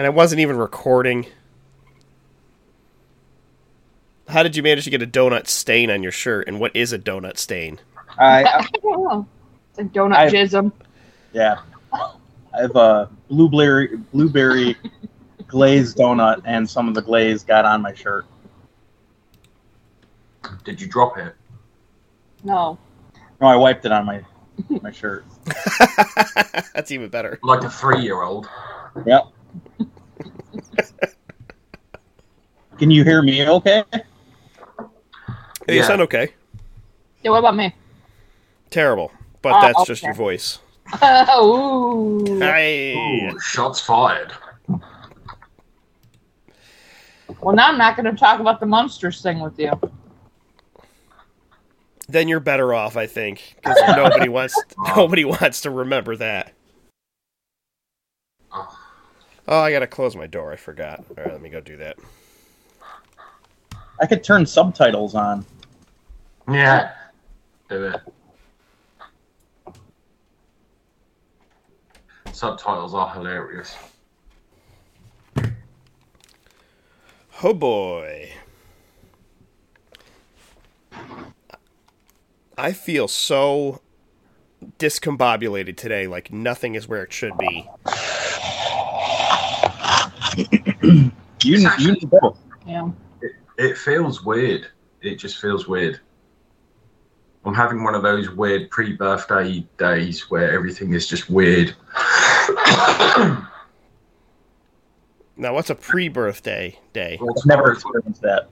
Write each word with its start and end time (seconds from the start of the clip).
And 0.00 0.06
I 0.06 0.08
wasn't 0.08 0.40
even 0.40 0.56
recording. 0.56 1.26
How 4.28 4.42
did 4.42 4.56
you 4.56 4.62
manage 4.62 4.84
to 4.84 4.90
get 4.90 5.02
a 5.02 5.06
donut 5.06 5.46
stain 5.46 5.90
on 5.90 6.02
your 6.02 6.10
shirt? 6.10 6.48
And 6.48 6.58
what 6.58 6.74
is 6.74 6.94
a 6.94 6.98
donut 6.98 7.36
stain? 7.36 7.78
I, 8.18 8.44
I 8.44 8.58
I 8.60 8.66
don't 8.80 9.04
know. 9.04 9.26
It's 9.68 9.78
like 9.78 9.92
donut 9.92 10.14
I- 10.14 10.30
jism. 10.30 10.72
yeah, 11.34 11.58
I 11.92 12.12
have 12.62 12.74
a 12.76 13.10
blueberry 13.28 13.98
blueberry 14.14 14.74
glazed 15.48 15.98
donut, 15.98 16.40
and 16.46 16.66
some 16.70 16.88
of 16.88 16.94
the 16.94 17.02
glaze 17.02 17.44
got 17.44 17.66
on 17.66 17.82
my 17.82 17.92
shirt. 17.92 18.24
Did 20.64 20.80
you 20.80 20.86
drop 20.86 21.18
it? 21.18 21.34
No. 22.42 22.78
No, 23.38 23.48
I 23.48 23.56
wiped 23.56 23.84
it 23.84 23.92
on 23.92 24.06
my 24.06 24.24
my 24.80 24.92
shirt. 24.92 25.26
That's 26.72 26.90
even 26.90 27.10
better. 27.10 27.38
Like 27.42 27.64
a 27.64 27.68
three-year-old. 27.70 28.48
Yep. 29.04 29.24
Can 32.78 32.90
you 32.90 33.04
hear 33.04 33.22
me? 33.22 33.46
Okay. 33.46 33.84
Hey, 33.92 34.02
You 35.68 35.76
Yeah. 35.76 35.86
sound 35.86 36.00
okay. 36.02 36.34
Yeah, 37.22 37.30
what 37.32 37.38
about 37.40 37.56
me? 37.56 37.74
Terrible. 38.70 39.12
But 39.42 39.56
Oh, 39.56 39.60
that's 39.60 39.84
just 39.84 40.02
okay. 40.02 40.08
your 40.08 40.14
voice. 40.14 40.58
Ooh. 41.40 42.24
Hey. 42.38 43.28
Ooh, 43.30 43.38
shots 43.40 43.80
fired. 43.80 44.32
Well, 47.40 47.54
now 47.54 47.68
I'm 47.68 47.78
not 47.78 47.96
going 47.96 48.10
to 48.10 48.18
talk 48.18 48.40
about 48.40 48.60
the 48.60 48.66
Munsters 48.66 49.22
thing 49.22 49.40
with 49.40 49.58
you. 49.58 49.72
Then 52.08 52.26
you're 52.28 52.40
better 52.40 52.74
off, 52.74 52.96
I 52.96 53.06
think, 53.06 53.54
because 53.56 53.80
nobody 53.96 54.28
wants 54.30 54.64
nobody 54.96 55.24
wants 55.24 55.60
to 55.62 55.70
remember 55.70 56.16
that. 56.16 56.52
Oh, 59.50 59.58
I 59.58 59.72
gotta 59.72 59.88
close 59.88 60.14
my 60.14 60.28
door. 60.28 60.52
I 60.52 60.56
forgot. 60.56 61.04
All 61.10 61.24
right, 61.24 61.32
let 61.32 61.42
me 61.42 61.50
go 61.50 61.60
do 61.60 61.76
that. 61.78 61.96
I 64.00 64.06
could 64.06 64.22
turn 64.22 64.46
subtitles 64.46 65.16
on. 65.16 65.44
yeah. 66.48 66.92
Do 67.68 67.84
it. 67.84 68.00
Subtitles 72.32 72.94
are 72.94 73.12
hilarious. 73.12 73.76
Oh 77.42 77.52
boy. 77.52 78.30
I 82.56 82.72
feel 82.72 83.08
so 83.08 83.80
discombobulated 84.78 85.76
today, 85.76 86.06
like 86.06 86.32
nothing 86.32 86.76
is 86.76 86.86
where 86.86 87.02
it 87.02 87.12
should 87.12 87.36
be. 87.36 87.68
You 91.42 91.56
you 91.78 91.92
need 91.92 92.10
both. 92.10 92.38
Yeah. 92.66 92.90
It 93.56 93.78
feels 93.78 94.22
weird. 94.22 94.66
It 95.00 95.16
just 95.16 95.40
feels 95.40 95.66
weird. 95.66 96.00
I'm 97.46 97.54
having 97.54 97.82
one 97.82 97.94
of 97.94 98.02
those 98.02 98.28
weird 98.30 98.70
pre-birthday 98.70 99.66
days 99.78 100.30
where 100.30 100.52
everything 100.52 100.92
is 100.92 101.06
just 101.06 101.30
weird. 101.30 101.74
Now, 105.40 105.54
what's 105.54 105.70
a 105.70 105.74
pre-birthday 105.74 106.78
day? 106.92 107.16
Well, 107.18 107.30
I've 107.30 107.46
never 107.46 107.62
tomorrow's, 107.62 107.78
experienced 107.78 108.20
that. 108.20 108.48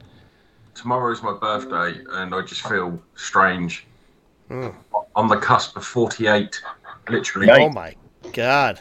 tomorrow's 0.74 1.22
my 1.22 1.34
birthday, 1.34 2.00
and 2.12 2.34
I 2.34 2.40
just 2.40 2.66
feel 2.66 2.98
strange. 3.14 3.86
Hmm. 4.48 4.68
On 5.14 5.28
the 5.28 5.36
cusp 5.36 5.76
of 5.76 5.84
48, 5.84 6.62
literally. 7.10 7.50
Oh 7.50 7.68
my 7.68 7.94
god. 8.32 8.80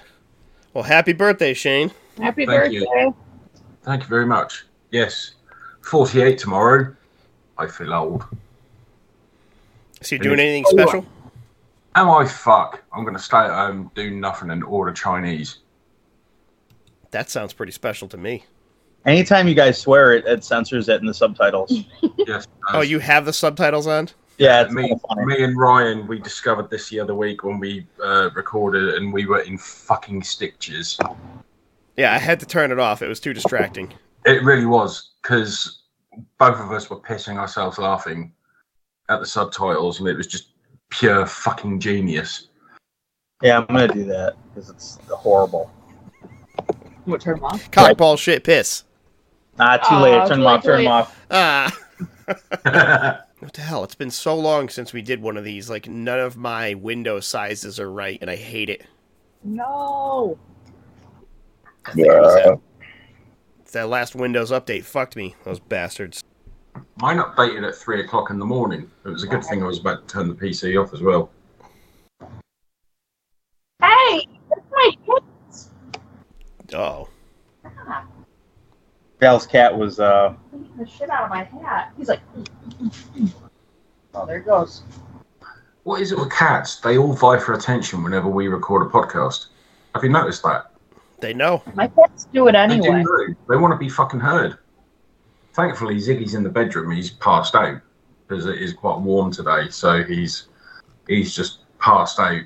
Well, 0.74 0.86
happy 0.86 1.12
birthday, 1.12 1.54
Shane. 1.54 1.92
Happy 2.18 2.46
Thank 2.46 2.72
you. 2.72 3.14
Birthday. 3.88 3.92
Thank 3.92 4.04
you 4.04 4.10
very 4.10 4.26
much. 4.26 4.66
Yes, 4.92 5.32
48 5.82 6.38
tomorrow. 6.38 6.96
I 7.58 7.68
feel 7.68 7.94
old. 7.94 8.26
Is 10.02 10.10
he 10.10 10.18
doing 10.18 10.40
anything 10.40 10.64
Oh, 10.68 10.72
special? 10.72 11.06
Am 11.96 12.10
I 12.10 12.26
fuck? 12.26 12.84
I'm 12.94 13.04
going 13.04 13.16
to 13.16 13.22
stay 13.22 13.38
at 13.38 13.50
home, 13.50 13.90
do 13.96 14.12
nothing, 14.12 14.52
and 14.52 14.64
order 14.64 14.92
Chinese. 14.94 15.60
That 17.12 17.30
sounds 17.30 17.54
pretty 17.54 17.72
special 17.72 18.08
to 18.10 18.18
me. 18.18 18.46
Anytime 19.06 19.48
you 19.48 19.56
guys 19.56 19.80
swear, 19.80 20.14
it, 20.14 20.26
it 20.28 20.44
censors 20.44 20.90
it 20.90 21.00
in 21.00 21.08
the 21.08 21.14
subtitles. 21.14 21.72
Yes. 22.28 22.46
Oh, 22.74 22.82
you 22.82 23.00
have 23.00 23.24
the 23.24 23.32
subtitles 23.32 23.88
on? 23.88 24.10
Yeah, 24.38 24.62
it's 24.64 24.74
me, 24.74 24.94
funny. 25.08 25.26
me 25.26 25.44
and 25.46 25.58
Ryan, 25.58 26.06
we 26.08 26.20
discovered 26.20 26.70
this 26.70 26.90
the 26.90 27.00
other 27.00 27.16
week 27.16 27.46
when 27.46 27.58
we 27.58 27.88
uh, 28.04 28.30
recorded, 28.36 28.96
and 28.96 29.14
we 29.14 29.26
were 29.26 29.40
in 29.40 29.58
fucking 29.58 30.24
stitches. 30.24 31.00
Yeah, 31.98 32.14
I 32.14 32.18
had 32.18 32.40
to 32.40 32.46
turn 32.46 32.72
it 32.72 32.80
off. 32.80 33.02
It 33.02 33.08
was 33.08 33.20
too 33.20 33.34
distracting. 33.34 33.94
It 34.26 34.44
really 34.44 34.66
was 34.66 35.12
because 35.22 35.84
both 36.38 36.60
of 36.60 36.72
us 36.72 36.90
were 36.90 37.00
pissing 37.00 37.38
ourselves 37.38 37.78
laughing 37.78 38.32
at 39.10 39.20
the 39.20 39.26
subtitles, 39.26 40.00
and 40.00 40.08
it 40.08 40.16
was 40.16 40.28
just 40.28 40.50
pure 40.90 41.26
fucking 41.26 41.80
genius. 41.80 42.48
Yeah, 43.42 43.60
I'm 43.60 43.66
gonna 43.68 43.88
do 43.88 44.06
that 44.06 44.36
because 44.54 44.70
it's 44.70 45.00
horrible. 45.10 45.72
What 47.06 47.22
turn 47.22 47.36
them 47.36 47.46
off? 47.46 47.72
Cock 47.72 47.98
ball 47.98 48.18
shit 48.18 48.44
piss. 48.44 48.84
Ah, 49.60 49.78
too 49.78 49.96
Aw, 49.96 50.02
late. 50.02 50.28
Turn 50.28 50.40
them 50.40 50.48
off. 50.48 50.64
Turn 50.64 50.84
them 50.84 50.92
off. 50.92 51.26
Ah. 51.32 53.24
What 53.40 53.54
the 53.54 53.62
hell? 53.62 53.84
It's 53.84 53.96
been 53.96 54.10
so 54.10 54.36
long 54.36 54.68
since 54.68 54.94
we 54.94 55.04
did 55.04 55.22
one 55.22 55.38
of 55.38 55.44
these. 55.44 55.70
Like 55.70 55.88
none 55.88 56.20
of 56.20 56.38
my 56.38 56.74
window 56.74 57.20
sizes 57.20 57.80
are 57.80 57.92
right, 57.92 58.18
and 58.20 58.32
I 58.32 58.36
hate 58.36 58.70
it. 58.70 58.84
No. 59.44 60.40
I 61.88 61.92
think 61.92 62.08
it 62.08 62.20
was 62.20 62.34
that, 62.36 62.60
it's 63.62 63.72
that 63.72 63.88
last 63.88 64.14
Windows 64.14 64.52
update 64.52 64.84
fucked 64.84 65.16
me. 65.16 65.36
Those 65.46 65.60
bastards. 65.60 66.22
Mine 67.02 67.18
updated 67.18 67.68
at 67.68 67.76
three 67.76 68.02
o'clock 68.02 68.30
in 68.30 68.40
the 68.40 68.46
morning. 68.46 68.92
It 69.06 69.10
was 69.10 69.24
a 69.24 69.28
good 69.28 69.44
thing 69.44 69.64
I 69.64 69.66
was 69.66 69.80
about 69.80 70.08
to 70.08 70.14
turn 70.14 70.28
the 70.28 70.36
PC 70.36 70.82
off 70.82 70.94
as 70.94 71.02
well. 71.02 71.30
Hey, 73.82 74.28
that's 74.50 74.62
my 74.72 74.92
kids. 75.06 75.70
Oh, 76.74 77.08
Val's 79.20 79.48
cat 79.48 79.76
was 79.76 80.00
uh 80.00 80.34
the 80.78 80.86
shit 80.86 81.10
out 81.10 81.24
of 81.24 81.30
my 81.30 81.44
hat. 81.44 81.94
He's 81.98 82.10
like, 82.10 82.20
oh, 84.14 84.26
there 84.26 84.38
it 84.38 84.46
goes. 84.46 84.84
What 85.84 86.02
is 86.02 86.12
it 86.12 86.20
with 86.20 86.32
cats? 86.32 86.82
They 86.82 86.98
all 86.98 87.14
vie 87.14 87.40
for 87.40 87.54
attention 87.54 88.04
whenever 88.04 88.28
we 88.28 88.50
record 88.50 88.86
a 88.86 88.90
podcast. 88.90 89.48
Have 89.96 90.04
you 90.04 90.10
noticed 90.10 90.44
that? 90.44 90.67
They 91.20 91.34
know. 91.34 91.64
My 91.76 91.88
cats 91.88 92.28
do 92.32 92.48
it 92.48 92.54
They 92.54 92.58
anyway. 92.60 93.04
do. 93.04 93.36
They 93.50 93.58
want 93.58 93.74
to 93.74 93.78
be 93.78 93.90
fucking 93.90 94.20
heard. 94.20 94.58
Thankfully, 95.54 95.96
Ziggy's 95.96 96.36
in 96.36 96.44
the 96.44 96.50
bedroom. 96.50 96.92
He's 96.92 97.10
passed 97.12 97.56
out 97.56 97.82
because 98.28 98.46
it 98.46 98.62
is 98.62 98.74
quite 98.74 99.00
warm 99.00 99.32
today. 99.32 99.70
So 99.70 100.04
he's 100.04 100.48
he's 101.08 101.36
just 101.36 101.60
passed 101.80 102.20
out 102.20 102.42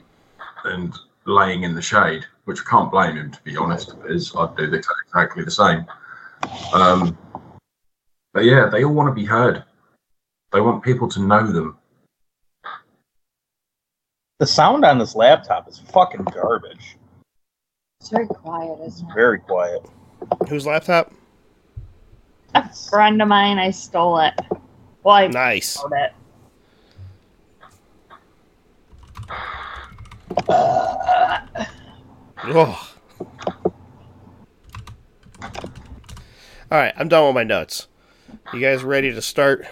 and 0.66 0.94
laying 1.26 1.64
in 1.64 1.76
the 1.76 1.82
shade, 1.82 2.26
which 2.46 2.60
I 2.62 2.70
can't 2.70 2.92
blame 2.92 3.18
him 3.18 3.32
to 3.32 3.42
be 3.44 3.58
honest, 3.58 3.96
because 4.02 4.34
I'd 4.36 4.56
do 4.56 4.68
the- 4.68 4.84
exactly 5.08 5.44
the 5.44 5.52
same. 5.52 5.86
Um, 6.74 7.18
but 8.34 8.46
yeah, 8.46 8.68
they 8.68 8.84
all 8.86 8.94
want 8.94 9.10
to 9.10 9.14
be 9.14 9.26
heard. 9.26 9.64
They 10.54 10.62
want 10.62 10.84
people 10.84 11.08
to 11.10 11.20
know 11.22 11.46
them. 11.48 11.78
the 14.40 14.48
sound 14.48 14.84
on 14.86 14.98
this 14.98 15.16
laptop 15.16 15.68
is 15.70 15.78
fucking 15.78 16.24
garbage. 16.34 16.98
It's 18.02 18.10
very 18.10 18.26
quiet, 18.26 18.80
isn't 18.84 19.08
it? 19.08 19.14
Very 19.14 19.38
quiet. 19.38 19.86
Whose 20.50 20.66
laptop? 20.66 21.14
A 22.56 22.68
friend 22.90 23.22
of 23.22 23.28
mine, 23.28 23.60
I 23.60 23.70
stole 23.70 24.18
it. 24.22 24.34
Well, 25.04 25.14
I 25.14 25.28
Nice. 25.28 25.70
stole 25.78 25.92
it. 25.94 26.12
Oh. 32.44 32.92
All 36.72 36.78
right, 36.80 36.94
I'm 36.98 37.08
done 37.08 37.28
with 37.28 37.36
my 37.36 37.44
notes. 37.44 37.88
You 38.52 38.62
guys 38.62 38.84
ready 38.84 39.14
to 39.14 39.22
start? 39.22 39.68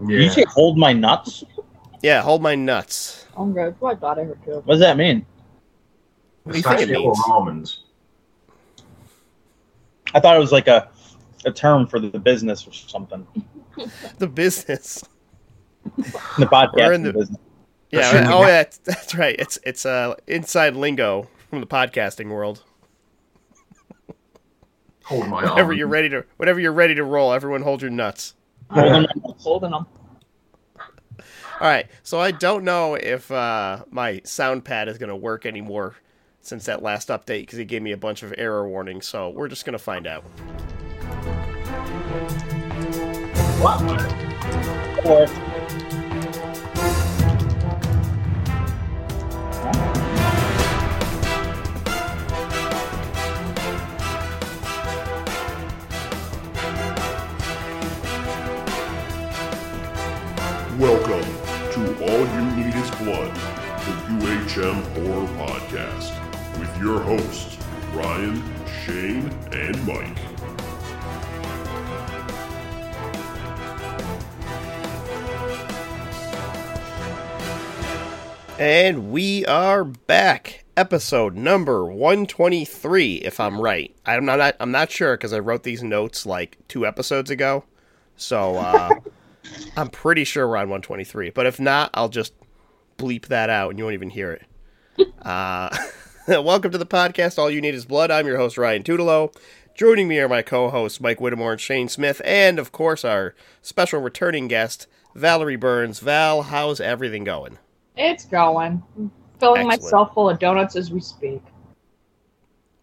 Did 0.00 0.10
you 0.10 0.30
say 0.30 0.44
hold 0.48 0.76
my 0.76 0.92
nuts? 0.92 1.44
Yeah, 2.02 2.20
hold 2.22 2.42
my 2.42 2.56
nuts. 2.56 3.26
Oh, 3.36 3.42
I'm 3.44 3.52
good. 3.52 3.76
I 3.84 3.94
thought 3.94 4.18
I 4.18 4.24
heard 4.24 4.44
too. 4.44 4.54
What 4.64 4.74
does 4.74 4.80
that 4.80 4.96
mean? 4.96 5.18
What 5.18 5.24
do 5.24 5.24
you 5.24 5.24
think 5.24 5.26
it 6.37 6.37
Pistachio 6.52 7.02
or 7.02 7.14
almonds. 7.28 7.80
I 10.14 10.20
thought 10.20 10.36
it 10.36 10.40
was 10.40 10.52
like 10.52 10.68
a 10.68 10.88
a 11.44 11.52
term 11.52 11.86
for 11.86 11.98
the 12.00 12.18
business 12.18 12.66
or 12.66 12.72
something. 12.72 13.26
The 14.18 14.26
business. 14.26 15.04
The 15.96 16.46
podcast 16.46 16.94
in 16.94 17.02
the- 17.02 17.12
business. 17.12 17.38
Yeah. 17.90 18.10
Shouldn't 18.10 18.30
Oh, 18.30 18.40
yeah. 18.42 18.46
That's, 18.48 18.78
that's 18.78 19.14
right. 19.14 19.36
It's 19.38 19.58
it's 19.64 19.86
uh 19.86 20.14
inside 20.26 20.74
lingo 20.76 21.28
from 21.48 21.60
the 21.60 21.66
podcasting 21.66 22.28
world. 22.30 22.62
Hold 25.04 25.28
my 25.28 25.40
Whenever 25.42 25.70
arm. 25.70 25.78
you're 25.78 25.88
ready 25.88 26.10
to, 26.10 26.24
whenever 26.36 26.60
you're 26.60 26.72
ready 26.72 26.94
to 26.96 27.02
roll, 27.04 27.32
everyone 27.32 27.62
hold 27.62 27.80
your 27.80 27.90
nuts. 27.90 28.34
Hold 28.70 28.92
my 28.92 28.98
nuts. 29.00 29.42
Holding 29.42 29.70
them. 29.70 29.86
All 31.18 31.66
right. 31.66 31.86
So 32.02 32.20
I 32.20 32.30
don't 32.30 32.62
know 32.64 32.94
if 32.94 33.30
uh, 33.30 33.84
my 33.90 34.20
sound 34.24 34.66
pad 34.66 34.86
is 34.88 34.98
going 34.98 35.08
to 35.08 35.16
work 35.16 35.46
anymore 35.46 35.96
since 36.48 36.64
that 36.64 36.82
last 36.82 37.08
update 37.08 37.42
because 37.42 37.58
he 37.58 37.64
gave 37.64 37.82
me 37.82 37.92
a 37.92 37.96
bunch 37.96 38.22
of 38.22 38.34
error 38.38 38.66
warnings. 38.66 39.06
So 39.06 39.28
we're 39.28 39.48
just 39.48 39.64
gonna 39.64 39.78
find 39.78 40.06
out. 40.06 40.24
Or 45.04 45.26
Welcome 60.78 61.24
to 61.72 61.80
All 62.04 62.24
You 62.24 62.42
Need 62.56 62.74
Is 62.76 62.90
Blood, 62.92 63.34
the 63.34 63.92
UHM 64.14 64.80
Horror 64.94 65.26
Podcast, 65.36 66.07
your 66.80 67.00
hosts, 67.00 67.58
Ryan, 67.92 68.42
Shane, 68.84 69.28
and 69.52 69.86
Mike. 69.86 70.16
And 78.58 79.10
we 79.10 79.44
are 79.46 79.84
back. 79.84 80.64
Episode 80.76 81.34
number 81.34 81.84
123 81.84 83.16
if 83.16 83.40
I'm 83.40 83.60
right. 83.60 83.94
I'm 84.06 84.24
not 84.24 84.54
I'm 84.60 84.70
not 84.70 84.92
sure 84.92 85.16
cuz 85.16 85.32
I 85.32 85.40
wrote 85.40 85.64
these 85.64 85.82
notes 85.82 86.24
like 86.24 86.58
2 86.68 86.86
episodes 86.86 87.30
ago. 87.30 87.64
So 88.16 88.56
uh 88.56 88.90
I'm 89.76 89.88
pretty 89.88 90.22
sure 90.22 90.46
we're 90.46 90.56
on 90.56 90.68
123, 90.68 91.30
but 91.30 91.46
if 91.46 91.58
not, 91.58 91.90
I'll 91.94 92.08
just 92.08 92.32
bleep 92.96 93.26
that 93.26 93.50
out 93.50 93.70
and 93.70 93.78
you 93.78 93.84
won't 93.84 93.94
even 93.94 94.10
hear 94.10 94.32
it. 94.32 95.08
Uh 95.22 95.76
welcome 96.28 96.70
to 96.70 96.76
the 96.76 96.84
podcast 96.84 97.38
All 97.38 97.50
You 97.50 97.62
Need 97.62 97.74
Is 97.74 97.86
Blood. 97.86 98.10
I'm 98.10 98.26
your 98.26 98.36
host 98.36 98.58
Ryan 98.58 98.82
Tutelo. 98.82 99.34
Joining 99.74 100.08
me 100.08 100.18
are 100.18 100.28
my 100.28 100.42
co-hosts 100.42 101.00
Mike 101.00 101.22
Whittemore 101.22 101.52
and 101.52 101.60
Shane 101.60 101.88
Smith 101.88 102.20
and 102.22 102.58
of 102.58 102.70
course 102.70 103.02
our 103.02 103.34
special 103.62 104.02
returning 104.02 104.46
guest 104.46 104.86
Valerie 105.14 105.56
Burns. 105.56 106.00
Val, 106.00 106.42
how's 106.42 106.82
everything 106.82 107.24
going? 107.24 107.56
It's 107.96 108.26
going. 108.26 108.82
I'm 108.98 109.10
filling 109.40 109.70
Excellent. 109.70 109.82
myself 109.82 110.12
full 110.12 110.28
of 110.28 110.38
donuts 110.38 110.76
as 110.76 110.90
we 110.90 111.00
speak. 111.00 111.40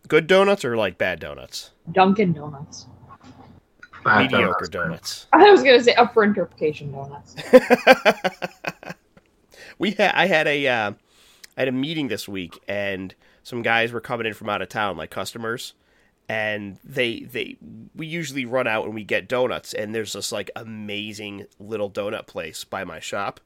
Good 0.08 0.26
donuts 0.26 0.66
or 0.66 0.76
like 0.76 0.98
bad 0.98 1.20
donuts? 1.20 1.70
Dunkin' 1.92 2.34
Donuts. 2.34 2.88
Bad 4.04 4.32
Mediocre 4.32 4.66
donuts, 4.66 4.70
donuts. 4.70 5.28
I 5.34 5.52
was 5.52 5.62
gonna 5.62 5.84
say 5.84 5.94
up 5.94 6.16
for 6.16 6.24
interpretation 6.24 6.92
donuts. 6.92 7.36
we 9.78 9.92
had 9.92 10.16
I 10.16 10.26
had 10.26 10.48
a 10.48 10.68
uh, 10.68 10.94
I 11.56 11.62
had 11.62 11.68
a 11.68 11.72
meeting 11.72 12.08
this 12.08 12.28
week, 12.28 12.60
and 12.68 13.14
some 13.46 13.62
guys 13.62 13.92
were 13.92 14.02
coming 14.02 14.26
in 14.26 14.34
from 14.34 14.50
out 14.50 14.64
of 14.64 14.70
town, 14.70 14.98
like 14.98 15.12
customers, 15.12 15.76
and 16.28 16.80
they 16.84 17.20
they 17.20 17.58
we 17.96 18.08
usually 18.08 18.44
run 18.44 18.66
out 18.66 18.86
and 18.86 18.96
we 18.96 19.04
get 19.04 19.30
donuts, 19.30 19.72
and 19.72 19.94
there's 19.94 20.14
this 20.14 20.32
like 20.32 20.50
amazing 20.56 21.46
little 21.60 21.92
donut 21.92 22.26
place 22.26 22.64
by 22.64 22.84
my 22.84 23.00
shop, 23.00 23.40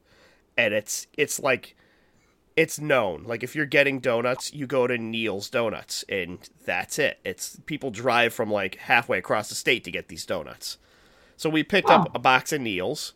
and 0.56 0.72
it's 0.72 1.06
it's 1.18 1.38
like 1.38 1.76
it's 2.56 2.80
known. 2.80 3.24
Like 3.24 3.42
if 3.42 3.54
you're 3.54 3.66
getting 3.66 4.00
donuts, 4.00 4.54
you 4.54 4.66
go 4.66 4.86
to 4.86 4.96
Neil's 4.96 5.50
Donuts, 5.50 6.02
and 6.08 6.38
that's 6.64 6.98
it. 6.98 7.18
It's 7.22 7.60
people 7.66 7.90
drive 7.90 8.32
from 8.32 8.50
like 8.50 8.76
halfway 8.76 9.18
across 9.18 9.50
the 9.50 9.54
state 9.54 9.84
to 9.84 9.90
get 9.90 10.08
these 10.08 10.24
donuts. 10.24 10.78
So 11.36 11.50
we 11.50 11.62
picked 11.62 11.90
up 11.90 12.10
a 12.14 12.18
box 12.18 12.54
of 12.54 12.62
Neil's, 12.62 13.12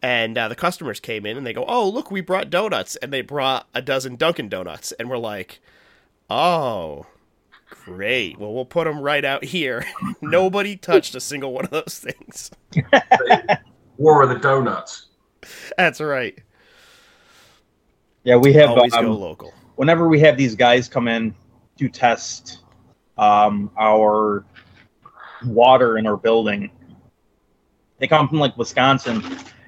and 0.00 0.38
uh, 0.38 0.46
the 0.46 0.54
customers 0.54 1.00
came 1.00 1.26
in 1.26 1.36
and 1.36 1.44
they 1.44 1.52
go, 1.52 1.64
"Oh, 1.66 1.88
look, 1.88 2.12
we 2.12 2.20
brought 2.20 2.48
donuts," 2.48 2.94
and 2.94 3.12
they 3.12 3.22
brought 3.22 3.66
a 3.74 3.82
dozen 3.82 4.14
Dunkin' 4.14 4.48
Donuts, 4.48 4.92
and 4.92 5.10
we're 5.10 5.18
like, 5.18 5.60
"Oh." 6.32 7.06
Great. 7.84 8.38
Well, 8.38 8.54
we'll 8.54 8.64
put 8.64 8.84
them 8.84 9.00
right 9.00 9.24
out 9.24 9.44
here. 9.44 9.84
Nobody 10.22 10.76
touched 10.76 11.14
a 11.14 11.20
single 11.20 11.52
one 11.52 11.64
of 11.64 11.70
those 11.70 11.98
things. 11.98 12.50
War 13.96 14.22
of 14.22 14.28
the 14.28 14.38
donuts. 14.38 15.06
That's 15.76 16.00
right. 16.00 16.38
yeah, 18.22 18.36
we 18.36 18.52
have 18.52 18.70
Always 18.70 18.92
um, 18.94 19.06
go 19.06 19.12
local. 19.12 19.52
whenever 19.76 20.08
we 20.08 20.20
have 20.20 20.36
these 20.36 20.54
guys 20.54 20.88
come 20.88 21.08
in 21.08 21.34
to 21.78 21.88
test 21.88 22.60
um, 23.18 23.70
our 23.76 24.44
water 25.44 25.98
in 25.98 26.06
our 26.06 26.16
building, 26.16 26.70
they 27.98 28.06
come 28.06 28.28
from 28.28 28.38
like 28.38 28.56
Wisconsin, 28.56 29.24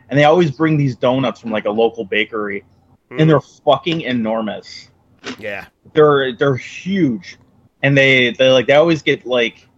and 0.08 0.18
they 0.18 0.24
always 0.24 0.52
bring 0.52 0.76
these 0.76 0.94
donuts 0.94 1.40
from 1.40 1.50
like 1.50 1.64
a 1.64 1.70
local 1.70 2.04
bakery, 2.04 2.64
and 3.10 3.28
they're 3.28 3.40
fucking 3.40 4.02
enormous. 4.02 4.90
Yeah. 5.38 5.66
They're 5.92 6.32
they're 6.32 6.56
huge, 6.56 7.38
and 7.82 7.96
they 7.96 8.30
they 8.32 8.50
like 8.50 8.66
they 8.66 8.74
always 8.74 9.02
get 9.02 9.26
like 9.26 9.68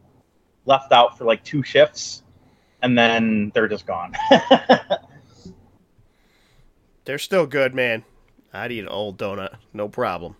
left 0.64 0.92
out 0.92 1.16
for 1.18 1.24
like 1.24 1.44
two 1.44 1.62
shifts, 1.62 2.22
and 2.82 2.96
then 2.98 3.50
they're 3.54 3.68
just 3.68 3.86
gone. 3.86 4.14
They're 7.04 7.18
still 7.18 7.46
good, 7.46 7.72
man. 7.72 8.04
I'd 8.52 8.72
eat 8.72 8.80
an 8.80 8.88
old 8.88 9.16
donut. 9.16 9.54
No 9.72 9.88
problem. 9.88 10.34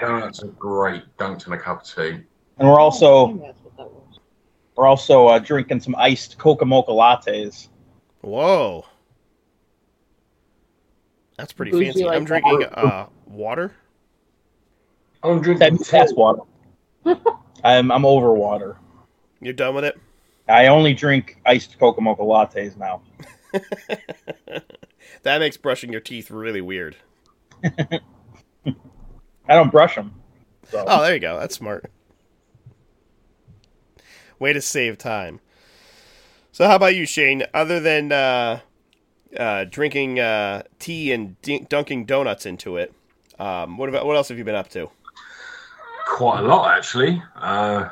Donuts 0.00 0.42
are 0.42 0.48
great, 0.48 1.04
dunked 1.18 1.46
in 1.46 1.52
a 1.52 1.58
cup 1.58 1.82
of 1.82 1.88
tea. 1.88 2.20
and 2.58 2.68
we're 2.68 2.80
also 2.80 3.34
That's 3.36 3.60
what 3.62 3.76
that 3.76 3.86
was. 3.92 4.18
we're 4.74 4.86
also 4.86 5.28
uh, 5.28 5.38
drinking 5.38 5.80
some 5.80 5.94
iced 5.96 6.36
Coca 6.36 6.64
Mocha 6.64 6.90
lattes. 6.90 7.68
Whoa. 8.22 8.84
That's 11.38 11.52
pretty 11.54 11.70
Bougie 11.70 11.86
fancy. 11.86 12.04
like 12.04 12.16
I'm 12.16 12.24
that. 12.24 12.28
drinking 12.28 12.64
uh, 12.64 13.06
water. 13.26 13.72
I'm 15.22 15.40
drinking 15.40 15.76
That's 15.76 15.90
that's 15.90 16.12
water. 16.14 16.42
I'm 17.64 17.90
I'm 17.90 18.04
over 18.04 18.34
water. 18.34 18.76
You're 19.40 19.54
done 19.54 19.74
with 19.74 19.84
it? 19.84 19.98
I 20.48 20.66
only 20.66 20.92
drink 20.94 21.40
iced 21.46 21.78
Coca 21.78 22.00
Mocha 22.00 22.22
lattes 22.22 22.76
now. 22.76 23.02
That 25.22 25.38
makes 25.38 25.56
brushing 25.56 25.90
your 25.90 26.00
teeth 26.00 26.30
really 26.30 26.60
weird. 26.60 26.96
I 27.64 28.00
don't 29.48 29.70
brush 29.70 29.94
them. 29.94 30.14
So. 30.70 30.84
Oh, 30.86 31.02
there 31.02 31.14
you 31.14 31.20
go. 31.20 31.38
That's 31.38 31.54
smart. 31.56 31.90
Way 34.38 34.52
to 34.52 34.60
save 34.60 34.98
time. 34.98 35.40
So, 36.52 36.66
how 36.66 36.76
about 36.76 36.94
you, 36.94 37.06
Shane? 37.06 37.44
Other 37.54 37.80
than 37.80 38.12
uh, 38.12 38.60
uh, 39.36 39.64
drinking 39.64 40.20
uh, 40.20 40.62
tea 40.78 41.12
and 41.12 41.40
d- 41.42 41.66
dunking 41.68 42.04
donuts 42.04 42.46
into 42.46 42.76
it, 42.76 42.92
um, 43.38 43.76
what 43.78 43.88
about 43.88 44.06
what 44.06 44.16
else 44.16 44.28
have 44.28 44.38
you 44.38 44.44
been 44.44 44.54
up 44.54 44.68
to? 44.70 44.90
Quite 46.06 46.40
a 46.40 46.42
lot, 46.42 46.76
actually. 46.76 47.22
Uh, 47.36 47.88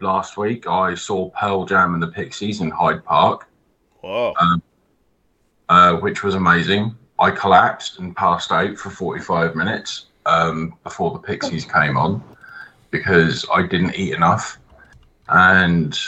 last 0.00 0.36
week, 0.36 0.66
I 0.66 0.94
saw 0.94 1.30
Pearl 1.30 1.64
Jam 1.64 1.94
and 1.94 2.02
the 2.02 2.08
Pixies 2.08 2.60
in 2.60 2.70
Hyde 2.70 3.04
Park, 3.04 3.48
Whoa. 4.00 4.34
uh, 5.68 5.94
which 5.96 6.22
was 6.22 6.34
amazing. 6.34 6.96
I 7.18 7.30
collapsed 7.30 7.98
and 7.98 8.16
passed 8.16 8.50
out 8.50 8.76
for 8.76 8.90
45 8.90 9.54
minutes 9.54 10.06
um, 10.26 10.74
before 10.82 11.12
the 11.12 11.20
Pixies 11.20 11.64
came 11.64 11.96
on 11.96 12.22
because 12.90 13.46
I 13.52 13.62
didn't 13.62 13.94
eat 13.94 14.12
enough, 14.12 14.58
and 15.28 15.98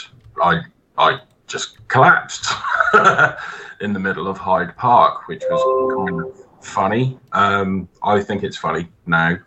I 0.41 0.61
I 0.97 1.19
just 1.55 1.87
collapsed 1.87 2.47
in 3.79 3.93
the 3.93 3.99
middle 3.99 4.27
of 4.27 4.37
Hyde 4.37 4.75
Park, 4.75 5.29
which 5.29 5.41
was 5.49 6.05
kind 6.05 6.21
of 6.21 6.65
funny. 6.65 7.17
Um, 7.31 7.87
I 8.03 8.21
think 8.21 8.43
it's 8.43 8.57
funny 8.57 8.89
now. 9.05 9.37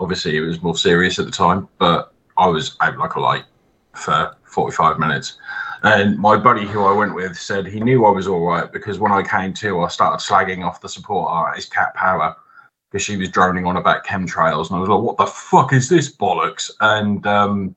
Obviously, 0.00 0.34
it 0.38 0.40
was 0.40 0.62
more 0.62 0.74
serious 0.74 1.18
at 1.18 1.26
the 1.26 1.30
time, 1.30 1.68
but 1.78 2.14
I 2.38 2.46
was 2.46 2.74
out 2.80 2.96
like 2.96 3.16
a 3.16 3.20
light 3.20 3.44
for 3.92 4.34
45 4.44 4.98
minutes. 4.98 5.36
And 5.82 6.18
my 6.18 6.38
buddy 6.38 6.66
who 6.66 6.84
I 6.86 6.92
went 6.92 7.14
with 7.14 7.36
said 7.36 7.66
he 7.66 7.80
knew 7.80 8.06
I 8.06 8.10
was 8.12 8.26
all 8.26 8.46
right 8.46 8.72
because 8.72 8.98
when 8.98 9.12
I 9.12 9.22
came 9.22 9.52
to, 9.54 9.80
I 9.80 9.88
started 9.88 10.24
slagging 10.24 10.64
off 10.64 10.80
the 10.80 10.88
support 10.88 11.30
artist 11.30 11.74
Cat 11.74 11.92
Power 11.94 12.34
because 12.90 13.04
she 13.04 13.18
was 13.18 13.28
droning 13.28 13.66
on 13.66 13.76
about 13.76 14.06
chemtrails, 14.06 14.68
and 14.68 14.76
I 14.76 14.80
was 14.80 14.88
like, 14.88 15.02
"What 15.02 15.18
the 15.18 15.26
fuck 15.26 15.72
is 15.72 15.88
this 15.88 16.14
bollocks?" 16.14 16.70
And 16.80 17.26
um, 17.26 17.74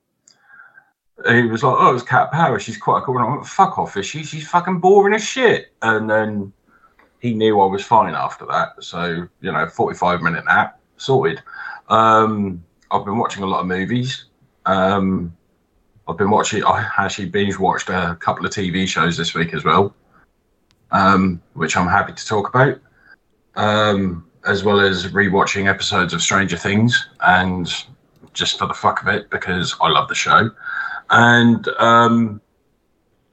he 1.24 1.44
was 1.44 1.64
like, 1.64 1.76
"Oh, 1.78 1.94
it's 1.94 2.04
Cat 2.04 2.32
Power. 2.32 2.60
She's 2.60 2.78
quite 2.78 3.04
cool." 3.04 3.18
And 3.18 3.26
I 3.26 3.30
went, 3.30 3.46
"Fuck 3.46 3.78
off, 3.78 3.96
is 3.98 4.06
she? 4.06 4.24
She's 4.24 4.48
fucking 4.48 4.80
boring 4.80 5.14
as 5.14 5.24
shit." 5.24 5.72
And 5.82 6.10
then 6.10 6.52
he 7.20 7.34
knew 7.34 7.60
I 7.62 7.66
was 7.66 7.84
fine 7.84 8.16
after 8.16 8.46
that. 8.48 8.84
So 8.84 9.28
you 9.42 9.52
know, 9.52 9.68
forty-five 9.68 10.22
minute 10.22 10.46
nap 10.46 10.80
sorted. 10.98 11.42
Um, 11.90 12.64
I've 12.92 13.06
been 13.06 13.18
watching 13.18 13.44
a 13.44 13.48
lot 13.48 13.62
of 13.62 13.68
movies. 13.68 14.26
Um, 14.66 15.36
I've 16.08 16.18
been 16.18 16.30
watching. 16.30 16.64
I 16.64 16.90
actually 16.98 17.30
binge 17.30 17.58
watched 17.58 17.90
a 17.90 18.18
couple 18.20 18.46
of 18.46 18.52
TV 18.52 18.88
shows 18.88 19.16
this 19.18 19.34
week 19.34 19.54
as 19.54 19.64
well, 19.64 19.96
um, 20.92 21.42
which 21.54 21.78
I'm 21.78 21.88
happy 21.88 22.14
to 22.14 22.26
talk 22.26 22.50
about, 22.50 22.80
um, 23.56 24.26
as 24.46 24.64
well 24.64 24.82
as 24.82 25.08
rewatching 25.08 25.68
episodes 25.70 26.14
of 26.14 26.22
Stranger 26.22 26.58
Things, 26.58 27.10
and 27.22 27.72
just 28.34 28.60
for 28.60 28.68
the 28.68 28.74
fuck 28.74 29.02
of 29.02 29.08
it 29.08 29.30
because 29.30 29.76
I 29.82 29.90
love 29.90 30.10
the 30.10 30.16
show, 30.16 30.52
and 31.10 31.68
um, 31.80 32.42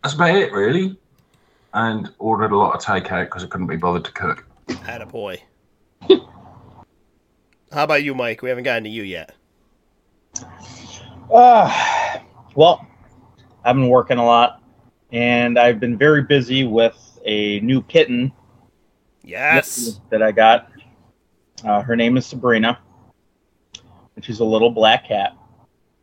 that's 0.03 0.15
about 0.15 0.35
it 0.35 0.53
really. 0.53 0.99
And 1.75 2.11
ordered 2.19 2.53
a 2.53 2.57
lot 2.57 2.75
of 2.75 2.83
takeout 2.83 3.25
because 3.27 3.45
I 3.45 3.47
couldn't 3.47 3.67
be 3.67 3.77
bothered 3.77 4.05
to 4.05 4.13
cook. 4.13 4.45
Attaboy. 4.69 5.39
How 7.73 7.85
about 7.85 8.03
you, 8.03 8.15
Mike? 8.15 8.43
We 8.43 8.51
haven't 8.51 8.65
gotten 8.65 8.85
to 8.85 8.91
you 8.91 9.03
yet. 9.03 9.35
Uh, 11.33 12.19
well, 12.55 12.87
I've 13.65 13.75
been 13.77 13.89
working 13.89 14.19
a 14.19 14.25
lot, 14.25 14.63
and 15.13 15.59
I've 15.59 15.81
been 15.81 15.97
very 15.97 16.23
busy 16.23 16.65
with 16.65 17.19
a 17.25 17.61
new 17.61 17.83
kitten 17.83 18.33
Yes. 19.25 20.01
that 20.11 20.23
I 20.23 20.33
got. 20.33 20.71
Uh, 21.65 21.81
her 21.81 21.97
name 21.97 22.17
is 22.19 22.27
Sabrina, 22.27 22.79
and 24.17 24.25
she's 24.25 24.41
a 24.41 24.45
little 24.45 24.71
black 24.71 25.07
cat. 25.09 25.35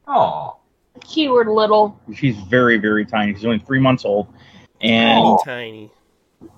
Oh, 0.07 0.57
Keyword 1.03 1.47
little. 1.47 1.99
She's 2.13 2.37
very, 2.43 2.77
very 2.77 3.05
tiny. 3.05 3.33
She's 3.33 3.45
only 3.45 3.59
three 3.59 3.79
months 3.79 4.05
old, 4.05 4.27
and 4.81 5.21
Oh. 5.25 5.39
Tiny. 5.43 5.91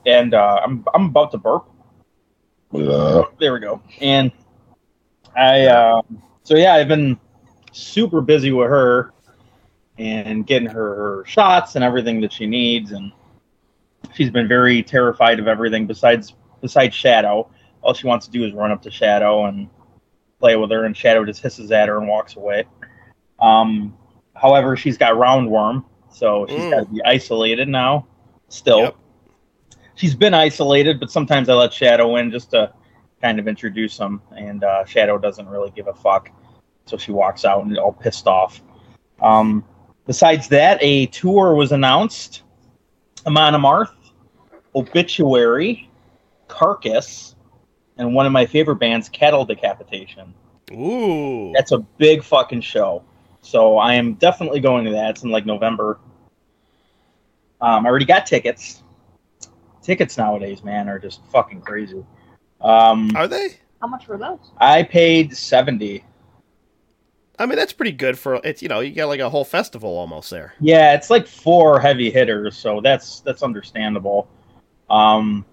and 0.05 0.33
uh, 0.33 0.62
I'm 0.63 0.86
I'm 0.93 1.05
about 1.07 1.31
to 1.31 1.38
burp. 1.38 1.65
There 2.71 3.53
we 3.53 3.60
go. 3.60 3.81
And 4.00 4.31
I 5.36 5.65
uh, 5.65 6.01
so 6.43 6.55
yeah, 6.55 6.74
I've 6.75 6.88
been 6.88 7.19
super 7.71 8.21
busy 8.21 8.51
with 8.51 8.67
her 8.69 9.13
and 9.98 10.45
getting 10.48 10.69
her, 10.69 10.95
her 10.95 11.25
shots 11.25 11.75
and 11.75 11.83
everything 11.83 12.21
that 12.21 12.31
she 12.33 12.45
needs, 12.48 12.91
and 12.91 13.12
she's 14.13 14.29
been 14.29 14.48
very 14.48 14.81
terrified 14.83 15.39
of 15.39 15.48
everything 15.48 15.86
besides 15.88 16.33
besides 16.62 16.95
Shadow. 16.95 17.50
All 17.81 17.93
she 17.93 18.07
wants 18.07 18.25
to 18.27 18.31
do 18.31 18.45
is 18.45 18.53
run 18.53 18.71
up 18.71 18.81
to 18.83 18.91
Shadow 18.91 19.45
and 19.45 19.67
play 20.39 20.55
with 20.55 20.71
her, 20.71 20.86
and 20.86 20.95
Shadow 20.95 21.25
just 21.25 21.41
hisses 21.41 21.71
at 21.71 21.88
her 21.89 21.98
and 21.98 22.07
walks 22.07 22.36
away. 22.36 22.65
Um, 23.41 23.98
however, 24.41 24.75
she's 24.75 24.98
got 24.98 25.13
roundworm, 25.13 25.83
so 26.10 26.48
she's 26.48 26.57
Mm. 26.65 26.71
got 26.71 26.79
to 26.79 26.86
be 26.86 27.01
isolated 27.05 27.67
now. 27.67 28.07
Still, 28.50 28.79
Yep. 28.79 28.95
she's 29.95 30.15
been 30.15 30.33
isolated, 30.33 31.00
but 31.00 31.12
sometimes 31.12 31.48
I 31.48 31.53
let 31.53 31.71
Shadow 31.71 32.15
in 32.15 32.31
just 32.31 32.51
to 32.51 32.71
kind 33.21 33.38
of 33.39 33.48
introduce 33.48 33.98
him, 34.00 34.21
and 34.36 34.63
uh, 34.63 34.83
Shadow 34.86 35.17
doesn't 35.19 35.48
really 35.48 35.69
give 35.75 35.88
a 35.88 35.93
fuck, 35.93 36.31
so 36.86 36.98
she 36.98 37.12
walks 37.12 37.45
out 37.45 37.63
and 37.63 37.77
all 37.77 37.93
pissed 37.93 38.25
off. 38.27 38.62
Um, 39.21 39.63
besides 40.07 40.48
that, 40.50 40.79
a 40.81 41.05
tour 41.07 41.53
was 41.53 41.71
announced: 41.71 42.41
Amon 43.27 43.53
Amarth, 43.53 43.93
Obituary, 44.74 45.88
Carcass, 46.48 47.36
and 47.98 48.15
one 48.15 48.25
of 48.25 48.31
my 48.31 48.48
favorite 48.48 48.77
bands, 48.77 49.07
Cattle 49.07 49.45
Decapitation. 49.45 50.33
Ooh. 50.71 51.51
That's 51.53 51.71
a 51.71 51.79
big 51.79 52.24
fucking 52.24 52.62
show. 52.62 53.03
So 53.41 53.77
I 53.77 53.95
am 53.95 54.13
definitely 54.15 54.60
going 54.60 54.86
to 54.86 54.91
that. 54.91 55.12
It's 55.12 55.24
in 55.24 55.31
like 55.31 55.45
November. 55.45 56.00
Um, 57.60 57.86
I 57.86 57.89
already 57.89 58.05
got 58.05 58.25
tickets. 58.25 58.83
Tickets 59.81 60.17
nowadays, 60.17 60.63
man, 60.63 60.88
are 60.88 61.00
just 61.00 61.21
fucking 61.31 61.62
crazy. 61.62 62.05
Um, 62.62 63.12
Are 63.15 63.27
they? 63.27 63.60
How 63.81 63.88
much 63.88 64.07
were 64.07 64.17
those? 64.17 64.51
I 64.57 64.83
paid 64.83 65.36
seventy. 65.36 66.03
I 67.39 67.48
mean, 67.48 67.55
that's 67.55 67.74
pretty 67.74 67.91
good 67.91 68.19
for 68.19 68.39
it's. 68.43 68.62
You 68.62 68.69
know, 68.69 68.81
you 68.81 68.91
got 68.93 69.07
like 69.07 69.19
a 69.19 69.29
whole 69.29 69.43
festival 69.43 69.89
almost 69.98 70.29
there. 70.29 70.53
Yeah, 70.60 70.93
it's 70.93 71.10
like 71.10 71.25
four 71.25 71.79
heavy 71.79 72.12
hitters, 72.12 72.55
so 72.55 72.79
that's 72.81 73.21
that's 73.21 73.41
understandable. 73.41 74.27
Um, 74.91 75.43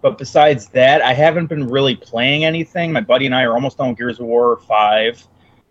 but 0.00 0.18
besides 0.18 0.68
that, 0.68 1.02
I 1.02 1.12
haven't 1.12 1.46
been 1.46 1.66
really 1.68 1.96
playing 1.96 2.44
anything. 2.44 2.92
My 2.92 3.00
buddy 3.00 3.26
and 3.26 3.34
I 3.34 3.42
are 3.42 3.54
almost 3.54 3.78
done 3.78 3.88
with 3.88 3.98
Gears 3.98 4.20
of 4.20 4.26
War 4.26 4.56
Five. 4.58 5.26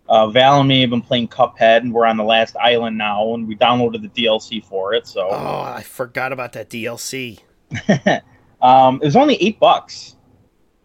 Uh, 0.08 0.26
Val 0.28 0.60
and 0.60 0.68
me 0.68 0.80
have 0.82 0.90
been 0.90 1.00
playing 1.00 1.28
Cuphead, 1.28 1.78
and 1.78 1.92
we're 1.92 2.04
on 2.06 2.16
the 2.16 2.24
last 2.24 2.56
island 2.56 2.98
now, 2.98 3.34
and 3.34 3.46
we 3.48 3.56
downloaded 3.56 4.02
the 4.02 4.08
DLC 4.24 4.62
for 4.64 4.92
it. 4.94 5.06
So 5.06 5.28
Oh, 5.30 5.60
I 5.62 5.82
forgot 5.82 6.32
about 6.32 6.52
that 6.54 6.68
DLC. 6.68 7.38
um, 8.60 8.96
it 9.00 9.04
was 9.06 9.16
only 9.16 9.36
eight 9.36 9.58
bucks, 9.58 10.16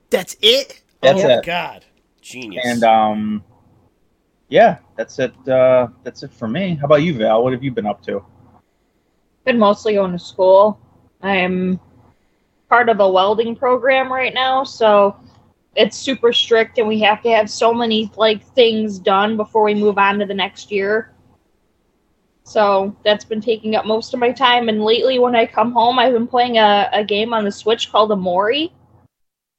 That's 0.10 0.38
it. 0.42 0.82
That's 1.02 1.22
oh 1.24 1.30
it. 1.30 1.46
God, 1.46 1.84
genius. 2.22 2.64
and 2.66 2.84
um, 2.84 3.44
yeah, 4.50 4.78
that's 4.96 5.20
it. 5.20 5.34
Uh, 5.48 5.88
that's 6.04 6.24
it 6.24 6.32
for 6.32 6.48
me. 6.48 6.76
How 6.76 6.86
about 6.86 7.02
you, 7.04 7.14
Val? 7.18 7.44
What 7.44 7.52
have 7.54 7.64
you 7.64 7.72
been 7.72 7.86
up 7.86 8.02
to? 8.04 8.24
Been 9.46 9.60
mostly 9.60 9.94
going 9.94 10.12
to 10.14 10.20
school. 10.20 10.80
I'm 11.22 11.80
part 12.70 12.88
of 12.90 13.00
a 13.00 13.10
welding 13.10 13.56
program 13.56 14.12
right 14.12 14.34
now, 14.34 14.64
so 14.64 15.16
it's 15.78 15.98
super 15.98 16.34
strict 16.34 16.80
and 16.80 16.88
we 16.88 17.00
have 17.02 17.22
to 17.24 17.30
have 17.32 17.50
so 17.50 17.74
many 17.74 18.12
like 18.18 18.44
things 18.56 19.00
done 19.00 19.38
before 19.38 19.64
we 19.64 19.76
move 19.76 19.98
on 20.00 20.20
to 20.20 20.26
the 20.26 20.34
next 20.36 20.72
year. 20.72 21.14
So 22.46 22.96
that's 23.06 23.26
been 23.26 23.42
taking 23.42 23.76
up 23.76 23.86
most 23.86 24.14
of 24.14 24.20
my 24.20 24.32
time 24.32 24.70
and 24.70 24.84
lately 24.84 25.20
when 25.20 25.36
I 25.36 25.46
come 25.46 25.72
home 25.74 26.00
I've 26.00 26.14
been 26.14 26.28
playing 26.28 26.58
a, 26.58 26.90
a 26.94 27.04
game 27.04 27.34
on 27.34 27.46
the 27.46 27.52
Switch 27.52 27.92
called 27.92 28.12
Omori. 28.12 28.72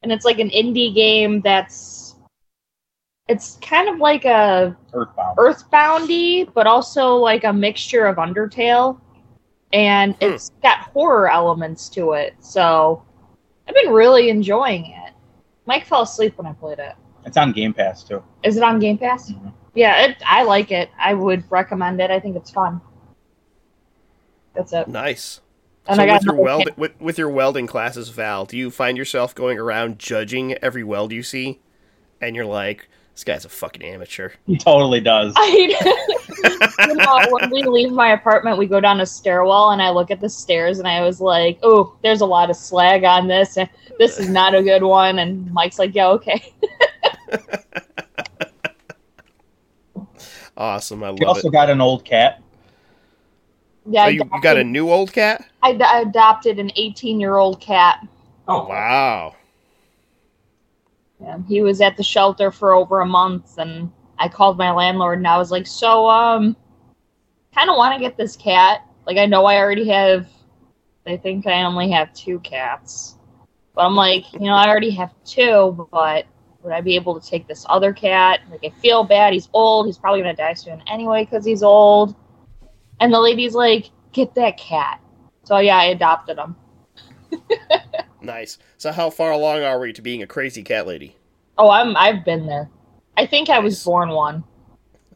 And 0.02 0.12
it's 0.12 0.24
like 0.24 0.38
an 0.40 0.50
indie 0.50 0.94
game 0.94 1.40
that's 1.42 2.16
it's 3.28 3.58
kind 3.62 3.88
of 3.88 3.98
like 3.98 4.24
a 4.24 4.76
Earthbound. 4.92 5.38
earthboundy, 5.38 6.52
but 6.54 6.66
also 6.66 7.14
like 7.16 7.44
a 7.44 7.52
mixture 7.52 8.06
of 8.06 8.16
Undertale, 8.16 9.00
and 9.72 10.16
Hmm. 10.20 10.36
it's 10.36 10.50
got 10.62 10.78
horror 10.80 11.30
elements 11.30 11.88
to 11.90 12.12
it. 12.12 12.34
So 12.40 13.02
I've 13.68 13.74
been 13.74 13.92
really 13.92 14.30
enjoying 14.30 14.86
it. 14.86 15.07
Mike 15.68 15.84
fell 15.84 16.02
asleep 16.02 16.38
when 16.38 16.46
I 16.46 16.54
played 16.54 16.78
it. 16.78 16.94
It's 17.26 17.36
on 17.36 17.52
Game 17.52 17.74
Pass 17.74 18.02
too. 18.02 18.24
Is 18.42 18.56
it 18.56 18.62
on 18.62 18.80
Game 18.80 18.96
Pass? 18.96 19.30
Mhm. 19.30 19.52
Yeah, 19.74 20.06
it, 20.06 20.16
I 20.26 20.42
like 20.42 20.72
it. 20.72 20.88
I 20.98 21.12
would 21.12 21.44
recommend 21.50 22.00
it. 22.00 22.10
I 22.10 22.18
think 22.18 22.36
it's 22.36 22.50
fun. 22.50 22.80
That's 24.54 24.72
it. 24.72 24.88
nice. 24.88 25.40
And 25.86 25.96
so 25.96 26.02
I 26.02 26.06
got 26.06 26.20
with 26.20 26.24
your 26.24 26.42
weld 26.42 26.70
with, 26.78 26.98
with 27.00 27.18
your 27.18 27.28
welding 27.28 27.66
classes, 27.66 28.08
Val, 28.08 28.46
do 28.46 28.56
you 28.56 28.70
find 28.70 28.96
yourself 28.96 29.34
going 29.34 29.58
around 29.58 29.98
judging 29.98 30.54
every 30.54 30.82
weld 30.82 31.12
you 31.12 31.22
see, 31.22 31.60
and 32.18 32.34
you're 32.34 32.46
like, 32.46 32.88
this 33.18 33.24
guy's 33.24 33.44
a 33.44 33.48
fucking 33.48 33.82
amateur. 33.82 34.30
He 34.46 34.56
totally 34.56 35.00
does. 35.00 35.32
I, 35.36 35.46
you 36.86 36.94
know, 36.94 37.26
when 37.32 37.50
we 37.50 37.64
leave 37.64 37.90
my 37.90 38.12
apartment, 38.12 38.58
we 38.58 38.66
go 38.66 38.80
down 38.80 39.00
a 39.00 39.06
stairwell, 39.06 39.72
and 39.72 39.82
I 39.82 39.90
look 39.90 40.12
at 40.12 40.20
the 40.20 40.28
stairs, 40.28 40.78
and 40.78 40.86
I 40.86 41.00
was 41.00 41.20
like, 41.20 41.58
"Oh, 41.64 41.96
there's 42.04 42.20
a 42.20 42.26
lot 42.26 42.48
of 42.48 42.54
slag 42.54 43.02
on 43.02 43.26
this, 43.26 43.56
and 43.56 43.68
this 43.98 44.20
is 44.20 44.28
not 44.28 44.54
a 44.54 44.62
good 44.62 44.84
one." 44.84 45.18
And 45.18 45.52
Mike's 45.52 45.80
like, 45.80 45.96
"Yeah, 45.96 46.06
okay." 46.10 46.54
Awesome, 50.56 51.04
I 51.04 51.12
He 51.12 51.24
love 51.24 51.36
also 51.36 51.48
it. 51.48 51.52
got 51.52 51.70
an 51.70 51.80
old 51.80 52.04
cat. 52.04 52.40
Yeah, 53.86 54.02
oh, 54.02 54.04
So 54.04 54.06
I 54.06 54.08
you, 54.10 54.22
you 54.32 54.40
got 54.42 54.56
a 54.56 54.64
new 54.64 54.90
old 54.90 55.12
cat? 55.12 55.44
I 55.62 55.70
adopted 56.02 56.58
an 56.58 56.70
18 56.76 57.20
year 57.20 57.36
old 57.36 57.60
cat. 57.60 58.06
oh, 58.48 58.66
Wow. 58.68 59.36
Yeah, 61.20 61.38
he 61.48 61.62
was 61.62 61.80
at 61.80 61.96
the 61.96 62.02
shelter 62.02 62.50
for 62.50 62.74
over 62.74 63.00
a 63.00 63.06
month, 63.06 63.58
and 63.58 63.90
I 64.18 64.28
called 64.28 64.56
my 64.56 64.70
landlord, 64.70 65.18
and 65.18 65.26
I 65.26 65.36
was 65.38 65.50
like, 65.50 65.66
"So, 65.66 66.08
um, 66.08 66.56
kind 67.54 67.70
of 67.70 67.76
want 67.76 67.94
to 67.94 68.00
get 68.00 68.16
this 68.16 68.36
cat. 68.36 68.82
Like, 69.06 69.18
I 69.18 69.26
know 69.26 69.44
I 69.46 69.56
already 69.56 69.88
have. 69.88 70.28
I 71.06 71.16
think 71.16 71.46
I 71.46 71.62
only 71.62 71.90
have 71.90 72.12
two 72.12 72.38
cats, 72.40 73.16
but 73.74 73.82
I'm 73.86 73.96
like, 73.96 74.30
you 74.34 74.40
know, 74.40 74.52
I 74.52 74.68
already 74.68 74.90
have 74.90 75.12
two, 75.24 75.88
but 75.90 76.26
would 76.62 76.72
I 76.72 76.82
be 76.82 76.96
able 76.96 77.18
to 77.18 77.26
take 77.26 77.48
this 77.48 77.64
other 77.68 77.92
cat? 77.92 78.40
Like, 78.50 78.64
I 78.64 78.70
feel 78.80 79.04
bad. 79.04 79.32
He's 79.32 79.48
old. 79.54 79.86
He's 79.86 79.98
probably 79.98 80.20
gonna 80.20 80.34
die 80.34 80.54
soon 80.54 80.82
anyway 80.86 81.24
because 81.24 81.44
he's 81.44 81.62
old." 81.62 82.14
And 83.00 83.12
the 83.12 83.20
lady's 83.20 83.54
like, 83.54 83.90
"Get 84.12 84.34
that 84.34 84.56
cat." 84.56 85.00
So 85.44 85.58
yeah, 85.58 85.78
I 85.78 85.84
adopted 85.86 86.38
him. 86.38 86.56
Nice. 88.20 88.58
So 88.76 88.92
how 88.92 89.10
far 89.10 89.32
along 89.32 89.62
are 89.62 89.78
we 89.78 89.92
to 89.92 90.02
being 90.02 90.22
a 90.22 90.26
crazy 90.26 90.62
cat 90.62 90.86
lady? 90.86 91.16
Oh, 91.56 91.70
I'm 91.70 91.96
I've 91.96 92.24
been 92.24 92.46
there. 92.46 92.70
I 93.16 93.26
think 93.26 93.48
I 93.48 93.58
was 93.58 93.74
Nice. 93.74 93.84
born 93.84 94.10
one. 94.10 94.44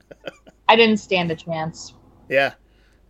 I 0.69 0.77
didn't 0.77 0.99
stand 0.99 1.31
a 1.31 1.37
chance. 1.37 1.95
Yeah. 2.29 2.55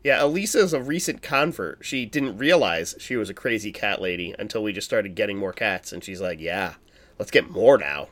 Yeah, 0.05 0.23
Elisa's 0.23 0.73
a 0.73 0.83
recent 0.83 1.23
convert. 1.23 1.85
She 1.85 2.07
didn't 2.07 2.37
realize 2.37 2.95
she 2.99 3.17
was 3.17 3.31
a 3.31 3.35
crazy 3.35 3.71
cat 3.71 4.01
lady 4.01 4.35
until 4.39 4.63
we 4.63 4.73
just 4.73 4.87
started 4.87 5.15
getting 5.15 5.39
more 5.39 5.53
cats, 5.53 5.93
and 5.93 6.03
she's 6.03 6.21
like, 6.21 6.41
"Yeah, 6.41 6.75
let's 7.21 7.31
get 7.31 7.51
more 7.51 7.79
now." 7.79 8.09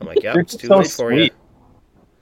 I'm 0.00 0.06
like, 0.06 0.22
"Yeah, 0.22 0.34
it's 0.36 0.54
too 0.54 0.68
so 0.68 0.78
late 0.78 0.90
for 0.90 1.12
you." 1.12 1.30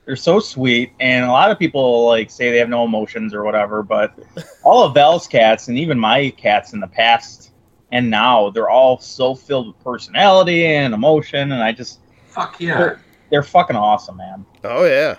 They're 0.07 0.17
so 0.17 0.41
sweet, 0.41 0.93
and 1.01 1.27
a 1.27 1.31
lot 1.31 1.51
of 1.51 1.59
people 1.59 2.07
like 2.07 2.31
say 2.31 2.51
they 2.51 2.57
have 2.57 2.71
no 2.71 2.85
emotions 2.85 3.35
or 3.35 3.45
whatever. 3.45 3.83
But 3.83 4.19
all 4.65 4.85
of 4.85 4.95
Val's 4.95 5.27
cats, 5.27 5.69
and 5.69 5.77
even 5.79 5.99
my 5.99 6.31
cats 6.31 6.73
in 6.73 6.81
the 6.81 6.87
past 6.87 7.48
and 7.92 8.11
now, 8.11 8.50
they're 8.50 8.68
all 8.68 8.99
so 8.99 9.35
filled 9.35 9.68
with 9.68 9.85
personality 9.85 10.66
and 10.66 10.92
emotion, 10.92 11.52
and 11.52 11.62
I 11.62 11.73
just 11.73 12.00
fuck 12.26 12.61
yeah. 12.61 12.78
they're, 12.78 13.00
they're 13.30 13.42
fucking 13.42 13.76
awesome, 13.76 14.16
man. 14.18 14.45
Oh 14.64 14.85
yeah. 14.85 15.16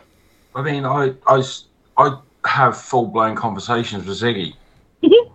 I 0.55 0.61
mean, 0.61 0.85
I 0.85 1.13
I, 1.27 1.43
I 1.97 2.17
have 2.45 2.77
full 2.77 3.07
blown 3.07 3.35
conversations 3.35 4.05
with 4.05 4.17
Ziggy. 4.19 4.53
you 5.01 5.29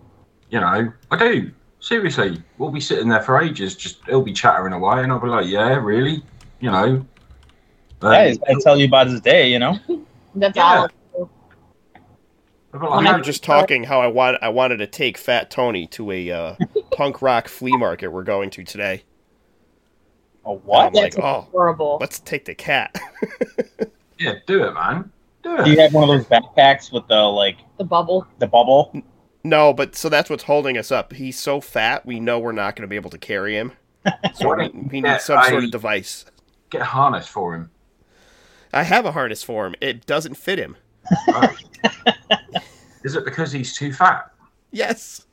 know, 0.51 0.91
I 1.11 1.17
do. 1.17 1.51
Seriously, 1.79 2.41
we'll 2.57 2.71
be 2.71 2.79
sitting 2.79 3.09
there 3.09 3.21
for 3.21 3.39
ages, 3.41 3.75
just 3.75 3.99
he'll 4.07 4.23
be 4.23 4.33
chattering 4.33 4.73
away, 4.73 5.03
and 5.03 5.11
I'll 5.11 5.19
be 5.19 5.27
like, 5.27 5.47
yeah, 5.47 5.75
really? 5.75 6.23
You 6.59 6.71
know? 6.71 7.05
Um, 8.01 8.13
Yeah, 8.13 8.27
he's 8.27 8.37
gotta 8.39 8.59
tell 8.59 8.77
you 8.77 8.85
about 8.85 9.07
his 9.07 9.21
day, 9.21 9.51
you 9.51 9.59
know. 9.59 9.77
That's 10.35 10.55
Yeah. 10.57 10.63
all. 10.63 10.83
I 10.85 10.87
do. 10.87 11.29
I'll 12.73 12.79
be 12.79 12.87
When 12.87 13.05
We 13.05 13.11
were 13.11 13.21
just 13.21 13.43
talking 13.43 13.83
how 13.83 14.01
I 14.01 14.07
want 14.07 14.37
I 14.41 14.49
wanted 14.49 14.77
to 14.77 14.87
take 14.87 15.17
Fat 15.17 15.51
Tony 15.51 15.85
to 15.87 16.11
a 16.11 16.31
uh, 16.31 16.55
punk 16.95 17.21
rock 17.21 17.47
flea 17.47 17.75
market 17.77 18.07
we're 18.07 18.23
going 18.23 18.49
to 18.51 18.63
today. 18.63 19.03
A 20.45 20.53
what? 20.53 20.87
I'm 20.87 20.93
like, 20.93 21.13
That's 21.13 21.17
oh, 21.25 21.47
horrible. 21.51 21.97
let's 21.99 22.19
take 22.19 22.45
the 22.45 22.55
cat. 22.55 22.95
Yeah, 24.17 24.35
do 24.47 24.63
it, 24.63 24.73
man. 24.73 25.11
Do 25.43 25.57
it. 25.57 25.65
Do 25.65 25.71
you 25.71 25.79
have 25.81 25.93
one 25.93 26.09
of 26.09 26.15
those 26.17 26.25
backpacks 26.25 26.89
with 26.89 27.05
the 27.09 27.19
like 27.21 27.57
The 27.77 27.83
bubble. 27.83 28.25
the 28.39 28.47
bubble? 28.47 28.93
no, 29.43 29.73
but 29.73 29.93
so 29.93 30.07
that's 30.07 30.29
what's 30.29 30.43
holding 30.45 30.77
us 30.77 30.89
up. 30.89 31.11
He's 31.11 31.37
so 31.37 31.59
fat, 31.59 32.05
we 32.05 32.21
know 32.21 32.39
we're 32.39 32.53
not 32.53 32.77
going 32.77 32.83
to 32.83 32.87
be 32.87 32.95
able 32.95 33.09
to 33.09 33.17
carry 33.17 33.55
him. 33.57 33.73
So 34.35 34.55
we, 34.55 34.69
we 34.69 35.01
need 35.01 35.03
Yeah, 35.03 35.17
some 35.17 35.43
sort 35.49 35.65
of 35.65 35.71
device. 35.71 36.23
Get 36.69 36.79
a 36.79 36.85
harness 36.85 37.27
for 37.27 37.55
him. 37.55 37.69
I 38.71 38.83
have 38.83 39.05
a 39.05 39.11
harness 39.11 39.43
for 39.43 39.65
him. 39.67 39.75
It 39.81 40.05
doesn't 40.05 40.35
fit 40.35 40.57
him. 40.57 40.77
Oh. 41.27 41.55
Is 43.03 43.15
it 43.17 43.25
because 43.25 43.51
he's 43.51 43.75
too 43.75 43.91
fat? 43.91 44.31
Yes. 44.71 45.25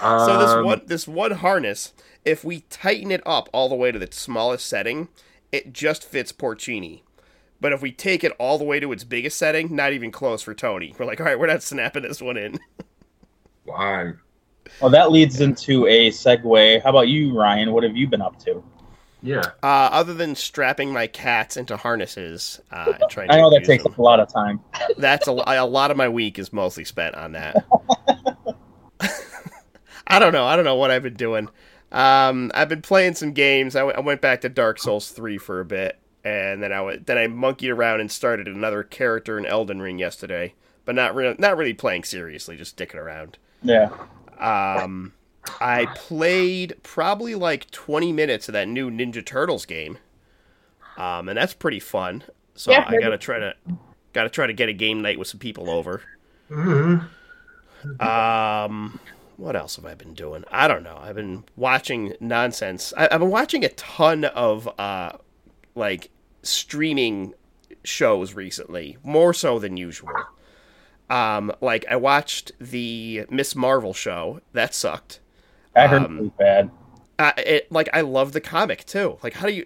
So 0.00 0.38
this 0.38 0.50
Um, 0.50 0.64
one 0.64 0.82
this 0.86 1.08
one 1.08 1.32
harness, 1.32 1.92
if 2.24 2.44
we 2.44 2.60
tighten 2.70 3.10
it 3.10 3.22
up 3.26 3.48
all 3.52 3.68
the 3.68 3.74
way 3.74 3.90
to 3.92 3.98
the 3.98 4.08
smallest 4.10 4.66
setting, 4.66 5.08
it 5.52 5.72
just 5.72 6.04
fits 6.04 6.32
Porcini. 6.32 7.02
But 7.60 7.72
if 7.72 7.82
we 7.82 7.90
take 7.90 8.22
it 8.22 8.32
all 8.38 8.56
the 8.58 8.64
way 8.64 8.78
to 8.78 8.92
its 8.92 9.02
biggest 9.04 9.36
setting, 9.36 9.74
not 9.74 9.92
even 9.92 10.12
close 10.12 10.42
for 10.42 10.54
Tony. 10.54 10.94
We're 10.96 11.06
like, 11.06 11.20
all 11.20 11.26
right, 11.26 11.38
we're 11.38 11.48
not 11.48 11.62
snapping 11.62 12.04
this 12.04 12.22
one 12.22 12.36
in. 12.36 12.58
Wow. 13.66 14.12
Well, 14.80 14.90
that 14.90 15.10
leads 15.10 15.40
into 15.42 15.86
a 15.86 16.10
segue. 16.10 16.82
How 16.82 16.88
about 16.90 17.08
you, 17.08 17.38
Ryan? 17.38 17.72
What 17.72 17.84
have 17.84 17.96
you 17.96 18.06
been 18.08 18.22
up 18.22 18.38
to? 18.44 18.64
Yeah. 19.22 19.42
Uh, 19.62 19.90
other 19.92 20.14
than 20.14 20.34
strapping 20.34 20.90
my 20.92 21.06
cats 21.06 21.56
into 21.58 21.76
harnesses 21.76 22.60
uh, 22.70 22.94
and 22.98 23.10
trying 23.10 23.28
to 23.28 23.34
I 23.34 23.38
know 23.38 23.50
that 23.50 23.64
takes 23.64 23.82
them, 23.82 23.92
up 23.92 23.98
a 23.98 24.02
lot 24.02 24.20
of 24.20 24.32
time. 24.32 24.60
that's 24.96 25.28
a, 25.28 25.32
a 25.32 25.66
lot 25.66 25.90
of 25.90 25.96
my 25.98 26.08
week 26.08 26.38
is 26.38 26.50
mostly 26.52 26.84
spent 26.84 27.14
on 27.14 27.32
that. 27.32 27.56
I 30.08 30.18
don't 30.18 30.32
know. 30.32 30.46
I 30.46 30.56
don't 30.56 30.64
know 30.64 30.74
what 30.74 30.90
I've 30.90 31.02
been 31.02 31.14
doing. 31.14 31.48
Um, 31.92 32.50
I've 32.54 32.68
been 32.68 32.82
playing 32.82 33.14
some 33.14 33.32
games. 33.32 33.76
I, 33.76 33.80
w- 33.80 33.96
I 33.96 34.00
went 34.00 34.20
back 34.20 34.40
to 34.42 34.48
Dark 34.48 34.78
Souls 34.78 35.10
three 35.10 35.38
for 35.38 35.60
a 35.60 35.64
bit, 35.64 35.98
and 36.24 36.62
then 36.62 36.72
I 36.72 36.76
w- 36.76 37.02
then 37.04 37.16
I 37.18 37.26
monkeyed 37.28 37.70
around 37.70 38.00
and 38.00 38.10
started 38.10 38.48
another 38.48 38.82
character 38.82 39.38
in 39.38 39.46
Elden 39.46 39.80
Ring 39.80 39.98
yesterday, 39.98 40.54
but 40.84 40.94
not 40.94 41.14
really 41.14 41.36
not 41.38 41.56
really 41.56 41.74
playing 41.74 42.04
seriously, 42.04 42.56
just 42.56 42.76
dicking 42.76 42.96
around. 42.96 43.38
Yeah. 43.62 43.90
Um, 44.38 45.12
I 45.60 45.86
played 45.94 46.74
probably 46.82 47.34
like 47.34 47.70
20 47.70 48.12
minutes 48.12 48.48
of 48.48 48.52
that 48.52 48.68
new 48.68 48.90
Ninja 48.90 49.24
Turtles 49.24 49.64
game. 49.64 49.98
Um, 50.96 51.28
and 51.28 51.38
that's 51.38 51.54
pretty 51.54 51.80
fun. 51.80 52.24
So 52.54 52.72
Yeah, 52.72 52.84
I 52.86 52.98
gotta 52.98 53.18
try 53.18 53.38
to 53.38 53.54
gotta 54.12 54.28
try 54.28 54.46
to 54.46 54.52
get 54.52 54.68
a 54.68 54.72
game 54.72 55.00
night 55.00 55.18
with 55.18 55.28
some 55.28 55.38
people 55.38 55.70
over. 55.70 56.02
Mm-hmm. 56.50 58.02
Um, 58.02 58.98
what 59.38 59.56
else 59.56 59.76
have 59.76 59.86
I 59.86 59.94
been 59.94 60.14
doing? 60.14 60.44
I 60.52 60.68
don't 60.68 60.84
know. 60.84 60.98
I've 61.00 61.16
been 61.16 61.44
watching 61.56 62.14
nonsense. 62.20 62.92
I, 62.96 63.08
I've 63.10 63.20
been 63.20 63.30
watching 63.30 63.64
a 63.64 63.70
ton 63.70 64.26
of 64.26 64.68
uh, 64.78 65.12
like 65.74 66.10
streaming 66.42 67.34
shows 67.84 68.34
recently, 68.34 68.98
more 69.04 69.34
so 69.34 69.58
than 69.58 69.78
usual. 69.78 70.28
Um, 71.10 71.52
like 71.60 71.86
I 71.90 71.96
watched 71.96 72.52
the 72.60 73.26
Miss 73.30 73.56
Marvel 73.56 73.94
show. 73.94 74.40
That 74.52 74.74
sucked. 74.74 75.20
I 75.74 75.86
heard 75.86 76.04
Um, 76.04 76.18
it 76.18 76.22
was 76.22 76.30
bad. 76.38 76.70
Uh, 77.18 77.32
it 77.38 77.70
like 77.72 77.88
I 77.92 78.02
love 78.02 78.32
the 78.32 78.40
comic 78.40 78.84
too. 78.86 79.18
Like 79.22 79.34
how 79.34 79.46
do 79.48 79.54
you? 79.54 79.64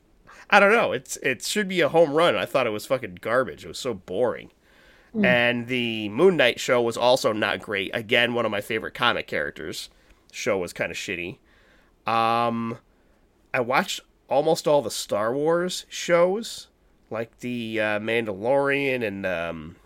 I 0.50 0.60
don't 0.60 0.72
know. 0.72 0.92
It's 0.92 1.16
it 1.18 1.42
should 1.44 1.68
be 1.68 1.80
a 1.80 1.88
home 1.88 2.12
run. 2.12 2.36
I 2.36 2.46
thought 2.46 2.66
it 2.66 2.70
was 2.70 2.86
fucking 2.86 3.18
garbage. 3.20 3.64
It 3.64 3.68
was 3.68 3.78
so 3.78 3.94
boring. 3.94 4.52
And 5.22 5.68
the 5.68 6.08
Moon 6.08 6.36
Knight 6.36 6.58
show 6.58 6.82
was 6.82 6.96
also 6.96 7.32
not 7.32 7.60
great. 7.60 7.90
Again, 7.94 8.34
one 8.34 8.44
of 8.44 8.50
my 8.50 8.60
favorite 8.60 8.94
comic 8.94 9.26
characters. 9.28 9.88
Show 10.32 10.58
was 10.58 10.72
kind 10.72 10.90
of 10.90 10.96
shitty. 10.96 11.38
Um, 12.06 12.78
I 13.52 13.60
watched 13.60 14.00
almost 14.28 14.66
all 14.66 14.82
the 14.82 14.90
Star 14.90 15.32
Wars 15.32 15.86
shows, 15.88 16.66
like 17.10 17.38
the 17.38 17.80
uh, 17.80 18.00
Mandalorian 18.00 19.06
and 19.06 19.24
um, 19.24 19.76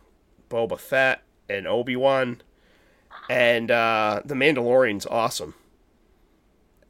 Boba 0.48 0.78
Fett 0.78 1.22
and 1.48 1.66
Obi 1.66 1.96
Wan, 1.96 2.40
and 3.28 3.70
uh, 3.70 4.22
the 4.24 4.34
Mandalorian's 4.34 5.06
awesome. 5.06 5.54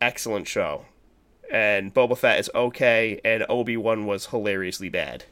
Excellent 0.01 0.47
show, 0.47 0.85
and 1.51 1.93
Boba 1.93 2.17
Fett 2.17 2.39
is 2.39 2.51
okay, 2.55 3.21
and 3.25 3.45
Obi 3.49 3.77
Wan 3.77 4.07
was 4.07 4.27
hilariously 4.27 4.89
bad. 4.89 5.25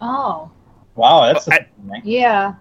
Oh, 0.00 0.50
Wow, 1.00 1.32
that's 1.32 1.48
I- 1.48 1.56
a 1.56 1.66
yeah. 2.04 2.54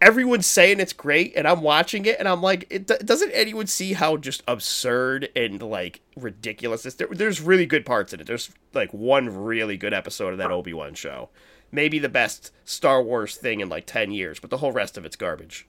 everyone's 0.00 0.46
saying 0.46 0.80
it's 0.80 0.92
great 0.92 1.32
and 1.36 1.46
i'm 1.48 1.62
watching 1.62 2.04
it 2.04 2.16
and 2.18 2.28
i'm 2.28 2.42
like 2.42 2.66
it, 2.68 2.86
do- 2.86 2.98
doesn't 2.98 3.30
anyone 3.32 3.66
see 3.66 3.92
how 3.94 4.16
just 4.16 4.42
absurd 4.48 5.28
and 5.34 5.62
like 5.62 6.00
ridiculous 6.16 6.82
this 6.82 6.94
there, 6.94 7.08
there's 7.10 7.40
really 7.40 7.64
good 7.66 7.86
parts 7.86 8.12
in 8.12 8.20
it 8.20 8.26
there's 8.26 8.50
like 8.74 8.92
one 8.92 9.28
really 9.44 9.76
good 9.76 9.94
episode 9.94 10.32
of 10.32 10.38
that 10.38 10.50
obi-wan 10.50 10.92
show 10.94 11.28
maybe 11.72 11.98
the 11.98 12.08
best 12.08 12.50
star 12.64 13.02
wars 13.02 13.36
thing 13.36 13.60
in 13.60 13.68
like 13.68 13.86
10 13.86 14.10
years 14.10 14.38
but 14.40 14.50
the 14.50 14.58
whole 14.58 14.72
rest 14.72 14.98
of 14.98 15.04
it's 15.04 15.16
garbage 15.16 15.66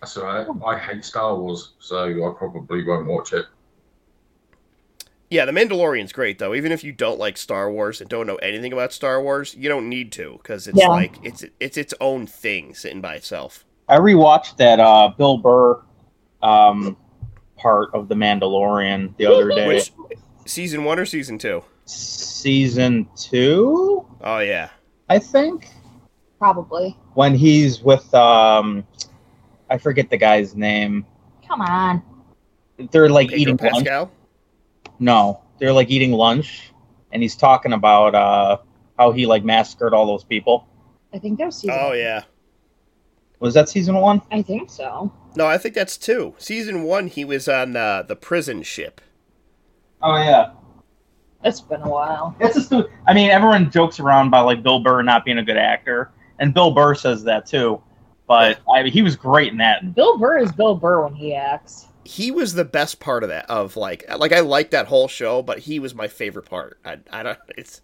That's 0.00 0.16
all 0.16 0.24
right. 0.24 0.46
I 0.66 0.78
hate 0.78 1.04
Star 1.04 1.36
Wars, 1.36 1.72
so 1.78 2.08
I 2.08 2.32
probably 2.38 2.82
won't 2.84 3.06
watch 3.06 3.34
it. 3.34 3.44
Yeah 5.30 5.44
the 5.44 5.52
mandalorian's 5.52 6.12
great 6.12 6.38
though 6.38 6.54
even 6.54 6.72
if 6.72 6.82
you 6.84 6.92
don't 6.92 7.18
like 7.18 7.36
star 7.36 7.70
wars 7.70 8.00
and 8.00 8.10
don't 8.10 8.26
know 8.26 8.36
anything 8.36 8.72
about 8.72 8.92
star 8.92 9.22
wars 9.22 9.54
you 9.54 9.68
don't 9.68 9.88
need 9.88 10.10
to 10.12 10.38
because 10.42 10.66
it's 10.68 10.78
Yeah. 10.78 10.88
like 10.88 11.14
it's 11.22 11.44
it's 11.60 11.76
its 11.76 11.94
own 12.00 12.26
thing 12.26 12.74
sitting 12.74 13.00
by 13.00 13.14
itself 13.14 13.64
I 13.88 13.96
rewatched 13.98 14.56
that 14.58 14.78
uh, 14.78 15.08
Bill 15.18 15.38
Burr 15.38 15.80
um, 16.42 16.96
part 17.56 17.90
of 17.92 18.06
The 18.08 18.14
Mandalorian 18.14 19.16
the 19.16 19.26
other 19.26 19.48
day. 19.50 19.66
which 19.66 19.92
season 20.46 20.84
one 20.84 20.98
or 21.00 21.04
season 21.04 21.38
two? 21.38 21.64
Season 21.86 23.08
two, 23.16 24.06
Oh 24.22 24.38
yeah 24.38 24.70
I 25.08 25.18
think, 25.18 25.68
Probably. 26.38 26.96
when 27.14 27.34
he's 27.34 27.82
with 27.82 28.12
um, 28.14 28.86
I 29.68 29.76
forget 29.78 30.08
the 30.08 30.16
guy's 30.16 30.54
name. 30.54 31.04
Come 31.48 31.60
on. 31.60 32.00
They're 32.92 33.08
like 33.08 33.30
Pedro 33.30 33.40
eating 33.40 33.56
lunch. 33.56 33.84
Pascal 35.00 35.04
No, 35.04 35.42
they're 35.58 35.72
like 35.72 35.90
eating 35.90 36.12
lunch, 36.12 36.72
and 37.12 37.22
he's 37.22 37.36
talking 37.36 37.72
about 37.72 38.14
uh, 38.14 38.58
how 38.98 39.12
he 39.12 39.26
like 39.26 39.44
massacred 39.44 39.92
all 39.94 40.06
those 40.06 40.24
people. 40.24 40.66
I 41.12 41.18
think 41.18 41.38
that 41.38 41.46
was 41.46 41.56
season. 41.56 41.76
oh 41.80 41.92
yeah 41.92 42.22
Was 43.40 43.54
that 43.54 43.68
season 43.68 43.96
one? 43.96 44.22
I 44.30 44.42
think 44.42 44.70
so. 44.70 45.12
No, 45.34 45.46
I 45.46 45.58
think 45.58 45.74
that's 45.74 45.96
two. 45.98 46.34
Season 46.38 46.82
one, 46.84 47.08
he 47.08 47.24
was 47.24 47.48
on 47.48 47.76
uh, 47.76 48.02
the 48.02 48.16
prison 48.16 48.62
ship. 48.62 49.00
Oh 50.02 50.16
yeah. 50.16 50.52
It's 51.42 51.60
been 51.60 51.80
a 51.82 51.88
while. 51.88 52.36
It's 52.38 52.68
just, 52.68 52.72
I 53.06 53.14
mean, 53.14 53.30
everyone 53.30 53.70
jokes 53.70 53.98
around 53.98 54.26
about 54.28 54.44
like 54.46 54.62
Bill 54.62 54.80
Burr 54.80 55.02
not 55.02 55.24
being 55.24 55.38
a 55.38 55.42
good 55.42 55.56
actor, 55.56 56.10
and 56.38 56.52
Bill 56.52 56.70
Burr 56.70 56.94
says 56.94 57.24
that 57.24 57.46
too. 57.46 57.80
But 58.26 58.58
I 58.72 58.82
mean, 58.82 58.92
he 58.92 59.02
was 59.02 59.16
great 59.16 59.50
in 59.50 59.58
that. 59.58 59.94
Bill 59.94 60.18
Burr 60.18 60.38
is 60.38 60.52
Bill 60.52 60.74
Burr 60.74 61.02
when 61.04 61.14
he 61.14 61.34
acts. 61.34 61.86
He 62.10 62.32
was 62.32 62.54
the 62.54 62.64
best 62.64 62.98
part 62.98 63.22
of 63.22 63.28
that. 63.28 63.48
Of 63.48 63.76
like, 63.76 64.04
like 64.18 64.32
I 64.32 64.40
liked 64.40 64.72
that 64.72 64.88
whole 64.88 65.06
show, 65.06 65.42
but 65.42 65.60
he 65.60 65.78
was 65.78 65.94
my 65.94 66.08
favorite 66.08 66.46
part. 66.46 66.76
I, 66.84 66.98
I 67.12 67.22
don't. 67.22 67.38
It's 67.56 67.80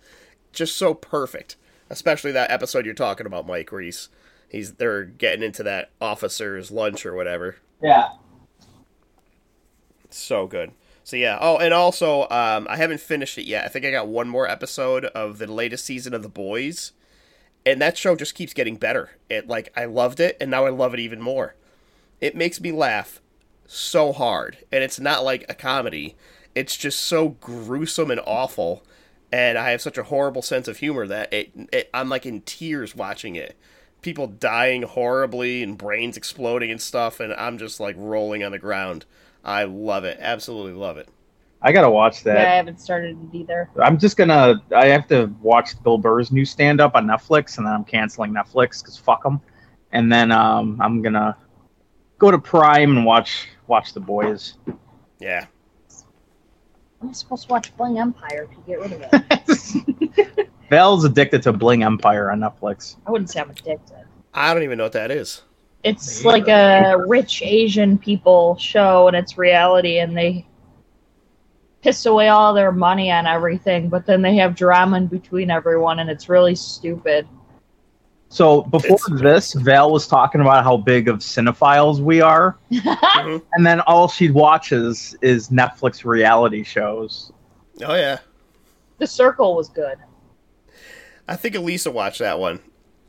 just 0.52 0.76
so 0.76 0.94
perfect, 0.94 1.54
especially 1.90 2.32
that 2.32 2.50
episode 2.50 2.84
you're 2.84 2.94
talking 2.94 3.24
about, 3.24 3.46
Mike, 3.46 3.70
where 3.70 3.82
he's 3.82 4.08
he's 4.48 4.74
they're 4.74 5.04
getting 5.04 5.44
into 5.44 5.62
that 5.62 5.90
officer's 6.00 6.72
lunch 6.72 7.06
or 7.06 7.14
whatever. 7.14 7.56
Yeah. 7.80 8.08
So 10.10 10.48
good. 10.48 10.72
So 11.04 11.16
yeah. 11.16 11.38
Oh, 11.40 11.58
and 11.58 11.72
also, 11.72 12.22
um, 12.22 12.66
I 12.68 12.76
haven't 12.78 13.00
finished 13.00 13.38
it 13.38 13.46
yet. 13.46 13.64
I 13.64 13.68
think 13.68 13.84
I 13.84 13.92
got 13.92 14.08
one 14.08 14.28
more 14.28 14.48
episode 14.48 15.04
of 15.04 15.38
the 15.38 15.46
latest 15.46 15.84
season 15.84 16.14
of 16.14 16.24
The 16.24 16.28
Boys, 16.28 16.90
and 17.64 17.80
that 17.80 17.96
show 17.96 18.16
just 18.16 18.34
keeps 18.34 18.52
getting 18.52 18.74
better. 18.74 19.10
It 19.30 19.46
like 19.46 19.72
I 19.76 19.84
loved 19.84 20.18
it, 20.18 20.36
and 20.40 20.50
now 20.50 20.66
I 20.66 20.70
love 20.70 20.94
it 20.94 21.00
even 21.00 21.22
more. 21.22 21.54
It 22.20 22.34
makes 22.34 22.60
me 22.60 22.72
laugh 22.72 23.20
so 23.66 24.12
hard, 24.12 24.58
and 24.72 24.82
it's 24.82 25.00
not 25.00 25.24
like 25.24 25.44
a 25.48 25.54
comedy. 25.54 26.16
It's 26.54 26.76
just 26.76 27.00
so 27.00 27.30
gruesome 27.30 28.10
and 28.10 28.20
awful, 28.26 28.84
and 29.32 29.58
I 29.58 29.70
have 29.70 29.80
such 29.82 29.98
a 29.98 30.04
horrible 30.04 30.42
sense 30.42 30.68
of 30.68 30.78
humor 30.78 31.06
that 31.06 31.32
it, 31.32 31.50
it 31.72 31.90
I'm 31.92 32.08
like 32.08 32.26
in 32.26 32.42
tears 32.42 32.94
watching 32.94 33.36
it. 33.36 33.56
People 34.02 34.26
dying 34.26 34.82
horribly 34.82 35.62
and 35.62 35.76
brains 35.76 36.16
exploding 36.16 36.70
and 36.70 36.80
stuff, 36.80 37.20
and 37.20 37.32
I'm 37.34 37.58
just 37.58 37.80
like 37.80 37.96
rolling 37.98 38.44
on 38.44 38.52
the 38.52 38.58
ground. 38.58 39.04
I 39.44 39.64
love 39.64 40.04
it. 40.04 40.18
Absolutely 40.20 40.72
love 40.72 40.96
it. 40.96 41.08
I 41.62 41.72
gotta 41.72 41.90
watch 41.90 42.24
Yeah, 42.24 42.52
I 42.52 42.56
haven't 42.56 42.80
started 42.80 43.16
it 43.20 43.36
either. 43.36 43.68
I'm 43.82 43.98
just 43.98 44.16
gonna. 44.16 44.62
I 44.74 44.86
have 44.86 45.08
to 45.08 45.26
watch 45.40 45.82
Bill 45.82 45.98
Burr's 45.98 46.30
new 46.30 46.44
stand 46.44 46.80
up 46.80 46.94
on 46.94 47.06
Netflix, 47.06 47.58
and 47.58 47.66
then 47.66 47.72
I'm 47.74 47.84
canceling 47.84 48.32
Netflix 48.32 48.82
because 48.82 48.96
fuck 48.96 49.22
them. 49.22 49.40
And 49.92 50.12
then 50.12 50.30
um, 50.32 50.78
I'm 50.80 51.02
gonna 51.02 51.36
go 52.18 52.30
to 52.30 52.38
Prime 52.38 52.96
and 52.96 53.06
watch 53.06 53.48
watch 53.66 53.92
The 53.92 54.00
Boys. 54.00 54.54
Yeah. 55.18 55.46
I'm 57.02 57.12
supposed 57.14 57.46
to 57.46 57.52
watch 57.52 57.76
Bling 57.76 57.98
Empire 57.98 58.46
to 58.46 58.56
get 58.66 58.80
rid 58.80 58.92
of 58.92 59.04
it. 59.12 60.50
Val's 60.70 61.04
addicted 61.04 61.42
to 61.42 61.52
Bling 61.52 61.82
Empire 61.82 62.30
on 62.30 62.40
Netflix. 62.40 62.96
I 63.06 63.10
wouldn't 63.10 63.30
say 63.30 63.40
I'm 63.40 63.50
addicted. 63.50 64.04
I 64.34 64.52
don't 64.52 64.62
even 64.62 64.78
know 64.78 64.84
what 64.84 64.92
that 64.92 65.10
is. 65.10 65.42
It's 65.82 66.24
like 66.24 66.48
a 66.48 66.96
rich 67.06 67.42
Asian 67.42 67.96
people 67.96 68.56
show, 68.56 69.06
and 69.06 69.16
it's 69.16 69.38
reality, 69.38 69.98
and 69.98 70.16
they 70.16 70.44
piss 71.80 72.06
away 72.06 72.28
all 72.28 72.52
their 72.52 72.72
money 72.72 73.12
on 73.12 73.26
everything, 73.26 73.88
but 73.88 74.04
then 74.06 74.20
they 74.20 74.34
have 74.36 74.56
drama 74.56 74.96
in 74.96 75.06
between 75.06 75.50
everyone, 75.50 76.00
and 76.00 76.10
it's 76.10 76.28
really 76.28 76.56
stupid. 76.56 77.28
So 78.28 78.62
before 78.62 78.96
It's- 78.96 79.20
this, 79.22 79.52
Val 79.54 79.90
was 79.92 80.06
talking 80.08 80.40
about 80.40 80.64
how 80.64 80.76
big 80.76 81.08
of 81.08 81.18
cinephiles 81.18 82.00
we 82.00 82.20
are, 82.20 82.56
Mhm. 82.72 83.40
and 83.52 83.64
then 83.66 83.80
all 83.82 84.08
she 84.08 84.30
watches 84.30 85.16
is 85.22 85.48
Netflix 85.48 86.04
reality 86.04 86.64
shows. 86.64 87.30
Oh 87.84 87.94
yeah, 87.94 88.18
The 88.98 89.06
Circle 89.06 89.54
was 89.54 89.68
good. 89.68 89.96
I 91.28 91.36
think 91.36 91.54
Elisa 91.54 91.90
watched 91.90 92.18
that 92.18 92.38
one. 92.38 92.60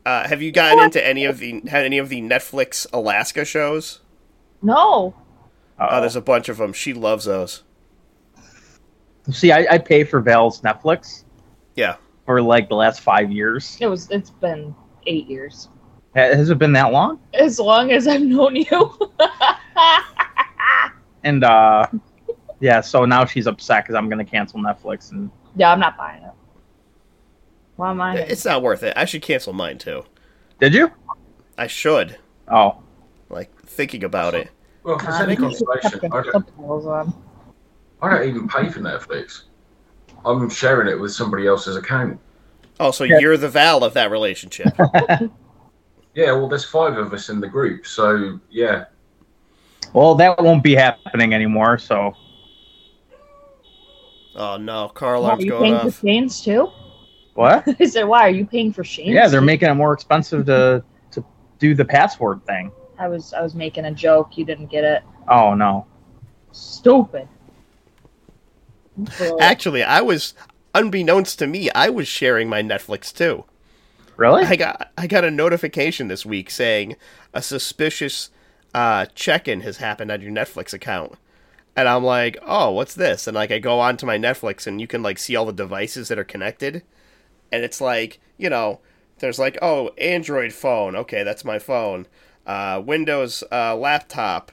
Uh, 0.06 0.26
have 0.28 0.40
you 0.40 0.50
gotten 0.52 0.82
into 0.84 1.04
any 1.04 1.24
of 1.24 1.38
the 1.38 1.62
had 1.68 1.84
any 1.84 1.98
of 1.98 2.08
the 2.08 2.22
Netflix 2.22 2.86
Alaska 2.92 3.44
shows? 3.44 4.00
No, 4.62 5.14
Oh, 5.80 5.84
Uh, 5.84 6.00
there's 6.00 6.16
a 6.16 6.20
bunch 6.20 6.48
of 6.48 6.56
them. 6.56 6.72
She 6.72 6.92
loves 6.94 7.24
those. 7.26 7.62
See, 9.30 9.52
I, 9.52 9.66
I 9.74 9.78
pay 9.78 10.04
for 10.04 10.20
Val's 10.20 10.60
Netflix 10.62 11.24
Yeah. 11.76 11.96
for 12.24 12.40
like 12.42 12.68
the 12.68 12.74
last 12.76 13.00
five 13.00 13.30
years. 13.30 13.76
it 13.80 13.86
was. 13.86 14.10
It's 14.10 14.30
been 14.30 14.74
eight 15.08 15.26
years. 15.28 15.68
Has 16.14 16.50
it 16.50 16.58
been 16.58 16.72
that 16.72 16.92
long? 16.92 17.20
As 17.34 17.58
long 17.58 17.92
as 17.92 18.06
I've 18.08 18.22
known 18.22 18.56
you. 18.56 19.08
And 21.24 21.42
uh, 21.44 21.86
yeah, 22.60 22.80
so 22.80 23.04
now 23.04 23.24
she's 23.24 23.46
upset 23.46 23.84
because 23.84 23.96
I'm 23.96 24.08
gonna 24.08 24.24
cancel 24.24 24.60
Netflix. 24.60 25.10
And 25.10 25.30
yeah, 25.56 25.72
I'm 25.72 25.80
not 25.80 25.96
buying 25.96 26.22
it. 26.22 26.30
Why 27.76 27.90
am 27.90 28.00
I? 28.00 28.16
It's 28.18 28.44
not 28.44 28.62
worth 28.62 28.82
it. 28.82 28.94
I 28.96 29.04
should 29.04 29.22
cancel 29.22 29.52
mine 29.52 29.78
too. 29.78 30.04
did 30.60 30.74
you? 30.74 30.90
I 31.58 31.66
should. 31.66 32.16
Oh, 32.48 32.78
Like 33.30 33.50
thinking 33.62 34.04
about 34.04 34.34
it. 34.34 34.50
Well, 34.84 34.96
if 34.96 35.02
there's 35.02 35.14
I 35.16 35.22
any 35.24 35.36
think 35.36 35.52
you 35.52 35.58
should 35.58 35.66
consolation, 35.66 36.12
I 36.12 36.22
the 36.22 36.32
don't, 36.32 36.86
on. 36.86 37.14
I 38.00 38.10
don't 38.10 38.28
even 38.28 38.48
pay 38.48 38.68
for 38.70 38.80
Netflix. 38.80 39.42
I'm 40.24 40.48
sharing 40.48 40.88
it 40.88 40.98
with 40.98 41.12
somebody 41.12 41.46
else's 41.46 41.76
account. 41.76 42.18
Oh, 42.80 42.90
so 42.90 43.04
Yeah. 43.04 43.18
you're 43.18 43.36
the 43.36 43.48
Val 43.48 43.82
of 43.84 43.94
that 43.94 44.10
relationship. 44.10 44.68
Yeah, 46.14 46.32
well, 46.32 46.48
there's 46.48 46.64
five 46.64 46.96
of 46.96 47.12
us 47.12 47.28
in 47.28 47.38
the 47.40 47.46
group, 47.46 47.86
so 47.86 48.40
yeah. 48.50 48.86
well, 49.92 50.16
that 50.16 50.42
won't 50.42 50.64
be 50.64 50.74
happening 50.74 51.32
anymore. 51.32 51.78
So 51.78 52.12
oh 54.34 54.56
no, 54.56 54.88
car 54.88 55.20
Why, 55.20 55.30
are 55.30 55.40
you 55.40 55.50
going 55.50 55.62
paying 55.62 55.74
off. 55.74 55.94
for 55.94 56.06
Shane's 56.06 56.40
too? 56.42 56.70
what? 57.34 57.62
I 57.80 57.84
said, 57.84 58.04
why 58.04 58.22
are 58.22 58.30
you 58.30 58.44
paying 58.46 58.72
for 58.72 58.82
Shane's? 58.82 59.10
Yeah, 59.10 59.28
they're 59.28 59.40
making 59.40 59.68
it 59.68 59.74
more 59.74 59.92
expensive 59.92 60.44
to 60.46 60.82
to 61.12 61.24
do 61.60 61.74
the 61.76 61.84
password 61.84 62.44
thing. 62.46 62.72
I 62.98 63.06
was 63.06 63.32
I 63.32 63.40
was 63.40 63.54
making 63.54 63.84
a 63.84 63.92
joke. 63.92 64.36
You 64.36 64.44
didn't 64.44 64.66
get 64.72 64.82
it. 64.82 65.04
Oh 65.28 65.54
no. 65.54 65.86
Stupid. 66.50 67.28
Actually, 69.40 69.84
I 69.84 70.00
was 70.00 70.34
unbeknownst 70.78 71.38
to 71.40 71.46
me, 71.46 71.70
I 71.70 71.88
was 71.88 72.08
sharing 72.08 72.48
my 72.48 72.62
Netflix 72.62 73.12
too. 73.12 73.44
Really? 74.16 74.44
I 74.44 74.56
got 74.56 74.90
I 74.96 75.06
got 75.06 75.24
a 75.24 75.30
notification 75.30 76.08
this 76.08 76.26
week 76.26 76.50
saying 76.50 76.96
a 77.32 77.42
suspicious 77.42 78.30
uh, 78.74 79.06
check-in 79.14 79.60
has 79.60 79.78
happened 79.78 80.10
on 80.10 80.20
your 80.20 80.32
Netflix 80.32 80.72
account. 80.72 81.14
And 81.76 81.88
I'm 81.88 82.02
like, 82.04 82.36
"Oh, 82.42 82.70
what's 82.72 82.94
this?" 82.94 83.26
And 83.26 83.34
like 83.34 83.52
I 83.52 83.58
go 83.58 83.78
onto 83.80 84.06
my 84.06 84.18
Netflix 84.18 84.66
and 84.66 84.80
you 84.80 84.86
can 84.86 85.02
like 85.02 85.18
see 85.18 85.36
all 85.36 85.46
the 85.46 85.52
devices 85.52 86.08
that 86.08 86.18
are 86.18 86.24
connected. 86.24 86.82
And 87.52 87.64
it's 87.64 87.80
like, 87.80 88.20
you 88.36 88.50
know, 88.50 88.80
there's 89.20 89.38
like, 89.38 89.58
"Oh, 89.62 89.90
Android 89.98 90.52
phone. 90.52 90.96
Okay, 90.96 91.22
that's 91.22 91.44
my 91.44 91.58
phone. 91.58 92.06
Uh, 92.46 92.82
Windows 92.84 93.44
uh, 93.52 93.76
laptop, 93.76 94.50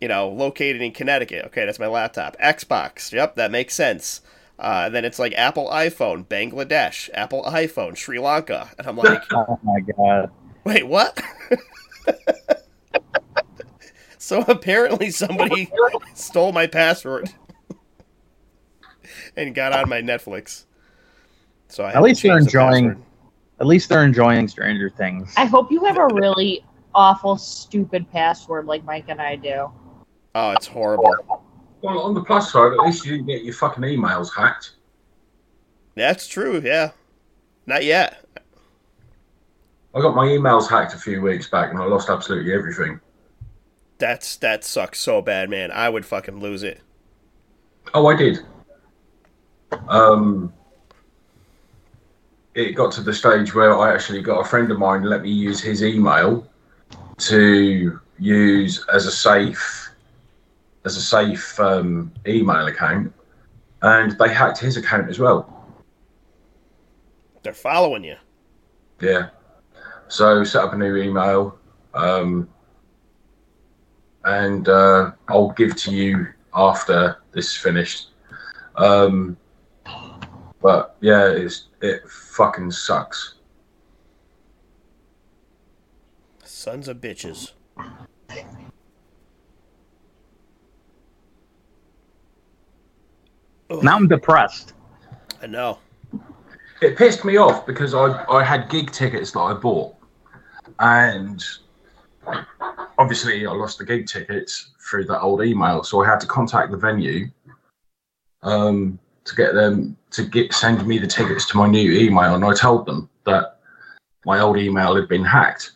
you 0.00 0.08
know, 0.08 0.28
located 0.28 0.80
in 0.80 0.92
Connecticut. 0.92 1.46
Okay, 1.46 1.64
that's 1.66 1.78
my 1.80 1.88
laptop. 1.88 2.36
Xbox. 2.38 3.12
Yep, 3.12 3.36
that 3.36 3.50
makes 3.50 3.74
sense." 3.74 4.20
Uh, 4.58 4.88
then 4.88 5.04
it's 5.04 5.18
like 5.18 5.32
Apple 5.34 5.68
iPhone, 5.68 6.26
Bangladesh, 6.26 7.08
Apple 7.14 7.44
iPhone, 7.44 7.96
Sri 7.96 8.18
Lanka, 8.18 8.70
and 8.78 8.86
I'm 8.88 8.96
like, 8.96 9.22
oh 9.32 9.58
my 9.62 9.80
god. 9.80 10.30
Wait, 10.64 10.86
what? 10.86 11.20
so 14.18 14.40
apparently 14.48 15.10
somebody 15.10 15.70
stole 16.14 16.52
my 16.52 16.66
password 16.66 17.30
and 19.36 19.54
got 19.54 19.72
on 19.72 19.88
my 19.88 20.02
Netflix. 20.02 20.64
So 21.68 21.84
I 21.84 21.92
At 21.92 22.02
least 22.02 22.22
they're 22.22 22.38
change 22.38 22.52
the 22.52 22.58
enjoying- 22.58 22.88
password. 22.90 23.04
At 23.60 23.66
least 23.66 23.88
they're 23.88 24.04
enjoying 24.04 24.46
Stranger 24.46 24.88
Things. 24.88 25.34
I 25.36 25.44
hope 25.44 25.72
you 25.72 25.84
have 25.84 25.98
a 25.98 26.06
really 26.14 26.64
awful, 26.94 27.36
stupid 27.36 28.08
password 28.12 28.66
like 28.66 28.84
Mike 28.84 29.06
and 29.08 29.20
I 29.20 29.34
do. 29.34 29.68
Oh, 30.36 30.50
it's 30.52 30.68
horrible. 30.68 31.42
Well, 31.82 32.00
on 32.00 32.14
the 32.14 32.22
plus 32.22 32.52
side, 32.52 32.72
at 32.72 32.78
least 32.80 33.04
you 33.04 33.12
didn't 33.12 33.26
get 33.26 33.44
your 33.44 33.54
fucking 33.54 33.84
emails 33.84 34.34
hacked. 34.34 34.72
That's 35.94 36.26
true. 36.26 36.60
Yeah, 36.64 36.92
not 37.66 37.84
yet. 37.84 38.24
I 39.94 40.00
got 40.00 40.14
my 40.14 40.26
emails 40.26 40.68
hacked 40.68 40.94
a 40.94 40.98
few 40.98 41.20
weeks 41.20 41.48
back 41.48 41.70
and 41.70 41.80
I 41.80 41.84
lost 41.84 42.08
absolutely 42.08 42.52
everything. 42.52 43.00
That's 43.98 44.36
that 44.36 44.64
sucks 44.64 45.00
so 45.00 45.22
bad, 45.22 45.50
man. 45.50 45.72
I 45.72 45.88
would 45.88 46.06
fucking 46.06 46.40
lose 46.40 46.62
it. 46.62 46.80
Oh, 47.94 48.06
I 48.06 48.16
did. 48.16 48.40
Um, 49.88 50.52
it 52.54 52.72
got 52.72 52.92
to 52.92 53.02
the 53.02 53.12
stage 53.12 53.54
where 53.54 53.76
I 53.76 53.92
actually 53.92 54.22
got 54.22 54.40
a 54.40 54.44
friend 54.44 54.70
of 54.70 54.78
mine 54.78 55.02
let 55.02 55.22
me 55.22 55.30
use 55.30 55.60
his 55.60 55.82
email 55.82 56.46
to 57.18 57.98
use 58.18 58.84
as 58.92 59.06
a 59.06 59.10
safe 59.10 59.87
as 60.88 60.96
a 60.96 61.02
safe 61.02 61.60
um, 61.60 62.10
email 62.26 62.66
account, 62.66 63.12
and 63.82 64.12
they 64.12 64.32
hacked 64.32 64.56
his 64.56 64.78
account 64.78 65.10
as 65.10 65.18
well. 65.18 65.76
They're 67.42 67.52
following 67.52 68.04
you. 68.04 68.16
Yeah. 68.98 69.28
So 70.08 70.44
set 70.44 70.64
up 70.64 70.72
a 70.72 70.78
new 70.78 70.96
email, 70.96 71.58
um, 71.92 72.48
and 74.24 74.66
uh, 74.66 75.10
I'll 75.28 75.50
give 75.50 75.76
to 75.76 75.94
you 75.94 76.26
after 76.54 77.18
this 77.32 77.48
is 77.48 77.54
finished. 77.54 78.08
Um, 78.76 79.36
but 80.62 80.96
yeah, 81.02 81.28
it's 81.28 81.68
it 81.82 82.08
fucking 82.08 82.70
sucks. 82.70 83.34
Sons 86.44 86.88
of 86.88 86.96
bitches. 86.96 87.52
Ugh, 93.70 93.82
now 93.82 93.96
I'm 93.96 94.08
depressed. 94.08 94.74
I 95.42 95.46
know. 95.46 95.78
It 96.80 96.96
pissed 96.96 97.24
me 97.24 97.36
off 97.36 97.66
because 97.66 97.94
I 97.94 98.24
I 98.30 98.42
had 98.42 98.68
gig 98.68 98.90
tickets 98.92 99.32
that 99.32 99.40
I 99.40 99.52
bought, 99.52 99.94
and 100.78 101.44
obviously 102.98 103.46
I 103.46 103.52
lost 103.52 103.78
the 103.78 103.84
gig 103.84 104.06
tickets 104.06 104.70
through 104.88 105.04
that 105.06 105.20
old 105.20 105.42
email, 105.42 105.82
so 105.82 106.02
I 106.02 106.06
had 106.06 106.20
to 106.20 106.26
contact 106.26 106.70
the 106.70 106.76
venue 106.76 107.28
um, 108.42 108.98
to 109.24 109.34
get 109.34 109.54
them 109.54 109.96
to 110.10 110.24
get 110.24 110.52
send 110.52 110.86
me 110.86 110.98
the 110.98 111.06
tickets 111.06 111.46
to 111.50 111.56
my 111.56 111.68
new 111.68 111.92
email, 111.92 112.34
and 112.34 112.44
I 112.44 112.54
told 112.54 112.86
them 112.86 113.08
that 113.24 113.58
my 114.24 114.40
old 114.40 114.58
email 114.58 114.94
had 114.94 115.08
been 115.08 115.24
hacked, 115.24 115.72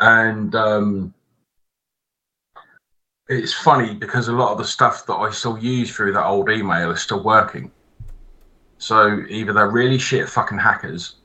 and 0.00 0.54
um, 0.54 1.14
it's 3.28 3.52
funny 3.52 3.94
because 3.94 4.28
a 4.28 4.32
lot 4.32 4.52
of 4.52 4.58
the 4.58 4.64
stuff 4.64 5.06
that 5.06 5.14
I 5.14 5.30
still 5.30 5.58
use 5.58 5.94
through 5.94 6.12
that 6.12 6.24
old 6.26 6.48
email 6.50 6.90
is 6.90 7.00
still 7.02 7.22
working. 7.22 7.70
So 8.78 9.22
either 9.28 9.52
they're 9.52 9.70
really 9.70 9.98
shit 9.98 10.28
fucking 10.28 10.58
hackers, 10.58 11.16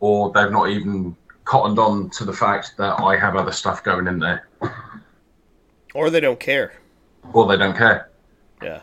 or 0.00 0.30
they've 0.32 0.50
not 0.50 0.68
even 0.70 1.16
cottoned 1.44 1.78
on 1.78 2.10
to 2.10 2.24
the 2.24 2.32
fact 2.32 2.76
that 2.78 3.00
I 3.00 3.16
have 3.16 3.34
other 3.34 3.52
stuff 3.52 3.82
going 3.82 4.06
in 4.06 4.18
there, 4.18 4.48
Or 5.94 6.10
they 6.10 6.20
don't 6.20 6.38
care. 6.38 6.74
or 7.32 7.46
they 7.48 7.56
don't 7.56 7.76
care. 7.76 8.10
Yeah. 8.62 8.80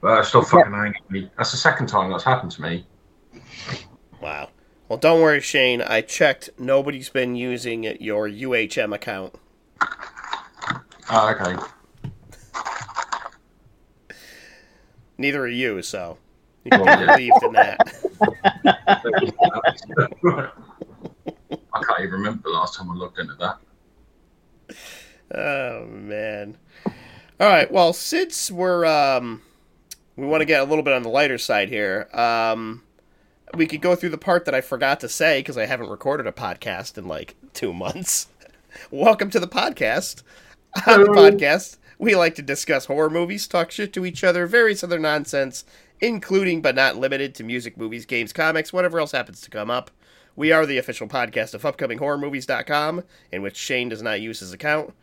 But 0.00 0.16
that's 0.16 0.28
still 0.28 0.42
fucking 0.42 0.72
angry. 0.74 1.30
That's 1.36 1.50
the 1.50 1.56
second 1.56 1.88
time 1.88 2.10
that's 2.10 2.24
happened 2.24 2.52
to 2.52 2.62
me. 2.62 2.86
Wow. 4.20 4.50
Well, 4.88 4.98
don't 4.98 5.20
worry, 5.20 5.40
Shane. 5.40 5.82
I 5.82 6.00
checked. 6.00 6.50
Nobody's 6.58 7.08
been 7.10 7.34
using 7.36 7.84
your 8.00 8.28
UHM 8.28 8.94
account. 8.94 9.34
Oh, 11.12 11.30
okay. 11.30 11.56
Neither 15.18 15.42
are 15.42 15.48
you, 15.48 15.82
so 15.82 16.18
you 16.64 16.70
can 16.70 16.80
be 16.80 16.86
Well, 16.86 17.00
yeah. 17.00 17.12
relieved 17.14 17.42
in 17.42 17.52
that. 17.52 17.78
I 21.72 21.82
can't 21.82 22.00
even 22.00 22.12
remember 22.12 22.42
the 22.44 22.50
last 22.50 22.76
time 22.76 22.90
I 22.90 22.94
looked 22.94 23.18
into 23.18 23.34
that. 23.34 23.58
Oh 25.36 25.86
man. 25.86 26.56
All 26.86 27.48
right. 27.48 27.70
Well, 27.70 27.92
since 27.92 28.50
we're 28.50 28.84
um, 28.86 29.42
we 30.16 30.26
want 30.26 30.40
to 30.42 30.46
get 30.46 30.60
a 30.60 30.64
little 30.64 30.84
bit 30.84 30.94
on 30.94 31.02
the 31.02 31.08
lighter 31.08 31.38
side 31.38 31.68
here. 31.68 32.08
Um, 32.12 32.82
we 33.54 33.66
could 33.66 33.80
go 33.80 33.96
through 33.96 34.10
the 34.10 34.18
part 34.18 34.44
that 34.44 34.54
I 34.54 34.60
forgot 34.60 35.00
to 35.00 35.08
say 35.08 35.40
because 35.40 35.58
I 35.58 35.66
haven't 35.66 35.88
recorded 35.88 36.26
a 36.26 36.32
podcast 36.32 36.96
in 36.96 37.08
like 37.08 37.34
two 37.52 37.72
months. 37.72 38.28
Welcome 38.90 39.30
to 39.30 39.40
the 39.40 39.48
podcast. 39.48 40.22
On 40.86 41.02
the 41.02 41.08
podcast, 41.10 41.76
We 41.98 42.14
like 42.14 42.34
to 42.36 42.42
discuss 42.42 42.86
horror 42.86 43.10
movies, 43.10 43.46
talk 43.46 43.70
shit 43.70 43.92
to 43.92 44.06
each 44.06 44.24
other, 44.24 44.46
various 44.46 44.82
other 44.82 44.98
nonsense, 44.98 45.64
including 46.00 46.62
but 46.62 46.74
not 46.74 46.96
limited 46.96 47.34
to 47.34 47.44
music, 47.44 47.76
movies, 47.76 48.06
games, 48.06 48.32
comics, 48.32 48.72
whatever 48.72 48.98
else 48.98 49.12
happens 49.12 49.40
to 49.42 49.50
come 49.50 49.70
up. 49.70 49.90
We 50.36 50.52
are 50.52 50.64
the 50.64 50.78
official 50.78 51.08
podcast 51.08 51.52
of 51.54 51.62
upcominghorrormovies.com, 51.62 53.02
in 53.32 53.42
which 53.42 53.56
Shane 53.56 53.90
does 53.90 54.00
not 54.00 54.20
use 54.20 54.40
his 54.40 54.52
account. 54.52 54.94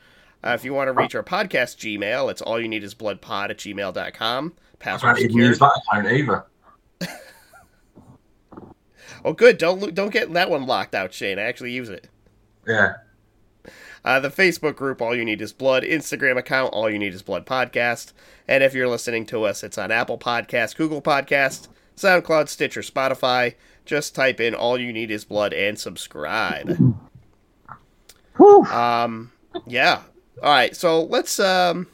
Uh, 0.44 0.52
if 0.52 0.64
you 0.64 0.74
want 0.74 0.88
to 0.88 0.94
reach 0.94 1.14
our 1.14 1.24
podcast 1.24 1.78
Gmail, 1.78 2.32
it's 2.32 2.42
all 2.42 2.60
you 2.60 2.68
need 2.68 2.84
is 2.84 2.96
bloodpod 2.96 3.50
at 3.50 3.58
gmail.com. 3.58 4.54
I 4.56 4.62
Password 4.80 5.16
don't 5.18 5.26
even 5.26 5.38
use 5.38 5.60
that 5.60 5.82
account 5.92 6.08
either. 6.08 6.46
Oh, 9.26 9.34
good. 9.34 9.58
Don't 9.58 9.94
don't 9.94 10.12
get 10.12 10.32
that 10.34 10.50
one 10.50 10.66
locked 10.68 10.96
out, 10.96 11.14
Shane. 11.14 11.40
I 11.40 11.44
actually 11.44 11.72
use 11.72 11.90
it. 11.90 12.08
Yeah. 12.68 12.94
Uh, 14.06 14.20
the 14.20 14.30
Facebook 14.30 14.76
group, 14.76 15.02
All 15.02 15.16
You 15.16 15.26
Need 15.26 15.42
Is 15.42 15.54
Blood. 15.54 15.84
Instagram 15.84 16.38
account, 16.38 16.74
All 16.74 16.90
You 16.90 17.00
Need 17.00 17.14
Is 17.14 17.22
Blood 17.22 17.46
Podcast. 17.46 18.14
And 18.48 18.64
if 18.64 18.74
you're 18.74 18.88
listening 18.88 19.26
to 19.28 19.44
us, 19.44 19.64
it's 19.64 19.78
on 19.78 19.92
Apple 19.92 20.18
Podcast, 20.18 20.76
Google 20.78 21.02
Podcast, 21.02 21.68
SoundCloud, 21.96 22.48
Stitcher, 22.48 22.82
Spotify. 22.82 23.56
Just 23.86 24.16
type 24.16 24.40
in 24.40 24.54
All 24.54 24.80
You 24.80 24.94
Need 24.94 25.12
Is 25.12 25.26
Blood 25.26 25.54
and 25.54 25.80
subscribe. 25.80 26.70
Um, 28.40 29.32
yeah. 29.66 30.02
All 30.44 30.52
right. 30.52 30.76
So 30.76 31.04
let's 31.04 31.40
um, 31.40 31.88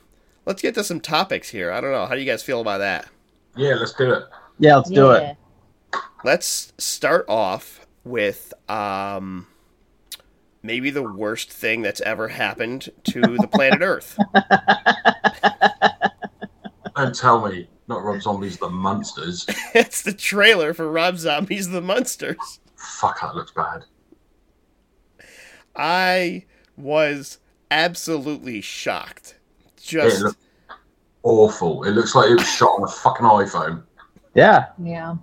let's 0.45 0.61
get 0.61 0.75
to 0.75 0.83
some 0.83 0.99
topics 0.99 1.49
here. 1.49 1.71
I 1.71 1.81
don't 1.81 1.91
know. 1.91 2.05
How 2.05 2.15
do 2.15 2.19
you 2.19 2.25
guys 2.25 2.43
feel 2.43 2.61
about 2.61 2.79
that? 2.79 3.07
Yeah, 3.55 3.75
let's 3.75 3.93
do 3.93 4.11
it. 4.11 4.23
Yeah, 4.59 4.77
let's 4.77 4.89
do 4.89 5.11
it. 5.11 5.37
Let's 6.23 6.73
start 6.77 7.25
off 7.27 7.85
with 8.03 8.53
um, 8.69 9.47
maybe 10.63 10.89
the 10.89 11.03
worst 11.03 11.51
thing 11.51 11.81
that's 11.81 12.01
ever 12.01 12.29
happened 12.29 12.89
to 13.03 13.21
the 13.21 13.47
planet 13.47 13.81
Earth. 13.83 14.17
Don't 16.95 17.13
tell 17.13 17.47
me 17.47 17.67
not 17.87 18.03
Rob 18.03 18.21
Zombies, 18.21 18.57
the 18.57 18.69
Munsters. 18.69 19.45
it's 19.75 20.01
the 20.01 20.13
trailer 20.13 20.73
for 20.73 20.89
Rob 20.89 21.17
Zombie's 21.17 21.69
The 21.69 21.81
Munsters. 21.81 22.59
Fuck, 22.75 23.21
that 23.21 23.35
looks 23.35 23.51
bad. 23.51 23.83
I 25.75 26.45
was 26.77 27.39
absolutely 27.71 28.61
shocked. 28.61 29.35
Just 29.81 30.21
looks 30.21 30.37
awful. 31.23 31.83
It 31.83 31.91
looks 31.91 32.15
like 32.15 32.29
it 32.29 32.35
was 32.35 32.47
shot 32.47 32.79
on 32.79 32.83
a 32.83 32.87
fucking 32.91 33.25
iPhone. 33.25 33.83
Yeah. 34.33 34.67
Yeah. 34.81 35.15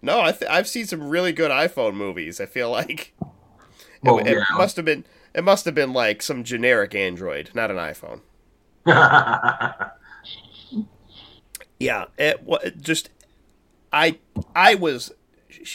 no, 0.00 0.20
I 0.20 0.32
th- 0.32 0.50
I've 0.50 0.68
seen 0.68 0.86
some 0.86 1.08
really 1.08 1.32
good 1.32 1.50
iPhone 1.50 1.94
movies. 1.94 2.40
I 2.40 2.46
feel 2.46 2.70
like 2.70 3.14
Well, 4.02 4.18
it, 4.18 4.26
it 4.26 4.38
yeah. 4.38 4.56
must 4.56 4.76
have 4.76 4.84
been 4.84 5.04
it 5.34 5.44
must 5.44 5.64
have 5.64 5.74
been 5.74 5.92
like 5.92 6.22
some 6.22 6.44
generic 6.44 6.94
Android, 6.94 7.50
not 7.54 7.70
an 7.70 7.76
iPhone. 7.76 8.20
Yeah, 11.80 12.04
it 12.18 12.42
wa 12.44 12.58
just 12.78 13.08
I 13.92 14.18
I 14.54 14.76
was 14.76 15.12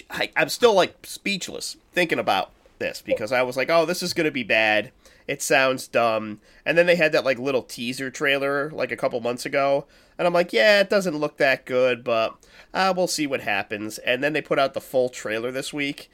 I, 0.10 0.32
I'm 0.38 0.50
still 0.50 0.74
like 0.74 0.96
speechless 1.04 1.76
thinking 1.92 2.20
about 2.20 2.52
this 2.78 3.02
because 3.02 3.32
I 3.32 3.42
was 3.42 3.58
like, 3.58 3.70
oh, 3.70 3.86
this 3.86 4.04
is 4.04 4.14
gonna 4.14 4.32
be 4.32 4.44
bad. 4.44 4.92
It 5.28 5.42
sounds 5.42 5.88
dumb. 5.88 6.40
And 6.64 6.78
then 6.78 6.86
they 6.86 6.96
had 6.96 7.12
that 7.14 7.26
like 7.26 7.40
little 7.40 7.64
teaser 7.64 8.12
trailer 8.12 8.70
like 8.70 8.92
a 8.92 8.96
couple 8.96 9.20
months 9.20 9.48
ago, 9.48 9.88
and 10.18 10.28
I'm 10.28 10.34
like, 10.34 10.54
yeah, 10.54 10.80
it 10.80 10.92
doesn't 10.92 11.18
look 11.18 11.38
that 11.38 11.66
good, 11.66 12.04
but 12.04 12.38
uh, 12.72 12.94
we'll 12.96 13.08
see 13.08 13.26
what 13.26 13.42
happens. 13.42 13.98
And 13.98 14.24
then 14.24 14.34
they 14.34 14.42
put 14.42 14.60
out 14.60 14.76
the 14.76 14.82
full 14.82 15.10
trailer 15.10 15.52
this 15.52 15.74
week, 15.74 16.12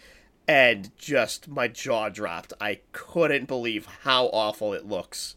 and 0.51 0.91
just 0.97 1.47
my 1.47 1.67
jaw 1.69 2.09
dropped. 2.09 2.51
I 2.59 2.79
couldn't 2.91 3.47
believe 3.47 3.85
how 4.03 4.25
awful 4.27 4.73
it 4.73 4.85
looks 4.85 5.35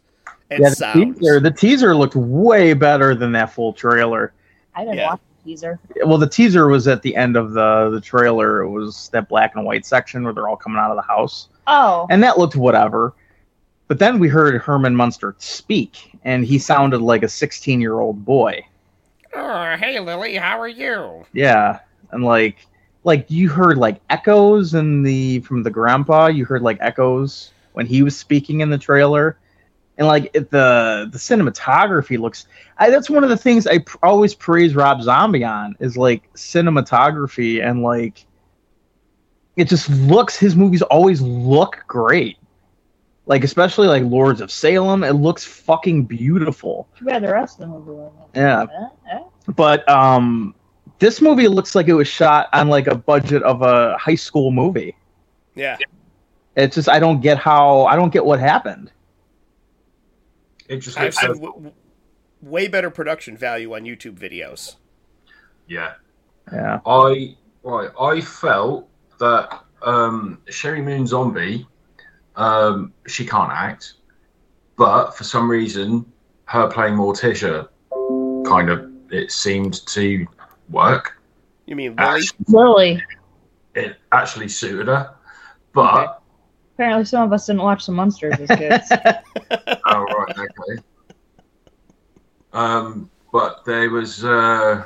and 0.51 0.59
yeah 0.61 0.69
the, 0.69 0.75
sounds. 0.75 1.17
teaser, 1.19 1.39
the 1.39 1.51
teaser 1.51 1.95
looked 1.95 2.15
way 2.15 2.73
better 2.73 3.15
than 3.15 3.31
that 3.31 3.53
full 3.53 3.71
trailer. 3.71 4.33
I 4.75 4.81
didn't 4.83 4.97
Yeah. 4.97 5.11
watch 5.11 5.21
the 5.43 5.49
teaser. 5.51 5.79
Well, 6.05 6.17
the 6.17 6.27
teaser 6.27 6.67
was 6.67 6.87
at 6.89 7.01
the 7.01 7.15
end 7.15 7.37
of 7.37 7.53
the 7.53 7.89
the 7.91 8.01
trailer. 8.01 8.61
It 8.61 8.69
was 8.69 9.09
that 9.13 9.29
black 9.29 9.55
and 9.55 9.65
white 9.65 9.85
section 9.85 10.23
where 10.25 10.33
they're 10.33 10.49
all 10.49 10.57
coming 10.57 10.79
out 10.79 10.91
of 10.91 10.97
the 10.97 11.01
house, 11.13 11.47
Oh. 11.67 12.07
and 12.09 12.21
that 12.23 12.37
looked 12.37 12.55
whatever. 12.57 13.13
But 13.87 13.99
then 13.99 14.19
we 14.19 14.27
heard 14.27 14.59
Herman 14.61 14.95
Munster 14.95 15.35
speak, 15.37 16.11
and 16.25 16.43
he 16.43 16.57
sounded 16.59 16.99
like 17.01 17.23
a 17.23 17.29
16 17.29 17.79
year 17.79 17.99
old 18.01 18.25
boy. 18.25 18.65
Oh, 19.33 19.75
hey 19.77 19.99
Lily, 19.99 20.35
how 20.35 20.59
are 20.59 20.67
you? 20.67 21.25
Yeah, 21.33 21.79
and 22.11 22.23
like 22.23 22.67
like 23.05 23.29
you 23.29 23.47
heard 23.49 23.77
like 23.77 24.01
echoes 24.09 24.73
in 24.73 25.03
the 25.03 25.39
from 25.41 25.63
the 25.63 25.69
grandpa. 25.69 26.27
You 26.27 26.43
heard 26.43 26.63
like 26.63 26.77
echoes 26.81 27.53
when 27.73 27.85
he 27.85 28.01
was 28.01 28.17
speaking 28.17 28.61
in 28.61 28.69
the 28.71 28.79
trailer, 28.79 29.37
and 29.97 30.07
like 30.07 30.31
it, 30.33 30.49
the 30.49 31.07
the 31.11 31.17
cinematography 31.17 32.19
looks. 32.19 32.47
I, 32.77 32.89
that's 32.89 33.09
one 33.09 33.23
of 33.23 33.29
the 33.29 33.37
things 33.37 33.67
I 33.67 33.77
pr- 33.77 33.97
always 34.03 34.33
praise 34.33 34.75
Rob 34.75 35.03
Zombie 35.03 35.43
on 35.43 35.75
is 35.79 35.95
like 35.95 36.33
cinematography 36.33 37.63
and 37.63 37.83
like 37.83 38.25
it 39.55 39.69
just 39.69 39.87
looks. 39.89 40.35
His 40.35 40.55
movies 40.55 40.81
always 40.81 41.21
look 41.21 41.83
great. 41.87 42.37
Like 43.27 43.43
especially 43.43 43.87
like 43.87 44.03
Lords 44.03 44.41
of 44.41 44.51
Salem, 44.51 45.03
it 45.03 45.13
looks 45.13 45.45
fucking 45.45 46.05
beautiful. 46.05 46.87
Too 46.97 47.05
bad 47.05 47.21
the 47.21 47.31
rest 47.31 47.59
of 47.59 47.69
the 47.69 47.79
movie. 47.79 48.11
Yeah, 48.33 48.65
but 49.55 49.87
um 49.87 50.55
this 50.99 51.21
movie 51.21 51.47
looks 51.47 51.75
like 51.75 51.87
it 51.87 51.93
was 51.93 52.07
shot 52.07 52.47
on 52.53 52.69
like 52.69 52.87
a 52.87 52.95
budget 52.95 53.43
of 53.43 53.61
a 53.61 53.97
high 53.97 54.15
school 54.15 54.51
movie 54.51 54.95
Yeah. 55.55 55.77
it's 56.55 56.75
just 56.75 56.89
i 56.89 56.99
don't 56.99 57.21
get 57.21 57.37
how 57.37 57.85
i 57.85 57.95
don't 57.95 58.11
get 58.13 58.25
what 58.25 58.39
happened 58.39 58.91
it 60.67 60.77
just 60.77 60.97
I've 60.97 61.05
looks 61.05 61.17
seen 61.19 61.29
w- 61.33 61.53
w- 61.53 61.71
way 62.41 62.67
better 62.67 62.89
production 62.89 63.37
value 63.37 63.73
on 63.75 63.83
YouTube 63.83 64.17
videos. 64.17 64.75
Yeah. 65.67 65.93
yeah 66.51 66.79
I 66.85 67.35
right. 67.63 67.89
I 67.99 68.21
felt 68.21 68.89
that 69.19 69.61
um, 69.81 70.41
Sheri 70.47 70.83
Moon 70.83 71.05
Zombie, 71.07 71.67
um, 72.35 72.93
she 73.07 73.25
can't 73.25 73.51
act, 73.51 73.93
but 74.77 75.11
for 75.11 75.23
some 75.23 75.49
reason, 75.49 76.05
her 76.45 76.67
playing 76.67 76.95
Morticia, 76.95 77.67
kind 78.45 78.69
of, 78.69 78.91
it 79.11 79.31
seemed 79.31 79.85
to 79.87 80.25
work. 80.69 81.21
You 81.65 81.75
mean 81.75 81.95
Lily? 81.95 82.21
Actually, 82.21 82.45
Lily. 82.47 83.03
it 83.75 83.97
actually 84.11 84.49
suited 84.49 84.87
her, 84.87 85.15
but 85.73 86.21
Apparently, 86.75 87.05
some 87.05 87.23
of 87.23 87.31
us 87.31 87.45
didn't 87.45 87.61
watch 87.61 87.85
the 87.85 87.93
Munsters 87.93 88.35
as 88.37 88.49
kids. 88.57 88.91
oh 89.85 90.03
right, 90.03 90.37
okay. 90.37 90.83
Um, 92.51 93.09
but 93.31 93.63
there 93.63 93.89
was 93.89 94.25
uh, 94.25 94.85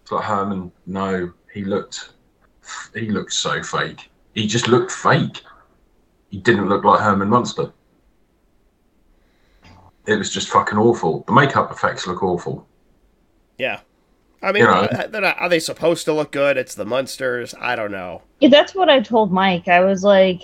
it's 0.00 0.12
like 0.12 0.24
Herman. 0.24 0.70
No, 0.86 1.32
he 1.52 1.64
looked, 1.64 2.12
he 2.94 3.10
looked 3.10 3.32
so 3.32 3.64
fake. 3.64 4.10
He 4.34 4.46
just 4.46 4.68
looked 4.68 4.92
fake. 4.92 5.42
He 6.30 6.38
didn't 6.38 6.68
look 6.68 6.84
like 6.84 7.00
Herman 7.00 7.30
Munster. 7.30 7.72
It 10.06 10.16
was 10.16 10.32
just 10.32 10.50
fucking 10.50 10.78
awful. 10.78 11.24
The 11.26 11.32
makeup 11.32 11.72
effects 11.72 12.06
look 12.06 12.22
awful. 12.22 12.66
Yeah. 13.58 13.80
I 14.44 14.52
mean, 14.52 14.62
You 14.64 14.68
know. 14.70 14.88
they're 15.08 15.20
not, 15.20 15.38
are 15.40 15.48
they 15.48 15.58
supposed 15.58 16.04
to 16.04 16.12
look 16.12 16.30
good? 16.32 16.56
It's 16.56 16.74
the 16.74 16.84
Munsters. 16.84 17.54
I 17.60 17.74
don't 17.76 17.90
know. 17.90 18.22
Yeah, 18.40 18.50
that's 18.50 18.74
what 18.74 18.88
I 18.88 19.00
told 19.00 19.32
Mike. 19.32 19.68
I 19.68 19.80
was 19.80 20.04
like, 20.04 20.42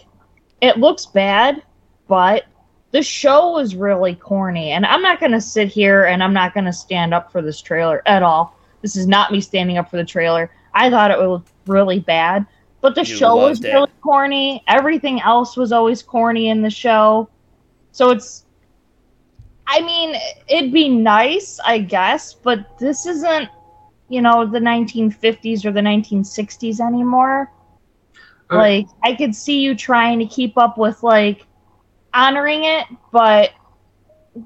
it 0.61 0.79
looks 0.79 1.07
bad, 1.07 1.63
but 2.09 2.45
the 2.93 3.03
show 3.03 3.53
was 3.53 3.75
really 3.77 4.15
corny. 4.15 4.71
And 4.73 4.85
I'm 4.87 5.03
not 5.03 5.21
going 5.21 5.33
to 5.33 5.41
sit 5.41 5.69
here 5.69 6.05
and 6.05 6.23
I'm 6.23 6.33
not 6.33 6.55
going 6.55 6.65
to 6.65 6.73
stand 6.73 7.15
up 7.15 7.31
for 7.31 7.43
this 7.43 7.61
trailer 7.61 8.03
at 8.07 8.23
all. 8.23 8.57
This 8.83 8.97
is 8.97 9.07
not 9.07 9.31
me 9.33 9.41
standing 9.41 9.79
up 9.79 9.91
for 9.91 9.97
the 9.99 10.05
trailer. 10.05 10.51
I 10.75 10.89
thought 10.91 11.11
it 11.11 11.19
was 11.19 11.43
really 11.67 12.01
bad, 12.01 12.47
but 12.81 12.95
the 12.95 13.03
You 13.03 13.17
show 13.17 13.37
was 13.37 13.63
it. 13.63 13.69
really 13.73 13.91
corny. 14.01 14.65
Everything 14.67 15.21
else 15.21 15.57
was 15.57 15.73
always 15.73 16.03
corny 16.03 16.49
in 16.49 16.63
the 16.63 16.71
show. 16.71 17.29
So 17.93 18.11
it's, 18.11 18.47
I 19.67 19.81
mean, 19.83 20.17
it'd 20.49 20.73
be 20.73 20.89
nice, 20.89 21.61
I 21.65 21.79
guess, 21.79 22.35
but 22.35 22.79
this 22.79 23.07
isn't, 23.07 23.49
you 24.11 24.21
know, 24.21 24.45
the 24.45 24.59
1950s 24.59 25.65
or 25.65 25.73
the 25.73 25.81
1960s 25.81 26.81
anymore 26.81 27.51
Uh, 28.51 28.57
like 28.57 28.87
i 29.05 29.15
could 29.15 29.35
see 29.35 29.61
you 29.61 29.77
trying 29.77 30.19
to 30.19 30.27
keep 30.27 30.59
up 30.59 30.77
with 30.77 31.01
like 31.05 31.47
honoring 32.13 32.65
it 32.65 32.85
but 33.13 33.51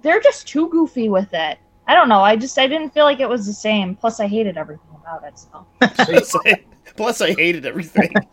they're 0.03 0.21
just 0.21 0.47
too 0.47 0.69
goofy 0.69 1.09
with 1.09 1.33
it 1.33 1.57
i 1.87 1.95
don't 1.95 2.11
know 2.11 2.21
i 2.21 2.37
just 2.37 2.59
i 2.59 2.67
didn't 2.67 2.91
feel 2.93 3.05
like 3.05 3.21
it 3.21 3.29
was 3.29 3.47
the 3.47 3.53
same 3.53 3.97
plus 3.97 4.21
i 4.21 4.27
hated 4.27 4.59
everything 4.59 4.95
about 5.01 5.25
it 5.25 5.39
so 5.39 5.67
Plus 5.81 6.35
I, 6.47 6.65
plus, 6.97 7.21
I 7.21 7.33
hated 7.35 7.67
everything. 7.67 8.13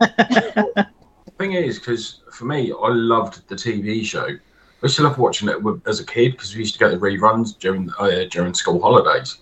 The 1.24 1.32
thing 1.38 1.52
is, 1.52 1.78
because 1.78 2.20
for 2.30 2.44
me, 2.44 2.72
I 2.72 2.88
loved 2.88 3.48
the 3.48 3.54
TV 3.54 4.04
show. 4.04 4.26
I 4.26 4.38
used 4.82 4.96
to 4.96 5.02
love 5.02 5.18
watching 5.18 5.48
it 5.48 5.60
with, 5.60 5.80
as 5.88 5.98
a 6.00 6.04
kid 6.04 6.32
because 6.32 6.54
we 6.54 6.60
used 6.60 6.74
to 6.74 6.78
get 6.78 6.90
the 6.90 6.98
reruns 6.98 7.58
during 7.58 7.90
uh, 7.98 8.24
during 8.30 8.52
school 8.54 8.80
holidays. 8.80 9.38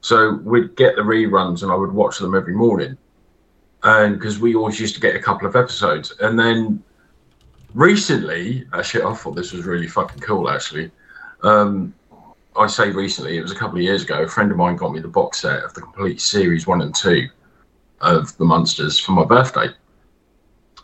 So 0.00 0.34
we'd 0.44 0.76
get 0.76 0.96
the 0.96 1.02
reruns 1.02 1.62
and 1.62 1.70
I 1.70 1.74
would 1.74 1.92
watch 1.92 2.18
them 2.18 2.34
every 2.34 2.54
morning. 2.54 2.96
And 3.82 4.14
because 4.14 4.38
we 4.38 4.54
always 4.54 4.78
used 4.80 4.94
to 4.94 5.00
get 5.00 5.16
a 5.16 5.20
couple 5.20 5.46
of 5.46 5.56
episodes. 5.56 6.12
And 6.20 6.38
then 6.38 6.82
recently, 7.74 8.66
actually, 8.72 9.04
I 9.04 9.14
thought 9.14 9.36
this 9.36 9.52
was 9.52 9.64
really 9.64 9.88
fucking 9.88 10.20
cool, 10.20 10.50
actually. 10.50 10.90
Um, 11.42 11.94
I 12.56 12.66
say 12.66 12.90
recently, 12.90 13.38
it 13.38 13.42
was 13.42 13.52
a 13.52 13.56
couple 13.56 13.78
of 13.78 13.82
years 13.82 14.02
ago. 14.02 14.22
A 14.22 14.28
friend 14.28 14.50
of 14.50 14.56
mine 14.56 14.76
got 14.76 14.92
me 14.92 15.00
the 15.00 15.08
box 15.08 15.40
set 15.40 15.62
of 15.62 15.72
the 15.74 15.80
complete 15.80 16.20
series 16.20 16.66
one 16.66 16.82
and 16.82 16.94
two 16.94 17.28
of 18.00 18.36
the 18.38 18.44
Munsters 18.44 18.98
for 18.98 19.12
my 19.12 19.24
birthday. 19.24 19.68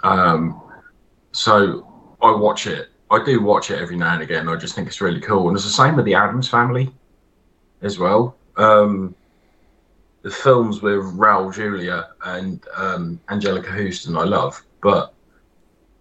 Um, 0.02 0.62
so 1.32 1.86
I 2.22 2.34
watch 2.34 2.66
it. 2.66 2.88
I 3.10 3.22
do 3.24 3.42
watch 3.42 3.70
it 3.70 3.78
every 3.78 3.96
now 3.96 4.14
and 4.14 4.22
again. 4.22 4.48
I 4.48 4.56
just 4.56 4.74
think 4.74 4.88
it's 4.88 5.00
really 5.00 5.20
cool, 5.20 5.48
and 5.48 5.56
it's 5.56 5.64
the 5.64 5.70
same 5.70 5.96
with 5.96 6.04
the 6.04 6.14
Addams 6.14 6.48
Family 6.48 6.92
as 7.82 7.98
well. 7.98 8.36
Um, 8.56 9.14
the 10.22 10.30
films 10.30 10.82
with 10.82 11.00
Raul 11.16 11.54
Julia 11.54 12.08
and 12.24 12.64
um, 12.74 13.20
Anjelica 13.28 13.68
Huston, 13.68 14.16
I 14.16 14.24
love, 14.24 14.60
but 14.82 15.14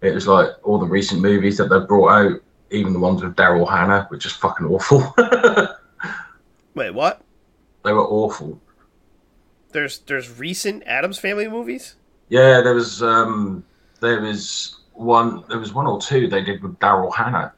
it 0.02 0.14
was 0.14 0.28
like 0.28 0.50
all 0.64 0.80
the 0.80 0.86
recent 0.86 1.22
movies 1.22 1.58
that 1.58 1.70
they've 1.70 1.88
brought 1.88 2.10
out, 2.10 2.42
even 2.72 2.94
the 2.94 3.00
ones 3.00 3.24
with 3.24 3.36
Daryl 3.36 3.70
Hannah, 3.70 4.06
which 4.10 4.26
is 4.26 4.34
fucking 4.34 4.66
awful. 4.66 5.14
Wait, 6.76 6.92
what? 6.92 7.22
they 7.86 7.94
were 7.94 8.06
awful. 8.06 8.60
There's 9.72 10.00
there's 10.00 10.30
recent 10.38 10.84
Addams 10.86 11.20
Family 11.20 11.48
movies. 11.48 11.96
Yeah, 12.30 12.62
there 12.62 12.74
was 12.74 13.02
um, 13.04 13.64
there 14.02 14.20
was 14.20 14.80
one 14.94 15.44
there 15.48 15.60
was 15.60 15.74
one 15.74 15.88
or 15.88 16.02
two 16.02 16.28
they 16.28 16.44
did 16.44 16.64
with 16.64 16.78
Daryl 16.80 17.14
Hannah. 17.14 17.54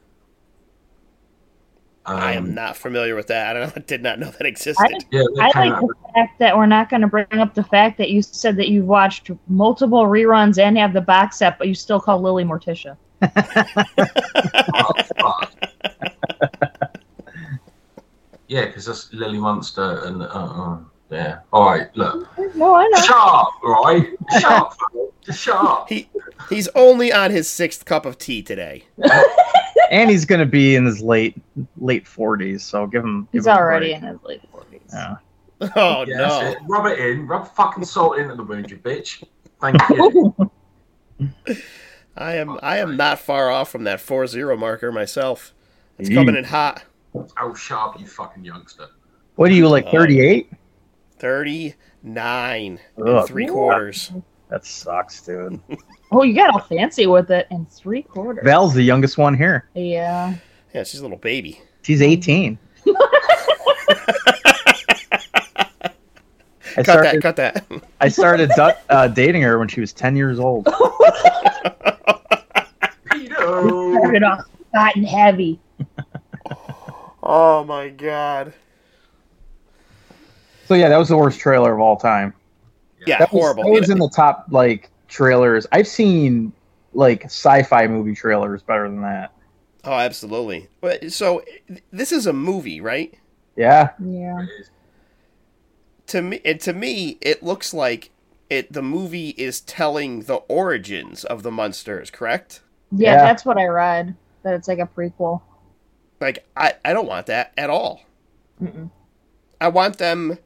I 2.08 2.32
am 2.32 2.44
Um, 2.46 2.54
not 2.54 2.76
familiar 2.76 3.14
with 3.14 3.26
that. 3.28 3.56
I 3.56 3.60
don't, 3.60 3.86
did 3.86 4.02
not 4.02 4.18
know 4.18 4.30
that 4.30 4.46
existed. 4.46 5.04
Yeah, 5.10 5.22
I 5.40 5.46
like 5.58 5.72
out 5.72 5.80
the 5.80 5.94
fact 6.14 6.38
that 6.38 6.56
we're 6.56 6.66
not 6.66 6.88
going 6.90 7.02
to 7.02 7.06
bring 7.08 7.26
up 7.32 7.54
the 7.54 7.64
fact 7.64 7.98
that 7.98 8.10
you 8.10 8.22
said 8.22 8.56
that 8.56 8.68
you've 8.68 8.86
watched 8.86 9.30
multiple 9.48 10.04
reruns 10.04 10.58
and 10.58 10.76
have 10.78 10.92
the 10.92 11.00
box 11.00 11.38
set, 11.38 11.58
but 11.58 11.68
you 11.68 11.74
still 11.74 12.00
call 12.00 12.20
Lily 12.20 12.44
Morticia. 12.44 12.96
Oh, 13.22 14.92
yeah, 18.48 18.66
because 18.66 18.86
that's 18.86 19.12
Lily 19.12 19.38
Munster 19.38 20.02
and 20.04 20.22
uh, 20.22 20.26
uh, 20.26 20.78
yeah. 21.10 21.38
All 21.52 21.66
right, 21.70 21.88
look, 21.96 22.28
No, 22.54 22.74
I 22.74 22.86
know. 22.88 23.00
Sharp, 23.02 23.46
up, 23.46 23.52
all 23.64 23.84
right, 23.84 24.08
shut 24.38 24.44
up, 24.52 24.76
fella. 24.92 25.08
just 25.22 25.40
shut 25.42 25.56
up. 25.56 25.88
He 25.88 26.08
he's 26.48 26.68
only 26.74 27.12
on 27.12 27.30
his 27.30 27.48
sixth 27.48 27.84
cup 27.84 28.06
of 28.06 28.18
tea 28.18 28.42
today. 28.42 28.84
and 29.90 30.10
he's 30.10 30.24
gonna 30.24 30.46
be 30.46 30.74
in 30.76 30.84
his 30.84 31.00
late 31.02 31.36
late 31.78 32.06
forties, 32.06 32.62
so 32.64 32.86
give 32.86 33.04
him. 33.04 33.22
Give 33.32 33.40
He's 33.40 33.46
him 33.46 33.52
a 33.52 33.56
already 33.56 33.90
break. 33.92 34.02
in 34.02 34.08
his 34.08 34.18
late 34.24 34.42
forties. 34.50 34.80
Yeah. 34.92 35.16
Oh 35.74 36.04
Yeah, 36.06 36.16
no! 36.18 36.54
Rub 36.68 36.86
it 36.86 37.00
in, 37.00 37.26
rub 37.26 37.48
fucking 37.54 37.84
salt 37.84 38.16
into 38.18 38.36
the 38.36 38.44
wound, 38.44 38.70
you 38.70 38.76
bitch. 38.76 39.24
Thank 39.60 39.76
you. 39.90 40.50
I 42.16 42.34
am 42.36 42.58
I 42.62 42.78
am 42.78 42.96
not 42.96 43.18
far 43.18 43.50
off 43.50 43.68
from 43.70 43.82
that 43.84 43.98
4-0 43.98 44.56
marker 44.58 44.92
myself. 44.92 45.52
It's 45.98 46.08
Yee. 46.08 46.14
coming 46.14 46.36
in 46.36 46.44
hot. 46.44 46.84
oh, 47.40 47.54
sharp, 47.54 47.98
you 47.98 48.06
fucking 48.06 48.44
youngster. 48.44 48.86
What 49.34 49.50
are 49.50 49.54
you 49.54 49.68
like? 49.68 49.86
Uh, 49.86 49.88
oh. 49.88 49.92
Thirty 49.92 50.20
eight? 50.20 50.50
Thirty 51.18 51.74
nine 52.04 52.78
and 52.96 53.08
Ugh. 53.08 53.26
three 53.26 53.46
quarters. 53.46 54.12
That 54.50 54.64
sucks, 54.64 55.20
dude. 55.22 55.60
Oh, 56.10 56.22
you 56.22 56.34
got 56.34 56.50
all 56.50 56.60
fancy 56.60 57.06
with 57.06 57.30
it 57.30 57.46
in 57.50 57.66
three 57.66 58.02
quarters. 58.02 58.42
Val's 58.44 58.74
the 58.74 58.82
youngest 58.82 59.18
one 59.18 59.36
here. 59.36 59.68
yeah. 59.74 60.34
Yeah, 60.74 60.84
she's 60.84 61.00
a 61.00 61.02
little 61.02 61.16
baby. 61.18 61.60
She's 61.82 62.02
eighteen. 62.02 62.58
I 66.76 66.82
Cut 66.82 66.84
started. 66.84 67.12
that. 67.14 67.22
Cut 67.22 67.36
that. 67.36 67.64
I 68.00 68.08
started 68.08 68.50
du- 68.54 68.76
uh, 68.90 69.08
dating 69.08 69.42
her 69.42 69.58
when 69.58 69.68
she 69.68 69.80
was 69.80 69.92
ten 69.92 70.14
years 70.14 70.38
old. 70.38 70.66
Pedo. 73.06 73.94
Started 73.98 74.22
off 74.22 74.44
hot 74.74 74.94
and 74.96 75.06
heavy. 75.06 75.58
oh 77.22 77.64
my 77.64 77.88
god. 77.88 78.52
So 80.66 80.74
yeah, 80.74 80.88
that 80.90 80.98
was 80.98 81.08
the 81.08 81.16
worst 81.16 81.40
trailer 81.40 81.72
of 81.74 81.80
all 81.80 81.96
time. 81.96 82.34
Yeah, 83.06 83.18
That 83.18 83.32
was, 83.32 83.40
horrible. 83.40 83.64
That 83.64 83.80
was 83.80 83.90
in 83.90 83.98
the 83.98 84.10
top 84.10 84.46
like 84.50 84.90
trailers. 85.08 85.66
I've 85.72 85.88
seen 85.88 86.52
like 86.94 87.24
sci-fi 87.26 87.86
movie 87.88 88.14
trailers 88.14 88.62
better 88.62 88.88
than 88.88 89.02
that. 89.02 89.32
oh, 89.84 89.92
absolutely. 89.92 90.68
But 90.80 91.12
so 91.12 91.42
this 91.92 92.12
is 92.12 92.26
a 92.26 92.32
movie, 92.32 92.80
right? 92.80 93.14
Yeah. 93.56 93.90
Yeah. 94.04 94.46
to 96.08 96.22
me 96.22 96.40
and 96.44 96.60
to 96.60 96.72
me 96.72 97.18
it 97.20 97.42
looks 97.42 97.74
like 97.74 98.10
it 98.50 98.72
the 98.72 98.82
movie 98.82 99.30
is 99.30 99.60
telling 99.60 100.22
the 100.22 100.36
origins 100.48 101.24
of 101.24 101.42
the 101.42 101.50
Munsters 101.50 102.10
correct 102.10 102.62
yeah. 102.92 103.16
Yeah. 103.16 103.16
that's 103.16 103.44
what 103.44 103.58
I 103.58 103.66
read. 103.66 104.16
That 104.42 104.54
it's 104.54 104.68
like 104.68 104.78
a 104.78 104.86
prequel. 104.86 105.42
like 106.20 106.46
i 106.56 106.74
i 106.84 106.92
don't 106.92 107.08
want 107.08 107.26
that 107.26 107.52
at 107.58 107.68
all 107.70 108.02
Mm-mm. 108.62 108.90
i 109.60 109.68
want 109.68 109.98
them 109.98 110.38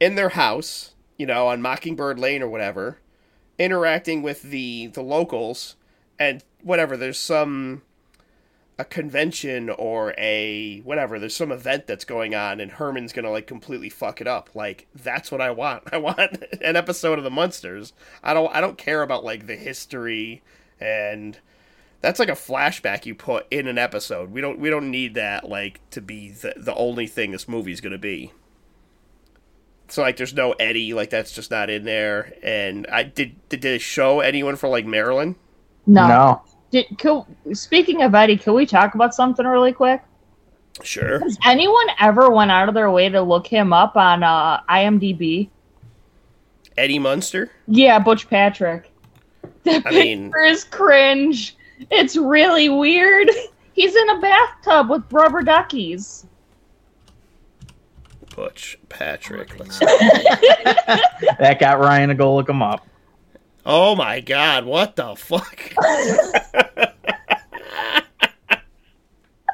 in 0.00 0.16
their 0.16 0.30
house 0.30 0.94
you 1.18 1.26
know 1.26 1.46
on 1.48 1.62
mockingbird 1.62 2.18
lane 2.18 2.42
or 2.42 2.48
whatever 2.48 2.98
interacting 3.58 4.22
with 4.22 4.42
the 4.42 4.88
the 4.88 5.02
locals 5.02 5.76
and 6.18 6.42
whatever 6.62 6.96
there's 6.96 7.18
some 7.18 7.82
a 8.78 8.84
convention 8.84 9.68
or 9.68 10.14
a 10.16 10.80
whatever 10.80 11.18
there's 11.18 11.36
some 11.36 11.52
event 11.52 11.86
that's 11.86 12.04
going 12.04 12.34
on 12.34 12.60
and 12.60 12.72
herman's 12.72 13.12
gonna 13.12 13.30
like 13.30 13.46
completely 13.46 13.90
fuck 13.90 14.20
it 14.20 14.26
up. 14.26 14.50
Like 14.54 14.86
that's 14.94 15.30
what 15.30 15.40
i 15.40 15.50
want. 15.50 15.84
I 15.92 15.98
want 15.98 16.44
an 16.60 16.76
episode 16.76 17.18
of 17.18 17.24
the 17.24 17.30
Munsters 17.30 17.92
i 18.22 18.34
don't 18.34 18.54
i 18.54 18.60
don't 18.60 18.78
care 18.78 19.02
about 19.02 19.24
like 19.24 19.46
the 19.46 19.56
history 19.56 20.42
and 20.80 21.38
that's 22.00 22.18
like 22.18 22.28
a 22.28 22.32
flashback 22.32 23.06
you 23.06 23.14
put 23.14 23.46
in 23.50 23.68
an 23.68 23.78
episode. 23.78 24.32
We 24.32 24.40
don't 24.40 24.58
we 24.58 24.68
don't 24.68 24.90
need 24.90 25.14
that 25.14 25.48
like 25.48 25.80
to 25.90 26.00
be 26.00 26.30
the, 26.30 26.54
the 26.56 26.74
only 26.74 27.06
thing 27.06 27.30
this 27.30 27.48
movie's 27.48 27.80
gonna 27.80 27.96
be 27.96 28.32
so 29.92 30.02
like 30.02 30.16
there's 30.16 30.32
no 30.34 30.52
eddie 30.52 30.94
like 30.94 31.10
that's 31.10 31.32
just 31.32 31.50
not 31.50 31.68
in 31.70 31.84
there 31.84 32.32
and 32.42 32.86
i 32.90 33.02
did 33.02 33.34
did 33.48 33.60
they 33.60 33.78
show 33.78 34.20
anyone 34.20 34.56
for 34.56 34.68
like 34.68 34.86
Marilyn 34.86 35.36
No. 35.86 36.06
No. 36.08 36.42
Did, 36.70 36.86
could, 36.98 37.24
speaking 37.52 38.00
of 38.02 38.14
Eddie, 38.14 38.38
can 38.38 38.54
we 38.54 38.64
talk 38.64 38.94
about 38.94 39.14
something 39.14 39.44
really 39.46 39.72
quick? 39.74 40.00
sure 40.82 41.20
Has 41.20 41.36
anyone 41.44 41.86
ever 42.00 42.30
went 42.30 42.50
out 42.50 42.66
of 42.70 42.74
their 42.74 42.90
way 42.90 43.10
to 43.10 43.20
look 43.20 43.46
him 43.46 43.74
up 43.74 43.94
on 43.96 44.22
uh, 44.22 44.62
IMDb? 44.70 45.50
eddie 46.78 46.98
munster 46.98 47.50
Yeah, 47.68 47.98
Butch 47.98 48.28
Patrick. 48.30 48.90
The 49.64 49.82
I 49.86 49.90
mean- 49.90 50.24
picture 50.30 50.44
is 50.44 50.64
cringe. 50.64 51.56
It's 51.90 52.16
really 52.16 52.68
weird. 52.70 53.28
He's 53.74 53.94
in 53.94 54.08
a 54.10 54.20
bathtub 54.20 54.88
with 54.88 55.02
rubber 55.12 55.42
duckies. 55.42 56.24
Butch 58.36 58.78
patrick 58.88 59.58
let's 59.58 59.78
That 61.38 61.58
got 61.60 61.78
Ryan 61.80 62.08
to 62.10 62.14
go 62.14 62.34
look 62.34 62.48
him 62.48 62.62
up. 62.62 62.86
oh 63.66 63.94
my 63.96 64.20
god 64.20 64.64
what 64.64 64.96
the 64.96 65.14
fuck 65.16 65.72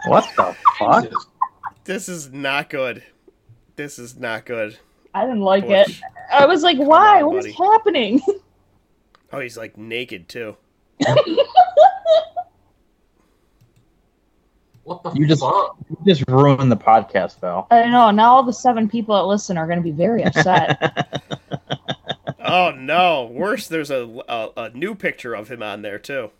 What 0.06 0.28
the 0.36 0.54
fuck? 0.78 1.06
This 1.84 2.08
is 2.08 2.32
not 2.32 2.70
good 2.70 3.02
this 3.76 3.98
is 3.98 4.16
not 4.16 4.44
good 4.46 4.78
I 5.14 5.24
didn't 5.24 5.40
like 5.40 5.66
Butch. 5.66 5.88
it. 5.88 6.00
I 6.32 6.46
was 6.46 6.62
like, 6.62 6.76
why? 6.78 7.22
on, 7.22 7.28
What 7.28 7.46
is 7.46 7.54
buddy. 7.56 7.70
happening? 7.72 8.20
oh 9.32 9.40
he's 9.40 9.56
like 9.56 9.76
naked 9.76 10.28
too 10.28 10.56
What 14.88 15.02
the 15.02 15.10
You 15.12 15.26
just- 15.26 15.42
You 15.42 15.96
just 16.06 16.24
ruined 16.28 16.72
the 16.72 16.76
podcast, 16.76 17.38
Val. 17.40 17.66
I 17.70 17.82
don't 17.82 17.92
know. 17.92 18.10
Now 18.10 18.34
all 18.36 18.42
the 18.42 18.52
seven 18.52 18.88
people 18.88 19.14
that 19.16 19.24
listen 19.24 19.56
are 19.58 19.66
going 19.66 19.78
to 19.78 19.82
be 19.84 19.90
very 19.90 20.24
upset. 20.24 21.22
oh 22.40 22.70
no 22.70 23.26
worse 23.26 23.68
there's 23.68 23.90
a, 23.90 24.22
a 24.28 24.48
a 24.56 24.70
new 24.70 24.94
picture 24.94 25.34
of 25.34 25.50
him 25.50 25.62
on 25.62 25.82
there 25.82 25.98
too 25.98 26.30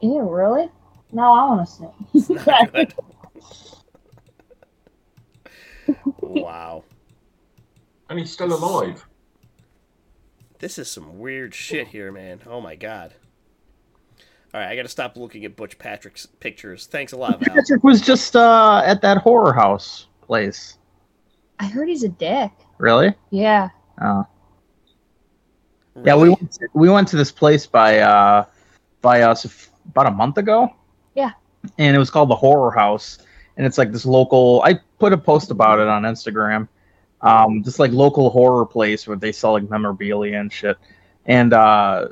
Ew, 0.00 0.20
really? 0.22 0.70
No, 1.12 1.22
I 1.34 1.44
want 1.46 1.68
to 1.68 2.24
see. 2.24 2.34
not 2.46 2.72
good 2.72 2.94
wow 6.20 6.84
And 8.08 8.18
he's 8.18 8.30
still 8.30 8.52
alive. 8.52 9.06
This 10.58 10.78
is 10.78 10.90
some 10.90 11.18
weird 11.18 11.54
shit 11.54 11.88
here, 11.88 12.10
man. 12.10 12.40
Oh 12.46 12.60
my 12.62 12.74
god. 12.76 13.12
All 14.54 14.60
right, 14.60 14.68
I 14.68 14.76
got 14.76 14.82
to 14.82 14.88
stop 14.88 15.16
looking 15.16 15.44
at 15.44 15.56
Butch 15.56 15.76
Patrick's 15.78 16.26
pictures. 16.26 16.86
Thanks 16.86 17.12
a 17.12 17.16
lot, 17.16 17.40
Val. 17.40 17.56
Patrick 17.56 17.82
was 17.82 18.00
just 18.00 18.36
uh, 18.36 18.82
at 18.86 19.02
that 19.02 19.18
horror 19.18 19.52
house 19.52 20.06
place. 20.22 20.78
I 21.58 21.66
heard 21.66 21.88
he's 21.88 22.04
a 22.04 22.08
dick. 22.08 22.52
Really? 22.78 23.14
Yeah. 23.30 23.70
Oh. 24.00 24.24
Yeah, 26.04 26.14
we 26.14 26.28
went 26.28 26.52
to, 26.52 26.68
we 26.72 26.88
went 26.88 27.08
to 27.08 27.16
this 27.16 27.32
place 27.32 27.66
by 27.66 27.98
uh 27.98 28.44
by 29.00 29.22
us 29.22 29.68
about 29.86 30.06
a 30.06 30.10
month 30.10 30.38
ago. 30.38 30.72
Yeah. 31.14 31.32
And 31.78 31.94
it 31.94 31.98
was 31.98 32.10
called 32.10 32.30
the 32.30 32.36
Horror 32.36 32.70
House, 32.70 33.18
and 33.56 33.66
it's 33.66 33.78
like 33.78 33.90
this 33.90 34.06
local. 34.06 34.62
I 34.64 34.80
put 35.00 35.12
a 35.12 35.18
post 35.18 35.50
about 35.50 35.80
it 35.80 35.88
on 35.88 36.02
Instagram. 36.02 36.68
Um, 37.22 37.62
this 37.62 37.80
like 37.80 37.90
local 37.90 38.30
horror 38.30 38.66
place 38.66 39.06
where 39.06 39.16
they 39.16 39.32
sell 39.32 39.52
like 39.52 39.68
memorabilia 39.68 40.38
and 40.38 40.52
shit. 40.52 40.76
And 41.26 41.52
uh, 41.52 42.08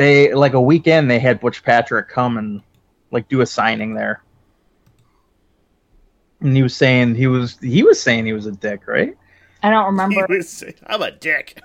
they 0.00 0.32
like 0.34 0.54
a 0.54 0.60
weekend 0.60 1.10
they 1.10 1.18
had 1.18 1.40
Butch 1.40 1.62
Patrick 1.62 2.08
come 2.08 2.38
and 2.38 2.62
like 3.10 3.28
do 3.28 3.42
a 3.42 3.46
signing 3.46 3.94
there. 3.94 4.22
and 6.40 6.56
he 6.56 6.62
was 6.62 6.74
saying 6.76 7.14
he 7.14 7.26
was 7.26 7.58
he 7.60 7.82
was 7.82 8.00
saying 8.02 8.26
he 8.26 8.32
was 8.32 8.46
a 8.46 8.52
dick, 8.52 8.86
right? 8.86 9.16
I 9.62 9.70
don't 9.70 9.86
He 10.08 10.24
remember. 10.24 10.26
was, 10.28 10.64
I'm 10.86 11.02
a 11.02 11.10
dick. 11.10 11.60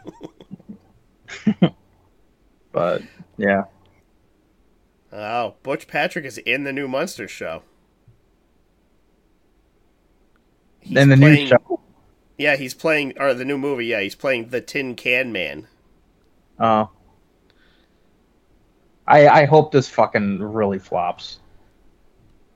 But 2.71 3.03
yeah, 3.38 3.63
Oh, 5.11 5.55
Butch 5.63 5.88
Patrick 5.88 6.25
is 6.25 6.38
in 6.39 6.63
the 6.63 6.73
new 6.73 6.88
Munster 6.88 7.27
show. 7.27 7.63
He's 10.79 10.95
and 10.95 11.11
the 11.11 11.17
playing, 11.17 11.45
new 11.45 11.47
show. 11.47 11.79
Yeah, 12.38 12.55
he's 12.55 12.73
playing, 12.73 13.13
or 13.19 13.33
the 13.33 13.45
new 13.45 13.57
movie. 13.57 13.88
Yeah, 13.88 14.01
he's 14.01 14.15
playing 14.15 14.49
the 14.49 14.61
Tin 14.61 14.95
Can 14.95 15.31
Man. 15.31 15.67
Oh, 16.59 16.89
I 19.08 19.28
I 19.28 19.45
hope 19.45 19.72
this 19.72 19.88
fucking 19.89 20.39
really 20.41 20.80
flops. 20.80 21.39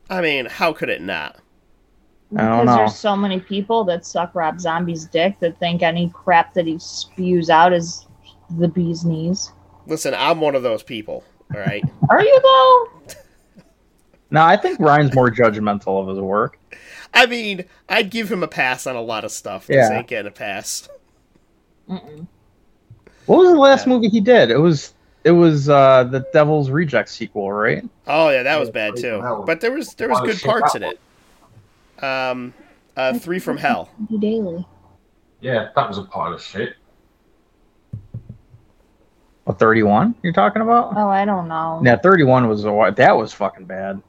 I 0.09 0.21
mean, 0.21 0.45
how 0.47 0.73
could 0.73 0.89
it 0.89 1.01
not? 1.01 1.37
I 2.35 2.41
don't 2.47 2.51
because 2.61 2.65
know. 2.65 2.75
there's 2.77 2.95
so 2.95 3.15
many 3.15 3.39
people 3.39 3.83
that 3.85 4.05
suck 4.05 4.35
Rob 4.35 4.59
Zombie's 4.59 5.05
dick 5.05 5.39
that 5.39 5.57
think 5.59 5.81
any 5.81 6.09
crap 6.09 6.53
that 6.53 6.65
he 6.67 6.77
spews 6.79 7.49
out 7.49 7.73
is 7.73 8.07
the 8.57 8.67
bee's 8.67 9.03
knees. 9.05 9.51
Listen, 9.87 10.13
I'm 10.15 10.39
one 10.41 10.55
of 10.55 10.61
those 10.63 10.83
people. 10.83 11.23
All 11.53 11.59
right. 11.59 11.83
Are 12.09 12.21
you 12.21 12.39
though? 12.41 13.13
No, 14.31 14.43
I 14.43 14.57
think 14.57 14.79
Ryan's 14.79 15.15
more 15.15 15.31
judgmental 15.31 15.99
of 16.03 16.07
his 16.07 16.19
work. 16.19 16.59
I 17.15 17.25
mean, 17.25 17.65
I'd 17.89 18.11
give 18.11 18.31
him 18.31 18.43
a 18.43 18.47
pass 18.47 18.85
on 18.85 18.95
a 18.95 19.01
lot 19.01 19.25
of 19.25 19.31
stuff. 19.31 19.65
This 19.65 19.89
Yeah. 19.89 19.97
ain't 19.97 20.07
getting 20.07 20.27
a 20.27 20.31
pass. 20.31 20.87
Mm-mm. 21.89 22.27
What 23.25 23.39
was 23.39 23.49
the 23.49 23.57
last 23.57 23.87
Yeah. 23.87 23.93
movie 23.93 24.07
he 24.09 24.21
did? 24.21 24.51
It 24.51 24.59
was 24.59 24.93
it 25.23 25.31
was 25.31 25.69
uh 25.69 26.03
the 26.05 26.25
Devil's 26.33 26.69
Reject 26.69 27.09
sequel, 27.09 27.51
right? 27.51 27.83
Oh 28.07 28.29
yeah, 28.29 28.43
that 28.43 28.59
was 28.59 28.69
bad 28.69 28.95
too. 28.95 29.21
But 29.45 29.61
there 29.61 29.71
was 29.71 29.93
there 29.95 30.09
was 30.09 30.21
good 30.21 30.39
parts 30.41 30.75
in 30.75 30.83
it. 30.83 30.99
Um, 32.03 32.53
uh, 32.95 33.17
Three 33.19 33.39
from 33.39 33.57
Hell. 33.57 33.89
Daily. 34.19 34.65
Yeah, 35.41 35.69
that 35.75 35.87
was 35.87 35.97
a 35.97 36.03
pile 36.03 36.33
of 36.33 36.41
shit. 36.41 36.75
A 39.47 39.53
thirty 39.53 39.83
one 39.83 40.15
you're 40.21 40.33
talking 40.33 40.61
about? 40.61 40.93
Oh, 40.95 41.09
I 41.09 41.25
don't 41.25 41.47
know. 41.47 41.81
Yeah, 41.83 41.97
thirty 41.97 42.23
one 42.23 42.47
was 42.47 42.65
a 42.65 42.93
that 42.95 43.17
was 43.17 43.33
fucking 43.33 43.65
bad. 43.65 44.01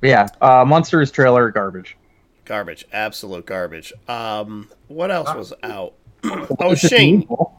But 0.00 0.08
yeah, 0.10 0.26
uh 0.40 0.64
Munsters 0.64 1.10
trailer 1.10 1.50
garbage. 1.50 1.96
Garbage, 2.44 2.86
absolute 2.92 3.44
garbage. 3.46 3.92
Um, 4.08 4.68
what 4.88 5.10
else 5.10 5.34
was 5.34 5.52
out? 5.62 5.94
oh, 6.24 6.72
It's 6.72 6.80
Shane, 6.80 7.22
evil. 7.22 7.57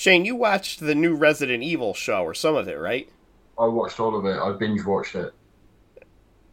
Shane, 0.00 0.24
you 0.24 0.34
watched 0.34 0.80
the 0.80 0.94
new 0.94 1.14
Resident 1.14 1.62
Evil 1.62 1.92
show 1.92 2.22
or 2.22 2.32
some 2.32 2.56
of 2.56 2.66
it, 2.68 2.78
right? 2.78 3.06
I 3.58 3.66
watched 3.66 4.00
all 4.00 4.16
of 4.16 4.24
it. 4.24 4.38
I 4.38 4.50
binge 4.52 4.82
watched 4.82 5.14
it. 5.14 5.34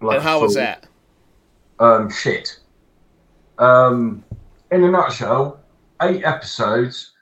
and 0.02 0.22
how 0.22 0.42
was 0.42 0.56
that? 0.56 0.86
Um, 1.80 2.12
shit. 2.12 2.60
Um, 3.58 4.26
in 4.70 4.84
a 4.84 4.92
nutshell, 4.92 5.62
eight 6.02 6.26
episodes, 6.26 7.14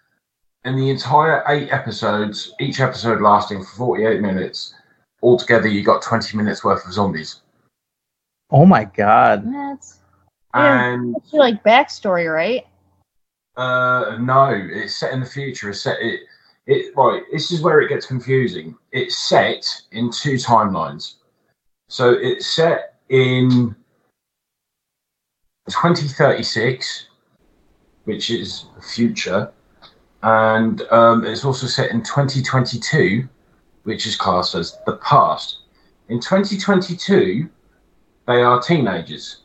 and 0.64 0.76
the 0.80 0.90
entire 0.90 1.44
eight 1.48 1.72
episodes, 1.72 2.56
each 2.60 2.80
episode 2.80 3.22
lasting 3.22 3.64
for 3.64 3.76
48 3.76 4.20
minutes. 4.20 4.74
Altogether, 5.22 5.68
you 5.68 5.84
got 5.84 6.02
20 6.02 6.36
minutes 6.38 6.64
worth 6.64 6.88
of 6.88 6.92
zombies. 6.92 7.42
Oh 8.50 8.66
my 8.66 8.86
god. 8.86 9.46
That's 9.46 10.00
Yeah. 10.56 10.92
And 10.92 11.16
it's 11.18 11.34
like 11.34 11.64
backstory, 11.64 12.34
right? 12.34 12.66
Uh, 13.58 14.18
no, 14.20 14.50
it's 14.52 14.98
set 14.98 15.14
in 15.14 15.20
the 15.20 15.26
future. 15.26 15.70
It's 15.70 15.82
set 15.82 16.00
it. 16.02 16.22
It 16.68 16.96
right. 16.96 17.22
This 17.32 17.52
is 17.52 17.62
where 17.62 17.80
it 17.82 17.90
gets 17.90 18.06
confusing. 18.06 18.76
It's 18.92 19.18
set 19.18 19.66
in 19.92 20.12
two 20.12 20.36
timelines. 20.36 21.16
So 21.88 22.12
it's 22.12 22.48
set 22.48 22.96
in 23.10 23.76
2036, 25.70 27.08
which 28.06 28.30
is 28.32 28.66
the 28.76 28.82
future, 28.82 29.52
and 30.24 30.82
um, 30.92 31.26
it's 31.26 31.46
also 31.46 31.68
set 31.68 31.92
in 31.92 32.02
2022, 32.02 33.28
which 33.84 34.08
is 34.08 34.16
classed 34.16 34.56
as 34.56 34.78
the 34.86 34.98
past. 34.98 35.60
In 36.10 36.20
2022, 36.20 37.48
they 38.28 38.42
are 38.42 38.62
teenagers. 38.62 39.42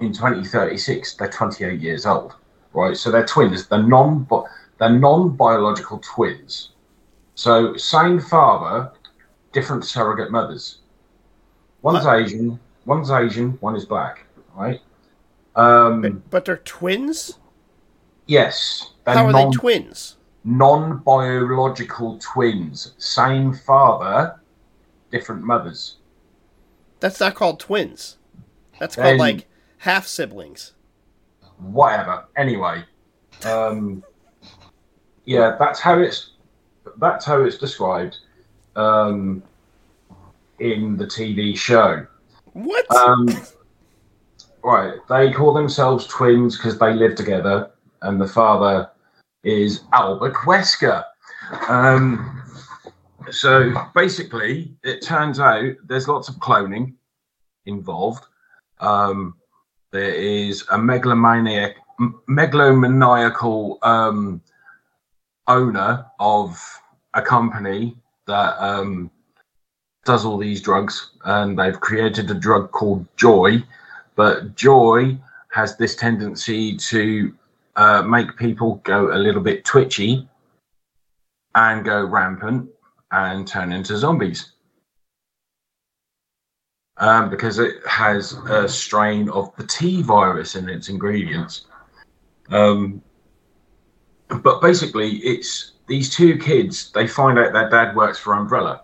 In 0.00 0.12
2036, 0.12 1.14
they're 1.14 1.28
28 1.28 1.80
years 1.80 2.06
old. 2.06 2.34
Right, 2.72 2.96
so 2.96 3.10
they're 3.10 3.26
twins. 3.26 3.66
They're 3.66 3.82
non, 3.82 4.26
they're 4.78 4.90
non-biological 4.90 5.98
twins. 6.04 6.70
So 7.34 7.76
same 7.76 8.20
father, 8.20 8.92
different 9.52 9.84
surrogate 9.84 10.30
mothers. 10.30 10.78
One's 11.82 12.06
Asian, 12.06 12.60
one's 12.84 13.10
Asian, 13.10 13.52
one 13.60 13.74
is 13.74 13.84
black. 13.86 14.24
Right. 14.54 14.80
Um, 15.56 16.00
But, 16.02 16.30
but 16.30 16.44
they're 16.44 16.58
twins. 16.58 17.38
yes. 18.26 18.92
They're 19.04 19.14
How 19.14 19.26
are 19.26 19.32
non- 19.32 19.50
they 19.50 19.56
twins? 19.56 20.16
non-biological 20.44 22.18
twins. 22.18 22.92
Same 22.98 23.52
father, 23.52 24.38
different 25.10 25.42
mothers. 25.42 25.96
That's 27.00 27.18
not 27.20 27.34
called 27.34 27.58
twins. 27.58 28.18
That's 28.78 28.94
called 28.94 29.06
Then- 29.06 29.18
like 29.18 29.48
half 29.78 30.06
siblings. 30.06 30.74
Whatever. 31.60 32.24
Anyway, 32.36 32.84
um, 33.44 34.02
yeah, 35.24 35.56
that's 35.58 35.80
how 35.80 35.98
it's 35.98 36.30
that's 36.98 37.24
how 37.24 37.42
it's 37.42 37.58
described 37.58 38.16
um, 38.76 39.42
in 40.58 40.96
the 40.96 41.06
TV 41.06 41.56
show. 41.56 42.06
What? 42.52 42.90
Um, 42.94 43.28
right, 44.62 44.94
they 45.08 45.32
call 45.32 45.52
themselves 45.52 46.06
twins 46.06 46.56
because 46.56 46.78
they 46.78 46.94
live 46.94 47.14
together, 47.14 47.70
and 48.02 48.20
the 48.20 48.26
father 48.26 48.90
is 49.44 49.82
Albert 49.92 50.34
Wesker. 50.34 51.04
Um, 51.68 52.42
so 53.30 53.72
basically, 53.94 54.74
it 54.82 55.02
turns 55.02 55.40
out 55.40 55.74
there's 55.84 56.08
lots 56.08 56.28
of 56.28 56.36
cloning 56.36 56.94
involved. 57.66 58.24
Um, 58.78 59.34
there 59.92 60.14
is 60.14 60.64
a 60.70 60.78
megalomaniac, 60.78 61.76
megalomaniacal 62.28 63.78
um, 63.82 64.40
owner 65.46 66.06
of 66.18 66.58
a 67.14 67.22
company 67.22 67.96
that 68.26 68.56
um, 68.62 69.10
does 70.04 70.24
all 70.24 70.38
these 70.38 70.62
drugs, 70.62 71.10
and 71.24 71.58
they've 71.58 71.80
created 71.80 72.30
a 72.30 72.34
drug 72.34 72.70
called 72.70 73.06
Joy. 73.16 73.62
But 74.14 74.54
Joy 74.54 75.18
has 75.52 75.76
this 75.76 75.96
tendency 75.96 76.76
to 76.76 77.34
uh, 77.76 78.02
make 78.02 78.36
people 78.36 78.76
go 78.84 79.12
a 79.14 79.18
little 79.18 79.42
bit 79.42 79.64
twitchy 79.64 80.28
and 81.54 81.84
go 81.84 82.04
rampant 82.04 82.70
and 83.10 83.46
turn 83.46 83.72
into 83.72 83.96
zombies. 83.96 84.52
Um, 87.00 87.30
because 87.30 87.58
it 87.58 87.84
has 87.86 88.34
a 88.50 88.68
strain 88.68 89.30
of 89.30 89.56
the 89.56 89.66
T 89.66 90.02
virus 90.02 90.54
in 90.54 90.68
its 90.68 90.90
ingredients. 90.90 91.66
Um, 92.50 93.02
but 94.28 94.60
basically, 94.60 95.16
it's 95.16 95.72
these 95.86 96.14
two 96.14 96.36
kids, 96.38 96.92
they 96.92 97.06
find 97.06 97.38
out 97.38 97.52
their 97.52 97.70
dad 97.70 97.96
works 97.96 98.18
for 98.18 98.34
Umbrella 98.34 98.82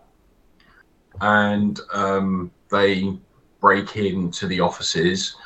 and 1.21 1.81
um, 1.93 2.51
they 2.71 3.17
break 3.61 3.97
into 3.97 4.47
the 4.47 4.61
offices. 4.61 5.37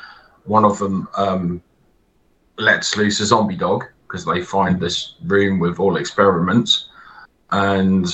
One 0.45 0.65
of 0.65 0.79
them 0.79 1.09
um, 1.17 1.63
lets 2.57 2.97
loose 2.97 3.21
a 3.21 3.27
zombie 3.27 3.57
dog 3.57 3.85
because 4.07 4.25
they 4.25 4.43
find 4.43 4.81
this 4.81 5.17
room 5.25 5.59
with 5.59 5.79
all 5.79 5.97
experiments, 5.97 6.89
and 7.51 8.07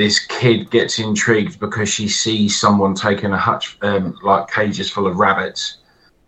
this 0.00 0.18
kid 0.18 0.70
gets 0.70 0.98
intrigued 0.98 1.60
because 1.60 1.90
she 1.90 2.08
sees 2.08 2.58
someone 2.58 2.94
taking 2.94 3.32
a 3.32 3.36
hutch, 3.36 3.76
um, 3.82 4.18
like 4.22 4.50
cages 4.50 4.90
full 4.90 5.06
of 5.06 5.16
rabbits, 5.16 5.76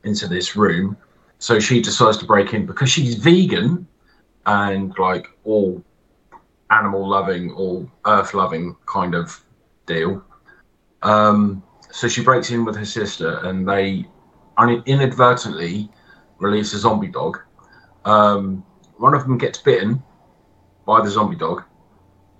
into 0.05 0.29
this 0.29 0.55
room. 0.55 0.95
So 1.39 1.59
she 1.59 1.81
decides 1.81 2.19
to 2.19 2.27
break 2.27 2.53
in 2.53 2.67
because 2.67 2.91
she's 2.91 3.15
vegan 3.15 3.87
and 4.45 4.93
like 4.99 5.27
all 5.45 5.83
animal 6.71 7.09
loving, 7.09 7.51
all 7.53 7.91
earth 8.05 8.35
loving 8.35 8.77
kind 8.85 9.15
of 9.15 9.43
deal. 9.87 10.23
Um, 11.03 11.63
so 11.91 12.09
she 12.09 12.23
breaks 12.23 12.51
in 12.51 12.67
with 12.67 12.77
her 12.77 12.85
sister, 12.85 13.39
and 13.45 13.67
they 13.67 14.07
inadvertently 14.85 15.89
release 16.39 16.75
a 16.75 16.79
zombie 16.79 17.09
dog. 17.09 17.41
Um, 18.05 18.65
one 18.99 19.15
of 19.15 19.23
them 19.23 19.39
gets 19.39 19.59
bitten 19.59 20.03
by 20.85 21.01
the 21.03 21.09
zombie 21.09 21.37
dog, 21.37 21.65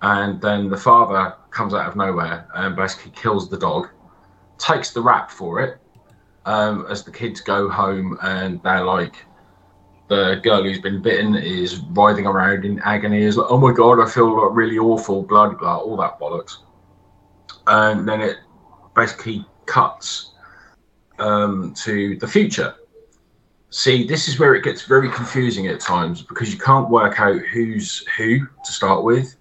and 0.03 0.41
then 0.41 0.69
the 0.69 0.77
father 0.77 1.33
comes 1.49 1.73
out 1.73 1.87
of 1.87 1.95
nowhere 1.95 2.45
and 2.55 2.75
basically 2.75 3.11
kills 3.11 3.49
the 3.49 3.57
dog, 3.57 3.87
takes 4.57 4.91
the 4.91 5.01
rap 5.01 5.31
for 5.31 5.61
it. 5.61 5.79
Um, 6.45 6.85
as 6.89 7.05
the 7.05 7.11
kids 7.11 7.39
go 7.39 7.69
home, 7.69 8.17
and 8.21 8.61
they're 8.63 8.83
like, 8.83 9.15
the 10.09 10.41
girl 10.43 10.63
who's 10.63 10.81
been 10.81 11.01
bitten 11.01 11.35
is 11.35 11.79
writhing 11.91 12.27
around 12.27 12.65
in 12.65 12.79
agony, 12.79 13.21
is 13.21 13.37
like, 13.37 13.47
oh 13.49 13.57
my 13.57 13.71
god, 13.71 14.01
I 14.01 14.09
feel 14.09 14.43
like 14.43 14.53
really 14.53 14.77
awful, 14.77 15.23
blah 15.23 15.49
blah, 15.49 15.77
all 15.77 15.95
that 15.97 16.19
bollocks. 16.19 16.57
And 17.67 18.05
then 18.05 18.19
it 18.19 18.39
basically 18.93 19.45
cuts 19.67 20.33
um, 21.17 21.73
to 21.75 22.17
the 22.17 22.27
future. 22.27 22.75
See, 23.69 24.05
this 24.05 24.27
is 24.27 24.37
where 24.37 24.53
it 24.53 24.65
gets 24.65 24.81
very 24.81 25.09
confusing 25.09 25.67
at 25.67 25.79
times 25.79 26.21
because 26.21 26.51
you 26.51 26.59
can't 26.59 26.89
work 26.89 27.21
out 27.21 27.39
who's 27.53 28.05
who 28.17 28.39
to 28.65 28.71
start 28.71 29.05
with, 29.05 29.37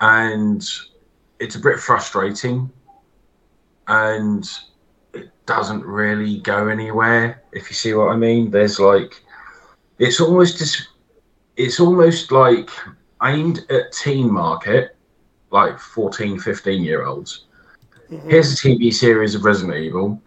and 0.00 0.66
it's 1.38 1.56
a 1.56 1.60
bit 1.60 1.78
frustrating, 1.78 2.70
and 3.88 4.48
it 5.14 5.30
doesn't 5.46 5.84
really 5.84 6.38
go 6.40 6.68
anywhere. 6.68 7.42
If 7.52 7.68
you 7.68 7.74
see 7.74 7.94
what 7.94 8.10
I 8.10 8.16
mean, 8.16 8.50
there's 8.50 8.78
like, 8.78 9.22
it's 9.98 10.20
almost 10.20 10.58
just, 10.58 10.88
it's 11.56 11.80
almost 11.80 12.32
like 12.32 12.70
aimed 13.22 13.66
at 13.70 13.92
teen 13.92 14.32
market, 14.32 14.96
like 15.50 15.78
14, 15.78 16.38
15 16.38 16.82
year 16.84 17.04
olds. 17.04 17.46
Mm-hmm. 18.10 18.30
Here's 18.30 18.52
a 18.52 18.56
TV 18.56 18.92
series 18.92 19.34
of 19.34 19.44
Resident 19.44 19.78
Evil. 19.78 20.20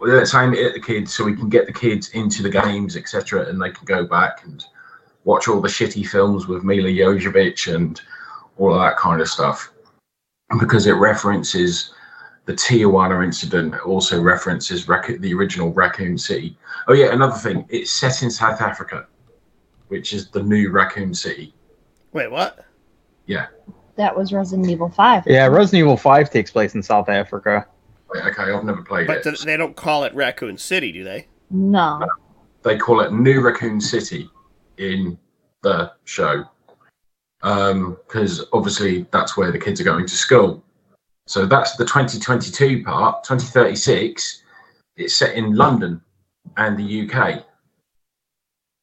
Let's 0.00 0.34
aim 0.34 0.52
it 0.52 0.66
at 0.66 0.74
the 0.74 0.80
kids 0.80 1.14
so 1.14 1.24
we 1.24 1.34
can 1.34 1.48
get 1.48 1.66
the 1.66 1.72
kids 1.72 2.10
into 2.10 2.42
the 2.42 2.50
games, 2.50 2.96
etc., 2.96 3.48
and 3.48 3.60
they 3.60 3.70
can 3.70 3.86
go 3.86 4.06
back 4.06 4.44
and 4.44 4.62
watch 5.24 5.48
all 5.48 5.62
the 5.62 5.68
shitty 5.68 6.06
films 6.06 6.46
with 6.46 6.62
Milla 6.62 6.88
Jovovich 6.88 7.74
and 7.74 8.00
all 8.58 8.74
of 8.74 8.80
that 8.80 8.96
kind 8.96 9.20
of 9.20 9.28
stuff. 9.28 9.70
Because 10.60 10.86
it 10.86 10.92
references 10.92 11.92
the 12.46 12.52
Tijuana 12.52 13.24
incident, 13.24 13.74
it 13.74 13.80
also 13.86 14.20
references 14.20 14.86
Rac- 14.88 15.18
the 15.20 15.32
original 15.34 15.72
Raccoon 15.72 16.18
City. 16.18 16.56
Oh, 16.86 16.92
yeah, 16.92 17.12
another 17.12 17.36
thing, 17.36 17.64
it's 17.70 17.90
set 17.90 18.22
in 18.22 18.30
South 18.30 18.60
Africa, 18.60 19.06
which 19.88 20.12
is 20.12 20.28
the 20.28 20.42
new 20.42 20.70
Raccoon 20.70 21.14
City. 21.14 21.54
Wait, 22.12 22.30
what? 22.30 22.64
Yeah. 23.26 23.46
That 23.96 24.14
was 24.16 24.32
Resident 24.32 24.68
Evil 24.68 24.90
5. 24.90 25.24
Yeah, 25.26 25.46
Resident 25.46 25.80
Evil 25.80 25.96
5 25.96 26.30
takes 26.30 26.50
place 26.50 26.74
in 26.74 26.82
South 26.82 27.08
Africa. 27.08 27.66
Wait, 28.12 28.22
Okay, 28.24 28.52
I've 28.52 28.64
never 28.64 28.82
played 28.82 29.06
But 29.06 29.18
it. 29.18 29.22
th- 29.24 29.42
they 29.42 29.56
don't 29.56 29.74
call 29.74 30.04
it 30.04 30.14
Raccoon 30.14 30.58
City, 30.58 30.92
do 30.92 31.02
they? 31.02 31.26
No. 31.50 32.04
they 32.62 32.76
call 32.76 33.00
it 33.00 33.12
New 33.12 33.40
Raccoon 33.40 33.80
City 33.80 34.28
in 34.78 35.18
the 35.62 35.92
show 36.04 36.44
because 37.44 38.46
obviously 38.54 39.06
that's 39.10 39.36
where 39.36 39.52
the 39.52 39.58
kids 39.58 39.78
are 39.80 39.84
going 39.84 40.06
to 40.06 40.14
school. 40.14 40.64
So 41.26 41.44
that's 41.44 41.76
the 41.76 41.84
2022 41.84 42.82
part. 42.84 43.22
2036, 43.24 44.42
it's 44.96 45.14
set 45.14 45.34
in 45.34 45.54
London 45.54 46.00
and 46.56 46.78
the 46.78 47.10
UK, 47.10 47.44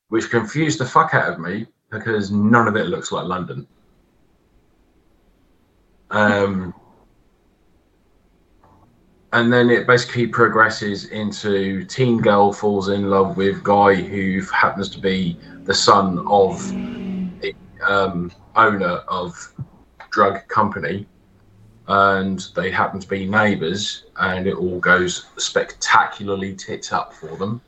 which 0.09 0.29
confused 0.29 0.79
the 0.79 0.85
fuck 0.85 1.13
out 1.15 1.31
of 1.33 1.39
me 1.39 1.65
because 1.89 2.31
none 2.31 2.67
of 2.67 2.75
it 2.75 2.85
looks 2.85 3.11
like 3.11 3.25
London. 3.25 3.67
Um, 6.11 6.73
and 9.33 9.51
then 9.51 9.71
it 9.71 9.87
basically 9.87 10.27
progresses 10.27 11.05
into 11.05 11.83
teen 11.85 12.21
girl 12.21 12.53
falls 12.53 12.89
in 12.89 13.09
love 13.09 13.37
with 13.37 13.63
guy 13.63 13.95
who 13.95 14.41
happens 14.53 14.89
to 14.89 14.99
be 14.99 15.37
the 15.63 15.73
son 15.73 16.19
of 16.27 16.59
um, 17.87 18.31
owner 18.55 19.03
of 19.07 19.53
drug 20.09 20.47
company 20.47 21.07
and 21.87 22.47
they 22.55 22.71
happen 22.71 22.99
to 22.99 23.07
be 23.07 23.25
neighbors 23.25 24.05
and 24.17 24.47
it 24.47 24.55
all 24.55 24.79
goes 24.79 25.27
spectacularly 25.37 26.55
tits 26.55 26.93
up 26.93 27.13
for 27.13 27.35
them. 27.37 27.61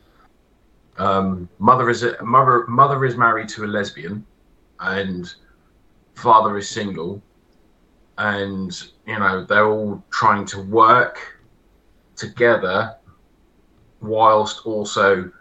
Um, 0.97 1.49
mother 1.59 1.89
is 1.89 2.03
a 2.03 2.23
mother 2.23 2.65
mother 2.67 3.03
is 3.03 3.17
married 3.17 3.49
to 3.49 3.65
a 3.65 3.67
lesbian 3.67 4.25
and 4.79 5.33
father 6.13 6.55
is 6.57 6.69
single 6.69 7.21
and 8.19 8.89
you 9.07 9.17
know 9.17 9.43
they're 9.43 9.65
all 9.65 10.03
trying 10.11 10.45
to 10.45 10.61
work 10.61 11.39
together 12.15 12.95
whilst 14.01 14.65
also 14.67 15.31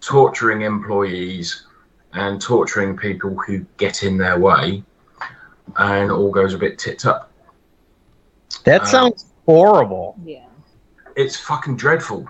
torturing 0.00 0.62
employees 0.62 1.66
and 2.12 2.40
torturing 2.40 2.96
people 2.96 3.36
who 3.46 3.60
get 3.76 4.02
in 4.02 4.16
their 4.18 4.38
way 4.38 4.82
and 5.78 6.10
all 6.10 6.30
goes 6.30 6.54
a 6.54 6.58
bit 6.58 6.78
tipped 6.78 7.06
up 7.06 7.30
That 8.64 8.82
Uh, 8.82 8.84
sounds 8.86 9.26
horrible. 9.46 10.16
Yeah. 10.24 10.46
it's 11.16 11.36
fucking 11.36 11.76
dreadful 11.76 12.28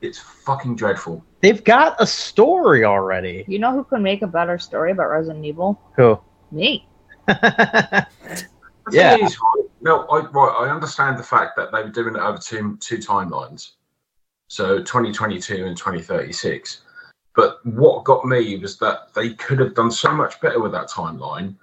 it's 0.00 0.18
fucking 0.18 0.76
dreadful 0.76 1.24
They've 1.40 1.62
got 1.62 1.94
a 2.00 2.06
story 2.06 2.84
already. 2.84 3.44
You 3.46 3.60
know 3.60 3.72
who 3.72 3.84
can 3.84 4.02
make 4.02 4.22
a 4.22 4.26
better 4.26 4.58
story 4.58 4.90
about 4.90 5.08
Resident 5.08 5.44
Evil? 5.44 5.80
Who? 5.94 6.18
Me. 6.50 6.84
Yeah. 8.90 9.16
thing 9.16 9.26
is, 9.26 9.38
right, 9.38 9.64
no, 9.82 10.06
I, 10.06 10.20
right, 10.30 10.56
I 10.66 10.70
understand 10.70 11.18
the 11.18 11.22
fact 11.22 11.56
that 11.56 11.70
they 11.72 11.82
were 11.82 11.90
doing 11.90 12.16
it 12.16 12.20
over 12.20 12.38
two 12.38 12.76
two 12.80 12.96
timelines, 12.98 13.72
so 14.48 14.78
2022 14.78 15.66
and 15.66 15.76
2036. 15.76 16.80
But 17.38 17.64
what 17.64 18.02
got 18.02 18.24
me 18.24 18.56
was 18.58 18.78
that 18.78 19.14
they 19.14 19.32
could 19.34 19.60
have 19.60 19.76
done 19.76 19.92
so 19.92 20.10
much 20.10 20.40
better 20.40 20.58
with 20.58 20.72
that 20.72 20.88
timeline, 20.88 21.54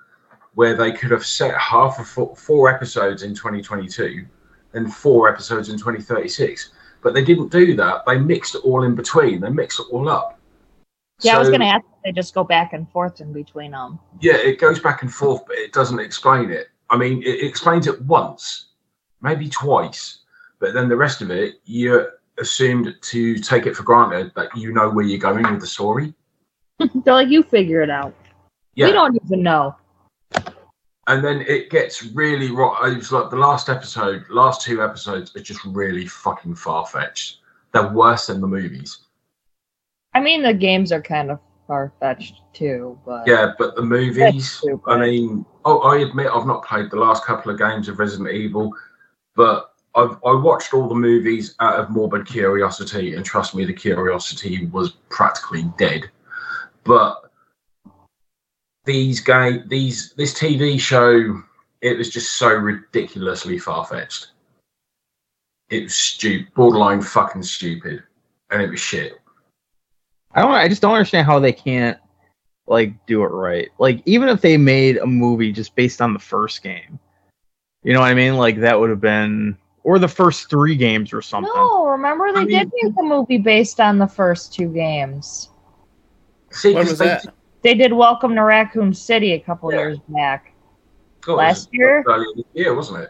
where 0.54 0.74
they 0.74 0.94
could 0.94 1.12
have 1.12 1.26
set 1.26 1.54
half 1.58 2.00
of 2.00 2.08
four, 2.08 2.34
four 2.38 2.74
episodes 2.74 3.24
in 3.24 3.36
2022 3.36 4.26
and 4.72 4.94
four 4.94 5.28
episodes 5.28 5.68
in 5.68 5.78
2036. 5.78 6.72
But 7.04 7.14
they 7.14 7.26
didn't 7.26 7.52
do 7.52 7.76
that. 7.76 8.06
They 8.06 8.18
mixed 8.18 8.56
it 8.56 8.60
all 8.60 8.84
in 8.84 8.96
between. 8.96 9.42
They 9.42 9.50
mixed 9.50 9.82
it 9.82 9.88
all 9.92 10.08
up. 10.08 10.40
Yeah, 11.20 11.36
I 11.36 11.40
was 11.40 11.50
going 11.50 11.60
to 11.60 11.66
ask 11.66 11.84
they 12.06 12.14
just 12.14 12.34
go 12.34 12.46
back 12.46 12.72
and 12.72 12.90
forth 12.90 13.20
in 13.20 13.34
between 13.34 13.72
them. 13.72 14.00
yeah, 14.22 14.38
it 14.38 14.62
goes 14.62 14.80
back 14.80 15.02
and 15.02 15.14
forth, 15.14 15.46
but 15.46 15.58
it 15.58 15.74
doesn't 15.74 16.00
explain 16.00 16.52
it. 16.52 16.68
I 16.90 16.96
mean, 16.96 17.22
it 17.22 17.44
explains 17.44 17.86
it 17.86 18.02
once, 18.04 18.68
maybe 19.22 19.50
twice, 19.50 20.20
but 20.60 20.74
then 20.74 20.88
the 20.88 20.96
rest 20.96 21.22
of 21.22 21.32
it, 21.32 21.56
you're 21.66 22.14
assumed 22.38 22.94
to 23.02 23.38
take 23.38 23.66
it 23.66 23.76
for 23.76 23.84
granted 23.84 24.32
that 24.36 24.56
you 24.56 24.74
know 24.74 24.90
where 24.90 25.06
you're 25.06 25.20
going 25.20 25.50
with 25.50 25.62
the 25.62 25.68
story. 25.68 26.14
They're 26.80 27.14
like, 27.14 27.30
you 27.30 27.44
figure 27.44 27.82
it 27.82 27.90
out. 27.90 28.14
Yeah, 28.76 28.88
We 28.88 28.92
don't 28.94 29.18
even 29.24 29.42
know. 29.42 29.76
and 31.08 31.24
then 31.24 31.42
it 31.48 31.70
gets 31.70 32.04
really 32.04 32.52
right. 32.52 32.92
It 32.92 32.98
was 32.98 33.12
like 33.12 33.30
the 33.30 33.38
last 33.38 33.70
episode, 33.70 34.26
last 34.30 34.62
two 34.62 34.84
episodes 34.84 35.36
are 35.36 35.42
just 35.42 35.64
really 35.66 36.06
fucking 36.08 36.56
far 36.56 36.86
fetched. 36.86 37.40
They're 37.72 37.88
worse 37.90 38.28
than 38.28 38.42
the 38.42 38.48
movies. 38.48 39.00
I 40.14 40.20
mean, 40.20 40.44
the 40.44 40.54
games 40.54 40.92
are 40.92 41.02
kind 41.02 41.32
of 41.32 41.40
far 41.68 41.94
fetched 42.00 42.42
too, 42.54 43.00
but 43.06 43.28
Yeah, 43.28 43.52
but 43.58 43.76
the 43.76 43.82
movies. 43.82 44.64
I 44.88 44.98
mean, 44.98 45.46
oh, 45.66 45.80
I 45.80 46.00
admit 46.00 46.28
I've 46.34 46.46
not 46.48 46.66
played 46.66 46.90
the 46.92 46.98
last 46.98 47.26
couple 47.26 47.52
of 47.52 47.58
games 47.58 47.88
of 47.88 48.00
Resident 48.00 48.32
Evil, 48.32 48.72
but 49.36 49.75
I've 49.96 50.18
I 50.26 50.34
watched 50.34 50.74
all 50.74 50.88
the 50.88 50.96
movies 50.96 51.56
out 51.60 51.80
of 51.80 51.90
morbid 51.90 52.26
curiosity, 52.28 53.16
and 53.16 53.26
trust 53.26 53.56
me, 53.56 53.66
the 53.66 53.74
curiosity 53.74 54.66
was 54.68 54.92
practically 55.10 55.64
dead. 55.78 56.10
But 56.84 57.22
these 58.84 59.20
game, 59.22 59.64
these 59.68 60.14
this 60.14 60.34
TV 60.34 60.80
show, 60.80 61.42
it 61.82 61.98
was 61.98 62.10
just 62.10 62.34
so 62.34 62.54
ridiculously 62.54 63.58
far 63.58 63.86
fetched. 63.86 64.28
It 65.70 65.84
was 65.84 65.96
stupid, 65.96 66.54
borderline 66.54 67.02
fucking 67.02 67.44
stupid, 67.44 68.04
and 68.52 68.62
it 68.62 68.70
was 68.70 68.80
shit. 68.80 69.14
I 70.34 70.42
don't. 70.42 70.52
I 70.52 70.68
just 70.68 70.82
don't 70.82 70.94
understand 70.94 71.26
how 71.26 71.40
they 71.40 71.54
can't 71.54 71.98
like 72.68 73.06
do 73.06 73.24
it 73.24 73.28
right. 73.28 73.70
Like 73.80 74.02
even 74.06 74.30
if 74.30 74.42
they 74.42 74.58
made 74.58 74.98
a 74.98 75.06
movie 75.06 75.52
just 75.52 75.76
based 75.76 76.02
on 76.02 76.14
the 76.14 76.20
first 76.20 76.62
game, 76.62 77.00
you 77.84 77.94
know 77.94 78.02
what 78.02 78.08
I 78.10 78.14
mean? 78.14 78.36
Like 78.36 78.60
that 78.60 78.80
would 78.80 78.90
have 78.90 79.02
been, 79.02 79.58
or 79.86 80.00
the 80.00 80.08
first 80.08 80.50
three 80.50 80.76
games 80.76 81.14
or 81.14 81.22
something. 81.22 81.54
no, 81.56 81.86
remember 81.86 82.34
they 82.34 82.40
I 82.42 82.44
did 82.46 82.72
mean- 82.74 82.90
make 82.90 82.94
a 83.00 83.04
movie 83.04 83.38
based 83.38 83.80
on 83.80 84.00
the 84.00 84.08
first 84.08 84.52
two 84.52 84.68
games. 84.68 85.50
See, 86.50 86.74
When 86.74 86.84
'cause 86.84 86.92
was 86.94 87.00
they- 87.00 87.06
that? 87.06 87.28
They 87.62 87.74
did 87.76 87.94
Welcome 87.94 88.36
to 88.36 88.42
Raccoon 88.44 88.94
City 88.94 89.34
a 89.34 89.40
couple 89.40 89.72
Yeah. 89.72 89.80
years 89.80 90.00
back. 90.10 90.54
God, 91.22 91.34
it 91.34 91.36
was 91.36 91.38
last 91.38 91.70
year? 91.72 92.04
earlier 92.08 92.28
this 92.36 92.46
year, 92.54 92.74
wasn't 92.76 93.04
it? 93.04 93.10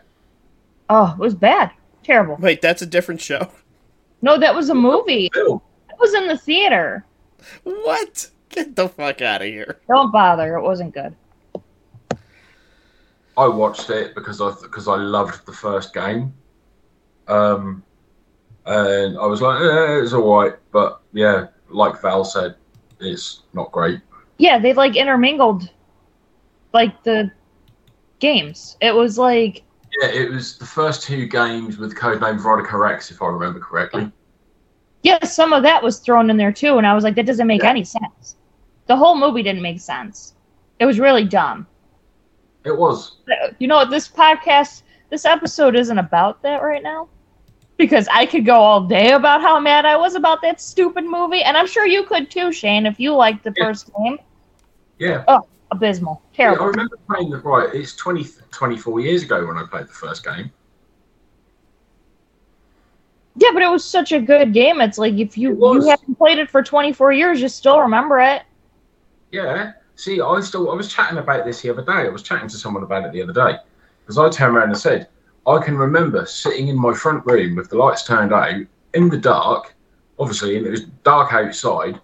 Oh, 0.90 1.14
it 1.18 1.20
was 1.20 1.34
bad, 1.36 1.72
terrible. 2.04 2.38
Wait, 2.40 2.62
that's 2.62 2.82
a 2.82 2.86
different 2.86 3.20
show. 3.22 3.50
No, 4.22 4.38
that 4.38 4.54
was 4.56 4.70
a 4.70 4.76
movie. 4.76 5.30
Film. 5.34 5.62
It 5.90 5.96
was 6.00 6.14
in 6.14 6.28
the 6.28 6.38
theater. 6.38 7.06
What? 7.64 8.30
Get 8.50 8.76
the 8.76 8.88
fuck 8.90 9.22
out 9.22 9.42
of 9.42 9.48
here. 9.48 9.80
Don't 9.90 10.12
bother. 10.12 10.56
It 10.58 10.62
wasn't 10.62 10.94
good. 10.94 11.16
I 13.38 13.48
watched 13.48 13.90
it 13.90 14.16
because 14.16 14.40
I 14.42 14.52
because 14.62 14.88
I 14.88 14.96
loved 14.96 15.46
the 15.46 15.52
first 15.54 15.94
game, 15.94 16.34
um, 17.28 17.84
and 18.66 19.18
I 19.18 19.26
was 19.26 19.42
like, 19.42 19.62
eh, 19.62 20.02
it's 20.02 20.14
all 20.14 20.42
right, 20.42 20.54
but 20.72 21.02
yeah, 21.14 21.48
like 21.70 22.02
Val 22.02 22.24
said, 22.26 22.56
it's 23.00 23.44
not 23.54 23.72
great. 23.72 24.02
Yeah, 24.38 24.60
they 24.60 24.74
like 24.74 24.96
intermingled 24.96 25.70
like 26.74 27.04
the 27.04 27.32
games. 28.20 28.78
It 28.82 28.94
was 28.94 29.18
like 29.18 29.64
Yeah, 30.02 30.10
it 30.10 30.32
was 30.32 30.58
the 30.58 30.66
first 30.66 31.04
two 31.04 31.28
games 31.28 31.78
with 31.78 31.96
codename 31.96 32.40
Veronica 32.42 32.78
Rex, 32.78 33.12
if 33.12 33.22
I 33.22 33.28
remember 33.28 33.60
correctly. 33.60 34.12
yeah, 35.04 35.24
some 35.24 35.54
of 35.54 35.64
that 35.64 35.82
was 35.84 36.00
thrown 36.00 36.30
in 36.30 36.38
there 36.38 36.52
too, 36.52 36.78
and 36.78 36.88
I 36.88 36.94
was 36.94 37.04
like, 37.04 37.16
that 37.16 37.26
doesn't 37.26 37.48
make 37.48 37.64
Yeah. 37.64 37.70
any 37.70 37.84
sense. 37.84 38.36
The 38.88 38.96
whole 38.96 39.18
movie 39.18 39.44
didn't 39.44 39.62
make 39.62 39.80
sense. 39.80 40.34
It 40.80 40.86
was 40.86 41.00
really 41.00 41.24
dumb. 41.26 41.68
It 42.66 42.76
was. 42.78 43.18
You 43.60 43.68
know 43.68 43.76
what? 43.78 43.90
This 43.92 44.08
podcast, 44.10 44.82
this 45.10 45.26
episode 45.26 45.76
isn't 45.76 45.98
about 46.00 46.42
that 46.42 46.62
right 46.64 46.82
now. 46.84 47.08
Because 47.78 48.08
I 48.12 48.26
could 48.26 48.46
go 48.46 48.56
all 48.56 48.82
day 48.82 49.12
about 49.12 49.42
how 49.42 49.60
mad 49.60 49.86
I 49.86 49.98
was 49.98 50.16
about 50.16 50.42
that 50.42 50.62
stupid 50.62 51.06
movie, 51.06 51.44
and 51.44 51.58
I'm 51.58 51.68
sure 51.68 51.86
you 51.86 52.04
could 52.06 52.30
too, 52.32 52.52
Shane, 52.52 52.86
if 52.86 53.00
you 53.00 53.14
liked 53.14 53.44
the 53.44 53.54
Yeah. 53.56 53.66
first 53.66 53.92
game. 53.98 54.20
Yeah. 54.98 55.24
Oh, 55.28 55.42
abysmal, 55.72 56.22
Yeah, 56.38 56.54
I 56.54 56.66
remember 56.66 56.98
playing 57.08 57.32
that. 57.32 57.44
Right, 57.44 57.74
it's 57.74 57.96
20, 57.96 58.26
24 58.52 59.00
years 59.02 59.24
ago 59.24 59.46
when 59.46 59.58
I 59.58 59.66
played 59.66 59.88
the 59.88 59.94
first 59.94 60.24
game. 60.24 60.52
Yeah, 63.38 63.50
but 63.54 63.62
it 63.62 63.70
was 63.70 63.84
such 63.84 64.14
a 64.14 64.20
good 64.22 64.54
game. 64.54 64.80
It's 64.80 64.98
like 64.98 65.16
if 65.16 65.38
you 65.38 65.50
you 65.74 65.90
haven't 65.90 66.18
played 66.18 66.38
it 66.40 66.50
for 66.50 66.64
24 66.64 67.12
years, 67.12 67.42
you 67.42 67.50
still 67.50 67.82
remember 67.82 68.20
it. 68.20 68.44
Yeah. 69.32 69.74
See, 69.96 70.22
I 70.22 70.40
still 70.42 70.72
I 70.72 70.76
was 70.76 70.92
chatting 70.94 71.18
about 71.18 71.46
this 71.46 71.62
the 71.62 71.70
other 71.70 71.84
day. 71.84 71.92
I 71.92 72.10
was 72.10 72.24
chatting 72.24 72.48
to 72.48 72.58
someone 72.58 72.84
about 72.84 73.06
it 73.06 73.12
the 73.12 73.22
other 73.22 73.34
day 73.34 73.58
because 74.04 74.18
I 74.18 74.30
turned 74.30 74.56
around 74.56 74.70
and 74.70 74.78
said 74.78 75.08
I 75.48 75.64
can 75.64 75.78
remember 75.78 76.26
sitting 76.26 76.70
in 76.70 76.80
my 76.80 76.94
front 76.94 77.26
room 77.26 77.56
with 77.56 77.70
the 77.70 77.78
lights 77.78 78.04
turned 78.04 78.34
out 78.34 78.56
in 78.94 79.10
the 79.10 79.18
dark, 79.18 79.76
obviously, 80.18 80.58
and 80.58 80.66
it 80.66 80.72
was 80.72 80.86
dark 81.04 81.34
outside, 81.34 82.00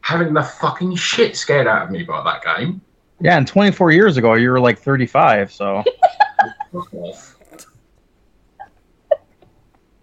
having 0.00 0.32
the 0.32 0.42
fucking 0.42 0.94
shit 0.96 1.36
scared 1.36 1.66
out 1.66 1.82
of 1.82 1.90
me 1.90 2.04
by 2.04 2.22
that 2.22 2.42
game. 2.56 2.80
Yeah, 3.20 3.36
and 3.36 3.48
24 3.48 3.90
years 3.90 4.16
ago, 4.16 4.34
you 4.34 4.50
were 4.50 4.60
like 4.60 4.78
35, 4.78 5.52
so. 5.52 5.82
Fuck 6.72 6.94
off. 6.94 7.36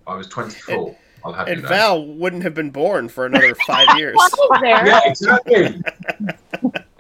I 0.08 0.16
was 0.16 0.28
24. 0.28 0.96
I'll 1.24 1.34
have 1.34 1.48
And 1.48 1.62
you. 1.62 1.68
Val 1.68 2.06
wouldn't 2.06 2.44
have 2.44 2.54
been 2.54 2.70
born 2.70 3.08
for 3.10 3.26
another 3.26 3.56
five 3.66 3.88
years. 3.98 4.16
I 4.20 4.60
there. 4.62 4.86
Yeah, 4.86 5.00
exactly. 5.06 5.82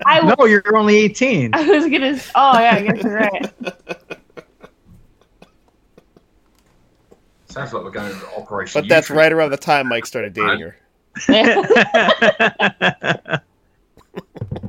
I, 0.05 0.21
was, 0.21 0.35
No, 0.37 0.45
you're 0.45 0.75
only 0.75 0.97
18. 0.97 1.53
I 1.53 1.67
was 1.67 1.83
gonna. 1.85 2.19
Oh 2.33 2.59
yeah, 2.59 2.75
I 2.75 2.81
guess 2.81 3.03
you're 3.03 3.13
right. 3.13 3.53
Sounds 7.55 7.71
like 7.71 7.85
we're 7.85 7.89
going 7.89 8.11
to 8.11 8.35
Operation. 8.35 8.81
But 8.81 8.89
that's 8.89 9.07
U-turn. 9.07 9.17
right 9.17 9.31
around 9.31 9.51
the 9.51 9.57
time 9.57 9.87
Mike 9.87 10.05
started 10.05 10.33
dating 10.33 10.59
her. 10.59 10.75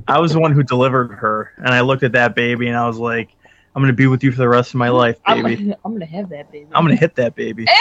I 0.07 0.21
was 0.21 0.35
the 0.35 0.39
one 0.39 0.53
who 0.53 0.63
delivered 0.63 1.09
her, 1.09 1.53
and 1.57 1.71
I 1.71 1.81
looked 1.81 2.05
at 2.05 2.13
that 2.13 2.37
baby, 2.37 2.69
and 2.69 2.77
I 2.77 2.87
was 2.87 2.99
like, 2.99 3.31
"I'm 3.75 3.83
gonna 3.83 3.93
be 3.93 4.07
with 4.07 4.23
you 4.23 4.31
for 4.31 4.39
the 4.39 4.49
rest 4.49 4.71
of 4.71 4.77
my 4.77 4.91
life, 4.91 5.19
I'm, 5.27 5.43
baby. 5.43 5.65
gonna, 5.65 5.77
I'm 5.85 5.95
gonna 5.95 6.07
have 6.07 6.29
that 6.29 6.53
baby. 6.53 6.69
I'm 6.73 6.85
gonna 6.85 6.95
hit 6.95 7.17
that 7.17 7.35
baby." 7.35 7.67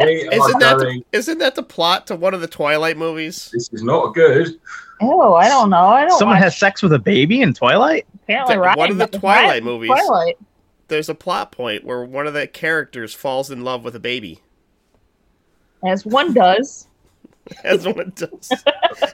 Isn't 0.00 0.60
that 0.60 0.78
the, 0.78 1.02
isn't 1.10 1.38
that 1.38 1.56
the 1.56 1.62
plot 1.62 2.06
to 2.08 2.14
one 2.14 2.34
of 2.34 2.40
the 2.40 2.46
Twilight 2.46 2.98
movies? 2.98 3.50
This 3.52 3.68
is 3.72 3.82
not 3.82 4.14
good. 4.14 4.60
Oh, 5.00 5.34
I 5.34 5.48
don't 5.48 5.70
know. 5.70 5.88
I 5.88 6.04
don't. 6.04 6.18
Someone 6.18 6.36
watch, 6.36 6.44
has 6.44 6.56
sex 6.56 6.82
with 6.82 6.92
a 6.92 6.98
baby 6.98 7.42
in 7.42 7.54
Twilight. 7.54 8.06
apparently 8.22 8.58
One 8.58 8.76
Ryan 8.76 9.00
of 9.00 9.10
the. 9.10 9.18
Twilight 9.18 9.64
movies. 9.64 9.90
Twilight. 9.90 10.38
There's 10.88 11.08
a 11.08 11.14
plot 11.14 11.52
point 11.52 11.84
where 11.84 12.02
one 12.04 12.26
of 12.26 12.34
the 12.34 12.46
characters 12.46 13.14
falls 13.14 13.50
in 13.50 13.62
love 13.62 13.84
with 13.84 13.94
a 13.94 14.00
baby. 14.00 14.40
As 15.86 16.04
one 16.04 16.32
does. 16.34 16.88
As 17.64 17.86
one 17.86 18.12
does. 18.16 18.50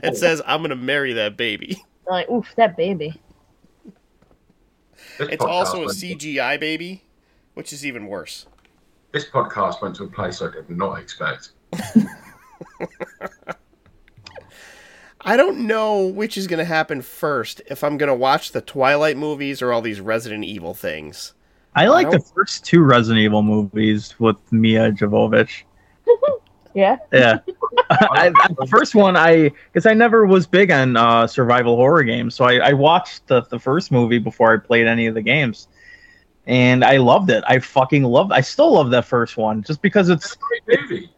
It 0.02 0.16
says, 0.16 0.40
"I'm 0.46 0.62
gonna 0.62 0.76
marry 0.76 1.12
that 1.14 1.36
baby." 1.36 1.82
Like, 2.08 2.28
oof, 2.30 2.46
that 2.56 2.76
baby. 2.76 3.20
This 5.18 5.28
It's 5.30 5.44
also 5.44 5.82
a 5.82 5.86
went- 5.86 5.98
CGI 5.98 6.58
baby, 6.58 7.02
which 7.54 7.72
is 7.72 7.84
even 7.84 8.06
worse. 8.06 8.46
This 9.12 9.26
podcast 9.28 9.82
went 9.82 9.96
to 9.96 10.04
a 10.04 10.08
place 10.08 10.40
I 10.42 10.50
did 10.50 10.70
not 10.70 10.98
expect. 10.98 11.50
I 15.20 15.36
don't 15.36 15.66
know 15.66 16.06
which 16.06 16.36
is 16.36 16.46
gonna 16.46 16.64
happen 16.64 17.00
first. 17.02 17.62
If 17.68 17.82
I'm 17.84 17.96
gonna 17.96 18.14
watch 18.14 18.52
the 18.52 18.60
Twilight 18.60 19.16
movies 19.16 19.62
or 19.62 19.72
all 19.72 19.80
these 19.82 20.00
Resident 20.00 20.44
Evil 20.44 20.74
things. 20.74 21.32
I 21.74 21.86
like 21.88 22.10
the 22.10 22.20
first 22.20 22.64
two 22.64 22.82
Resident 22.82 23.20
Evil 23.22 23.42
movies 23.42 24.14
with 24.18 24.36
Milla 24.52 24.90
Jovovich. 24.92 25.62
Yeah. 26.76 26.96
Yeah, 27.12 27.38
I, 27.90 28.32
I- 28.36 28.48
the 28.58 28.66
first 28.68 28.96
one 28.96 29.16
I 29.16 29.52
because 29.72 29.86
I 29.86 29.94
never 29.94 30.26
was 30.26 30.44
big 30.44 30.72
on 30.72 30.96
uh, 30.96 31.24
survival 31.28 31.76
horror 31.76 32.02
games, 32.02 32.34
so 32.34 32.44
I, 32.44 32.56
I 32.56 32.72
watched 32.72 33.28
the, 33.28 33.42
the 33.42 33.60
first 33.60 33.92
movie 33.92 34.18
before 34.18 34.52
I 34.52 34.56
played 34.56 34.88
any 34.88 35.06
of 35.06 35.14
the 35.14 35.22
games, 35.22 35.68
and 36.46 36.84
I 36.84 36.96
loved 36.96 37.30
it. 37.30 37.44
I 37.46 37.60
fucking 37.60 38.02
loved. 38.02 38.32
I 38.32 38.40
still 38.40 38.72
love 38.72 38.90
that 38.90 39.04
first 39.04 39.36
one 39.36 39.62
just 39.62 39.82
because 39.82 40.08
It's 40.08 40.36
it's 40.66 40.90
a 40.92 41.08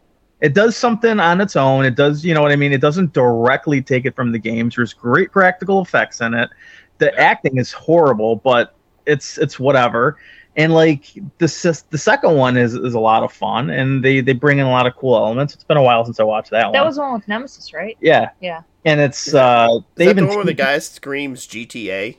it 0.41 0.53
does 0.53 0.77
something 0.77 1.19
on 1.19 1.41
its 1.41 1.55
own. 1.55 1.85
It 1.85 1.95
does, 1.95 2.23
you 2.23 2.35
know 2.35 2.43
what 2.43 2.51
I 2.51 2.55
mean? 2.55 2.71
It 2.71 2.81
doesn't 2.81 3.13
directly 3.13 3.81
take 3.81 4.05
it 4.05 4.15
from 4.15 4.31
the 4.31 4.37
games. 4.37 4.75
There's 4.75 4.93
great 4.93 5.31
practical 5.31 5.81
effects 5.81 6.21
in 6.21 6.35
it. 6.35 6.51
The 6.99 7.07
Yeah. 7.15 7.19
acting 7.23 7.57
is 7.57 7.71
horrible, 7.71 8.35
but 8.35 8.75
it's 9.07 9.39
it's 9.39 9.59
whatever. 9.59 10.17
And 10.57 10.73
like 10.73 11.13
the 11.37 11.83
the 11.91 11.97
second 11.97 12.35
one 12.35 12.57
is 12.57 12.73
is 12.73 12.95
a 12.95 12.99
lot 12.99 13.21
of 13.23 13.31
fun, 13.31 13.69
and 13.69 14.03
they 14.03 14.21
they 14.21 14.33
bring 14.33 14.57
in 14.57 14.65
a 14.65 14.71
lot 14.71 14.87
of 14.87 14.95
cool 14.95 15.15
elements. 15.15 15.53
It's 15.53 15.63
been 15.63 15.77
a 15.77 15.83
while 15.83 16.03
since 16.03 16.19
I 16.19 16.23
watched 16.23 16.49
that, 16.49 16.61
That 16.61 16.65
one. 16.65 16.73
That 16.73 16.85
was 16.85 16.95
the 16.95 17.03
one 17.03 17.13
with 17.13 17.27
Nemesis, 17.27 17.73
right? 17.73 17.95
yeah, 18.01 18.31
Yeah. 18.41 18.63
And 18.83 18.99
it's 18.99 19.33
uh 19.35 19.67
Is 19.71 19.81
they 19.95 20.05
that 20.05 20.11
even 20.11 20.23
the 20.23 20.27
one 20.29 20.37
where 20.37 20.45
the 20.45 20.51
teach- 20.51 20.57
guy 20.57 20.79
screams 20.79 21.45
GTA? 21.47 22.17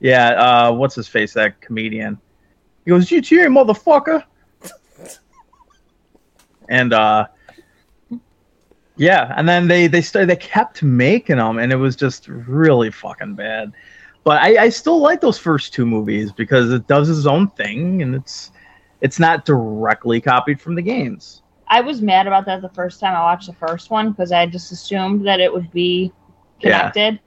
yeah 0.00 0.28
uh 0.30 0.72
what's 0.72 0.94
his 0.94 1.08
face 1.08 1.32
that 1.32 1.58
comedian 1.62 2.18
he 2.84 2.90
goes 2.90 3.08
GTA 3.08 3.46
motherfucker 3.48 4.22
and 6.68 6.92
uh 6.92 7.26
yeah 8.96 9.32
and 9.36 9.48
then 9.48 9.68
they 9.68 9.86
they 9.86 10.02
started 10.02 10.28
they 10.28 10.36
kept 10.36 10.82
making 10.82 11.36
them 11.36 11.58
and 11.58 11.72
it 11.72 11.76
was 11.76 11.96
just 11.96 12.28
really 12.28 12.90
fucking 12.90 13.34
bad 13.34 13.72
but 14.26 14.42
I, 14.42 14.64
I 14.64 14.70
still 14.70 15.00
like 15.00 15.22
those 15.22 15.38
first 15.38 15.74
two 15.74 15.86
movies 15.86 16.32
because 16.32 16.72
it 16.72 16.88
does 16.88 17.10
its 17.10 17.26
own 17.26 17.50
thing 17.52 18.02
and 18.02 18.16
it's 18.16 18.52
it's 19.02 19.20
not 19.20 19.46
directly 19.46 20.20
copied 20.20 20.60
from 20.60 20.76
the 20.76 20.82
games 20.82 21.42
I 21.68 21.80
was 21.82 22.02
mad 22.02 22.26
about 22.26 22.46
that 22.46 22.62
the 22.62 22.68
first 22.70 23.00
time 23.00 23.14
I 23.16 23.22
watched 23.22 23.46
the 23.46 23.54
first 23.54 23.90
one 23.90 24.10
because 24.10 24.32
I 24.32 24.46
just 24.46 24.72
assumed 24.72 25.26
that 25.26 25.40
it 25.40 25.52
would 25.52 25.70
be 25.72 26.12
Yeah. 26.62 26.92
connected. 26.92 27.20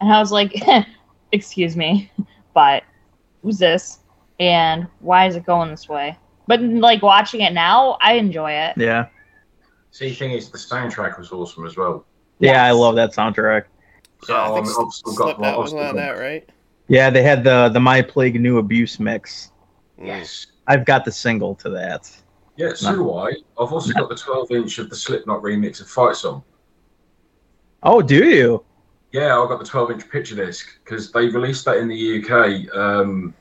And 0.00 0.12
I 0.12 0.18
was 0.20 0.32
like, 0.32 0.54
excuse 1.32 1.76
me, 1.76 2.12
but 2.54 2.84
who's 3.42 3.58
this? 3.58 4.00
And 4.40 4.88
why 5.00 5.26
is 5.26 5.36
it 5.36 5.44
going 5.46 5.70
this 5.70 5.88
way? 5.88 6.18
But 6.46 6.62
like 6.62 7.02
watching 7.02 7.42
it 7.42 7.52
now, 7.52 7.98
I 8.00 8.14
enjoy 8.14 8.52
it. 8.52 8.76
yeah 8.76 9.06
See, 9.90 10.12
thing 10.14 10.32
is, 10.32 10.50
the 10.50 10.58
soundtrack 10.58 11.18
was 11.18 11.32
awesome 11.32 11.66
as 11.66 11.76
well. 11.76 12.06
yeah 12.38 12.64
i 12.64 12.72
love 12.72 12.96
that 12.96 13.12
soundtrack 13.14 13.64
So 13.64 13.77
Yeah, 14.28 14.42
I 14.50 14.54
think 14.54 14.78
I'm- 14.78 14.90
still 14.90 15.14
got- 15.14 15.26
Slipknot 15.36 15.58
was 15.58 15.70
still 15.70 15.82
on 15.82 15.96
that, 15.96 16.18
right? 16.18 16.48
yeah 16.90 17.10
they 17.10 17.22
had 17.22 17.44
the 17.44 17.68
the 17.68 17.80
my 17.80 18.00
plague 18.00 18.40
new 18.40 18.56
abuse 18.58 18.98
mix. 18.98 19.52
Yes. 20.02 20.46
i've 20.68 20.84
got 20.86 21.04
the 21.04 21.12
single 21.12 21.54
to 21.56 21.68
that 21.70 22.10
Yeah, 22.56 22.72
so 22.74 22.94
do 22.94 23.12
I. 23.14 23.28
I've 23.60 23.72
also 23.72 23.92
got 23.92 24.08
the 24.08 24.16
12 24.16 24.50
inch 24.52 24.78
of 24.78 24.88
the 24.90 24.96
Slipknot 24.96 25.42
remix 25.42 25.80
of 25.80 25.88
Fight 25.88 26.16
Song. 26.16 26.42
oh 27.82 28.00
do 28.02 28.16
you 28.24 28.64
Yeah, 29.12 29.38
I 29.38 29.46
got 29.48 29.58
the 29.58 29.64
12 29.66 29.90
inch 29.92 30.08
picture 30.10 30.34
disc 30.36 30.78
because 30.84 31.12
they 31.12 31.28
released 31.28 31.64
that 31.66 31.76
in 31.78 31.88
the 31.88 32.00
UK 32.18 32.74
um, 32.76 33.34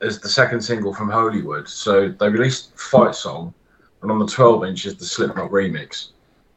as 0.00 0.20
the 0.20 0.28
second 0.28 0.60
single 0.60 0.92
from 0.94 1.08
Holy 1.10 1.40
Wood. 1.42 1.66
So 1.68 2.08
they 2.08 2.28
released 2.28 2.78
Fight 2.78 3.14
Song, 3.14 3.54
and 4.02 4.10
on 4.10 4.18
the 4.18 4.26
12 4.26 4.64
inch 4.64 4.86
is 4.86 4.96
the 4.96 5.04
Slipknot 5.06 5.50
remix. 5.50 6.08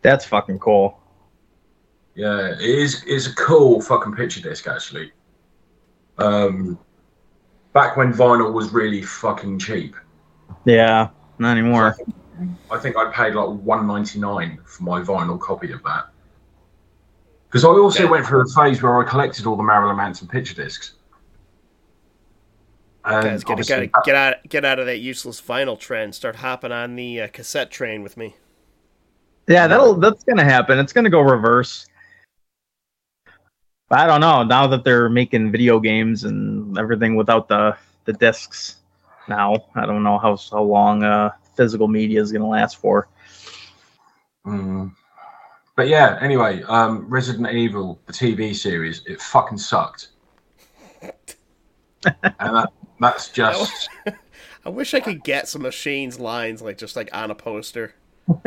that's 0.01 0.25
fucking 0.25 0.59
cool 0.59 0.99
Yeah, 2.17 2.47
it 2.53 2.61
is. 2.61 3.03
It's 3.05 3.27
a 3.27 3.35
cool 3.35 3.79
fucking 3.79 4.13
picture 4.15 4.41
disc 4.41 4.67
actually. 4.67 5.11
Um, 6.17 6.79
back 7.73 7.95
when 7.95 8.11
vinyl 8.11 8.51
was 8.51 8.73
really 8.73 9.03
fucking 9.03 9.59
cheap. 9.59 9.95
Yeah, 10.65 11.09
not 11.37 11.51
anymore. 11.51 11.95
I 12.71 12.79
think 12.79 12.97
I 12.97 13.11
paid 13.11 13.35
like 13.35 13.47
one 13.47 13.85
ninety 13.85 14.19
nine 14.19 14.57
for 14.65 14.81
my 14.81 15.01
vinyl 15.01 15.39
copy 15.39 15.71
of 15.71 15.83
that. 15.83 16.07
Because 17.47 17.63
I 17.63 17.67
also 17.67 18.05
Yeah. 18.05 18.09
went 18.09 18.25
through 18.25 18.41
a 18.41 18.47
phase 18.47 18.81
where 18.81 18.99
I 18.99 19.07
collected 19.07 19.45
all 19.45 19.55
the 19.55 19.61
Marilyn 19.61 19.95
Manson 19.95 20.27
picture 20.27 20.55
discs. 20.55 20.93
And 23.05 23.23
Guys, 23.45 23.67
gotta, 23.67 23.91
get 24.03 24.15
out, 24.15 24.35
get 24.49 24.65
out 24.65 24.79
of 24.79 24.87
that 24.87 24.97
useless 24.97 25.39
vinyl 25.39 25.79
trend. 25.79 26.15
Start 26.15 26.37
hopping 26.37 26.71
on 26.71 26.95
the 26.95 27.21
uh, 27.21 27.27
cassette 27.27 27.69
train 27.69 28.01
with 28.01 28.17
me. 28.17 28.35
Yeah, 29.47 29.67
that'll 29.67 29.93
that's 29.93 30.23
gonna 30.23 30.43
happen. 30.43 30.79
It's 30.79 30.91
gonna 30.91 31.11
go 31.11 31.21
reverse. 31.21 31.85
But 33.89 33.99
I 33.99 34.07
don't 34.07 34.21
know. 34.21 34.43
Now 34.43 34.67
that 34.67 34.83
they're 34.83 35.09
making 35.09 35.51
video 35.51 35.79
games 35.79 36.23
and 36.25 36.77
everything 36.77 37.15
without 37.15 37.47
the 37.47 37.77
the 38.05 38.13
discs, 38.13 38.77
now 39.27 39.65
I 39.75 39.85
don't 39.85 40.03
know 40.03 40.17
how 40.17 40.37
how 40.51 40.63
long 40.63 41.03
uh, 41.03 41.31
physical 41.55 41.87
media 41.87 42.21
is 42.21 42.31
gonna 42.31 42.47
last 42.47 42.77
for. 42.77 43.07
Mm. 44.45 44.93
But 45.75 45.87
yeah, 45.87 46.17
anyway, 46.21 46.63
um, 46.63 47.05
Resident 47.07 47.53
Evil, 47.53 47.99
the 48.07 48.13
TV 48.13 48.55
series, 48.55 49.03
it 49.05 49.21
fucking 49.21 49.59
sucked. 49.59 50.09
and 51.01 52.23
that, 52.39 52.69
that's 52.99 53.29
just. 53.29 53.89
I 54.65 54.69
wish 54.69 54.93
I 54.93 54.99
could 54.99 55.23
get 55.23 55.47
some 55.47 55.65
of 55.65 55.73
Shane's 55.73 56.19
lines, 56.19 56.61
like 56.61 56.77
just 56.77 56.95
like 56.95 57.09
on 57.13 57.31
a 57.31 57.35
poster. 57.35 57.93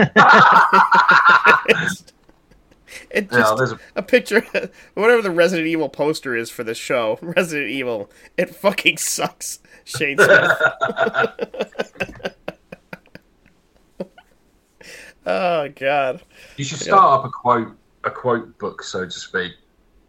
It 3.11 3.31
just 3.31 3.57
there's 3.57 3.73
a, 3.73 3.81
a 3.97 4.03
picture, 4.03 4.43
whatever 4.95 5.23
the 5.23 5.31
Resident 5.31 5.69
Evil 5.69 5.89
poster 5.89 6.37
is 6.37 6.51
for 6.51 6.65
the 6.65 6.75
show, 6.75 7.19
Resident 7.23 7.71
Evil. 7.71 8.11
It 8.37 8.55
fucking 8.55 8.99
sucks. 8.99 9.61
Shane 9.85 10.19
Smith. 10.19 10.61
Oh 15.27 15.69
god. 15.69 16.23
You 16.57 16.65
should 16.65 16.79
start 16.79 17.21
up 17.21 17.25
a 17.25 17.31
quote, 17.31 17.77
a 18.05 18.11
quote 18.11 18.59
book, 18.59 18.83
so 18.83 19.05
to 19.05 19.11
speak. 19.11 19.53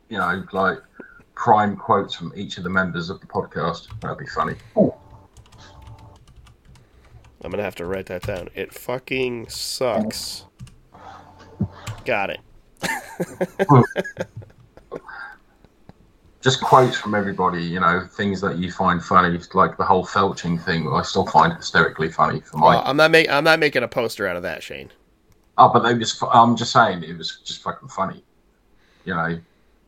You 0.10 0.18
know, 0.18 0.44
like 0.52 0.80
prime 1.36 1.76
quotes 1.76 2.14
from 2.14 2.32
each 2.36 2.58
of 2.58 2.64
the 2.64 2.70
members 2.70 3.10
of 3.10 3.20
the 3.20 3.28
podcast. 3.28 3.88
That'd 4.02 4.18
be 4.18 4.28
funny. 4.28 4.56
I'm 7.44 7.50
gonna 7.50 7.64
have 7.64 7.76
to 7.76 7.86
write 7.86 8.06
that 8.08 8.24
down. 8.24 8.50
It 8.54 8.74
fucking 8.74 9.50
sucks. 9.50 10.46
Got 12.06 12.30
it. 12.30 12.40
Just 16.42 16.62
quotes 16.62 16.98
from 16.98 17.14
everybody. 17.14 17.64
You 17.64 17.80
know, 17.80 18.08
things 18.12 18.42
that 18.42 18.58
you 18.58 18.72
find 18.72 19.04
funny, 19.04 19.40
like 19.54 19.78
the 19.78 19.86
whole 19.86 20.06
felching 20.06 20.60
thing. 20.60 20.88
I 20.92 21.04
still 21.04 21.28
find 21.28 21.54
hysterically 21.54 22.10
funny 22.10 22.42
for 22.42 22.58
my. 22.58 22.76
Well, 22.76 22.84
I'm 22.84 22.98
not 22.98 23.12
make 23.12 23.30
I'm 23.30 23.44
not 23.44 23.60
making 23.60 23.84
a 23.84 23.88
poster 23.88 24.28
out 24.28 24.36
of 24.36 24.42
that, 24.44 24.64
Shane. 24.64 24.90
Oh, 25.58 25.72
but 25.72 25.82
they 25.82 25.94
was. 25.94 26.20
I'm 26.32 26.56
just 26.56 26.72
saying, 26.72 27.04
it 27.04 27.16
was 27.16 27.42
just 27.44 27.62
fucking 27.62 27.90
funny. 27.90 28.24
You 29.06 29.14
know, 29.14 29.40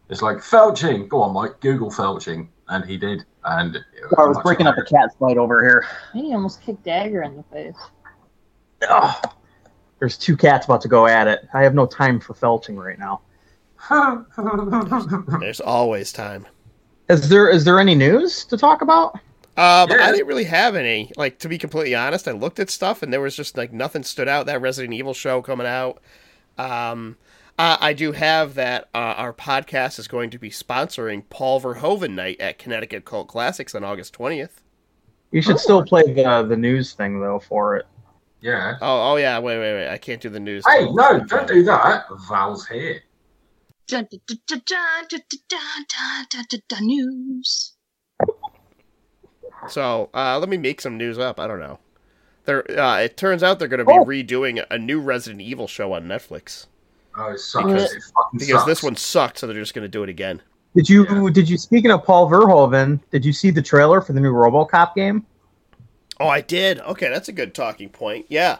it's 0.09 0.21
like 0.21 0.37
felching. 0.37 1.09
Go 1.09 1.23
on, 1.23 1.33
Mike. 1.33 1.59
Google 1.59 1.89
felching, 1.89 2.47
and 2.67 2.85
he 2.85 2.97
did. 2.97 3.25
And 3.45 3.75
it 3.75 3.83
I 4.17 4.25
was 4.25 4.37
breaking 4.43 4.67
up 4.67 4.77
a 4.77 4.85
hilarious. 4.85 4.91
cat 4.91 5.19
fight 5.19 5.37
over 5.37 5.67
here. 5.67 5.87
He 6.13 6.33
almost 6.33 6.61
kicked 6.61 6.83
Dagger 6.83 7.23
in 7.23 7.35
the 7.35 7.43
face. 7.51 7.75
Ugh. 8.87 9.33
There's 10.03 10.17
two 10.17 10.35
cats 10.35 10.65
about 10.65 10.81
to 10.81 10.89
go 10.89 11.07
at 11.07 11.29
it. 11.29 11.47
I 11.53 11.63
have 11.63 11.73
no 11.73 11.85
time 11.85 12.19
for 12.19 12.33
felching 12.33 12.75
right 12.75 12.99
now. 12.99 13.21
There's 15.39 15.61
always 15.61 16.11
time. 16.11 16.45
Is 17.07 17.29
there 17.29 17.47
is 17.47 17.63
there 17.63 17.79
any 17.79 17.95
news 17.95 18.43
to 18.47 18.57
talk 18.57 18.81
about? 18.81 19.15
Um, 19.55 19.89
Yeah. 19.89 19.99
I 20.01 20.11
didn't 20.11 20.27
really 20.27 20.43
have 20.43 20.75
any. 20.75 21.09
Like 21.15 21.39
to 21.39 21.47
be 21.47 21.57
completely 21.57 21.95
honest, 21.95 22.27
I 22.27 22.33
looked 22.33 22.59
at 22.59 22.69
stuff 22.69 23.01
and 23.01 23.13
there 23.13 23.21
was 23.21 23.33
just 23.33 23.55
like 23.55 23.71
nothing 23.71 24.03
stood 24.03 24.27
out. 24.27 24.45
That 24.45 24.59
Resident 24.59 24.93
Evil 24.93 25.13
show 25.13 25.41
coming 25.41 25.67
out. 25.67 26.01
Um, 26.57 27.15
uh, 27.57 27.77
I 27.79 27.93
do 27.93 28.11
have 28.11 28.55
that. 28.55 28.89
Uh, 28.93 29.15
our 29.15 29.31
podcast 29.31 29.99
is 29.99 30.09
going 30.09 30.31
to 30.31 30.37
be 30.37 30.49
sponsoring 30.49 31.23
Paul 31.29 31.61
Verhoeven 31.61 32.11
Night 32.11 32.41
at 32.41 32.59
Connecticut 32.59 33.05
Cult 33.05 33.29
Classics 33.29 33.73
on 33.73 33.85
August 33.85 34.11
twentieth. 34.11 34.61
You 35.31 35.41
should 35.41 35.59
still 35.59 35.81
play 35.85 36.03
the 36.03 36.45
the 36.45 36.57
news 36.57 36.91
thing 36.91 37.21
though 37.21 37.39
for 37.39 37.77
it. 37.77 37.85
Yeah. 38.43 38.77
Oh, 38.81 39.13
oh 39.13 39.15
yeah. 39.15 39.39
Wait, 39.39 39.57
wait, 39.57 39.73
wait. 39.73 39.87
I 39.89 39.97
can't 39.97 40.21
do 40.21 40.29
the 40.29 40.39
news. 40.39 40.63
Hey, 40.67 40.85
no, 40.91 41.19
don't 41.23 41.47
do 41.47 41.63
that. 41.63 42.05
Val's 42.29 42.67
here. 42.67 43.01
Dun, 43.87 44.07
dun, 44.11 44.19
dun, 44.27 44.37
dun, 44.47 44.61
dun, 45.09 45.09
dun, 45.09 45.19
dun, 45.49 45.85
dun, 45.89 46.25
dun, 46.29 46.45
dun, 46.49 46.61
dun, 46.69 46.85
news. 46.85 47.73
So 49.69 50.09
uh, 50.13 50.37
let 50.39 50.49
me 50.49 50.57
make 50.57 50.81
some 50.81 50.97
news 50.97 51.17
up. 51.17 51.39
I 51.39 51.47
don't 51.47 51.59
know. 51.59 51.79
There, 52.45 52.69
uh, 52.79 52.97
it 52.99 53.15
turns 53.15 53.41
out 53.43 53.59
they're 53.59 53.67
going 53.69 53.79
to 53.79 53.85
be 53.85 53.93
Oh. 53.93 54.03
redoing 54.05 54.63
a 54.69 54.77
new 54.77 54.99
Resident 54.99 55.41
Evil 55.41 55.67
show 55.67 55.93
on 55.93 56.03
Netflix 56.05 56.65
Oh, 57.15 57.31
it 57.31 57.39
sucks. 57.39 57.65
Because- 57.65 57.93
it 57.93 58.03
fucking 58.03 58.39
because 58.39 58.47
sucks. 58.49 58.65
this 58.65 58.83
one 58.83 58.95
sucked, 58.97 59.37
so 59.37 59.47
they're 59.47 59.55
just 59.55 59.73
going 59.73 59.83
to 59.83 59.89
do 59.89 60.03
it 60.03 60.09
again. 60.09 60.41
Did 60.75 60.89
you 60.89 61.05
Yeah. 61.07 61.29
did 61.31 61.47
you 61.49 61.57
speaking 61.57 61.91
of 61.91 62.03
Paul 62.03 62.29
Verhoeven? 62.29 62.99
Did 63.11 63.23
you 63.23 63.31
see 63.31 63.51
the 63.51 63.61
trailer 63.61 64.01
for 64.01 64.11
the 64.13 64.19
new 64.19 64.33
RoboCop 64.33 64.95
game? 64.95 65.25
Oh, 66.23 66.29
I 66.29 66.41
did. 66.41 66.79
Okay, 66.79 67.09
that's 67.09 67.27
a 67.27 67.33
good 67.33 67.53
talking 67.53 67.89
point. 67.89 68.27
Yeah, 68.29 68.59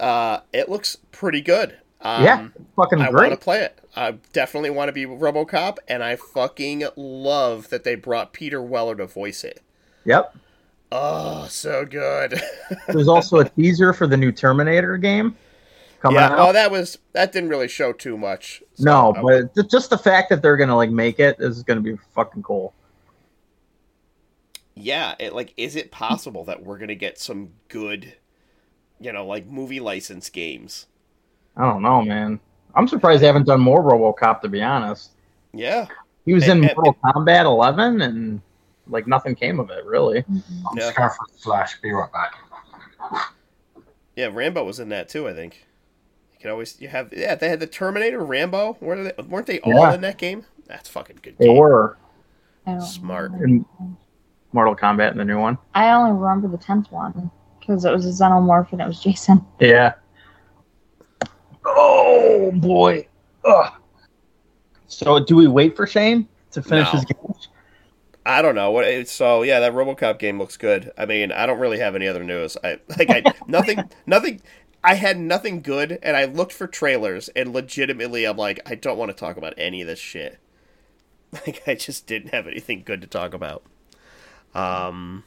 uh, 0.00 0.40
it 0.52 0.68
looks 0.68 0.96
pretty 1.12 1.40
good. 1.40 1.76
Um, 2.00 2.24
yeah, 2.24 2.48
fucking 2.76 3.00
I 3.00 3.10
want 3.10 3.30
to 3.30 3.36
play 3.36 3.62
it. 3.62 3.78
I 3.96 4.12
definitely 4.32 4.70
want 4.70 4.88
to 4.88 4.92
be 4.92 5.06
RoboCop, 5.06 5.78
and 5.88 6.02
I 6.02 6.16
fucking 6.16 6.84
love 6.96 7.70
that 7.70 7.84
they 7.84 7.94
brought 7.94 8.32
Peter 8.32 8.60
Weller 8.60 8.96
to 8.96 9.06
voice 9.06 9.44
it. 9.44 9.62
Yep. 10.04 10.36
Oh, 10.92 11.46
so 11.48 11.84
good. 11.84 12.40
There's 12.88 13.08
also 13.08 13.38
a 13.38 13.48
teaser 13.48 13.92
for 13.92 14.06
the 14.06 14.16
new 14.16 14.32
Terminator 14.32 14.96
game 14.96 15.36
coming 16.00 16.20
yeah. 16.20 16.32
out. 16.32 16.38
Oh, 16.38 16.52
that 16.52 16.70
was 16.70 16.98
that 17.12 17.32
didn't 17.32 17.48
really 17.48 17.68
show 17.68 17.92
too 17.92 18.18
much. 18.18 18.62
so 18.74 18.84
no, 18.84 19.22
but 19.22 19.54
ju- 19.54 19.68
just 19.68 19.90
the 19.90 19.98
fact 19.98 20.30
that 20.30 20.42
they're 20.42 20.56
gonna 20.56 20.76
like 20.76 20.90
make 20.90 21.20
it 21.20 21.36
is 21.38 21.62
gonna 21.62 21.80
be 21.80 21.96
fucking 22.14 22.42
cool. 22.42 22.74
Yeah, 24.74 25.14
it 25.18 25.32
like 25.34 25.52
is 25.56 25.76
it 25.76 25.90
possible 25.90 26.44
that 26.44 26.62
we're 26.64 26.78
gonna 26.78 26.94
get 26.94 27.18
some 27.18 27.50
good, 27.68 28.14
you 29.00 29.12
know, 29.12 29.26
like 29.26 29.46
movie 29.46 29.80
license 29.80 30.30
games? 30.30 30.86
I 31.56 31.62
don't 31.62 31.82
know, 31.82 32.02
man. 32.02 32.40
I'm 32.74 32.88
surprised 32.88 33.22
they 33.22 33.26
haven't 33.26 33.46
done 33.46 33.60
more 33.60 33.82
RoboCop. 33.82 34.40
To 34.40 34.48
be 34.48 34.62
honest, 34.62 35.10
Yeah, 35.52 35.86
he 36.26 36.34
was 36.34 36.48
And- 36.48 36.64
in 36.64 36.68
and- 36.70 36.76
Mortal 36.76 36.96
Kombat 37.04 37.44
11, 37.44 38.02
and 38.02 38.40
like 38.88 39.06
nothing 39.06 39.34
came 39.36 39.60
of 39.60 39.70
it 39.70 39.84
really. 39.84 40.24
I'm 40.28 40.42
Yeah. 40.76 40.90
just 40.92 41.16
for 41.16 41.26
flash. 41.38 41.80
Be 41.80 41.92
right 41.92 42.10
back. 42.12 42.34
yeah. 44.16 44.28
Rambo 44.32 44.64
was 44.64 44.80
in 44.80 44.88
that 44.90 45.08
too. 45.08 45.28
I 45.28 45.32
think. 45.32 45.66
You 46.32 46.38
can 46.40 46.50
always 46.50 46.80
you 46.80 46.88
have 46.88 47.12
yeah. 47.16 47.34
They 47.36 47.48
had 47.48 47.60
the 47.60 47.66
Terminator, 47.66 48.18
Rambo. 48.24 48.76
Were 48.80 49.04
they, 49.04 49.12
weren't 49.22 49.46
they 49.46 49.60
all 49.60 49.72
Yeah. 49.72 49.94
in 49.94 50.00
that 50.02 50.18
game? 50.18 50.44
That's 50.66 50.88
fucking 50.88 51.20
good. 51.22 51.36
They 51.38 51.46
game. 51.46 51.56
were 51.56 51.96
Smart. 52.80 53.32
remember. 53.32 53.66
In 54.54 54.56
Mortal 54.56 54.76
Kombat 54.76 55.12
in 55.12 55.18
the 55.18 55.24
new 55.24 55.38
one. 55.38 55.58
I 55.74 55.90
only 55.90 56.12
remember 56.12 56.48
the 56.48 56.62
tenth 56.62 56.90
one 56.90 57.30
because 57.58 57.84
it 57.84 57.90
was 57.92 58.06
a 58.06 58.10
xenomorph 58.24 58.72
and 58.72 58.80
it 58.80 58.86
was 58.86 59.00
Jason. 59.00 59.44
Yeah. 59.60 59.94
Oh 61.64 62.52
boy. 62.52 63.08
Ugh. 63.44 63.72
So 64.86 65.18
do 65.18 65.36
we 65.36 65.48
wait 65.48 65.76
for 65.76 65.86
Shane 65.86 66.28
to 66.52 66.62
finish 66.62 66.86
No. 66.86 66.90
his 66.92 67.04
game? 67.04 67.34
I 68.26 68.40
don't 68.42 68.54
know 68.54 68.70
what. 68.70 69.08
So 69.08 69.42
yeah, 69.42 69.60
that 69.60 69.72
RoboCop 69.72 70.18
game 70.18 70.38
looks 70.38 70.56
good. 70.56 70.92
I 70.96 71.04
mean, 71.04 71.32
I 71.32 71.46
don't 71.46 71.58
really 71.58 71.78
have 71.78 71.94
any 71.94 72.06
other 72.06 72.24
news. 72.24 72.56
I 72.62 72.78
like 72.96 73.10
I 73.10 73.22
nothing, 73.46 73.82
nothing. 74.06 74.40
I 74.82 74.94
had 74.94 75.18
nothing 75.18 75.62
good, 75.62 75.98
and 76.02 76.14
I 76.14 76.26
looked 76.26 76.52
for 76.52 76.66
trailers, 76.66 77.28
and 77.30 77.54
legitimately, 77.54 78.26
I'm 78.26 78.36
like, 78.36 78.60
I 78.66 78.74
don't 78.74 78.98
want 78.98 79.10
to 79.10 79.16
talk 79.16 79.38
about 79.38 79.54
any 79.56 79.80
of 79.80 79.86
this 79.86 79.98
shit. 79.98 80.38
Like, 81.32 81.64
I 81.66 81.74
just 81.74 82.06
didn't 82.06 82.32
have 82.32 82.46
anything 82.46 82.84
good 82.84 83.00
to 83.00 83.08
talk 83.08 83.34
about. 83.34 83.64
Um. 84.54 85.24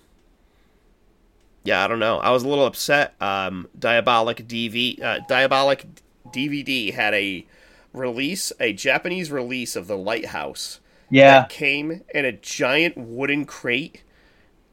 Yeah, 1.64 1.84
I 1.84 1.88
don't 1.88 2.00
know. 2.00 2.20
I 2.20 2.30
was 2.32 2.44
a 2.44 2.48
little 2.48 2.66
upset. 2.66 3.14
Um, 3.20 3.68
Diabolic 3.78 4.48
DV, 4.48 5.02
uh, 5.04 5.20
Diabolik 5.30 5.84
DVD 6.30 6.94
had 6.94 7.14
a 7.14 7.46
release, 7.92 8.54
a 8.60 8.72
Japanese 8.72 9.32
release 9.32 9.76
of 9.76 9.88
The 9.88 9.98
Lighthouse 9.98 10.80
Yeah. 11.10 11.42
that 11.42 11.50
came 11.50 12.04
in 12.14 12.24
a 12.24 12.32
giant 12.32 12.96
wooden 12.98 13.44
crate 13.46 14.04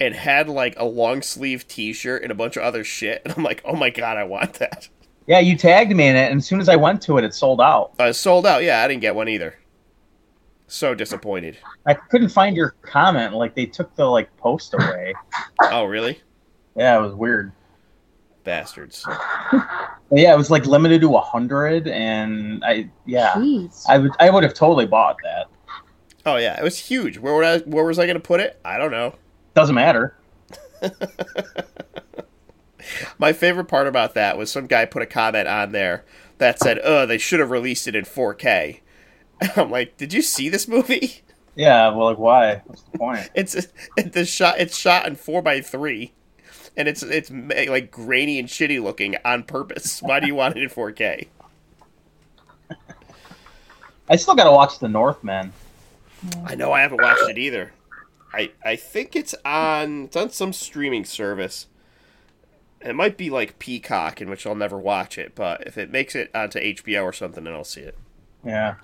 and 0.00 0.14
had 0.14 0.48
like 0.48 0.74
a 0.78 0.84
long 0.84 1.20
sleeve 1.22 1.66
T-shirt 1.66 2.22
and 2.22 2.30
a 2.30 2.34
bunch 2.34 2.56
of 2.56 2.62
other 2.62 2.84
shit. 2.84 3.22
And 3.24 3.34
I'm 3.36 3.42
like, 3.42 3.60
oh 3.64 3.74
my 3.74 3.90
god, 3.90 4.16
I 4.16 4.22
want 4.24 4.54
that. 4.54 4.88
Yeah, 5.26 5.40
you 5.40 5.56
tagged 5.56 5.90
me 5.96 6.06
in 6.06 6.14
it, 6.16 6.30
and 6.30 6.38
as 6.38 6.46
soon 6.46 6.60
as 6.60 6.68
I 6.68 6.76
went 6.76 7.02
to 7.02 7.16
it, 7.18 7.24
it 7.24 7.34
sold 7.34 7.60
out. 7.60 7.92
Uh, 7.98 8.12
sold 8.12 8.46
out. 8.46 8.62
Yeah, 8.62 8.82
I 8.82 8.86
didn't 8.88 9.00
get 9.00 9.16
one 9.16 9.28
either. 9.28 9.56
So 10.74 10.92
disappointed. 10.92 11.56
I 11.86 11.94
couldn't 11.94 12.30
find 12.30 12.56
your 12.56 12.70
comment. 12.82 13.32
Like 13.34 13.54
they 13.54 13.64
took 13.64 13.94
the 13.94 14.06
like 14.06 14.34
post 14.38 14.74
away. 14.74 15.14
Oh 15.70 15.84
really, 15.84 16.20
yeah, 16.76 16.98
it 16.98 17.00
was 17.00 17.14
weird. 17.14 17.52
bastards. 18.42 19.06
Yeah, 20.10 20.34
it 20.34 20.36
was 20.36 20.50
like 20.50 20.66
limited 20.66 21.00
to 21.02 21.14
a 21.14 21.20
hundred, 21.20 21.86
and 21.86 22.62
I 22.64 22.90
yeah, 23.06 23.32
Jeez. 23.34 23.84
I 23.88 23.98
would 23.98 24.10
I 24.18 24.30
would 24.30 24.42
have 24.42 24.52
totally 24.52 24.84
bought 24.86 25.16
that. 25.22 25.46
Oh 26.26 26.36
yeah, 26.36 26.58
it 26.58 26.64
was 26.64 26.76
huge. 26.78 27.18
Where 27.18 27.34
would 27.36 27.44
I? 27.44 27.58
Where 27.60 27.84
was 27.84 27.98
I 28.00 28.06
going 28.06 28.16
to 28.16 28.20
put 28.20 28.40
it? 28.40 28.60
I 28.64 28.76
don't 28.78 28.90
know. 28.90 29.14
Doesn't 29.54 29.76
matter. 29.76 30.16
My 33.18 33.32
favorite 33.32 33.66
part 33.66 33.86
about 33.86 34.14
that 34.14 34.36
was 34.36 34.50
some 34.50 34.66
guy 34.66 34.84
put 34.84 35.02
a 35.02 35.06
comment 35.06 35.46
on 35.48 35.70
there 35.72 36.04
that 36.38 36.58
said, 36.58 36.80
"Oh, 36.82 37.06
they 37.06 37.18
should 37.18 37.40
have 37.40 37.50
released 37.52 37.86
it 37.86 37.94
in 37.94 38.04
4K." 38.04 38.80
I'm 39.56 39.70
like, 39.70 39.96
did 39.96 40.12
you 40.12 40.22
see 40.22 40.48
this 40.48 40.68
movie? 40.68 41.22
Yeah, 41.56 41.90
well, 41.90 42.08
like 42.08 42.18
why? 42.18 42.62
What's 42.66 42.82
the 42.82 42.98
point? 42.98 43.30
It's 43.34 43.54
it, 43.54 44.12
the 44.12 44.24
shot. 44.24 44.58
It's 44.58 44.76
shot 44.76 45.06
in 45.06 45.16
four 45.16 45.42
by 45.42 45.60
three, 45.60 46.12
and 46.76 46.88
it's 46.88 47.02
it's 47.02 47.30
like 47.30 47.90
grainy 47.90 48.38
and 48.38 48.48
shitty 48.48 48.82
looking 48.82 49.16
on 49.24 49.44
purpose. 49.44 50.02
Why 50.02 50.20
do 50.20 50.26
you 50.26 50.34
want 50.34 50.56
it 50.56 50.62
in 50.62 50.68
4K? 50.68 51.28
I 54.08 54.16
still 54.16 54.34
got 54.34 54.44
to 54.44 54.52
watch 54.52 54.78
The 54.80 54.88
Northman. 54.88 55.52
I 56.44 56.54
know 56.54 56.72
I 56.72 56.80
haven't 56.80 57.02
watched 57.02 57.28
it 57.28 57.38
either. 57.38 57.72
I 58.32 58.50
I 58.64 58.76
think 58.76 59.14
it's 59.14 59.34
on 59.44 60.04
it's 60.04 60.16
on 60.16 60.30
some 60.30 60.52
streaming 60.52 61.04
service. 61.04 61.66
It 62.80 62.94
might 62.94 63.16
be 63.16 63.30
like 63.30 63.58
Peacock, 63.58 64.20
in 64.20 64.28
which 64.28 64.46
I'll 64.46 64.54
never 64.54 64.76
watch 64.76 65.16
it. 65.16 65.34
But 65.34 65.66
if 65.66 65.78
it 65.78 65.90
makes 65.90 66.14
it 66.14 66.30
onto 66.34 66.58
HBO 66.60 67.04
or 67.04 67.12
something, 67.14 67.44
then 67.44 67.54
I'll 67.54 67.64
see 67.64 67.80
it. 67.80 67.96
Yeah. 68.44 68.74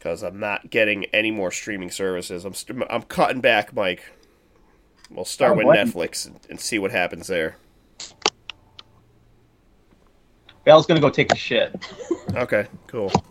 Because 0.00 0.22
I'm 0.22 0.40
not 0.40 0.70
getting 0.70 1.04
any 1.12 1.30
more 1.30 1.50
streaming 1.50 1.90
services. 1.90 2.46
I'm 2.46 2.54
st- 2.54 2.82
I'm 2.88 3.02
cutting 3.02 3.42
back, 3.42 3.74
Mike. 3.74 4.02
We'll 5.10 5.26
start 5.26 5.52
Oh, 5.52 5.56
with 5.56 5.66
what? 5.66 5.76
Netflix 5.76 6.26
and, 6.26 6.40
and 6.48 6.58
see 6.58 6.78
what 6.78 6.90
happens 6.90 7.26
there. 7.26 7.56
Val's 10.64 10.86
gonna 10.86 11.00
go 11.00 11.10
take 11.10 11.30
a 11.32 11.36
shit. 11.36 11.74
Okay, 12.34 12.66
cool. 12.86 13.12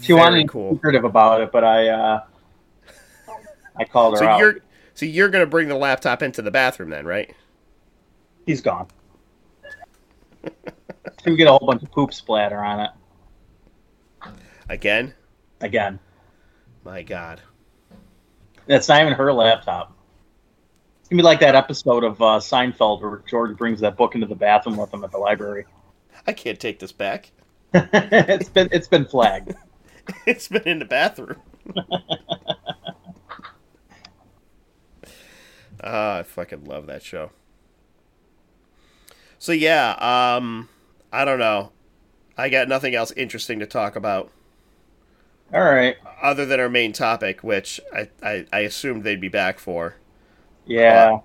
She 0.00 0.14
wanted 0.14 0.30
to 0.30 0.32
Very 0.32 0.44
be 0.44 0.48
cool. 0.48 0.74
secretive 0.74 1.04
about 1.04 1.42
it, 1.42 1.52
but 1.52 1.64
I 1.64 1.88
uh 1.88 2.24
I 3.76 3.84
called 3.84 4.18
her 4.18 4.24
out. 4.24 4.26
So 4.26 4.26
out. 4.28 4.38
you're 4.38 4.56
so 4.94 5.04
you're 5.06 5.28
gonna 5.28 5.46
bring 5.46 5.68
the 5.68 5.76
laptop 5.76 6.22
into 6.22 6.40
the 6.42 6.50
bathroom 6.50 6.88
then, 6.90 7.04
right? 7.06 7.34
He's 8.46 8.62
gone. 8.62 8.88
gonna 11.24 11.36
get 11.36 11.46
a 11.46 11.50
whole 11.50 11.66
bunch 11.66 11.82
of 11.82 11.90
poop 11.92 12.14
splatter 12.14 12.58
on 12.64 12.80
it 12.80 12.90
Again? 14.68 15.14
again. 15.60 15.98
My 16.84 17.02
God. 17.02 17.40
That's 18.66 18.88
not 18.88 19.00
even 19.00 19.12
her 19.14 19.32
laptop. 19.32 19.96
It's 21.00 21.08
gonna 21.08 21.20
be 21.20 21.24
like 21.24 21.40
that 21.40 21.54
episode 21.54 22.04
of 22.04 22.20
uh, 22.20 22.38
Seinfeld 22.38 23.00
where 23.02 23.22
George 23.28 23.56
brings 23.56 23.80
that 23.80 23.96
book 23.96 24.14
into 24.14 24.26
the 24.26 24.34
bathroom 24.34 24.76
with 24.76 24.92
him 24.92 25.04
at 25.04 25.10
the 25.10 25.18
library. 25.18 25.66
I 26.26 26.32
can't 26.32 26.58
take 26.58 26.78
this 26.78 26.92
back. 26.92 27.30
it's 27.74 28.48
been 28.48 28.68
it's 28.72 28.88
been 28.88 29.04
flagged. 29.04 29.54
It's 30.26 30.48
been 30.48 30.66
in 30.66 30.80
the 30.80 30.84
bathroom. 30.84 31.40
Ah, 35.82 36.18
I 36.18 36.22
fucking 36.24 36.64
love 36.64 36.86
that 36.86 37.02
show. 37.04 37.30
So 39.38 39.52
yeah, 39.52 39.92
um 40.36 40.68
I 41.12 41.24
don't 41.24 41.38
know. 41.38 41.70
I 42.36 42.48
got 42.48 42.68
nothing 42.68 42.94
else 42.94 43.12
interesting 43.12 43.60
to 43.60 43.66
talk 43.66 43.94
about 43.94 44.30
All 45.52 45.62
right. 45.62 45.96
other 46.22 46.46
than 46.46 46.60
our 46.60 46.68
main 46.68 46.92
topic, 46.92 47.42
which 47.42 47.80
I, 47.92 48.08
I, 48.22 48.46
I 48.52 48.60
assumed 48.60 49.04
they'd 49.04 49.20
be 49.20 49.28
back 49.28 49.58
for. 49.58 49.96
Yeah. 50.66 51.20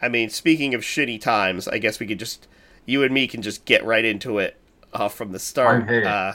I 0.00 0.08
mean, 0.08 0.28
speaking 0.28 0.74
of 0.74 0.82
shitty 0.82 1.20
times, 1.20 1.66
I 1.66 1.78
guess 1.78 1.98
we 1.98 2.06
could 2.06 2.18
just 2.18 2.48
you 2.84 3.02
and 3.02 3.12
me 3.12 3.26
can 3.26 3.42
just 3.42 3.64
get 3.64 3.84
right 3.84 4.04
into 4.04 4.38
it 4.38 4.56
uh, 4.92 5.08
from 5.08 5.32
the 5.32 5.38
start. 5.38 5.82
I'm 5.82 5.88
here. 5.88 6.06
Uh, 6.06 6.34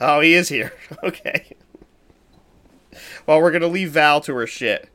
oh, 0.00 0.20
he 0.20 0.34
is 0.34 0.48
here. 0.48 0.72
okay. 1.04 1.54
well, 3.26 3.40
we're 3.40 3.52
gonna 3.52 3.66
leave 3.66 3.90
Val 3.92 4.20
to 4.22 4.34
her 4.34 4.46
shit. 4.46 4.88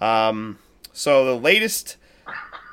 Um, 0.00 0.58
so 0.92 1.24
the 1.24 1.36
latest 1.36 1.96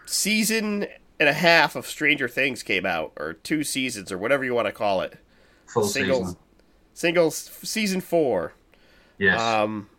season 0.06 0.88
and 1.20 1.30
a 1.30 1.34
half 1.34 1.76
of 1.76 1.86
Stranger 1.86 2.28
Things 2.28 2.64
came 2.64 2.86
out, 2.86 3.14
or 3.18 3.34
two 3.34 3.64
seasons, 3.64 4.12
or 4.12 4.18
whatever 4.18 4.44
you 4.44 4.54
want 4.54 4.68
to 4.68 4.72
call 4.72 5.02
it. 5.02 5.18
Full 5.68 5.84
Single, 5.84 6.26
season. 6.26 6.38
Single 6.96 7.30
season 7.30 8.02
four. 8.02 8.54
Yes. 9.20 9.40
Um. 9.40 9.90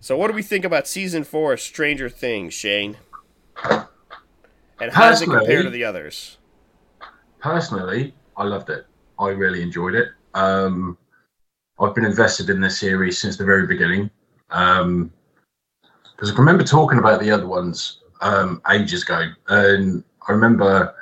So, 0.00 0.18
what 0.18 0.28
do 0.28 0.34
we 0.34 0.42
think 0.42 0.66
about 0.66 0.86
season 0.86 1.24
four 1.24 1.54
of 1.54 1.60
Stranger 1.60 2.10
Things, 2.10 2.52
Shane? 2.52 2.98
And 3.62 4.92
how 4.92 5.08
does 5.08 5.22
it 5.22 5.26
compare 5.26 5.62
to 5.62 5.70
the 5.70 5.84
others? 5.84 6.36
Personally, 7.38 8.14
I 8.36 8.44
loved 8.44 8.68
it. 8.68 8.86
I 9.18 9.28
really 9.28 9.62
enjoyed 9.62 9.94
it. 9.94 10.08
Um, 10.34 10.98
I've 11.78 11.94
been 11.94 12.04
invested 12.04 12.50
in 12.50 12.60
this 12.60 12.78
series 12.78 13.18
since 13.18 13.36
the 13.36 13.44
very 13.44 13.66
beginning. 13.66 14.10
Um, 14.50 15.12
because 16.16 16.32
I 16.32 16.38
remember 16.38 16.64
talking 16.64 16.98
about 16.98 17.20
the 17.20 17.30
other 17.30 17.46
ones 17.46 17.98
um, 18.20 18.62
ages 18.70 19.02
ago, 19.02 19.26
and 19.48 20.04
I 20.28 20.32
remember 20.32 20.94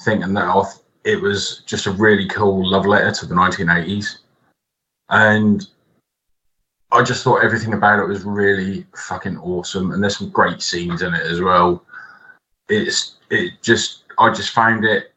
thinking 0.00 0.34
that 0.34 0.44
I 0.44 0.62
it 1.04 1.20
was 1.20 1.62
just 1.66 1.86
a 1.86 1.92
really 1.92 2.28
cool 2.28 2.68
love 2.68 2.86
letter 2.86 3.12
to 3.12 3.26
the 3.26 3.34
1980s, 3.34 4.18
and 5.08 5.66
I 6.92 7.02
just 7.02 7.24
thought 7.24 7.44
everything 7.44 7.72
about 7.72 8.00
it 8.00 8.08
was 8.08 8.24
really 8.24 8.86
fucking 8.94 9.38
awesome, 9.38 9.92
and 9.92 10.02
there's 10.02 10.18
some 10.18 10.30
great 10.30 10.60
scenes 10.60 11.02
in 11.02 11.14
it 11.14 11.22
as 11.22 11.40
well. 11.40 11.84
It's 12.68 13.16
it 13.30 13.54
just 13.62 14.04
I 14.18 14.32
just 14.32 14.50
found 14.50 14.84
it. 14.84 15.12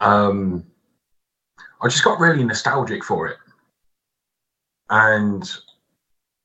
Um, 0.00 0.64
I 1.82 1.88
just 1.88 2.04
got 2.04 2.20
really 2.20 2.44
nostalgic 2.44 3.04
for 3.04 3.26
it, 3.28 3.36
and 4.90 5.50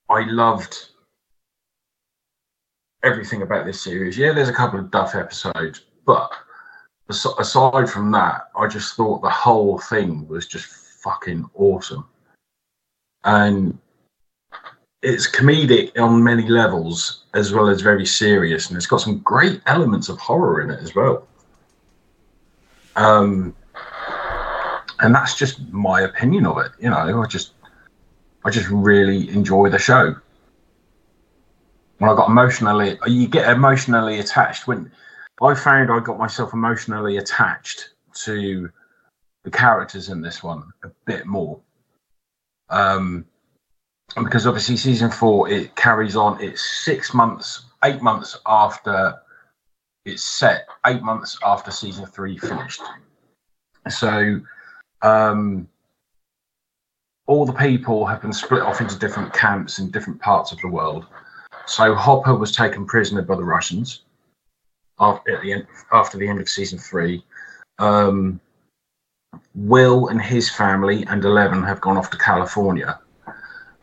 I 0.10 0.24
loved 0.26 0.89
everything 3.04 3.41
about 3.41 3.66
this 3.66 3.82
series. 3.82 4.18
Yeah, 4.18 4.34
there's 4.34 4.49
a 4.49 4.54
couple 4.54 4.80
of 4.80 4.89
duff 4.89 5.16
episodes, 5.16 5.86
but 6.06 6.32
aside 7.10 7.89
from 7.89 8.12
that, 8.12 8.49
I 8.56 8.68
just 8.68 8.95
thought 8.95 9.22
the 9.22 9.30
whole 9.30 9.78
thing 9.78 10.28
was 10.28 10.47
just 10.47 10.68
fucking 11.04 11.49
awesome. 11.56 12.06
And 13.24 13.78
it's 15.01 15.30
comedic 15.30 15.97
on 15.99 16.24
many 16.24 16.47
levels 16.47 17.26
as 17.34 17.51
well 17.51 17.68
as 17.70 17.82
very 17.82 18.06
serious, 18.06 18.70
and 18.70 18.78
it's 18.78 18.86
got 18.86 19.01
some 19.01 19.20
great 19.20 19.62
elements 19.66 20.10
of 20.10 20.18
horror 20.20 20.62
in 20.62 20.70
it 20.70 20.82
as 20.82 20.95
well. 20.95 21.28
Um, 22.95 23.56
and 24.99 25.14
that's 25.14 25.38
just 25.38 25.60
my 25.72 26.01
opinion 26.01 26.45
of 26.45 26.58
it. 26.60 26.72
You 26.80 26.89
know, 26.89 27.22
I 27.22 27.28
just, 27.28 27.51
I 28.45 28.49
just 28.49 28.70
really 28.70 29.30
enjoy 29.30 29.70
the 29.70 29.80
show 29.80 30.16
when 32.04 32.12
I 32.12 32.16
got 32.16 32.30
emotionally, 32.30 32.97
you 33.08 33.28
get 33.28 33.49
emotionally 33.49 34.20
attached. 34.20 34.68
When 34.68 34.91
I 35.44 35.56
found 35.56 35.91
I 35.91 36.00
got 36.00 36.18
myself 36.18 36.54
emotionally 36.54 37.18
attached 37.18 37.89
to 38.24 38.70
the 39.44 39.52
characters 39.52 40.10
in 40.10 40.22
this 40.22 40.41
one 40.41 40.72
a 40.84 40.89
bit 41.06 41.26
more, 41.26 41.60
um, 42.70 43.26
because 44.16 44.48
obviously 44.48 44.78
season 44.78 45.12
four 45.12 45.50
it 45.50 45.76
carries 45.76 46.16
on. 46.16 46.41
It's 46.41 46.84
six 46.86 47.14
months, 47.14 47.66
eight 47.84 48.02
months 48.02 48.38
after 48.46 49.20
it's 50.06 50.24
set, 50.24 50.68
eight 50.86 51.02
months 51.02 51.38
after 51.46 51.72
season 51.72 52.06
three 52.06 52.38
finished. 52.38 52.82
So. 53.89 54.39
Um, 55.02 55.68
all 57.26 57.46
the 57.46 57.54
people 57.54 58.06
have 58.06 58.22
been 58.22 58.34
split 58.34 58.62
off 58.62 58.82
into 58.82 58.98
different 59.00 59.34
camps 59.34 59.80
in 59.80 59.89
different 59.91 60.20
parts 60.20 60.52
of 60.52 60.60
the 60.60 60.68
world. 60.68 61.06
So 61.66 61.96
Hopper 61.96 62.36
was 62.36 62.52
taken 62.52 62.86
prisoner 62.86 63.22
by 63.22 63.36
the 63.36 63.44
Russians 63.44 64.02
after, 65.04 65.39
the 65.41 65.54
end, 65.54 65.68
after 65.91 66.18
the 66.18 66.28
end 66.28 66.39
of 66.39 66.49
season 66.49 66.80
three. 66.80 67.24
Um, 67.80 68.39
Will 69.56 70.08
and 70.10 70.22
his 70.22 70.49
family 70.49 71.06
and 71.08 71.24
Eleven 71.24 71.64
have 71.64 71.82
gone 71.82 71.97
off 71.97 72.10
to 72.12 72.18
California, 72.18 72.99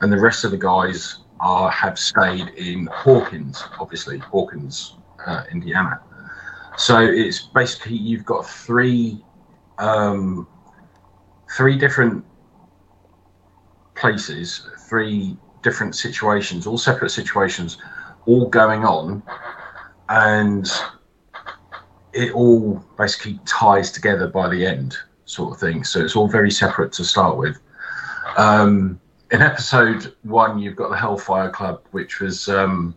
and 0.01 0.13
the 0.13 0.19
rest 0.19 0.45
of 0.45 0.51
the 0.51 0.57
guys 0.57 1.19
are 1.41 1.71
have 1.71 1.99
stayed 1.99 2.49
in 2.57 2.87
Hawkins, 2.87 3.65
obviously 3.79 4.19
Hawkins, 4.19 4.97
uh, 5.27 5.43
Indiana. 5.51 6.01
So 6.77 7.01
it's 7.01 7.41
basically 7.41 7.97
you've 7.97 8.25
got 8.25 8.49
three 8.49 9.25
um, 9.79 10.47
three 11.57 11.77
different 11.77 12.25
places, 13.97 14.69
three 14.89 15.37
different 15.63 15.95
situations, 15.95 16.67
all 16.67 16.79
separate 16.79 17.11
situations, 17.11 17.79
all 18.27 18.49
going 18.49 18.85
on, 18.85 19.23
and 20.09 20.71
it 22.13 22.33
all 22.33 22.85
basically 22.99 23.39
ties 23.47 23.91
together 23.93 24.27
by 24.27 24.49
the 24.49 24.67
end, 24.67 24.97
sort 25.25 25.55
of 25.55 25.61
thing. 25.61 25.85
So 25.85 26.03
it's 26.05 26.17
all 26.17 26.29
very 26.29 26.51
separate 26.51 26.93
to 26.93 27.05
start 27.05 27.37
with. 27.37 27.59
Um, 28.37 29.01
in 29.31 29.43
episode 29.43 30.15
one, 30.23 30.59
you've 30.59 30.77
got 30.77 30.91
the 30.91 30.97
Hellfire 30.97 31.51
Club, 31.51 31.83
which 31.93 32.21
was 32.21 32.49
um, 32.49 32.95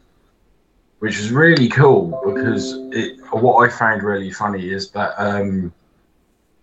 which 1.00 1.18
was 1.18 1.32
really 1.32 1.68
cool 1.68 2.22
because 2.26 2.76
it, 2.92 3.20
what 3.32 3.68
I 3.68 3.70
found 3.70 4.04
really 4.04 4.32
funny 4.32 4.70
is 4.70 4.90
that 4.92 5.14
um, 5.18 5.74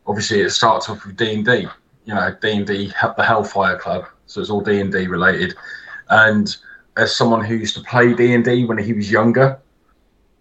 obviously 0.06 0.40
it 0.40 0.50
starts 0.50 0.88
off 0.88 1.04
with 1.04 1.16
D 1.16 1.34
and 1.34 1.44
D. 1.44 1.66
You 2.06 2.14
know, 2.14 2.34
D 2.40 2.52
and 2.52 2.66
D, 2.66 2.92
the 3.16 3.24
Hellfire 3.24 3.78
Club. 3.78 4.06
So 4.26 4.40
it's 4.40 4.50
all 4.50 4.62
D 4.62 4.80
and 4.80 4.90
D 4.90 5.06
related. 5.06 5.54
And 6.08 6.56
as 6.96 7.14
someone 7.14 7.44
who 7.44 7.54
used 7.54 7.76
to 7.76 7.82
play 7.82 8.14
D 8.14 8.34
and 8.34 8.44
D 8.44 8.64
when 8.64 8.78
he 8.78 8.92
was 8.92 9.10
younger, 9.10 9.60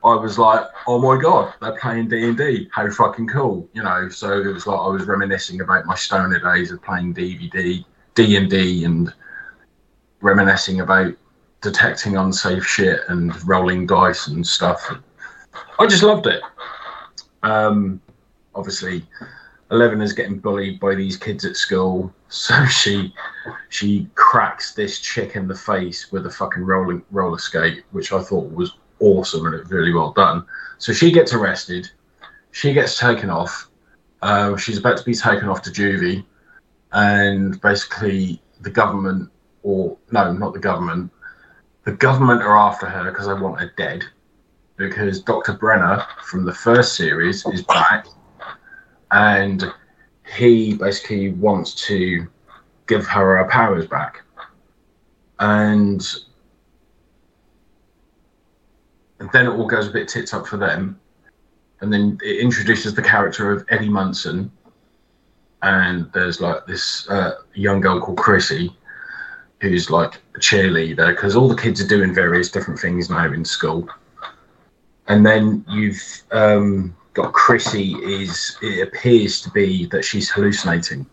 I 0.04 0.16
was 0.16 0.40
like, 0.40 0.66
"Oh 0.88 1.00
my 1.00 1.22
god, 1.22 1.54
they're 1.62 1.78
playing 1.78 2.08
D 2.08 2.24
and 2.24 2.38
D! 2.38 2.70
How 2.72 2.90
fucking 2.90 3.28
cool!" 3.28 3.68
You 3.74 3.84
know. 3.84 4.08
So 4.10 4.42
it 4.42 4.48
was 4.48 4.66
like 4.66 4.80
I 4.80 4.88
was 4.88 5.06
reminiscing 5.06 5.62
about 5.62 5.86
my 5.86 5.96
stoner 5.96 6.40
days 6.40 6.72
of 6.72 6.82
playing 6.82 7.14
DVD, 7.14 7.84
D 8.16 8.36
and 8.38 8.50
D, 8.50 8.86
and 8.86 9.14
reminiscing 10.22 10.82
about 10.82 11.14
detecting 11.62 12.16
unsafe 12.16 12.66
shit 12.66 13.02
and 13.10 13.34
rolling 13.48 13.86
dice 13.86 14.28
and 14.28 14.46
stuff. 14.46 14.90
I 15.78 15.86
just 15.86 16.04
loved 16.04 16.28
it. 16.28 16.42
Um, 17.44 18.02
obviously, 18.56 19.06
Eleven 19.72 20.02
is 20.02 20.14
getting 20.14 20.40
bullied 20.40 20.80
by 20.80 20.96
these 20.96 21.18
kids 21.18 21.44
at 21.44 21.58
school, 21.58 22.14
so 22.30 22.66
she 22.68 23.14
she 23.68 24.08
cracks 24.16 24.74
this 24.74 25.00
chick 25.00 25.36
in 25.36 25.48
the 25.48 25.56
face 25.56 26.10
with 26.10 26.26
a 26.26 26.32
fucking 26.32 26.64
rolling 26.64 27.04
roller 27.12 27.38
skate, 27.38 27.84
which 27.92 28.14
I 28.14 28.22
thought 28.22 28.50
was 28.54 28.76
awesome 29.00 29.46
and 29.46 29.56
it 29.56 29.70
really 29.70 29.94
well 29.94 30.12
done. 30.12 30.46
So 30.78 30.94
she 30.94 31.12
gets 31.12 31.34
arrested, 31.34 31.90
she 32.52 32.74
gets 32.74 32.98
taken 32.98 33.30
off. 33.30 33.70
Uh, 34.22 34.58
she's 34.58 34.78
about 34.78 34.98
to 34.98 35.04
be 35.04 35.14
taken 35.14 35.48
off 35.48 35.62
to 35.62 35.70
juvie, 35.70 36.26
and 36.92 37.60
basically 37.62 38.42
the 38.62 38.70
government, 38.70 39.30
or 39.64 39.98
no, 40.12 40.34
not 40.34 40.54
the 40.54 40.60
government, 40.60 41.12
the 41.86 41.94
government 41.94 42.42
are 42.42 42.58
after 42.58 42.86
her 42.86 43.10
because 43.10 43.28
they 43.28 43.34
want 43.34 43.60
her 43.60 43.74
dead. 43.78 44.04
Because 44.78 45.22
Dr. 45.22 45.54
Brenner 45.54 46.06
from 46.24 46.46
the 46.46 46.54
first 46.54 46.96
series 46.96 47.46
is 47.48 47.64
back 47.64 48.06
and 49.12 49.66
he 50.38 50.76
basically 50.76 51.32
wants 51.34 51.74
to 51.88 52.28
give 52.88 53.06
her 53.08 53.38
her 53.38 53.50
powers 53.50 53.88
back. 53.88 54.22
And 55.40 56.06
then 59.34 59.46
it 59.46 59.50
all 59.50 59.68
goes 59.68 59.88
a 59.88 59.92
bit 59.92 60.08
tits 60.08 60.34
up 60.34 60.48
for 60.48 60.58
them. 60.58 61.00
and 61.82 61.94
then 61.94 62.18
it 62.22 62.40
introduces 62.40 62.94
the 62.94 63.02
character 63.02 63.52
of 63.52 63.66
Eddie 63.70 63.90
Munson, 63.90 64.52
and 65.62 66.12
there's 66.14 66.42
like 66.42 66.66
this 66.66 67.10
uh, 67.10 67.36
young 67.54 67.82
girl 67.82 68.00
called 68.02 68.18
Chrissy, 68.18 68.76
who's 69.62 69.90
like 69.90 70.22
a 70.36 70.40
cheerleader 70.40 71.10
because 71.10 71.36
all 71.36 71.48
the 71.48 71.56
kids 71.56 71.82
are 71.82 71.88
doing 71.88 72.14
various 72.14 72.50
different 72.50 72.80
things 72.80 73.10
now 73.10 73.32
in 73.32 73.44
school. 73.46 73.88
And 75.08 75.26
then 75.26 75.66
you've 75.70 76.02
um, 76.32 76.96
got 77.14 77.34
Chrissy 77.34 77.94
is 77.96 78.58
it 78.62 78.88
appears 78.88 79.42
to 79.42 79.50
be 79.52 79.86
that 79.88 80.06
she's 80.06 80.30
hallucinating 80.30 81.06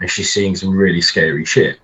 and 0.00 0.10
she's 0.10 0.32
seeing 0.32 0.56
some 0.56 0.76
really 0.76 1.00
scary 1.00 1.44
shit. 1.44 1.78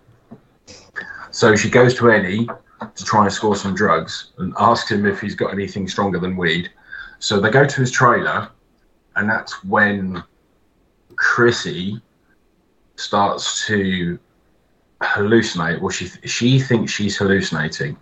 So 1.31 1.55
she 1.57 1.71
goes 1.71 1.95
to 1.97 2.11
Eddie 2.11 2.49
to 2.81 3.05
try 3.05 3.25
and 3.25 3.33
score 3.33 3.57
some 3.57 3.75
drugs 3.75 4.33
and 4.39 4.53
asks 4.59 4.91
him 4.91 5.07
if 5.07 5.21
he's 5.21 5.35
got 5.35 5.53
anything 5.53 5.89
stronger 5.89 6.19
than 6.19 6.37
weed. 6.37 6.71
So 7.19 7.41
they 7.41 7.51
go 7.51 7.65
to 7.65 7.81
his 7.81 7.91
trailer, 7.91 8.49
and 9.17 9.29
that's 9.29 9.65
when 9.65 10.23
Chrissy 11.17 12.01
starts 12.97 13.67
to 13.67 14.19
hallucinate. 15.01 15.81
Well, 15.81 15.91
she 15.91 16.07
she 16.25 16.59
thinks 16.59 16.93
she's 16.93 17.17
hallucinating, 17.17 17.97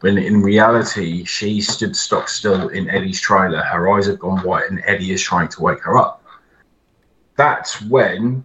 when 0.00 0.18
in 0.18 0.42
reality 0.42 1.24
she 1.24 1.60
stood 1.60 1.96
stock 1.96 2.28
still 2.28 2.68
in 2.68 2.88
Eddie's 2.90 3.20
trailer. 3.20 3.62
Her 3.62 3.90
eyes 3.90 4.06
have 4.06 4.20
gone 4.20 4.44
white, 4.44 4.70
and 4.70 4.82
Eddie 4.86 5.12
is 5.12 5.22
trying 5.22 5.48
to 5.48 5.62
wake 5.62 5.80
her 5.80 5.96
up. 5.96 6.24
That's 7.36 7.80
when, 7.82 8.44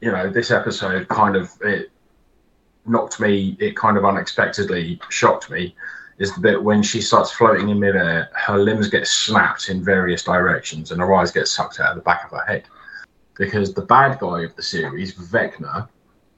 you 0.00 0.12
know, 0.12 0.28
this 0.28 0.50
episode 0.50 1.08
kind 1.08 1.36
of 1.36 1.50
it 1.62 1.90
knocked 2.88 3.20
me. 3.20 3.56
It 3.60 3.76
kind 3.76 3.96
of 3.96 4.04
unexpectedly 4.04 5.00
shocked 5.08 5.50
me. 5.50 5.74
Is 6.18 6.34
the 6.34 6.40
bit 6.40 6.62
when 6.62 6.82
she 6.82 7.02
starts 7.02 7.30
floating 7.30 7.68
in 7.68 7.78
midair, 7.78 8.30
her 8.34 8.58
limbs 8.58 8.88
get 8.88 9.06
snapped 9.06 9.68
in 9.68 9.84
various 9.84 10.24
directions, 10.24 10.90
and 10.90 11.00
her 11.00 11.14
eyes 11.14 11.30
get 11.30 11.46
sucked 11.46 11.78
out 11.78 11.90
of 11.90 11.96
the 11.96 12.02
back 12.02 12.24
of 12.24 12.30
her 12.30 12.44
head. 12.46 12.64
Because 13.34 13.74
the 13.74 13.82
bad 13.82 14.18
guy 14.18 14.42
of 14.42 14.56
the 14.56 14.62
series, 14.62 15.14
Vecna, 15.14 15.88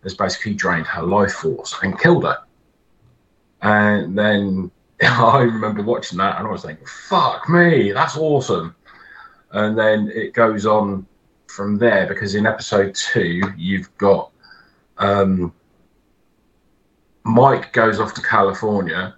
has 0.02 0.14
basically 0.14 0.54
drained 0.54 0.86
her 0.86 1.02
life 1.02 1.34
force 1.34 1.76
and 1.82 1.98
killed 1.98 2.24
her. 2.24 2.38
And 3.62 4.18
then 4.18 4.70
I 5.02 5.42
remember 5.42 5.82
watching 5.82 6.18
that 6.18 6.38
and 6.38 6.46
I 6.46 6.50
was 6.50 6.62
thinking, 6.62 6.86
fuck 6.86 7.48
me, 7.48 7.92
that's 7.92 8.16
awesome. 8.16 8.74
And 9.52 9.78
then 9.78 10.10
it 10.14 10.34
goes 10.34 10.66
on 10.66 11.06
from 11.46 11.78
there 11.78 12.06
because 12.06 12.34
in 12.34 12.46
episode 12.46 12.94
two, 12.94 13.42
you've 13.56 13.96
got 13.98 14.30
um, 14.98 15.52
Mike 17.28 17.72
goes 17.72 18.00
off 18.00 18.14
to 18.14 18.22
California. 18.22 19.14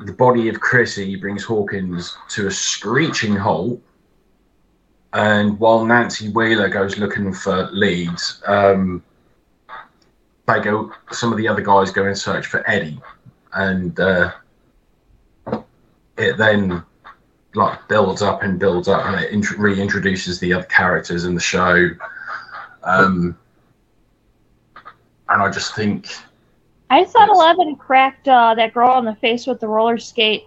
The 0.00 0.12
body 0.12 0.48
of 0.48 0.60
Chrissy 0.60 1.16
brings 1.16 1.44
Hawkins 1.44 2.16
to 2.30 2.46
a 2.46 2.50
screeching 2.50 3.36
halt 3.36 3.80
and 5.12 5.58
while 5.58 5.84
Nancy 5.84 6.30
Wheeler 6.30 6.68
goes 6.68 6.98
looking 6.98 7.32
for 7.32 7.68
leads, 7.72 8.42
um, 8.46 9.02
they 10.46 10.60
go. 10.60 10.92
Some 11.10 11.32
of 11.32 11.38
the 11.38 11.48
other 11.48 11.60
guys 11.60 11.90
go 11.90 12.06
in 12.06 12.14
search 12.14 12.46
for 12.46 12.68
Eddie, 12.68 12.98
and 13.52 13.98
uh, 14.00 14.32
it 16.16 16.36
then 16.38 16.82
like 17.54 17.86
builds 17.88 18.22
up 18.22 18.42
and 18.42 18.58
builds 18.58 18.88
up, 18.88 19.04
and 19.04 19.22
it 19.22 19.30
int- 19.32 19.58
reintroduces 19.58 20.40
the 20.40 20.54
other 20.54 20.64
characters 20.64 21.24
in 21.24 21.34
the 21.34 21.40
show. 21.40 21.90
Um, 22.82 23.38
and 25.32 25.42
I 25.42 25.50
just 25.50 25.74
think, 25.74 26.08
I 26.90 27.04
thought 27.04 27.28
Eleven 27.28 27.76
cracked 27.76 28.28
uh, 28.28 28.54
that 28.54 28.74
girl 28.74 28.90
on 28.90 29.04
the 29.04 29.14
face 29.16 29.46
with 29.46 29.60
the 29.60 29.68
roller 29.68 29.98
skate 29.98 30.44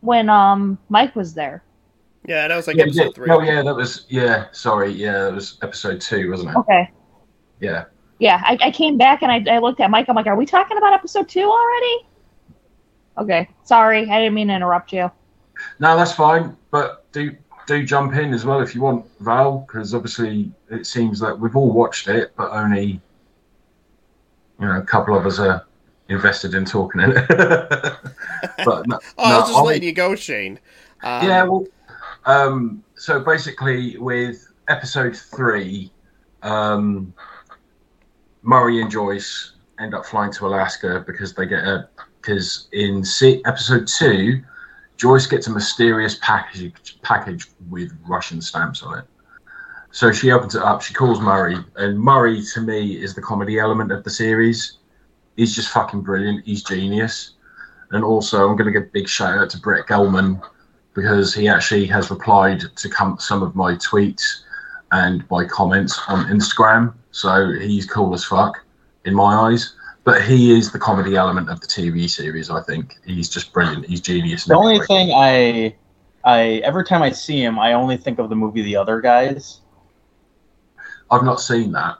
when 0.00 0.28
um 0.28 0.78
Mike 0.88 1.16
was 1.16 1.34
there. 1.34 1.62
Yeah, 2.26 2.46
that 2.46 2.56
was 2.56 2.66
like 2.66 2.76
yeah, 2.76 2.84
episode 2.84 3.04
yeah, 3.04 3.10
three. 3.12 3.30
oh 3.30 3.40
yeah, 3.40 3.62
that 3.62 3.74
was 3.74 4.04
yeah. 4.08 4.46
Sorry, 4.52 4.92
yeah, 4.92 5.24
that 5.24 5.34
was 5.34 5.58
episode 5.62 6.00
two, 6.00 6.30
wasn't 6.30 6.50
it? 6.50 6.56
Okay. 6.56 6.90
Yeah. 7.60 7.84
Yeah, 8.18 8.42
I, 8.44 8.58
I 8.60 8.70
came 8.72 8.98
back 8.98 9.22
and 9.22 9.30
I, 9.30 9.54
I 9.54 9.58
looked 9.58 9.80
at 9.80 9.90
Mike. 9.90 10.06
I'm 10.08 10.16
like, 10.16 10.26
are 10.26 10.36
we 10.36 10.44
talking 10.44 10.76
about 10.76 10.92
episode 10.92 11.28
two 11.28 11.44
already? 11.44 12.06
Okay, 13.16 13.48
sorry, 13.64 14.10
I 14.10 14.18
didn't 14.18 14.34
mean 14.34 14.48
to 14.48 14.54
interrupt 14.54 14.92
you. 14.92 15.10
No, 15.78 15.96
that's 15.96 16.12
fine. 16.12 16.56
But 16.70 17.10
do 17.12 17.34
do 17.66 17.84
jump 17.84 18.14
in 18.14 18.34
as 18.34 18.44
well 18.44 18.60
if 18.60 18.74
you 18.74 18.80
want, 18.80 19.06
Val, 19.20 19.58
because 19.66 19.94
obviously 19.94 20.50
it 20.70 20.86
seems 20.86 21.20
that 21.20 21.38
we've 21.38 21.56
all 21.56 21.72
watched 21.72 22.08
it, 22.08 22.32
but 22.36 22.50
only 22.50 23.00
you 24.60 24.66
know 24.66 24.78
a 24.78 24.82
couple 24.82 25.16
of 25.16 25.26
us 25.26 25.38
are 25.38 25.64
invested 26.08 26.54
in 26.54 26.64
talking 26.64 27.00
in 27.02 27.12
it. 27.16 27.28
but 28.64 28.86
no, 28.86 28.98
Oh, 29.18 29.24
I 29.24 29.38
was 29.38 29.48
just 29.48 29.58
I- 29.58 29.62
letting 29.62 29.82
you 29.82 29.92
go, 29.92 30.14
Shane. 30.14 30.58
Um, 31.02 31.26
yeah, 31.28 31.42
well, 31.44 31.66
um, 32.24 32.82
so 32.96 33.20
basically 33.20 33.96
with 33.98 34.48
episode 34.68 35.16
three, 35.16 35.92
um, 36.42 37.12
Murray 38.42 38.80
and 38.80 38.90
Joyce 38.90 39.52
end 39.78 39.94
up 39.94 40.04
flying 40.06 40.32
to 40.32 40.46
Alaska 40.46 41.04
because 41.06 41.34
they 41.34 41.46
get 41.46 41.62
a 41.64 41.88
because 42.20 42.68
in 42.72 43.04
se- 43.04 43.42
episode 43.46 43.86
two, 43.86 44.42
Joyce 44.96 45.26
gets 45.26 45.46
a 45.46 45.50
mysterious 45.50 46.18
package 46.20 46.98
package 47.02 47.46
with 47.70 47.92
Russian 48.06 48.40
stamps 48.40 48.82
on 48.82 48.98
it. 48.98 49.04
So 49.90 50.12
she 50.12 50.30
opens 50.30 50.54
it 50.54 50.62
up. 50.62 50.82
She 50.82 50.94
calls 50.94 51.20
Murray, 51.20 51.56
and 51.76 51.98
Murray 51.98 52.42
to 52.54 52.60
me 52.60 53.02
is 53.02 53.14
the 53.14 53.22
comedy 53.22 53.58
element 53.58 53.90
of 53.90 54.04
the 54.04 54.10
series. 54.10 54.78
He's 55.36 55.54
just 55.54 55.68
fucking 55.70 56.02
brilliant. 56.02 56.44
He's 56.44 56.62
genius. 56.62 57.32
And 57.90 58.04
also, 58.04 58.48
I'm 58.48 58.56
going 58.56 58.72
to 58.72 58.78
give 58.78 58.88
a 58.88 58.92
big 58.92 59.08
shout 59.08 59.38
out 59.38 59.50
to 59.50 59.60
Brett 59.60 59.86
Gelman 59.86 60.42
because 60.94 61.32
he 61.32 61.48
actually 61.48 61.86
has 61.86 62.10
replied 62.10 62.62
to 62.76 62.88
come, 62.88 63.18
some 63.18 63.42
of 63.42 63.54
my 63.54 63.74
tweets 63.74 64.42
and 64.92 65.24
my 65.30 65.44
comments 65.44 65.98
on 66.08 66.26
Instagram. 66.26 66.92
So 67.12 67.52
he's 67.52 67.86
cool 67.86 68.12
as 68.14 68.24
fuck 68.24 68.58
in 69.04 69.14
my 69.14 69.34
eyes. 69.34 69.74
But 70.04 70.22
he 70.22 70.56
is 70.56 70.72
the 70.72 70.78
comedy 70.78 71.16
element 71.16 71.50
of 71.50 71.60
the 71.60 71.66
TV 71.66 72.08
series. 72.08 72.50
I 72.50 72.62
think 72.62 72.96
he's 73.04 73.28
just 73.28 73.52
brilliant. 73.52 73.86
He's 73.86 74.00
genius. 74.00 74.44
The 74.44 74.54
only 74.54 74.84
thing 74.86 75.12
I, 75.12 75.76
I 76.24 76.62
every 76.64 76.84
time 76.84 77.02
I 77.02 77.10
see 77.10 77.42
him, 77.42 77.58
I 77.58 77.74
only 77.74 77.96
think 77.96 78.18
of 78.18 78.30
the 78.30 78.36
movie 78.36 78.62
The 78.62 78.76
Other 78.76 79.00
Guys, 79.00 79.60
I've 81.10 81.24
not 81.24 81.40
seen 81.40 81.72
that. 81.72 81.98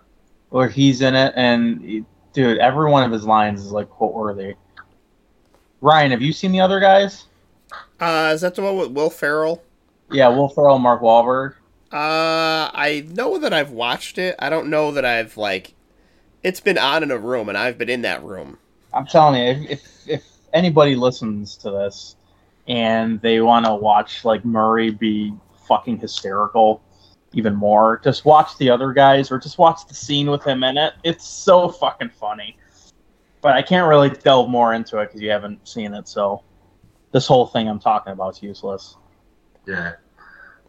Or 0.50 0.68
he's 0.68 1.02
in 1.02 1.14
it, 1.14 1.34
and 1.36 2.04
dude, 2.32 2.58
every 2.58 2.90
one 2.90 3.04
of 3.04 3.12
his 3.12 3.24
lines 3.24 3.64
is 3.64 3.72
like 3.72 3.88
quote 3.90 4.14
worthy. 4.14 4.54
Ryan, 5.80 6.10
have 6.10 6.22
you 6.22 6.32
seen 6.32 6.52
The 6.52 6.60
Other 6.60 6.80
Guys? 6.80 7.26
Uh, 8.00 8.32
is 8.34 8.40
that 8.40 8.54
the 8.54 8.62
one 8.62 8.76
with 8.76 8.90
Will 8.90 9.10
Ferrell? 9.10 9.62
Yeah, 10.10 10.28
Will 10.28 10.48
Ferrell, 10.48 10.78
Mark 10.78 11.02
Wahlberg. 11.02 11.54
Uh, 11.92 12.70
I 12.72 13.06
know 13.10 13.38
that 13.38 13.52
I've 13.52 13.70
watched 13.70 14.18
it. 14.18 14.34
I 14.38 14.50
don't 14.50 14.68
know 14.68 14.90
that 14.92 15.04
I've 15.04 15.36
like. 15.36 15.74
It's 16.42 16.60
been 16.60 16.78
on 16.78 17.02
in 17.02 17.10
a 17.10 17.18
room, 17.18 17.48
and 17.48 17.58
I've 17.58 17.78
been 17.78 17.88
in 17.88 18.02
that 18.02 18.22
room. 18.22 18.58
I'm 18.94 19.06
telling 19.06 19.40
you, 19.40 19.66
if 19.68 19.68
if, 19.70 20.08
if 20.08 20.24
anybody 20.52 20.94
listens 20.94 21.56
to 21.58 21.70
this 21.70 22.16
and 22.66 23.20
they 23.22 23.40
want 23.40 23.66
to 23.66 23.74
watch 23.74 24.24
like 24.24 24.44
Murray 24.44 24.90
be 24.90 25.32
fucking 25.66 25.98
hysterical 25.98 26.82
even 27.32 27.54
more, 27.54 28.00
just 28.02 28.24
watch 28.24 28.56
the 28.58 28.70
other 28.70 28.92
guys 28.92 29.30
or 29.30 29.38
just 29.38 29.58
watch 29.58 29.86
the 29.86 29.94
scene 29.94 30.30
with 30.30 30.44
him 30.44 30.64
in 30.64 30.78
it. 30.78 30.94
It's 31.04 31.26
so 31.26 31.68
fucking 31.68 32.10
funny. 32.10 32.56
But 33.40 33.52
I 33.54 33.62
can't 33.62 33.88
really 33.88 34.10
delve 34.10 34.48
more 34.50 34.74
into 34.74 34.98
it 34.98 35.06
because 35.06 35.20
you 35.20 35.30
haven't 35.30 35.66
seen 35.68 35.94
it. 35.94 36.08
So 36.08 36.42
this 37.12 37.26
whole 37.26 37.46
thing 37.46 37.68
I'm 37.68 37.78
talking 37.78 38.12
about 38.12 38.36
is 38.36 38.42
useless. 38.42 38.96
Yeah. 39.66 39.94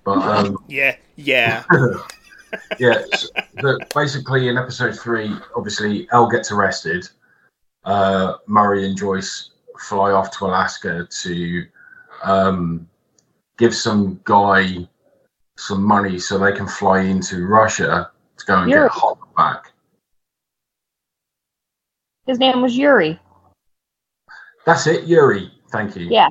But 0.03 0.18
um, 0.20 0.57
Yeah, 0.68 0.95
yeah. 1.16 1.64
yeah, 2.80 3.03
s- 3.14 3.30
the, 3.55 3.80
basically 3.95 4.49
in 4.49 4.57
episode 4.57 4.97
three, 4.99 5.34
obviously 5.55 6.07
El 6.12 6.30
gets 6.30 6.51
arrested. 6.51 7.07
Uh, 7.86 8.36
Murray 8.47 8.86
and 8.86 8.97
Joyce 8.97 9.51
fly 9.80 10.12
off 10.12 10.38
to 10.38 10.45
Alaska 10.45 11.07
to 11.22 11.66
um, 12.24 12.88
give 13.57 13.74
some 13.74 14.20
guy 14.26 14.88
some 15.60 15.84
money 15.84 16.18
so 16.20 16.38
they 16.38 16.51
can 16.51 16.68
fly 16.68 17.01
into 17.01 17.45
Russia 17.45 18.12
to 18.38 18.45
go 18.45 18.62
and 18.62 18.72
Yuri. 18.72 18.84
get 18.84 18.91
Hop 18.91 19.36
back. 19.36 19.72
His 22.26 22.39
name 22.39 22.62
was 22.62 22.78
Yuri. 22.78 23.20
That's 24.66 24.88
it, 24.88 25.05
Yuri. 25.05 25.51
Thank 25.72 25.95
you. 25.95 26.07
Yeah. 26.10 26.30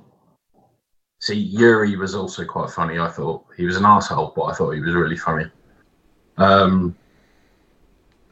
See, 1.20 1.34
Yuri 1.34 1.96
was 1.96 2.14
also 2.14 2.44
quite 2.44 2.70
funny. 2.70 2.98
I 2.98 3.08
thought 3.08 3.44
he 3.56 3.64
was 3.64 3.76
an 3.76 3.84
asshole, 3.84 4.32
but 4.34 4.44
I 4.44 4.54
thought 4.54 4.70
he 4.70 4.80
was 4.80 4.94
really 4.94 5.16
funny. 5.16 5.46
Um, 6.36 6.96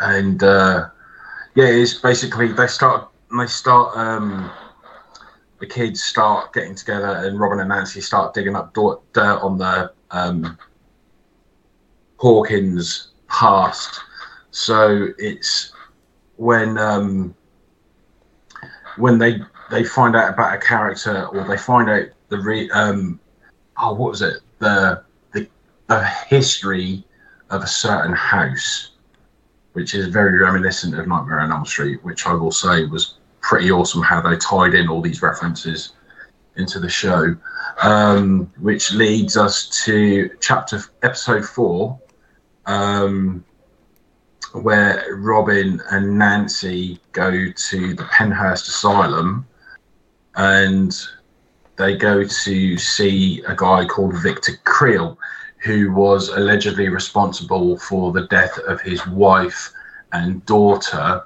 and 0.01 0.43
uh, 0.43 0.89
yeah, 1.57 1.67
it's 1.67 1.95
basically 1.95 2.53
they 2.53 2.69
start 2.69 3.11
they 3.37 3.47
start 3.47 3.97
um, 3.97 4.51
the 5.59 5.67
kids 5.67 6.03
start 6.03 6.53
getting 6.53 6.77
together, 6.77 7.23
and 7.25 7.41
Robin 7.41 7.59
and 7.59 7.69
Nancy 7.69 8.01
start 8.01 8.33
digging 8.33 8.55
up 8.55 8.73
dirt 8.75 9.01
dirt 9.13 9.41
on 9.41 9.59
the 9.59 9.93
um, 10.13 10.57
Hawkins 12.19 13.09
past. 13.29 14.01
So 14.51 15.09
it's 15.19 15.73
when 16.37 16.79
um, 16.79 17.35
when 18.97 19.19
they 19.19 19.41
they 19.71 19.85
find 19.85 20.17
out 20.17 20.33
about 20.33 20.55
a 20.55 20.59
character 20.59 21.27
or 21.27 21.45
they 21.45 21.59
find 21.59 21.91
out 21.91 22.07
the 22.29 22.39
re, 22.39 22.71
um, 22.71 23.21
oh, 23.77 23.95
what 23.95 24.11
was 24.11 24.23
it? 24.23 24.41
The 24.59 25.03
the 25.33 25.49
the 25.89 26.05
history 26.05 27.05
of 27.51 27.63
a 27.63 27.67
certain 27.67 28.13
house, 28.13 28.93
which 29.75 29.95
is 29.95 30.09
very 30.09 30.39
reminiscent 30.39 30.99
of 30.99 31.07
Nightmare 31.07 31.41
on 31.41 31.53
Elm 31.53 31.67
Street, 31.67 32.03
which 32.05 32.27
I 32.27 32.33
will 32.33 32.53
say 32.53 32.87
was 32.87 33.19
pretty 33.41 33.71
awesome 33.71 34.03
how 34.03 34.21
they 34.21 34.37
tied 34.37 34.75
in 34.75 34.89
all 34.89 35.01
these 35.01 35.23
references 35.23 35.93
into 36.57 36.81
the 36.81 36.89
show. 36.89 37.37
Um, 37.83 38.51
which 38.59 38.93
leads 38.93 39.37
us 39.37 39.69
to 39.85 40.31
chapter 40.41 40.83
episode 41.03 41.45
four, 41.45 42.01
um, 42.67 43.45
where 44.53 45.05
Robin 45.17 45.81
and 45.91 46.19
Nancy 46.19 47.01
go 47.13 47.31
to 47.51 47.95
the 47.95 48.05
Pennhurst 48.05 48.69
Asylum 48.69 49.47
and 50.37 50.97
they 51.77 51.97
go 51.97 52.25
to 52.25 52.79
see 52.79 53.43
a 53.47 53.55
guy 53.55 53.85
called 53.87 54.21
Victor 54.23 54.53
Creel, 54.65 55.19
who 55.59 55.93
was 55.93 56.29
allegedly 56.29 56.89
responsible 56.89 57.79
for 57.79 58.13
the 58.13 58.27
death 58.29 58.59
of 58.67 58.81
his 58.81 59.07
wife 59.07 59.71
and 60.13 60.45
daughter, 60.47 61.25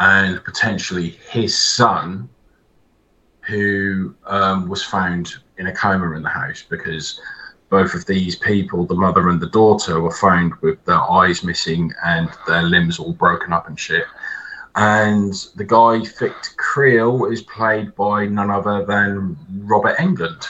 and 0.00 0.42
potentially 0.44 1.10
his 1.30 1.56
son, 1.56 2.28
who 3.42 4.14
um, 4.26 4.68
was 4.68 4.82
found 4.82 5.34
in 5.58 5.68
a 5.68 5.74
coma 5.74 6.12
in 6.16 6.22
the 6.22 6.28
house 6.28 6.64
because 6.68 7.20
both 7.74 7.94
of 7.94 8.06
these 8.06 8.36
people, 8.36 8.86
the 8.86 8.94
mother 8.94 9.30
and 9.30 9.40
the 9.40 9.48
daughter, 9.48 10.00
were 10.00 10.12
found 10.12 10.54
with 10.62 10.84
their 10.84 11.02
eyes 11.10 11.42
missing 11.42 11.92
and 12.04 12.30
their 12.46 12.62
limbs 12.62 13.00
all 13.00 13.12
broken 13.12 13.52
up 13.52 13.66
and 13.66 13.80
shit. 13.80 14.04
And 14.76 15.34
the 15.56 15.64
guy, 15.64 15.98
Victor 15.98 16.50
Creel, 16.56 17.24
is 17.24 17.42
played 17.42 17.92
by 17.96 18.26
none 18.26 18.48
other 18.48 18.84
than 18.84 19.36
Robert 19.64 19.96
Englund. 19.96 20.46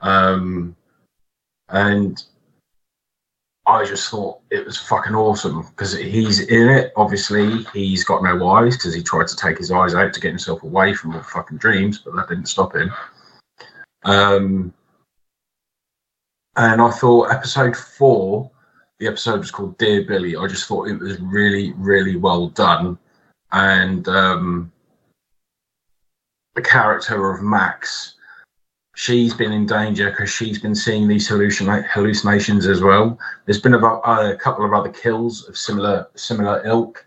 Um, 0.00 0.76
and 1.68 2.22
I 3.66 3.84
just 3.84 4.08
thought 4.08 4.38
it 4.50 4.64
was 4.64 4.76
fucking 4.76 5.16
awesome 5.16 5.62
because 5.62 5.98
he's 5.98 6.38
in 6.42 6.68
it. 6.68 6.92
Obviously, 6.94 7.64
he's 7.72 8.04
got 8.04 8.22
no 8.22 8.48
eyes 8.50 8.76
because 8.76 8.94
he 8.94 9.02
tried 9.02 9.26
to 9.26 9.36
take 9.36 9.58
his 9.58 9.72
eyes 9.72 9.96
out 9.96 10.12
to 10.12 10.20
get 10.20 10.28
himself 10.28 10.62
away 10.62 10.94
from 10.94 11.10
all 11.10 11.18
the 11.18 11.24
fucking 11.24 11.58
dreams, 11.58 11.98
but 11.98 12.14
that 12.14 12.28
didn't 12.28 12.46
stop 12.46 12.76
him. 12.76 12.92
Um, 14.04 14.72
and 16.56 16.80
I 16.80 16.90
thought 16.90 17.30
episode 17.30 17.76
four, 17.76 18.50
the 18.98 19.06
episode 19.06 19.40
was 19.40 19.50
called 19.50 19.78
Dear 19.78 20.04
Billy. 20.04 20.36
I 20.36 20.46
just 20.46 20.66
thought 20.66 20.88
it 20.88 20.98
was 20.98 21.20
really, 21.20 21.72
really 21.76 22.16
well 22.16 22.48
done. 22.48 22.98
And 23.52 24.06
um, 24.08 24.72
the 26.54 26.62
character 26.62 27.30
of 27.30 27.42
Max, 27.42 28.14
she's 28.94 29.32
been 29.32 29.52
in 29.52 29.66
danger 29.66 30.10
because 30.10 30.30
she's 30.30 30.58
been 30.58 30.74
seeing 30.74 31.08
these 31.08 31.28
hallucina- 31.28 31.88
hallucinations 31.88 32.66
as 32.66 32.80
well. 32.80 33.18
There's 33.46 33.60
been 33.60 33.74
about 33.74 34.02
uh, 34.04 34.32
a 34.32 34.36
couple 34.36 34.64
of 34.64 34.72
other 34.72 34.90
kills 34.90 35.48
of 35.48 35.56
similar 35.56 36.08
similar 36.14 36.62
ilk. 36.66 37.06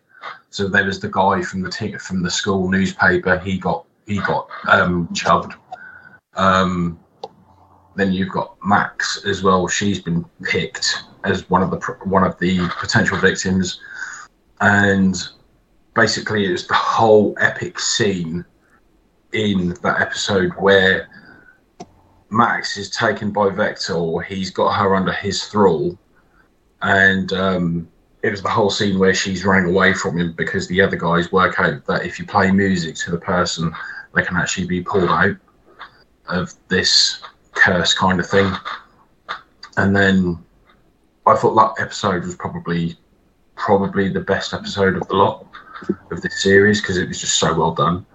So 0.50 0.68
there 0.68 0.86
was 0.86 1.00
the 1.00 1.10
guy 1.10 1.42
from 1.42 1.62
the 1.62 1.70
t- 1.70 1.98
from 1.98 2.24
the 2.24 2.32
school 2.32 2.70
newspaper. 2.70 3.38
He 3.40 3.58
got 3.58 3.86
he 4.08 4.20
got 4.20 4.48
um, 4.68 5.10
chubbed. 5.14 5.54
Um, 6.36 7.00
then 7.96 8.12
you've 8.12 8.32
got 8.32 8.56
Max 8.66 9.24
as 9.26 9.44
well. 9.44 9.68
She's 9.68 10.00
been 10.00 10.26
picked 10.44 11.04
as 11.24 11.50
one 11.50 11.62
of 11.62 11.72
the 11.72 11.80
one 12.04 12.24
of 12.24 12.38
the 12.40 12.68
potential 12.80 13.18
victims, 13.18 13.80
and 14.62 15.16
basically 15.94 16.46
it's 16.46 16.68
the 16.68 16.74
whole 16.74 17.36
epic 17.40 17.80
scene 17.80 18.44
in 19.32 19.70
that 19.82 20.02
episode 20.02 20.52
where 20.58 21.08
Max 22.30 22.78
is 22.78 22.90
taken 22.90 23.32
by 23.32 23.50
Vecna. 23.50 24.24
He's 24.26 24.50
got 24.50 24.74
her 24.74 24.96
under 24.96 25.14
his 25.14 25.46
thrall, 25.46 25.98
and 26.82 27.32
um, 27.34 27.88
it 28.24 28.32
was 28.32 28.42
the 28.42 28.50
whole 28.50 28.70
scene 28.70 28.98
where 28.98 29.14
she's 29.14 29.46
running 29.46 29.70
away 29.70 29.94
from 29.94 30.18
him 30.18 30.34
because 30.34 30.68
the 30.68 30.82
other 30.82 30.96
guys 30.96 31.32
work 31.32 31.60
out 31.60 31.86
that 31.86 32.06
if 32.06 32.18
you 32.18 32.26
play 32.26 32.52
music 32.52 32.96
to 32.96 33.12
the 33.12 33.18
person, 33.18 33.74
they 34.16 34.24
can 34.24 34.38
actually 34.38 34.66
be 34.66 34.82
pulled 34.82 35.10
out 35.10 35.36
of 36.28 36.54
this 36.70 37.22
curse 37.54 37.94
kind 37.94 38.20
of 38.20 38.28
thing. 38.28 38.52
And 39.78 39.96
then 39.96 40.44
I 41.26 41.36
thought 41.36 41.56
that 41.56 41.82
episode 41.82 42.24
was 42.24 42.36
probably 42.36 42.98
probably 43.56 44.10
the 44.10 44.20
best 44.20 44.54
episode 44.54 44.96
of 44.96 45.08
the 45.08 45.16
lot 45.16 45.46
of 46.12 46.22
this 46.22 46.42
series 46.42 46.82
because 46.82 46.98
it 46.98 47.08
was 47.08 47.20
just 47.20 47.38
so 47.38 47.54
well 47.58 47.74
done. 47.74 48.06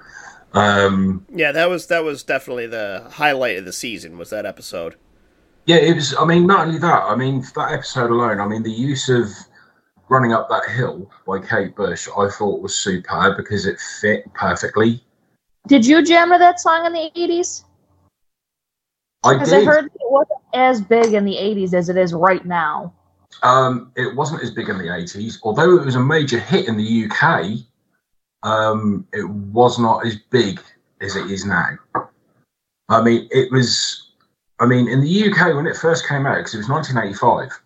Um, 0.54 1.26
Yeah, 1.32 1.52
that 1.52 1.68
was 1.68 1.86
that 1.88 2.04
was 2.04 2.22
definitely 2.22 2.66
the 2.66 3.06
highlight 3.12 3.58
of 3.58 3.64
the 3.64 3.72
season. 3.72 4.18
Was 4.18 4.30
that 4.30 4.46
episode? 4.46 4.96
yeah, 5.66 5.76
it 5.76 5.94
was. 5.94 6.14
I 6.18 6.24
mean, 6.24 6.46
not 6.46 6.66
only 6.66 6.78
that. 6.78 7.02
I 7.04 7.14
mean, 7.14 7.44
that 7.54 7.72
episode 7.72 8.10
alone. 8.10 8.40
I 8.40 8.48
mean, 8.48 8.62
the 8.62 8.72
use 8.72 9.10
of 9.10 9.28
running 10.08 10.32
up 10.32 10.48
that 10.48 10.70
hill 10.70 11.10
by 11.26 11.38
Kate 11.40 11.76
Bush, 11.76 12.08
I 12.16 12.30
thought 12.30 12.62
was 12.62 12.74
superb 12.74 13.36
because 13.36 13.66
it 13.66 13.78
fit 14.00 14.24
perfectly. 14.32 15.02
Did 15.66 15.84
you 15.84 16.02
jam 16.02 16.32
to 16.32 16.38
that 16.38 16.60
song 16.60 16.86
in 16.86 16.94
the 16.94 17.10
80s? 17.14 17.64
I 19.24 19.34
Because 19.34 19.52
I 19.52 19.64
heard 19.64 19.86
it 19.86 19.92
wasn't 20.02 20.40
as 20.54 20.80
big 20.80 21.14
in 21.14 21.24
the 21.24 21.34
80s 21.34 21.74
as 21.74 21.88
it 21.88 21.96
is 21.96 22.12
right 22.14 22.44
now. 22.44 22.92
Um, 23.42 23.92
it 23.96 24.16
wasn't 24.16 24.42
as 24.42 24.50
big 24.50 24.68
in 24.68 24.78
the 24.78 24.84
80s, 24.84 25.38
although 25.42 25.76
it 25.76 25.84
was 25.84 25.94
a 25.94 26.00
major 26.00 26.38
hit 26.38 26.68
in 26.68 26.76
the 26.76 27.10
UK. 27.10 27.58
Um, 28.42 29.06
it 29.12 29.28
was 29.28 29.78
not 29.78 30.06
as 30.06 30.16
big 30.30 30.60
as 31.00 31.16
it 31.16 31.30
is 31.30 31.44
now. 31.44 31.78
I 32.88 33.02
mean, 33.02 33.28
it 33.30 33.50
was. 33.52 34.04
I 34.60 34.66
mean, 34.66 34.88
in 34.88 35.00
the 35.00 35.30
UK 35.30 35.54
when 35.54 35.66
it 35.66 35.76
first 35.76 36.08
came 36.08 36.26
out, 36.26 36.38
because 36.38 36.54
it 36.54 36.58
was 36.58 36.68
1985. 36.68 37.60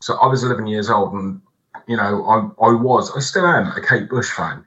So 0.00 0.16
I 0.18 0.26
was 0.26 0.44
11 0.44 0.66
years 0.66 0.88
old, 0.88 1.12
and 1.12 1.40
you 1.86 1.96
know, 1.96 2.24
I, 2.24 2.66
I 2.66 2.72
was, 2.72 3.14
I 3.14 3.20
still 3.20 3.46
am 3.46 3.66
a 3.76 3.82
Kate 3.86 4.08
Bush 4.08 4.30
fan, 4.30 4.64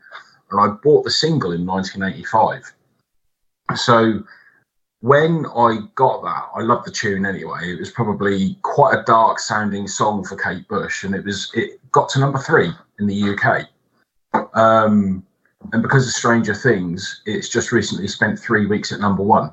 and 0.52 0.60
I 0.60 0.68
bought 0.68 1.06
the 1.06 1.12
single 1.12 1.52
in 1.52 1.66
1985. 1.66 2.74
So 3.76 4.24
when 5.02 5.46
I 5.56 5.80
got 5.96 6.24
that, 6.24 6.50
I 6.56 6.62
loved 6.62 6.86
the 6.86 6.92
tune 6.92 7.26
anyway. 7.26 7.72
It 7.72 7.80
was 7.80 7.92
probably 7.92 8.58
quite 8.64 8.98
a 8.98 9.04
dark 9.04 9.40
sounding 9.40 9.88
song 9.88 10.26
for 10.26 10.36
Kate 10.36 10.68
Bush, 10.68 11.04
and 11.04 11.16
it 11.16 11.24
was 11.24 11.52
it 11.54 11.80
got 11.92 12.10
to 12.10 12.20
number 12.20 12.40
three 12.40 12.72
in 13.00 13.08
the 13.08 13.36
UK. 13.36 13.68
Um, 14.54 15.26
and 15.72 15.82
because 15.82 16.06
of 16.06 16.14
Stranger 16.14 16.54
Things, 16.54 17.22
it's 17.26 17.50
just 17.50 17.72
recently 17.72 18.08
spent 18.08 18.40
three 18.40 18.66
weeks 18.66 18.92
at 18.92 19.00
number 19.00 19.24
one. 19.24 19.52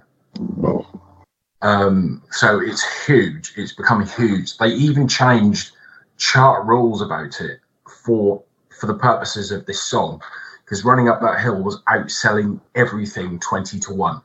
Um, 1.62 2.22
so 2.30 2.60
it's 2.60 3.06
huge. 3.06 3.52
It's 3.56 3.72
becoming 3.72 4.08
huge. 4.08 4.58
They 4.58 4.68
even 4.68 5.06
changed 5.06 5.72
chart 6.18 6.66
rules 6.66 7.02
about 7.02 7.40
it 7.40 7.60
for 8.04 8.42
for 8.80 8.86
the 8.86 8.94
purposes 8.94 9.52
of 9.52 9.64
this 9.66 9.82
song, 9.82 10.20
because 10.64 10.84
running 10.84 11.08
up 11.08 11.20
that 11.20 11.40
hill 11.40 11.62
was 11.62 11.80
outselling 11.82 12.60
everything 12.74 13.38
twenty 13.38 13.78
to 13.78 13.92
one 13.92 14.20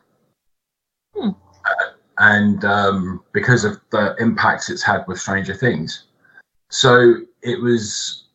and 2.18 2.64
um, 2.66 3.24
because 3.34 3.64
of 3.64 3.80
the 3.90 4.16
impacts 4.20 4.70
it's 4.70 4.84
had 4.84 5.04
with 5.08 5.20
Stranger 5.20 5.56
Things. 5.56 6.06
So 6.70 7.16
it 7.42 7.62
was 7.62 8.26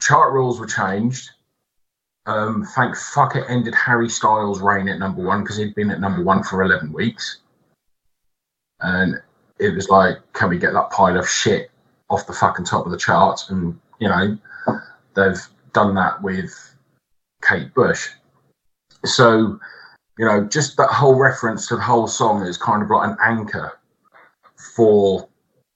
chart 0.00 0.32
rules 0.32 0.58
were 0.58 0.66
changed. 0.66 1.30
Um, 2.26 2.64
thank 2.74 2.96
fuck 2.96 3.36
it 3.36 3.44
ended 3.48 3.74
Harry 3.74 4.08
Styles' 4.08 4.60
reign 4.60 4.88
at 4.88 4.98
number 4.98 5.22
one 5.22 5.42
because 5.42 5.58
he'd 5.58 5.74
been 5.74 5.90
at 5.90 6.00
number 6.00 6.22
one 6.22 6.42
for 6.42 6.62
11 6.62 6.92
weeks. 6.92 7.38
And 8.80 9.20
it 9.58 9.74
was 9.74 9.88
like, 9.88 10.18
can 10.32 10.48
we 10.48 10.58
get 10.58 10.72
that 10.72 10.90
pile 10.90 11.18
of 11.18 11.28
shit 11.28 11.70
off 12.10 12.26
the 12.26 12.32
fucking 12.32 12.64
top 12.64 12.84
of 12.84 12.92
the 12.92 12.98
charts? 12.98 13.50
And, 13.50 13.78
you 14.00 14.08
know, 14.08 14.36
they've 15.14 15.40
done 15.72 15.94
that 15.94 16.20
with 16.22 16.74
Kate 17.42 17.72
Bush. 17.74 18.08
So, 19.04 19.60
you 20.18 20.24
know, 20.24 20.44
just 20.44 20.76
that 20.76 20.88
whole 20.88 21.14
reference 21.14 21.66
to 21.68 21.76
the 21.76 21.82
whole 21.82 22.08
song 22.08 22.42
is 22.42 22.56
kind 22.56 22.82
of 22.82 22.90
like 22.90 23.10
an 23.10 23.16
anchor 23.22 23.78
for 24.74 25.28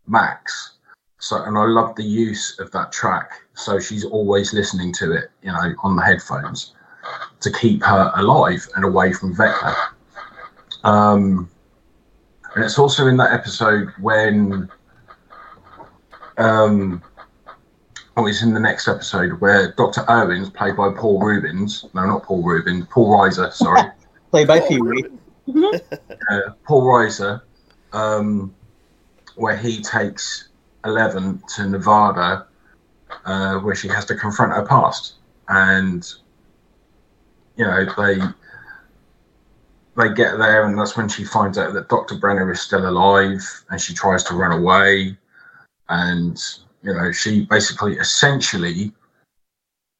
Max. 0.06 0.78
So, 1.18 1.42
and 1.44 1.58
I 1.58 1.64
love 1.64 1.94
the 1.96 2.04
use 2.04 2.58
of 2.58 2.70
that 2.72 2.92
track. 2.92 3.32
So 3.54 3.78
she's 3.78 4.04
always 4.04 4.54
listening 4.54 4.92
to 4.94 5.12
it, 5.12 5.30
you 5.42 5.52
know, 5.52 5.74
on 5.82 5.96
the 5.96 6.02
headphones 6.02 6.74
to 7.40 7.52
keep 7.52 7.82
her 7.82 8.12
alive 8.16 8.66
and 8.76 8.84
away 8.84 9.12
from 9.12 9.34
Vecna. 9.34 9.74
Um, 10.84 11.50
and 12.54 12.64
it's 12.64 12.78
also 12.78 13.06
in 13.06 13.18
that 13.18 13.32
episode 13.32 13.90
when, 14.00 14.70
um, 16.38 17.02
oh, 18.16 18.26
it's 18.26 18.42
in 18.42 18.54
the 18.54 18.60
next 18.60 18.88
episode 18.88 19.38
where 19.40 19.72
Dr. 19.72 20.04
Owens, 20.08 20.48
played 20.48 20.76
by 20.76 20.90
Paul 20.96 21.20
Reubens, 21.20 21.84
no, 21.92 22.06
not 22.06 22.22
Paul 22.22 22.42
Reubens, 22.42 22.86
Paul 22.90 23.10
Reiser, 23.10 23.52
sorry. 23.52 23.82
Played 24.30 24.46
by 24.46 24.60
Pee 24.60 24.80
Wee. 24.80 25.04
uh, 26.30 26.40
Paul 26.64 26.82
Reiser, 26.82 27.42
um, 27.92 28.54
where 29.36 29.56
he 29.56 29.82
takes 29.82 30.48
Eleven 30.84 31.42
to 31.56 31.68
Nevada, 31.68 32.46
uh, 33.24 33.58
where 33.58 33.74
she 33.74 33.88
has 33.88 34.04
to 34.06 34.14
confront 34.14 34.52
her 34.52 34.64
past, 34.64 35.14
and 35.48 36.06
you 37.56 37.64
know 37.64 37.84
they 37.96 38.20
they 39.96 40.14
get 40.14 40.38
there, 40.38 40.66
and 40.66 40.78
that's 40.78 40.96
when 40.96 41.08
she 41.08 41.24
finds 41.24 41.58
out 41.58 41.74
that 41.74 41.88
Dr. 41.88 42.16
Brenner 42.16 42.50
is 42.50 42.60
still 42.60 42.88
alive, 42.88 43.42
and 43.70 43.80
she 43.80 43.94
tries 43.94 44.24
to 44.24 44.34
run 44.34 44.52
away. 44.52 45.16
And, 45.88 46.40
you 46.82 46.94
know, 46.94 47.12
she 47.12 47.46
basically, 47.46 47.94
essentially, 47.94 48.92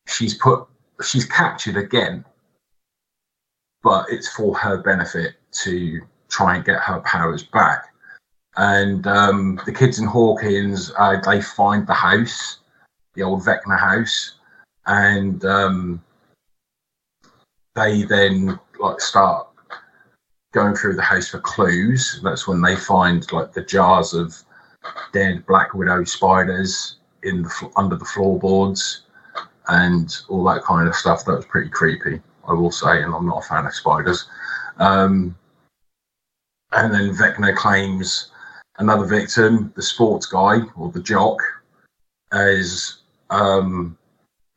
she's 0.06 0.34
put, 0.34 0.66
she's 1.04 1.24
captured 1.24 1.76
again, 1.76 2.24
but 3.82 4.06
it's 4.10 4.28
for 4.28 4.54
her 4.56 4.78
benefit 4.78 5.34
to 5.62 6.00
try 6.28 6.56
and 6.56 6.64
get 6.64 6.80
her 6.80 7.00
powers 7.00 7.42
back. 7.42 7.86
And 8.56 9.06
um, 9.06 9.60
the 9.64 9.72
kids 9.72 9.98
in 9.98 10.06
Hawkins, 10.06 10.92
uh, 10.98 11.20
they 11.20 11.40
find 11.40 11.86
the 11.86 11.94
house, 11.94 12.58
the 13.14 13.22
old 13.22 13.42
Vecna 13.42 13.78
house, 13.78 14.34
and 14.86 15.44
um, 15.44 16.02
they 17.74 18.02
then 18.02 18.58
like 18.78 19.00
start 19.00 19.46
going 20.52 20.74
through 20.74 20.96
the 20.96 21.02
house 21.02 21.28
for 21.28 21.38
clues. 21.38 22.20
That's 22.22 22.48
when 22.48 22.60
they 22.60 22.76
find 22.76 23.30
like 23.32 23.52
the 23.52 23.62
jars 23.62 24.14
of 24.14 24.34
dead 25.12 25.46
black 25.46 25.74
widow 25.74 26.04
spiders 26.04 26.96
in 27.22 27.42
the 27.42 27.72
under 27.76 27.96
the 27.96 28.04
floorboards 28.04 29.02
and 29.68 30.16
all 30.28 30.44
that 30.44 30.62
kind 30.62 30.88
of 30.88 30.94
stuff. 30.94 31.24
That 31.24 31.36
was 31.36 31.46
pretty 31.46 31.70
creepy, 31.70 32.20
I 32.48 32.52
will 32.52 32.72
say, 32.72 33.02
and 33.02 33.14
I'm 33.14 33.26
not 33.26 33.44
a 33.44 33.48
fan 33.48 33.66
of 33.66 33.74
spiders. 33.74 34.28
Um, 34.78 35.36
and 36.72 36.92
then 36.92 37.14
Vecna 37.14 37.54
claims 37.54 38.30
another 38.78 39.06
victim, 39.06 39.72
the 39.76 39.82
sports 39.82 40.26
guy 40.26 40.60
or 40.76 40.90
the 40.90 41.02
jock, 41.02 41.38
as 42.32 42.98
um, 43.30 43.96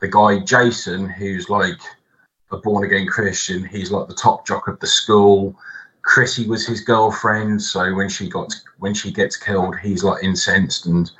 the 0.00 0.08
guy 0.08 0.38
Jason, 0.40 1.08
who's 1.08 1.48
like 1.50 1.80
a 2.50 2.58
born 2.58 2.84
again 2.84 3.06
Christian. 3.06 3.64
He's 3.64 3.90
like 3.90 4.08
the 4.08 4.14
top 4.14 4.46
jock 4.46 4.68
of 4.68 4.78
the 4.80 4.86
school. 4.86 5.56
Chrissy 6.02 6.46
was 6.46 6.66
his 6.66 6.80
girlfriend, 6.80 7.60
so 7.62 7.94
when 7.94 8.08
she 8.08 8.28
got 8.28 8.54
when 8.78 8.94
she 8.94 9.10
gets 9.10 9.36
killed, 9.36 9.76
he's 9.78 10.04
like 10.04 10.22
incensed 10.22 10.86
and 10.86 11.10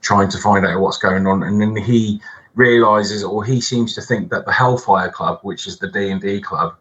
trying 0.00 0.28
to 0.28 0.38
find 0.38 0.66
out 0.66 0.80
what's 0.80 0.98
going 0.98 1.26
on. 1.26 1.44
And 1.44 1.60
then 1.60 1.76
he 1.76 2.20
realizes, 2.54 3.24
or 3.24 3.44
he 3.44 3.60
seems 3.60 3.94
to 3.94 4.02
think 4.02 4.30
that 4.30 4.44
the 4.44 4.52
Hellfire 4.52 5.10
Club, 5.10 5.40
which 5.42 5.66
is 5.66 5.78
the 5.78 5.88
D 5.88 6.10
and 6.10 6.20
D 6.20 6.40
club, 6.40 6.74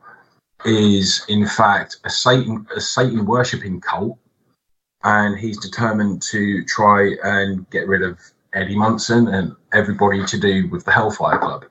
is 0.66 1.26
in 1.28 1.48
fact 1.48 1.98
a 2.06 2.10
Satan 2.10 2.68
a 2.76 2.82
Satan 2.82 3.26
worshipping 3.26 3.82
cult, 3.82 4.18
and 5.04 5.38
he's 5.38 5.58
determined 5.58 6.22
to 6.24 6.64
try 6.66 7.16
and 7.24 7.70
get 7.70 7.88
rid 7.88 8.02
of 8.02 8.20
Eddie 8.54 8.76
Munson 8.76 9.28
and 9.30 9.56
everybody 9.72 10.26
to 10.26 10.40
do 10.40 10.68
with 10.70 10.86
the 10.86 10.92
Hellfire 10.92 11.40
Club. 11.40 11.66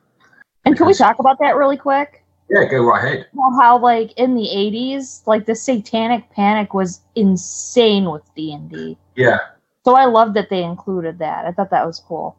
And 0.64 0.76
can 0.76 0.86
we 0.86 0.94
talk 0.94 1.18
about 1.18 1.38
that 1.40 1.56
really 1.56 1.76
quick? 1.76 2.22
Yeah, 2.48 2.64
go 2.64 2.82
right 2.82 3.04
ahead. 3.04 3.26
Well, 3.32 3.56
how 3.60 3.78
like 3.78 4.12
in 4.16 4.34
the 4.34 4.48
'80s, 4.48 5.26
like 5.26 5.46
the 5.46 5.54
Satanic 5.54 6.30
Panic 6.30 6.74
was 6.74 7.00
insane 7.14 8.10
with 8.10 8.22
D 8.34 8.52
and 8.52 8.70
D. 8.70 8.98
Yeah. 9.14 9.38
So 9.84 9.94
I 9.94 10.06
love 10.06 10.34
that 10.34 10.50
they 10.50 10.62
included 10.62 11.18
that. 11.20 11.46
I 11.46 11.52
thought 11.52 11.70
that 11.70 11.86
was 11.86 12.00
cool. 12.00 12.36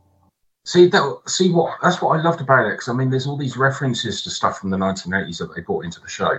See 0.65 0.87
that? 0.87 1.21
See 1.25 1.51
what? 1.51 1.79
That's 1.81 2.01
what 2.01 2.19
I 2.19 2.21
loved 2.21 2.41
about 2.41 2.67
it. 2.67 2.73
Because 2.73 2.89
I 2.89 2.93
mean, 2.93 3.09
there's 3.09 3.25
all 3.25 3.37
these 3.37 3.57
references 3.57 4.21
to 4.23 4.29
stuff 4.29 4.59
from 4.59 4.69
the 4.69 4.77
1980s 4.77 5.39
that 5.39 5.55
they 5.55 5.61
brought 5.61 5.85
into 5.85 5.99
the 5.99 6.07
show, 6.07 6.37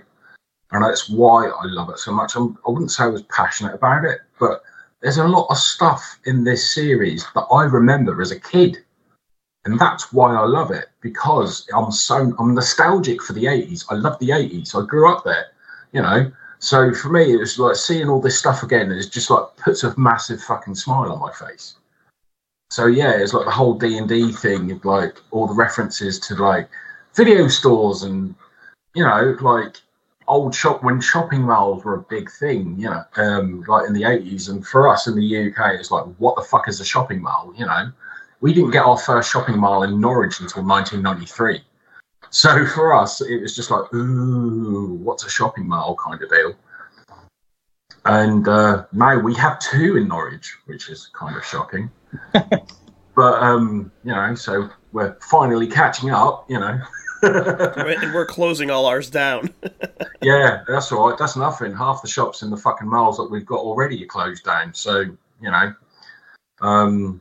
and 0.70 0.84
that's 0.84 1.08
why 1.08 1.48
I 1.48 1.64
love 1.64 1.90
it 1.90 1.98
so 1.98 2.12
much. 2.12 2.36
I'm, 2.36 2.56
I 2.66 2.70
wouldn't 2.70 2.92
say 2.92 3.04
I 3.04 3.08
was 3.08 3.22
passionate 3.22 3.74
about 3.74 4.04
it, 4.04 4.20
but 4.38 4.62
there's 5.00 5.18
a 5.18 5.26
lot 5.26 5.48
of 5.50 5.58
stuff 5.58 6.20
in 6.24 6.44
this 6.44 6.72
series 6.72 7.26
that 7.34 7.46
I 7.50 7.64
remember 7.64 8.22
as 8.22 8.30
a 8.30 8.38
kid, 8.38 8.78
and 9.64 9.78
that's 9.78 10.12
why 10.12 10.34
I 10.34 10.46
love 10.46 10.70
it 10.70 10.86
because 11.00 11.66
I'm 11.74 11.90
so 11.90 12.32
I'm 12.38 12.54
nostalgic 12.54 13.22
for 13.22 13.32
the 13.32 13.46
80s. 13.46 13.86
I 13.90 13.94
love 13.94 14.18
the 14.20 14.30
80s. 14.30 14.80
I 14.80 14.86
grew 14.86 15.12
up 15.12 15.24
there, 15.24 15.46
you 15.92 16.00
know. 16.00 16.30
So 16.60 16.94
for 16.94 17.08
me, 17.08 17.32
it 17.32 17.38
was 17.38 17.58
like 17.58 17.74
seeing 17.74 18.08
all 18.08 18.20
this 18.20 18.38
stuff 18.38 18.62
again. 18.62 18.92
It's 18.92 19.08
just 19.08 19.30
like 19.30 19.56
puts 19.56 19.82
a 19.82 19.98
massive 19.98 20.40
fucking 20.40 20.76
smile 20.76 21.10
on 21.10 21.18
my 21.18 21.32
face. 21.32 21.74
So 22.72 22.86
yeah, 22.86 23.12
it's 23.18 23.34
like 23.34 23.44
the 23.44 23.50
whole 23.50 23.74
D 23.74 23.98
and 23.98 24.08
D 24.08 24.32
thing, 24.32 24.80
like 24.82 25.18
all 25.30 25.46
the 25.46 25.52
references 25.52 26.18
to 26.20 26.34
like 26.36 26.70
video 27.14 27.46
stores 27.46 28.02
and 28.02 28.34
you 28.94 29.04
know 29.04 29.36
like 29.42 29.76
old 30.26 30.54
shop 30.54 30.82
when 30.82 30.98
shopping 30.98 31.42
malls 31.42 31.84
were 31.84 31.96
a 31.96 32.02
big 32.02 32.30
thing, 32.30 32.76
you 32.78 32.88
know, 32.88 33.04
um, 33.16 33.62
like 33.68 33.86
in 33.86 33.92
the 33.92 34.04
eighties. 34.04 34.48
And 34.48 34.66
for 34.66 34.88
us 34.88 35.06
in 35.06 35.16
the 35.16 35.50
UK, 35.50 35.74
it's 35.78 35.90
like 35.90 36.06
what 36.16 36.34
the 36.36 36.40
fuck 36.40 36.66
is 36.66 36.80
a 36.80 36.84
shopping 36.84 37.20
mall? 37.20 37.52
You 37.58 37.66
know, 37.66 37.92
we 38.40 38.54
didn't 38.54 38.70
get 38.70 38.86
our 38.86 38.96
first 38.96 39.30
shopping 39.30 39.58
mall 39.58 39.82
in 39.82 40.00
Norwich 40.00 40.40
until 40.40 40.64
1993. 40.64 41.60
So 42.30 42.64
for 42.64 42.94
us, 42.94 43.20
it 43.20 43.42
was 43.42 43.54
just 43.54 43.70
like, 43.70 43.92
ooh, 43.92 44.94
what's 44.94 45.26
a 45.26 45.30
shopping 45.30 45.68
mall 45.68 45.94
kind 46.02 46.22
of 46.22 46.30
deal. 46.30 46.54
And 48.06 48.48
uh, 48.48 48.86
now 48.92 49.18
we 49.18 49.34
have 49.34 49.58
two 49.58 49.98
in 49.98 50.08
Norwich, 50.08 50.56
which 50.64 50.88
is 50.88 51.10
kind 51.12 51.36
of 51.36 51.44
shocking. 51.44 51.90
but 52.32 53.42
um, 53.42 53.90
you 54.04 54.12
know, 54.12 54.34
so 54.34 54.68
we're 54.92 55.16
finally 55.20 55.66
catching 55.66 56.10
up. 56.10 56.48
You 56.48 56.60
know. 56.60 56.78
and 57.22 58.12
we're 58.12 58.26
closing 58.26 58.70
all 58.70 58.86
ours 58.86 59.08
down. 59.08 59.48
yeah, 60.22 60.64
that's 60.66 60.90
all 60.90 61.08
right. 61.08 61.18
That's 61.18 61.36
nothing. 61.36 61.72
Half 61.72 62.02
the 62.02 62.08
shops 62.08 62.42
in 62.42 62.50
the 62.50 62.56
fucking 62.56 62.88
malls 62.88 63.16
that 63.16 63.30
we've 63.30 63.46
got 63.46 63.60
already 63.60 64.02
are 64.02 64.08
closed 64.08 64.44
down. 64.44 64.74
So 64.74 65.00
you 65.40 65.50
know, 65.50 65.72
um, 66.60 67.20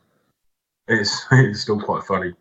it's 0.88 1.26
it's 1.32 1.62
still 1.62 1.80
quite 1.80 2.04
funny. 2.04 2.34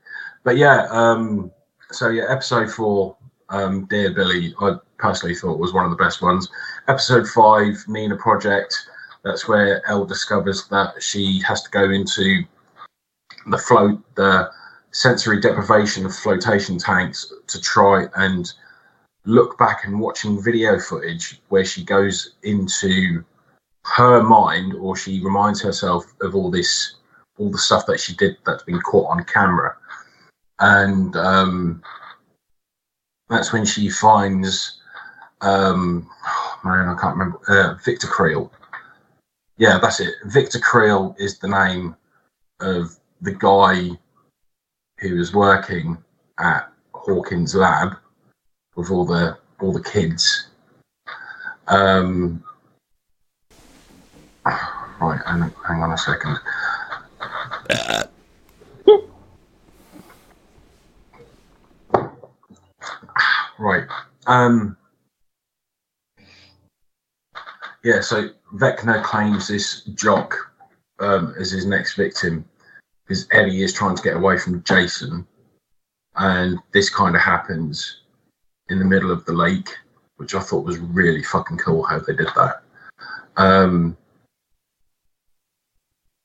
But 0.43 0.57
yeah, 0.57 0.87
um, 0.91 1.51
so 1.93 2.09
yeah, 2.09 2.25
episode 2.31 2.71
four, 2.71 3.17
um, 3.51 3.87
Dear 3.87 4.15
Billy, 4.15 4.55
I 4.61 4.77
personally 4.99 5.35
thought 5.35 5.59
was 5.59 5.75
one 5.75 5.85
of 5.85 5.91
the 5.91 6.03
best 6.03 6.23
ones. 6.23 6.49
Episode 6.89 7.29
five, 7.29 7.77
Nina 7.89 8.17
Project. 8.17 8.75
That's 9.23 9.49
where 9.49 9.87
El 9.89 10.05
discovers 10.05 10.67
that 10.69 11.03
she 11.03 11.41
has 11.41 11.63
to 11.63 11.71
go 11.71 11.91
into 11.91 12.43
the 13.47 13.59
float, 13.59 14.01
the 14.15 14.51
sensory 14.93 15.41
deprivation 15.41 16.07
of 16.07 16.15
flotation 16.15 16.79
tanks 16.79 17.33
to 17.47 17.61
try 17.61 18.07
and 18.17 18.53
look 19.25 19.59
back 19.59 19.85
and 19.85 20.01
watching 20.01 20.43
video 20.43 20.79
footage 20.79 21.41
where 21.49 21.65
she 21.65 21.85
goes 21.85 22.35
into 22.43 23.23
her 23.85 24.23
mind 24.23 24.75
or 24.75 24.97
she 24.97 25.21
reminds 25.23 25.61
herself 25.61 26.05
of 26.23 26.35
all 26.35 26.51
this 26.51 26.97
all 27.39 27.51
the 27.51 27.59
stuff 27.59 27.87
that 27.87 28.01
she 28.01 28.15
did 28.17 28.37
that's 28.45 28.65
been 28.65 28.81
caught 28.81 29.09
on 29.11 29.25
camera. 29.25 29.75
And 30.59 31.17
um, 31.17 31.83
that's 33.31 33.53
when 33.53 33.65
she 33.65 33.89
finds 33.89 34.81
um, 35.41 36.11
man 36.65 36.89
i 36.89 37.01
can't 37.01 37.17
remember 37.17 37.41
uh, 37.49 37.75
victor 37.83 38.07
creel 38.07 38.53
yeah 39.61 39.79
that's 39.79 40.01
it 40.01 40.15
victor 40.25 40.59
creel 40.59 41.15
is 41.21 41.39
the 41.39 41.47
name 41.47 41.95
of 42.61 42.99
the 43.21 43.33
guy 43.33 43.91
who 44.99 45.17
was 45.17 45.33
working 45.33 45.97
at 46.39 46.73
Hawkins 46.93 47.55
lab 47.55 47.97
with 48.77 48.91
all 48.91 49.05
the 49.05 49.39
all 49.61 49.73
the 49.73 49.83
kids. 49.83 50.49
Um, 51.69 52.43
right, 54.45 55.21
hang, 55.27 55.53
hang 55.67 55.83
on 55.83 55.93
a 55.93 55.99
second. 55.99 56.39
right. 63.59 63.85
Um, 64.27 64.77
yeah, 67.85 68.01
so 68.01 68.31
Vecna 68.55 69.03
claims 69.03 69.49
this 69.49 69.83
jock 69.95 70.35
um, 70.99 71.35
as 71.39 71.51
his 71.51 71.67
next 71.67 71.95
victim 71.95 72.45
because 73.05 73.27
Eddie 73.33 73.63
is 73.63 73.73
trying 73.73 73.97
to 73.97 74.03
get 74.03 74.17
away 74.17 74.39
from 74.39 74.63
Jason, 74.63 75.27
and 76.17 76.59
this 76.73 76.89
kind 76.89 77.17
of 77.17 77.23
happens 77.23 78.03
in 78.69 78.79
the 78.79 78.85
middle 78.85 79.11
of 79.11 79.25
the 79.25 79.33
lake, 79.33 79.69
which 80.17 80.35
I 80.35 80.41
thought 80.41 80.65
was 80.65 80.79
really 80.79 81.23
fucking 81.23 81.59
cool 81.59 81.83
how 81.83 81.99
they 81.99 82.15
did 82.15 82.29
that. 82.37 82.63
Um, 83.37 83.97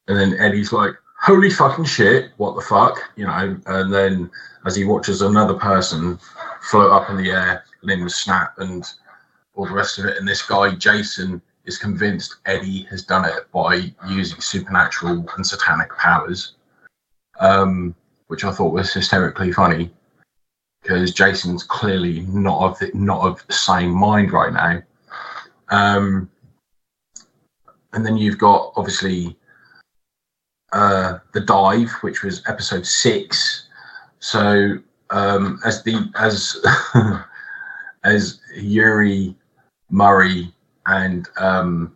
and 0.08 0.18
then 0.18 0.40
Eddie's 0.40 0.72
like, 0.72 0.94
"Holy 1.22 1.50
fucking 1.50 1.86
shit! 1.86 2.32
What 2.38 2.56
the 2.56 2.62
fuck?" 2.62 3.00
You 3.16 3.26
know. 3.26 3.60
And 3.66 3.94
then 3.94 4.30
as 4.66 4.76
he 4.76 4.84
watches 4.86 5.22
another 5.22 5.56
person 5.56 6.20
float 6.62 6.92
up 6.92 7.10
in 7.10 7.18
the 7.18 7.32
air, 7.32 7.64
limbs 7.82 8.16
snap, 8.16 8.60
and 8.60 8.86
all 9.56 9.66
the 9.66 9.74
rest 9.74 9.98
of 9.98 10.06
it, 10.06 10.18
and 10.18 10.28
this 10.28 10.44
guy 10.44 10.76
Jason 10.76 11.42
is 11.66 11.78
convinced 11.78 12.38
Eddie 12.46 12.84
has 12.90 13.04
done 13.04 13.26
it 13.26 13.52
by 13.52 13.92
using 14.08 14.40
supernatural 14.40 15.26
and 15.36 15.46
satanic 15.46 15.96
powers 15.98 16.56
um, 17.40 17.96
which 18.28 18.44
I 18.44 18.52
thought 18.52 18.74
was 18.74 18.94
hysterically 18.94 19.52
funny 19.52 19.92
because 20.82 21.14
Jason's 21.14 21.64
clearly 21.64 22.22
not 22.22 22.62
of 22.62 22.80
the, 22.80 22.92
not 22.94 23.22
of 23.22 23.46
the 23.48 23.54
same 23.54 23.92
mind 23.92 24.32
right 24.32 24.54
now. 24.54 24.82
Um, 25.70 26.30
and 27.94 28.06
then 28.06 28.18
you've 28.18 28.38
got 28.38 28.74
obviously 28.76 29.38
uh, 30.74 31.20
the 31.34 31.42
dive, 31.42 31.90
which 32.02 32.24
was 32.24 32.44
episode 32.48 32.86
six. 32.86 33.68
So 34.20 34.78
um, 35.10 35.60
as 35.66 35.84
the 35.84 36.12
as 36.16 36.64
as 38.04 38.42
Yuri 38.56 39.36
Murray 39.90 40.54
and 40.88 41.28
um, 41.38 41.96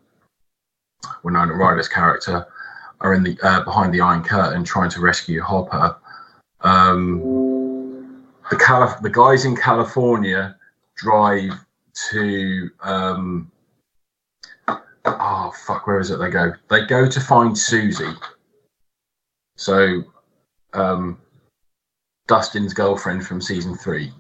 Winona 1.23 1.53
Ryder's 1.53 1.87
character 1.87 2.47
are 3.01 3.13
in 3.13 3.23
the 3.23 3.37
uh, 3.43 3.63
behind 3.63 3.93
the 3.93 4.01
Iron 4.01 4.23
Curtain 4.23 4.63
trying 4.63 4.89
to 4.91 4.99
rescue 4.99 5.41
Hopper. 5.41 5.95
Um, 6.61 8.25
the 8.49 8.57
Calif- 8.57 9.01
the 9.01 9.09
guys 9.09 9.45
in 9.45 9.55
California 9.55 10.57
drive 10.95 11.53
to 12.11 12.69
um, 12.81 13.51
oh 15.05 15.53
fuck, 15.65 15.87
where 15.87 15.99
is 15.99 16.11
it? 16.11 16.17
They 16.17 16.29
go. 16.29 16.53
They 16.69 16.85
go 16.85 17.07
to 17.07 17.19
find 17.19 17.51
Suzie. 17.51 18.15
So, 19.57 20.03
um, 20.73 21.19
Dustin's 22.27 22.73
girlfriend 22.73 23.25
from 23.25 23.41
season 23.41 23.75
three. 23.75 24.11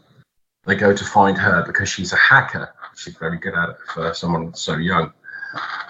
They 0.65 0.75
go 0.75 0.93
to 0.93 1.05
find 1.05 1.37
her 1.37 1.63
because 1.65 1.89
she's 1.89 2.11
a 2.11 2.17
hacker. 2.17 2.73
She's 2.99 3.15
very 3.15 3.37
good 3.37 3.55
at 3.55 3.69
it 3.69 3.77
for 3.93 4.13
someone 4.13 4.53
so 4.53 4.75
young. 4.75 5.13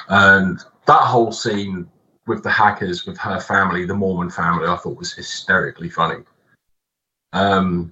And 0.09 0.59
that 0.85 1.01
whole 1.01 1.31
scene 1.31 1.89
with 2.27 2.43
the 2.43 2.51
hackers, 2.51 3.05
with 3.05 3.17
her 3.17 3.39
family, 3.39 3.85
the 3.85 3.95
Mormon 3.95 4.29
family, 4.29 4.67
I 4.67 4.77
thought 4.77 4.97
was 4.97 5.13
hysterically 5.13 5.89
funny. 5.89 6.23
Um, 7.33 7.91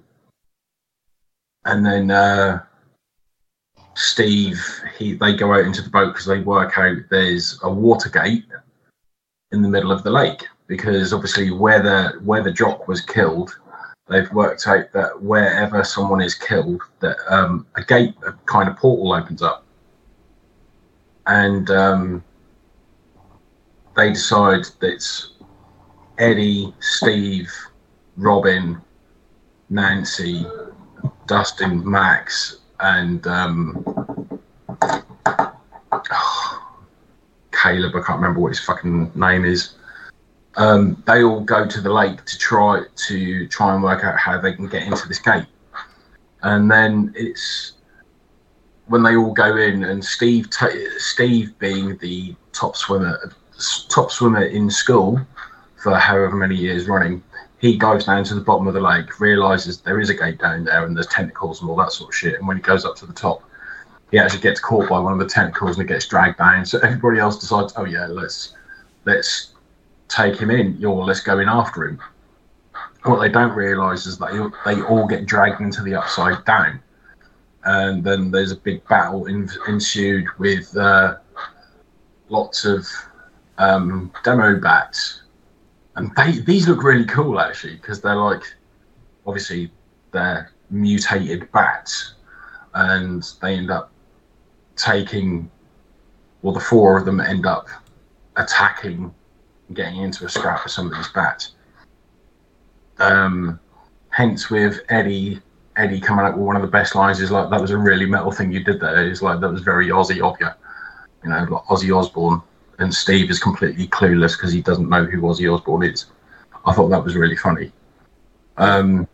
and 1.64 1.84
then 1.84 2.10
uh, 2.10 2.62
Steve, 3.94 4.64
he 4.96 5.14
they 5.14 5.34
go 5.34 5.52
out 5.52 5.64
into 5.64 5.82
the 5.82 5.90
boat 5.90 6.12
because 6.12 6.26
they 6.26 6.40
work 6.40 6.78
out 6.78 6.96
there's 7.10 7.58
a 7.62 7.70
water 7.70 8.08
gate 8.08 8.46
in 9.50 9.62
the 9.62 9.68
middle 9.68 9.90
of 9.90 10.04
the 10.04 10.10
lake 10.10 10.46
because 10.68 11.12
obviously 11.12 11.50
where 11.50 11.82
the 11.82 12.20
where 12.22 12.42
the 12.42 12.52
jock 12.52 12.86
was 12.86 13.00
killed, 13.00 13.58
they've 14.08 14.30
worked 14.32 14.66
out 14.66 14.92
that 14.92 15.22
wherever 15.22 15.84
someone 15.84 16.20
is 16.20 16.34
killed, 16.34 16.82
that 17.00 17.16
um, 17.28 17.66
a 17.76 17.82
gate, 17.82 18.14
a 18.26 18.32
kind 18.46 18.68
of 18.68 18.76
portal 18.76 19.12
opens 19.12 19.42
up, 19.42 19.64
and 21.26 21.70
um, 21.70 22.24
they 23.96 24.10
decide 24.10 24.64
that 24.80 24.92
it's 24.92 25.32
Eddie, 26.18 26.72
Steve, 26.80 27.52
Robin, 28.16 28.80
Nancy, 29.70 30.46
Dustin, 31.26 31.88
Max, 31.88 32.60
and 32.80 33.26
um, 33.26 33.84
Caleb. 37.52 37.96
I 37.96 38.00
can't 38.00 38.20
remember 38.20 38.40
what 38.40 38.48
his 38.48 38.60
fucking 38.60 39.12
name 39.14 39.44
is. 39.44 39.74
Um, 40.58 41.02
they 41.06 41.22
all 41.22 41.40
go 41.40 41.66
to 41.66 41.80
the 41.80 41.92
lake 41.92 42.24
to 42.24 42.36
try 42.36 42.82
to 43.08 43.48
try 43.48 43.74
and 43.74 43.82
work 43.82 44.04
out 44.04 44.18
how 44.18 44.40
they 44.40 44.52
can 44.52 44.68
get 44.68 44.82
into 44.82 45.08
this 45.08 45.20
gate, 45.20 45.46
and 46.42 46.70
then 46.70 47.12
it's 47.16 47.74
when 48.88 49.02
they 49.02 49.16
all 49.16 49.32
go 49.32 49.56
in, 49.56 49.84
and 49.84 50.04
Steve, 50.04 50.50
ta 50.50 50.68
Steve 50.98 51.56
being 51.58 51.96
the 51.98 52.34
top 52.52 52.74
swimmer, 52.74 53.32
top 53.88 54.10
swimmer 54.10 54.44
in 54.44 54.68
school 54.70 55.20
for 55.76 55.94
however 55.94 56.34
many 56.34 56.56
years 56.56 56.88
running, 56.88 57.22
he 57.60 57.76
goes 57.76 58.06
down 58.06 58.24
to 58.24 58.34
the 58.34 58.40
bottom 58.40 58.66
of 58.66 58.74
the 58.74 58.80
lake, 58.80 59.20
realizes 59.20 59.80
there 59.80 60.00
is 60.00 60.10
a 60.10 60.14
gate 60.14 60.38
down 60.38 60.64
there, 60.64 60.84
and 60.84 60.96
there's 60.96 61.06
tentacles 61.06 61.60
and 61.60 61.70
all 61.70 61.76
that 61.76 61.92
sort 61.92 62.10
of 62.10 62.14
shit. 62.14 62.34
And 62.34 62.48
when 62.48 62.56
he 62.56 62.62
goes 62.62 62.84
up 62.84 62.96
to 62.96 63.06
the 63.06 63.12
top, 63.12 63.42
he 64.10 64.18
actually 64.18 64.40
gets 64.40 64.58
caught 64.58 64.88
by 64.88 64.98
one 64.98 65.12
of 65.12 65.18
the 65.18 65.26
tentacles 65.26 65.78
and 65.78 65.88
it 65.88 65.92
gets 65.92 66.06
dragged 66.06 66.38
down. 66.38 66.64
So 66.64 66.78
everybody 66.80 67.20
else 67.20 67.38
decides, 67.38 67.74
oh 67.76 67.84
yeah, 67.84 68.06
let's 68.06 68.54
let's 69.04 69.54
take 70.08 70.36
him 70.36 70.50
in. 70.50 70.84
Or 70.84 71.04
let's 71.04 71.20
go 71.20 71.38
in 71.38 71.48
after 71.48 71.86
him. 71.86 72.00
What 73.04 73.20
they 73.20 73.28
don't 73.28 73.54
realise 73.54 74.06
is 74.06 74.18
that 74.18 74.32
they, 74.64 74.74
they 74.74 74.82
all 74.82 75.06
get 75.06 75.26
dragged 75.26 75.60
into 75.60 75.82
the 75.82 75.94
upside 75.94 76.44
down, 76.44 76.80
and 77.64 78.02
then 78.02 78.30
there's 78.30 78.52
a 78.52 78.56
big 78.56 78.86
battle 78.88 79.26
in, 79.26 79.48
ensued 79.68 80.26
with 80.38 80.76
uh, 80.76 81.16
lots 82.28 82.64
of 82.64 82.86
um, 83.58 84.12
demo 84.24 84.58
bats, 84.60 85.22
and 85.96 86.10
they 86.16 86.40
these 86.40 86.68
look 86.68 86.82
really 86.82 87.04
cool 87.04 87.40
actually 87.40 87.76
because 87.76 88.00
they're 88.00 88.16
like 88.16 88.42
obviously 89.26 89.70
they're 90.12 90.50
mutated 90.70 91.50
bats, 91.52 92.14
and 92.74 93.24
they 93.40 93.54
end 93.54 93.70
up 93.70 93.90
taking, 94.76 95.50
well, 96.42 96.54
the 96.54 96.60
four 96.60 96.98
of 96.98 97.04
them 97.04 97.20
end 97.20 97.46
up 97.46 97.68
attacking, 98.36 99.14
getting 99.74 100.02
into 100.02 100.24
a 100.24 100.28
scrap 100.28 100.64
with 100.64 100.72
some 100.72 100.86
of 100.86 100.96
these 100.96 101.08
bats. 101.08 101.52
Um, 102.98 103.60
hence, 104.10 104.50
with 104.50 104.80
Eddie, 104.88 105.40
Eddie 105.76 106.00
coming 106.00 106.24
up 106.24 106.36
with 106.36 106.44
one 106.44 106.56
of 106.56 106.62
the 106.62 106.68
best 106.68 106.94
lines 106.94 107.20
is 107.20 107.30
like, 107.30 107.50
"That 107.50 107.60
was 107.60 107.70
a 107.70 107.78
really 107.78 108.06
metal 108.06 108.32
thing 108.32 108.52
you 108.52 108.64
did 108.64 108.80
there." 108.80 109.04
Is 109.08 109.22
like 109.22 109.40
that 109.40 109.50
was 109.50 109.62
very 109.62 109.88
Ozzy 109.88 110.20
of 110.20 110.36
you, 110.40 110.48
you 111.24 111.30
know, 111.30 111.44
like 111.44 111.64
Ozzy 111.64 111.96
Osbourne. 111.96 112.42
And 112.80 112.94
Steve 112.94 113.28
is 113.28 113.40
completely 113.40 113.88
clueless 113.88 114.36
because 114.36 114.52
he 114.52 114.62
doesn't 114.62 114.88
know 114.88 115.04
who 115.04 115.22
Ozzy 115.22 115.52
Osbourne 115.52 115.82
is. 115.82 116.06
I 116.64 116.72
thought 116.72 116.88
that 116.88 117.02
was 117.02 117.16
really 117.16 117.36
funny. 117.36 117.72
Um, 118.56 119.08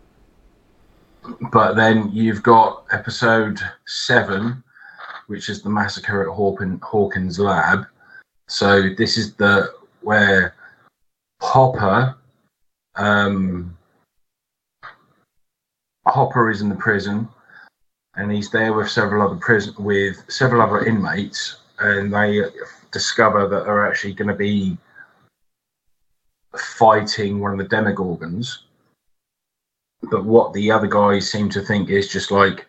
but 1.51 1.74
then 1.74 2.10
you've 2.12 2.43
got 2.43 2.85
episode 2.93 3.59
seven, 3.86 4.62
which 5.28 5.48
is 5.48 5.62
the 5.62 5.70
massacre 5.70 6.28
at 6.28 6.36
Hawkin, 6.36 6.81
Hawkins 6.82 7.39
lab. 7.39 7.86
So 8.47 8.90
this 8.97 9.16
is 9.16 9.35
the 9.35 9.72
where 10.05 10.55
Hopper, 11.40 12.16
um, 12.97 13.76
Hopper 16.06 16.51
is 16.51 16.60
in 16.60 16.68
the 16.68 16.74
prison, 16.74 17.28
and 18.16 18.31
he's 18.31 18.51
there 18.51 18.72
with 18.72 18.90
several 18.90 19.26
other 19.26 19.40
prison 19.40 19.74
with 19.78 20.22
several 20.28 20.62
other 20.62 20.85
inmates, 20.85 21.56
and 21.81 22.12
they 22.12 22.43
discover 22.93 23.48
that 23.48 23.64
they're 23.64 23.86
actually 23.86 24.12
going 24.12 24.28
to 24.28 24.35
be 24.35 24.76
fighting 26.56 27.40
one 27.40 27.59
of 27.59 27.59
the 27.59 27.76
Demogorgons. 27.76 28.59
But 30.10 30.24
what 30.24 30.52
the 30.52 30.70
other 30.70 30.86
guys 30.86 31.31
seem 31.31 31.48
to 31.51 31.62
think 31.62 31.89
is 31.89 32.12
just 32.12 32.31
like 32.31 32.66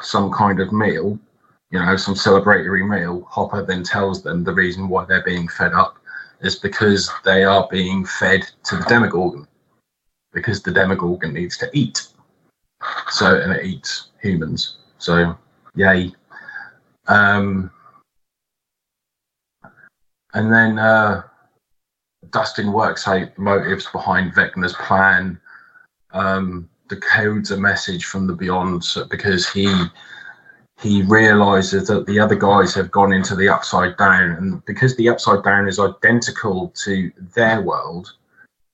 some 0.00 0.32
kind 0.32 0.60
of 0.60 0.72
meal 0.72 1.18
you 1.72 1.78
know, 1.78 1.96
some 1.96 2.14
celebratory 2.14 2.86
meal, 2.86 3.26
Hopper 3.30 3.64
then 3.64 3.82
tells 3.82 4.22
them 4.22 4.44
the 4.44 4.52
reason 4.52 4.90
why 4.90 5.06
they're 5.06 5.24
being 5.24 5.48
fed 5.48 5.72
up 5.72 5.96
is 6.42 6.56
because 6.56 7.10
they 7.24 7.44
are 7.44 7.68
being 7.70 8.04
fed 8.04 8.42
to 8.64 8.76
the 8.76 8.84
Demogorgon, 8.84 9.46
because 10.32 10.62
the 10.62 10.72
Demogorgon 10.72 11.32
needs 11.32 11.56
to 11.58 11.70
eat. 11.72 12.08
So, 13.10 13.40
and 13.40 13.52
it 13.52 13.64
eats 13.64 14.08
humans. 14.20 14.78
So, 14.98 15.36
yay. 15.76 16.12
Um, 17.06 17.70
and 20.34 20.52
then 20.52 20.78
uh, 20.78 21.22
Dustin 22.30 22.72
works 22.72 23.06
out 23.06 23.36
motives 23.38 23.86
behind 23.92 24.34
Vecna's 24.34 24.74
plan, 24.74 25.40
um, 26.12 26.68
decodes 26.88 27.52
a 27.52 27.56
message 27.56 28.06
from 28.06 28.26
the 28.26 28.34
beyond 28.34 28.84
so, 28.84 29.04
because 29.04 29.48
he 29.48 29.66
he 30.82 31.02
realizes 31.02 31.88
that 31.88 32.06
the 32.06 32.18
other 32.18 32.34
guys 32.34 32.74
have 32.74 32.90
gone 32.90 33.12
into 33.12 33.36
the 33.36 33.48
upside 33.48 33.96
down. 33.96 34.32
And 34.32 34.64
because 34.64 34.96
the 34.96 35.08
upside 35.08 35.44
down 35.44 35.68
is 35.68 35.78
identical 35.78 36.72
to 36.84 37.12
their 37.34 37.60
world 37.62 38.12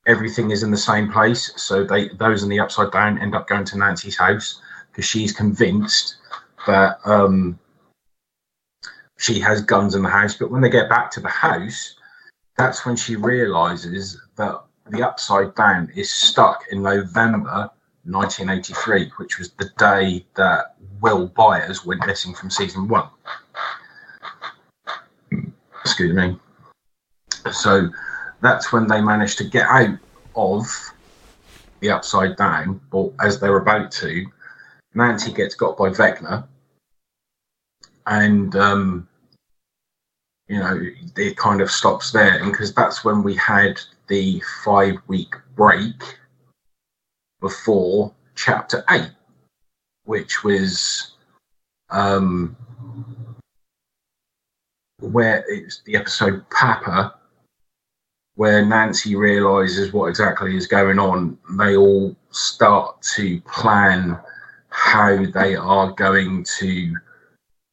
everything 0.06 0.50
is 0.50 0.62
in 0.62 0.70
the 0.70 0.76
same 0.76 1.12
place. 1.12 1.52
So 1.56 1.84
they 1.84 2.08
those 2.08 2.42
in 2.42 2.48
the 2.48 2.60
upside 2.60 2.92
down 2.92 3.20
end 3.20 3.34
up 3.34 3.46
going 3.46 3.66
to 3.66 3.78
nancy's 3.78 4.16
house 4.16 4.60
because 4.90 5.04
she's 5.04 5.32
convinced 5.32 6.16
that 6.66 6.98
um, 7.04 7.58
she 9.18 9.38
has 9.40 9.60
guns 9.60 9.94
in 9.94 10.02
the 10.02 10.08
house. 10.08 10.34
But 10.34 10.50
when 10.50 10.62
they 10.62 10.70
get 10.70 10.88
back 10.88 11.10
to 11.12 11.20
the 11.20 11.28
house 11.28 11.94
that's 12.58 12.84
when 12.84 12.96
she 12.96 13.16
realizes 13.16 14.20
that 14.36 14.60
the 14.90 15.06
upside 15.06 15.54
down 15.54 15.90
is 15.94 16.10
stuck 16.12 16.64
in 16.70 16.82
november 16.82 17.70
1983 18.10 19.12
which 19.16 19.38
was 19.38 19.50
the 19.52 19.70
day 19.78 20.24
that 20.34 20.74
Will 21.00 21.28
Byers 21.28 21.84
went 21.84 22.06
missing 22.06 22.34
from 22.34 22.50
season 22.50 22.88
one. 22.88 23.08
Excuse 25.84 26.14
me. 26.14 26.38
So 27.52 27.88
that's 28.40 28.72
when 28.72 28.86
they 28.86 29.00
managed 29.00 29.38
to 29.38 29.44
get 29.44 29.66
out 29.68 29.98
of 30.36 30.66
the 31.80 31.90
upside 31.90 32.36
down, 32.36 32.80
or 32.90 33.12
as 33.20 33.38
they're 33.38 33.58
about 33.58 33.90
to, 33.92 34.26
Nancy 34.94 35.32
gets 35.32 35.54
got 35.54 35.76
by 35.76 35.90
Vecna, 35.90 36.46
and 38.06 38.54
um, 38.56 39.08
you 40.48 40.58
know 40.58 40.80
it 41.16 41.36
kind 41.36 41.60
of 41.60 41.70
stops 41.70 42.10
there, 42.10 42.44
because 42.44 42.74
that's 42.74 43.04
when 43.04 43.22
we 43.22 43.34
had 43.36 43.80
the 44.08 44.42
five 44.64 44.96
week 45.06 45.34
break 45.54 46.17
before 47.40 48.12
chapter 48.34 48.84
eight 48.90 49.10
which 50.08 50.42
was 50.42 51.12
um, 51.90 52.56
where 55.00 55.44
it's 55.48 55.82
the 55.82 55.96
episode 55.96 56.48
Papa, 56.48 57.14
where 58.36 58.64
Nancy 58.64 59.16
realizes 59.16 59.92
what 59.92 60.06
exactly 60.06 60.56
is 60.56 60.66
going 60.66 60.98
on. 60.98 61.36
They 61.58 61.76
all 61.76 62.16
start 62.30 63.02
to 63.16 63.38
plan 63.42 64.18
how 64.70 65.26
they 65.26 65.56
are 65.56 65.92
going 65.92 66.46
to 66.58 66.96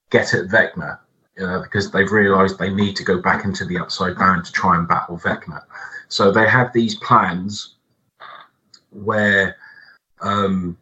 get 0.09 0.33
at 0.33 0.47
Vecna 0.47 0.99
uh, 1.41 1.61
because 1.61 1.89
they've 1.89 2.11
realised 2.11 2.59
they 2.59 2.73
need 2.73 2.97
to 2.97 3.03
go 3.03 3.21
back 3.21 3.45
into 3.45 3.63
the 3.63 3.77
Upside 3.77 4.17
Down 4.17 4.43
to 4.43 4.51
try 4.51 4.77
and 4.77 4.89
battle 4.89 5.17
Vecna. 5.17 5.63
So 6.09 6.31
they 6.31 6.49
have 6.49 6.73
these 6.73 6.95
plans 6.95 7.74
where 8.95 9.57
um, 10.21 10.77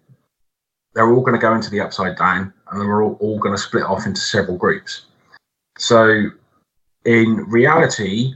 they're 0.93 1.11
all 1.11 1.21
going 1.21 1.33
to 1.33 1.41
go 1.41 1.53
into 1.55 1.69
the 1.69 1.81
Upside 1.81 2.17
Down, 2.17 2.53
and 2.71 2.79
then 2.79 2.87
we're 2.87 3.03
all, 3.03 3.17
all 3.19 3.39
going 3.39 3.55
to 3.55 3.61
split 3.61 3.83
off 3.83 4.05
into 4.05 4.21
several 4.21 4.57
groups. 4.57 5.05
So 5.77 6.29
in 7.05 7.37
reality, 7.47 8.35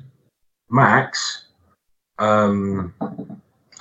Max. 0.70 1.46
Um, 2.20 2.94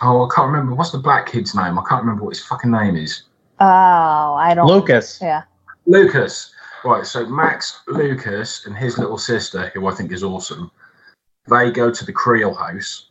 oh, 0.02 0.26
I 0.26 0.34
can't 0.34 0.48
remember. 0.48 0.74
What's 0.74 0.90
the 0.90 0.98
black 0.98 1.26
kid's 1.26 1.54
name? 1.54 1.78
I 1.78 1.82
can't 1.88 2.02
remember 2.02 2.24
what 2.24 2.36
his 2.36 2.44
fucking 2.44 2.70
name 2.70 2.96
is. 2.96 3.22
Oh, 3.60 3.64
I 4.34 4.52
don't. 4.54 4.66
Lucas. 4.66 5.18
Yeah. 5.20 5.42
Lucas. 5.86 6.52
Right, 6.84 7.06
so 7.06 7.26
Max, 7.26 7.80
Lucas, 7.88 8.66
and 8.66 8.76
his 8.76 8.96
little 8.96 9.18
sister, 9.18 9.70
who 9.74 9.88
I 9.88 9.94
think 9.94 10.12
is 10.12 10.22
awesome, 10.22 10.70
they 11.48 11.72
go 11.72 11.90
to 11.90 12.04
the 12.04 12.12
Creel 12.12 12.54
house. 12.54 13.08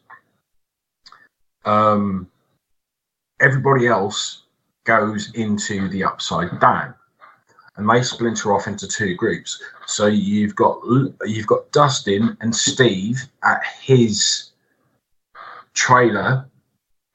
Um, 1.66 2.30
everybody 3.40 3.88
else 3.88 4.44
goes 4.86 5.34
into 5.34 5.88
the 5.90 6.04
upside 6.04 6.60
down, 6.60 6.94
and 7.76 7.90
they 7.90 8.02
splinter 8.02 8.54
off 8.54 8.68
into 8.68 8.88
two 8.88 9.16
groups. 9.16 9.62
So 9.86 10.08
you've 10.08 10.56
got 10.56 10.80
you've 11.26 11.48
got 11.48 11.72
Dustin 11.72 12.38
and 12.42 12.56
Steve 12.56 13.22
at 13.44 13.62
his 13.82 14.52
trailer 15.74 16.50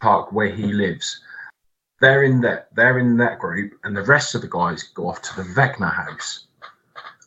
park 0.01 0.33
where 0.33 0.55
he 0.55 0.73
lives. 0.73 1.21
They're 2.01 2.25
in 2.25 2.41
that 2.43 2.75
they're 2.75 2.99
in 2.99 3.17
that 3.19 3.39
group, 3.39 3.73
and 3.85 3.97
the 3.97 4.05
rest 4.05 4.35
of 4.35 4.43
the 4.43 4.49
guys 4.49 4.83
go 4.83 5.09
off 5.09 5.23
to 5.23 5.37
the 5.37 5.49
Vecna 5.49 5.93
house. 5.93 6.47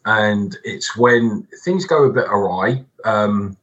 And 0.06 0.58
it's 0.66 0.98
when 0.98 1.48
things 1.64 1.86
go 1.86 2.04
a 2.04 2.12
bit 2.12 2.26
awry. 2.26 2.84
Um, 3.06 3.56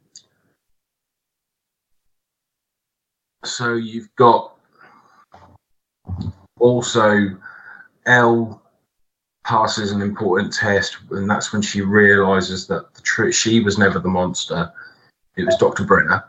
so 3.44 3.74
you've 3.74 4.15
got 4.16 4.57
also 6.61 7.37
El 8.07 8.62
passes 9.45 9.91
an 9.91 10.03
important 10.03 10.53
test, 10.53 10.99
and 11.11 11.28
that's 11.28 11.53
when 11.53 11.62
she 11.62 11.81
realizes 11.81 12.66
that 12.69 12.95
the 12.95 13.03
tr- 13.03 13.31
she 13.31 13.61
was 13.61 13.78
never 13.78 13.99
the 13.99 14.09
monster. 14.09 14.73
It 15.37 15.45
was 15.45 15.57
Dr. 15.57 15.85
Brenner. 15.85 16.24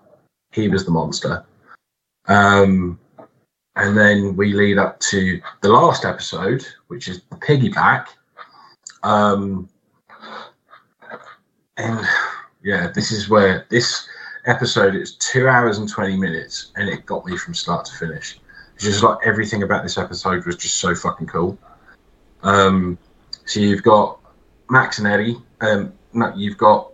He 0.51 0.67
was 0.67 0.85
the 0.85 0.91
monster. 0.91 1.45
Um, 2.27 2.99
and 3.75 3.97
then 3.97 4.35
we 4.35 4.53
lead 4.53 4.77
up 4.77 4.99
to 5.01 5.41
the 5.61 5.69
last 5.69 6.05
episode, 6.05 6.65
which 6.87 7.07
is 7.07 7.21
the 7.29 7.37
piggyback. 7.37 8.07
Um, 9.03 9.69
and 11.77 12.05
yeah, 12.63 12.91
this 12.93 13.11
is 13.11 13.29
where 13.29 13.65
this 13.69 14.07
episode 14.45 14.95
is 14.95 15.15
two 15.15 15.47
hours 15.47 15.77
and 15.77 15.89
20 15.89 16.17
minutes, 16.17 16.71
and 16.75 16.89
it 16.89 17.05
got 17.05 17.25
me 17.25 17.37
from 17.37 17.53
start 17.53 17.85
to 17.85 17.93
finish. 17.95 18.39
It's 18.81 18.89
just 18.89 19.03
like 19.03 19.19
everything 19.23 19.61
about 19.61 19.83
this 19.83 19.99
episode 19.99 20.43
was 20.47 20.55
just 20.55 20.79
so 20.79 20.95
fucking 20.95 21.27
cool. 21.27 21.55
Um, 22.41 22.97
so 23.45 23.59
you've 23.59 23.83
got 23.83 24.17
Max 24.71 24.97
and 24.97 25.07
Eddie. 25.07 25.37
Um, 25.61 25.93
no, 26.13 26.33
you've 26.35 26.57
got 26.57 26.91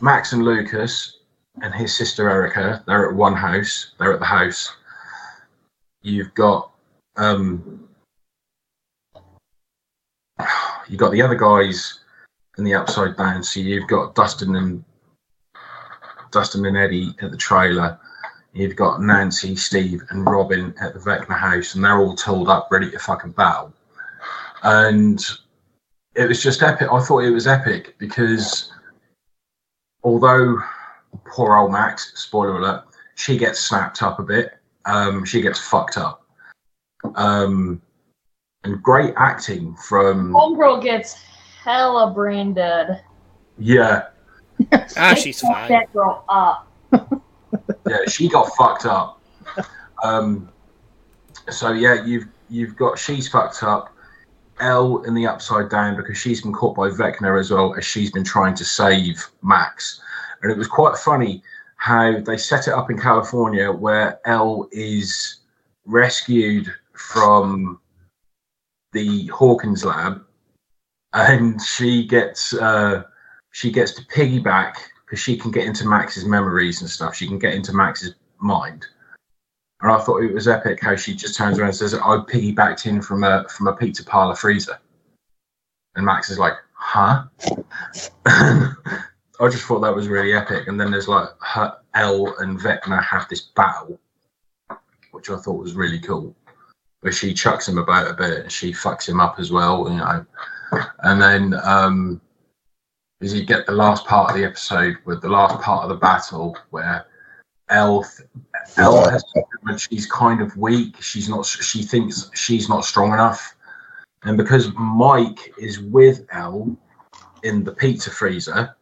Max 0.00 0.32
and 0.32 0.44
Lucas 0.44 1.18
and 1.62 1.72
his 1.72 1.96
sister 1.96 2.28
Erica. 2.28 2.82
They're 2.88 3.08
at 3.08 3.14
one 3.14 3.34
house. 3.34 3.92
They're 4.00 4.14
at 4.14 4.18
the 4.18 4.26
house. 4.26 4.72
You've 6.02 6.34
got 6.34 6.72
um, 7.14 7.88
you've 10.88 10.98
got 10.98 11.12
the 11.12 11.22
other 11.22 11.36
guys 11.36 12.00
in 12.58 12.64
the 12.64 12.74
upside 12.74 13.16
down. 13.16 13.44
So 13.44 13.60
you've 13.60 13.86
got 13.86 14.16
Dustin 14.16 14.56
and 14.56 14.84
Dustin 16.32 16.66
and 16.66 16.76
Eddie 16.76 17.14
at 17.22 17.30
the 17.30 17.36
trailer. 17.36 18.00
You've 18.56 18.74
got 18.74 19.02
Nancy, 19.02 19.54
Steve, 19.54 20.02
and 20.08 20.26
Robin 20.26 20.74
at 20.80 20.94
the 20.94 20.98
Vecna 21.00 21.36
house, 21.38 21.74
and 21.74 21.84
they're 21.84 21.98
all 21.98 22.16
tooled 22.16 22.48
up, 22.48 22.68
ready 22.70 22.90
to 22.90 22.98
fucking 22.98 23.32
battle. 23.32 23.70
And 24.62 25.22
it 26.14 26.26
was 26.26 26.42
just 26.42 26.62
epic. 26.62 26.88
I 26.90 27.04
thought 27.04 27.24
it 27.24 27.30
was 27.30 27.46
epic 27.46 27.96
because 27.98 28.72
although 30.02 30.58
poor 31.26 31.54
old 31.54 31.70
Max, 31.72 32.12
spoiler 32.18 32.58
alert, 32.58 32.84
she 33.14 33.36
gets 33.36 33.60
snapped 33.60 34.02
up 34.02 34.20
a 34.20 34.22
bit. 34.22 34.56
Um, 34.86 35.26
she 35.26 35.42
gets 35.42 35.60
fucked 35.60 35.98
up. 35.98 36.24
Um, 37.14 37.82
and 38.64 38.82
great 38.82 39.12
acting 39.18 39.76
from 39.76 40.32
Homegirl 40.32 40.82
gets 40.82 41.12
hella 41.62 42.10
brain 42.10 42.54
dead. 42.54 43.02
yeah, 43.58 44.04
Ah, 44.96 45.12
she's 45.14 45.40
fucked 45.40 45.54
fine. 45.54 45.70
That 45.70 45.92
girl 45.92 46.24
up. 46.30 46.72
yeah, 47.88 47.98
she 48.08 48.28
got 48.28 48.54
fucked 48.56 48.86
up. 48.86 49.20
Um, 50.02 50.48
so 51.50 51.72
yeah, 51.72 52.04
you've 52.04 52.26
you've 52.48 52.76
got 52.76 52.98
she's 52.98 53.28
fucked 53.28 53.62
up. 53.62 53.92
El 54.60 55.02
in 55.02 55.14
the 55.14 55.26
upside 55.26 55.68
down 55.68 55.96
because 55.96 56.16
she's 56.16 56.40
been 56.40 56.52
caught 56.52 56.74
by 56.74 56.88
Vecna 56.88 57.38
as 57.38 57.50
well 57.50 57.74
as 57.74 57.84
she's 57.84 58.10
been 58.10 58.24
trying 58.24 58.54
to 58.54 58.64
save 58.64 59.22
Max. 59.42 60.00
And 60.42 60.50
it 60.50 60.56
was 60.56 60.66
quite 60.66 60.96
funny 60.96 61.42
how 61.76 62.20
they 62.20 62.38
set 62.38 62.66
it 62.66 62.72
up 62.72 62.90
in 62.90 62.98
California 62.98 63.70
where 63.70 64.18
El 64.24 64.66
is 64.72 65.40
rescued 65.84 66.72
from 66.94 67.78
the 68.92 69.26
Hawkins 69.26 69.84
lab 69.84 70.22
and 71.12 71.60
she 71.60 72.06
gets 72.06 72.54
uh, 72.54 73.02
she 73.52 73.70
gets 73.70 73.92
to 73.92 74.02
piggyback 74.06 74.74
because 75.06 75.20
she 75.20 75.36
can 75.36 75.50
get 75.50 75.64
into 75.64 75.86
Max's 75.86 76.24
memories 76.24 76.80
and 76.80 76.90
stuff. 76.90 77.14
She 77.14 77.26
can 77.26 77.38
get 77.38 77.54
into 77.54 77.72
Max's 77.72 78.14
mind. 78.38 78.86
And 79.80 79.92
I 79.92 79.98
thought 79.98 80.22
it 80.22 80.34
was 80.34 80.48
epic 80.48 80.80
how 80.80 80.96
she 80.96 81.14
just 81.14 81.36
turns 81.36 81.58
around 81.58 81.68
and 81.68 81.76
says, 81.76 81.94
I 81.94 81.98
piggybacked 81.98 82.86
in 82.86 83.00
from 83.00 83.24
a 83.24 83.46
from 83.48 83.68
a 83.68 83.76
pizza 83.76 84.04
parlor 84.04 84.34
freezer. 84.34 84.78
And 85.94 86.04
Max 86.04 86.30
is 86.30 86.38
like, 86.38 86.54
huh? 86.72 87.24
I 88.26 89.48
just 89.50 89.64
thought 89.64 89.80
that 89.80 89.94
was 89.94 90.08
really 90.08 90.32
epic. 90.32 90.66
And 90.66 90.80
then 90.80 90.90
there's 90.90 91.08
like 91.08 91.28
her, 91.40 91.76
El 91.94 92.34
and 92.38 92.58
Vecna 92.58 93.02
have 93.02 93.28
this 93.28 93.42
battle, 93.42 94.00
which 95.12 95.30
I 95.30 95.36
thought 95.36 95.62
was 95.62 95.74
really 95.74 96.00
cool. 96.00 96.34
Where 97.00 97.12
she 97.12 97.34
chucks 97.34 97.68
him 97.68 97.78
about 97.78 98.10
a 98.10 98.14
bit 98.14 98.40
and 98.40 98.52
she 98.52 98.72
fucks 98.72 99.08
him 99.08 99.20
up 99.20 99.38
as 99.38 99.52
well, 99.52 99.88
you 99.88 99.98
know. 99.98 100.26
And 101.00 101.20
then 101.20 101.54
um 101.62 102.20
is 103.20 103.34
you 103.34 103.44
get 103.44 103.66
the 103.66 103.72
last 103.72 104.04
part 104.06 104.30
of 104.30 104.36
the 104.36 104.44
episode 104.44 104.96
with 105.04 105.22
the 105.22 105.28
last 105.28 105.60
part 105.62 105.82
of 105.82 105.88
the 105.88 105.96
battle 105.96 106.56
where 106.70 107.06
El 107.68 108.06
El 108.76 109.10
has 109.10 109.24
when 109.62 109.76
she's 109.76 110.06
kind 110.06 110.40
of 110.40 110.56
weak. 110.56 111.00
She's 111.00 111.28
not. 111.28 111.46
She 111.46 111.82
thinks 111.82 112.30
she's 112.34 112.68
not 112.68 112.84
strong 112.84 113.12
enough, 113.12 113.56
and 114.22 114.36
because 114.36 114.72
Mike 114.74 115.52
is 115.58 115.80
with 115.80 116.26
El 116.32 116.76
in 117.42 117.64
the 117.64 117.72
pizza 117.72 118.10
freezer, 118.10 118.76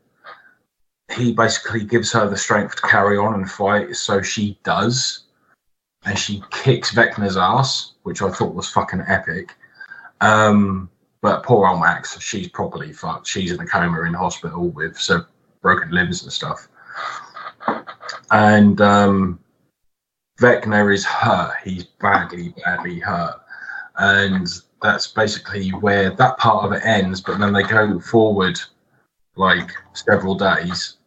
he 1.13 1.33
basically 1.33 1.85
gives 1.85 2.13
her 2.13 2.29
the 2.29 2.37
strength 2.37 2.77
to 2.77 2.83
carry 2.83 3.17
on 3.17 3.35
and 3.35 3.51
fight. 3.51 3.97
So 3.97 4.21
she 4.21 4.59
does, 4.65 5.25
and 6.05 6.19
she 6.19 6.43
kicks 6.51 6.93
Vecna's 6.93 7.37
ass, 7.37 7.93
which 8.03 8.21
I 8.21 8.31
thought 8.31 8.55
was 8.55 8.69
fucking 8.69 9.05
epic. 9.07 9.55
Um, 10.21 10.91
but 11.25 11.43
poor 11.43 11.67
old 11.67 11.81
Max, 11.81 12.21
she's 12.21 12.49
properly 12.49 12.93
fucked. 12.93 13.27
She's 13.27 13.51
in 13.51 13.59
a 13.59 13.65
coma 13.65 14.03
in 14.03 14.13
hospital 14.13 14.69
with 14.69 15.01
some 15.01 15.27
broken 15.63 15.91
limbs 15.91 16.23
and 16.23 16.31
stuff. 16.31 16.69
And 18.31 18.79
um, 18.83 19.41
Vecna 20.39 20.93
is 20.93 21.07
hurt. 21.07 21.55
He's 21.65 21.85
badly, 21.85 22.55
badly 22.63 23.01
hurt. 23.01 23.41
And 23.97 24.47
that's 24.83 25.07
basically 25.07 25.71
where 25.71 26.11
that 26.11 26.37
part 26.37 26.67
of 26.67 26.73
it 26.73 26.85
ends. 26.85 27.23
But 27.23 27.39
then 27.39 27.55
they 27.55 27.63
go 27.63 27.99
forward 28.01 28.61
like 29.35 29.71
several 29.95 30.35
days. 30.35 30.99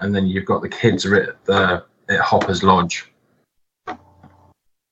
And 0.00 0.14
then 0.14 0.26
you've 0.28 0.46
got 0.46 0.62
the 0.62 0.68
kids 0.70 1.04
are 1.04 1.16
at 1.16 1.44
the 1.44 1.84
at 2.08 2.20
Hopper's 2.20 2.62
Lodge. 2.62 3.11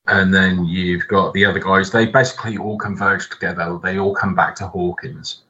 And 0.07 0.33
then 0.33 0.65
you've 0.65 1.07
got 1.07 1.33
the 1.33 1.45
other 1.45 1.59
guys. 1.59 1.91
They 1.91 2.07
basically 2.07 2.57
all 2.57 2.77
converge 2.77 3.29
together. 3.29 3.79
They 3.81 3.99
all 3.99 4.15
come 4.15 4.35
back 4.35 4.55
to 4.55 4.67
Hawkins. 4.67 5.43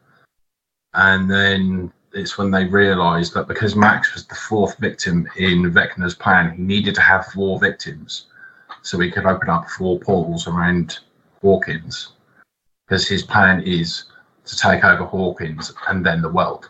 And 0.93 1.31
then 1.31 1.91
it's 2.13 2.37
when 2.37 2.51
they 2.51 2.65
realise 2.65 3.29
that 3.31 3.47
because 3.47 3.75
Max 3.75 4.13
was 4.13 4.25
the 4.25 4.35
fourth 4.35 4.77
victim 4.77 5.27
in 5.37 5.71
Vecna's 5.71 6.15
plan, 6.15 6.55
he 6.55 6.61
needed 6.61 6.95
to 6.95 7.01
have 7.01 7.27
four 7.27 7.59
victims 7.59 8.27
so 8.81 8.99
he 8.99 9.11
could 9.11 9.25
open 9.25 9.49
up 9.49 9.69
four 9.69 9.99
portals 9.99 10.47
around 10.47 10.99
Hawkins. 11.41 12.09
Because 12.87 13.07
his 13.07 13.23
plan 13.23 13.61
is 13.61 14.05
to 14.45 14.57
take 14.57 14.83
over 14.83 15.05
Hawkins 15.05 15.73
and 15.87 16.05
then 16.05 16.21
the 16.21 16.29
world. 16.29 16.69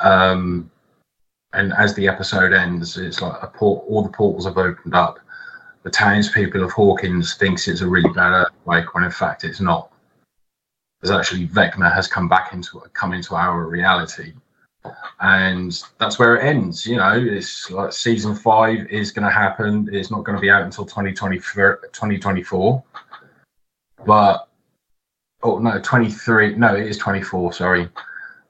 Um, 0.00 0.70
and 1.54 1.72
as 1.72 1.94
the 1.94 2.06
episode 2.06 2.52
ends, 2.52 2.98
it's 2.98 3.22
like 3.22 3.40
port, 3.54 3.84
all 3.88 4.02
the 4.02 4.10
portals 4.10 4.44
have 4.44 4.58
opened 4.58 4.94
up. 4.94 5.18
The 5.86 5.92
townspeople 5.92 6.64
of 6.64 6.72
Hawkins 6.72 7.34
thinks 7.34 7.68
it's 7.68 7.80
a 7.80 7.86
really 7.86 8.10
bad 8.10 8.32
earthquake 8.32 8.92
when 8.92 9.04
in 9.04 9.10
fact 9.12 9.44
it's 9.44 9.60
not. 9.60 9.92
There's 11.00 11.16
actually 11.16 11.46
Vecna 11.46 11.94
has 11.94 12.08
come 12.08 12.28
back 12.28 12.52
into 12.52 12.80
come 12.92 13.12
into 13.12 13.36
our 13.36 13.64
reality, 13.66 14.32
and 15.20 15.80
that's 15.98 16.18
where 16.18 16.38
it 16.38 16.44
ends. 16.44 16.86
You 16.86 16.96
know, 16.96 17.12
it's 17.12 17.70
like 17.70 17.92
season 17.92 18.34
five 18.34 18.88
is 18.88 19.12
going 19.12 19.26
to 19.26 19.30
happen. 19.30 19.88
It's 19.92 20.10
not 20.10 20.24
going 20.24 20.34
to 20.34 20.42
be 20.42 20.50
out 20.50 20.62
until 20.62 20.86
2024, 20.86 22.84
but 24.04 24.48
oh 25.44 25.58
no, 25.60 25.80
23. 25.80 26.56
No, 26.56 26.74
it 26.74 26.88
is 26.88 26.98
24. 26.98 27.52
Sorry. 27.52 27.88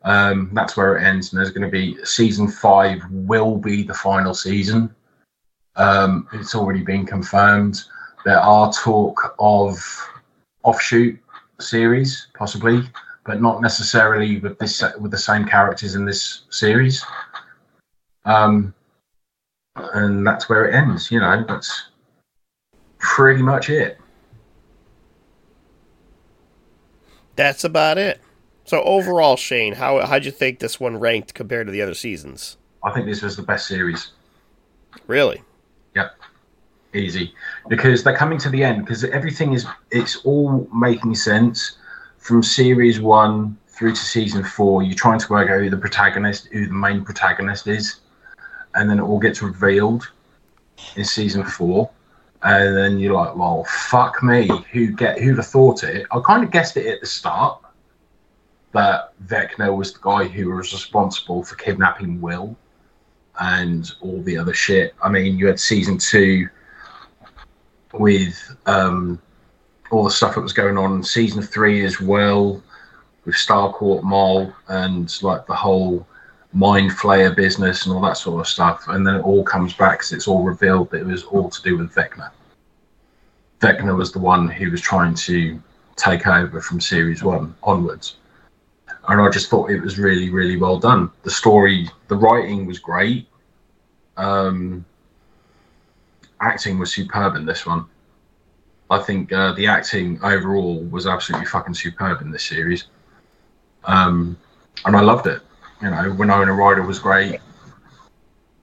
Um, 0.05 0.49
that's 0.55 0.75
where 0.75 0.97
it 0.97 1.05
ends, 1.05 1.35
and 1.35 1.39
there's 1.39 1.51
going 1.51 1.71
to 1.71 1.71
be 1.71 2.03
season 2.03 2.49
five 2.49 3.03
will 3.11 3.59
be 3.59 3.83
the 3.83 3.93
final 3.93 4.33
season. 4.33 4.96
Um, 5.77 6.29
it's 6.33 6.55
already 6.55 6.83
been 6.83 7.07
confirmed. 7.07 7.85
There 8.25 8.41
are 8.41 8.73
talk 8.73 9.35
of 9.39 9.79
offshoot 10.63 11.19
series, 11.61 12.29
possibly, 12.35 12.83
but 13.25 13.41
not 13.41 13.61
necessarily 13.61 14.39
with 14.41 14.59
this 14.59 14.83
with 14.99 15.11
the 15.11 15.19
same 15.19 15.45
characters 15.45 15.95
in 15.95 16.05
this 16.05 16.43
series. 16.51 17.05
Um, 18.25 18.75
and 19.95 20.27
that's 20.27 20.49
where 20.49 20.67
it 20.69 20.75
ends. 20.75 21.11
You 21.11 21.21
know, 21.21 21.45
that's 21.47 21.91
pretty 22.99 23.43
much 23.43 23.71
it. 23.71 23.99
That's 27.37 27.65
about 27.65 27.99
it. 27.99 28.21
So 28.65 28.83
overall, 28.83 29.37
Shane, 29.37 29.75
how 29.75 30.05
how'd 30.05 30.25
you 30.25 30.33
think 30.33 30.59
this 30.59 30.81
one 30.81 30.99
ranked 30.99 31.35
compared 31.35 31.67
to 31.67 31.71
the 31.71 31.83
other 31.83 31.95
seasons? 31.95 32.57
I 32.83 32.93
think 32.93 33.07
this 33.07 33.23
was 33.23 33.37
the 33.37 33.43
best 33.43 33.69
series. 33.69 34.13
Really? 35.07 35.43
Yep. 35.97 36.15
Easy. 36.95 37.35
Because 37.69 38.05
they're 38.05 38.17
coming 38.17 38.39
to 38.39 38.51
the 38.51 38.63
end 38.63 38.85
because 38.85 39.03
everything 39.05 39.55
is 39.55 39.67
it's 39.91 40.17
all 40.25 40.69
making 40.73 41.15
sense 41.15 41.79
from 42.19 42.43
series 42.43 43.01
one 43.01 43.57
through 43.69 43.93
to 43.93 43.97
season 43.97 44.45
four. 44.45 44.83
You're 44.83 44.95
trying 44.95 45.19
to 45.19 45.29
work 45.31 45.51
out 45.51 45.61
who 45.61 45.71
the 45.71 45.77
protagonist, 45.77 46.49
who 46.53 46.67
the 46.67 46.73
main 46.73 47.05
protagonist 47.05 47.67
is, 47.67 48.01
and 48.75 48.89
then 48.89 48.99
it 48.99 49.03
all 49.03 49.19
gets 49.19 49.43
revealed 49.43 50.09
in 50.97 51.05
season 51.05 51.45
four. 51.45 51.91
And 52.43 52.77
then 52.77 52.99
you're 52.99 53.15
like, 53.15 53.35
well, 53.35 53.65
fuck 53.65 54.23
me, 54.23 54.51
who 54.73 54.89
get 54.93 55.19
who'd 55.19 55.39
have 55.39 55.47
thought 55.47 55.83
it? 55.83 56.07
I 56.11 56.21
kind 56.27 56.45
of 56.45 56.51
guessed 56.51 56.77
it 56.77 56.87
at 56.87 57.01
the 57.01 57.07
start 57.07 57.61
that 58.73 59.13
Vecna 59.27 59.75
was 59.75 59.95
the 59.95 60.01
guy 60.03 60.25
who 60.25 60.51
was 60.51 60.73
responsible 60.75 61.43
for 61.43 61.57
kidnapping 61.57 62.21
Will 62.21 62.55
and 63.41 63.93
all 64.01 64.23
the 64.23 64.37
other 64.37 64.55
shit. 64.55 64.95
I 65.03 65.09
mean, 65.09 65.39
you 65.39 65.47
had 65.47 65.61
season 65.61 65.99
two 65.99 66.49
with 67.93 68.57
um, 68.67 69.21
all 69.91 70.05
the 70.05 70.11
stuff 70.11 70.35
that 70.35 70.41
was 70.41 70.53
going 70.53 70.79
on, 70.79 71.03
season 71.03 71.43
three 71.43 71.85
as 71.85 72.01
well 72.01 72.63
with 73.25 73.35
Starcourt 73.35 74.03
Mall 74.03 74.53
and 74.69 75.23
like 75.23 75.47
the 75.47 75.55
whole 75.55 76.07
mind 76.53 76.93
flayer 76.93 77.35
business 77.35 77.85
and 77.85 77.95
all 77.95 78.01
that 78.03 78.17
sort 78.17 78.41
of 78.41 78.47
stuff. 78.47 78.85
And 78.89 79.07
then 79.07 79.17
it 79.17 79.23
all 79.23 79.43
comes 79.43 79.75
back 79.75 79.99
because 79.99 80.13
it's 80.13 80.29
all 80.29 80.43
revealed 80.43 80.91
that 80.91 81.01
it 81.01 81.07
was 81.07 81.25
all 81.25 81.51
to 81.51 81.63
do 81.63 81.77
with 81.79 81.95
Vecna. 81.95 82.31
Vecna 83.61 83.97
was 83.97 84.13
the 84.13 84.19
one 84.19 84.49
who 84.49 84.71
was 84.71 84.81
trying 84.81 85.15
to 85.15 85.61
take 85.97 86.27
over 86.27 86.61
from 86.61 86.81
series 86.81 87.23
one 87.23 87.55
onwards 87.63 88.17
and 89.09 89.21
I 89.21 89.31
just 89.31 89.49
thought 89.49 89.71
it 89.71 89.81
was 89.81 89.99
really, 89.99 90.31
really 90.31 90.57
well 90.57 90.79
done. 90.79 91.11
The 91.23 91.31
story, 91.31 91.89
the 92.09 92.17
writing 92.17 92.67
was 92.67 92.79
great. 92.79 93.29
Um, 94.17 94.85
acting 96.41 96.79
was 96.79 96.93
superb 96.93 97.37
in 97.37 97.47
this 97.47 97.67
one. 97.67 97.87
I 98.91 98.99
think 98.99 99.33
uh, 99.33 99.53
the 99.53 99.67
acting 99.67 100.19
overall 100.23 100.81
was 100.85 101.07
absolutely 101.07 101.47
fucking 101.47 101.75
superb 101.75 102.21
in 102.21 102.31
this 102.31 102.45
series, 102.45 102.85
um, 103.85 104.37
and 104.85 104.97
I 104.97 105.01
loved 105.01 105.27
it. 105.27 105.43
You 105.83 105.91
know, 105.91 106.13
Winona 106.13 106.53
Ryder 106.53 106.83
was 106.83 106.99
great. 106.99 107.41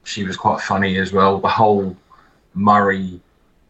She 0.05 0.23
was 0.23 0.37
quite 0.37 0.61
funny 0.61 0.97
as 0.97 1.13
well. 1.13 1.39
The 1.39 1.49
whole 1.49 1.95
Murray 2.53 3.19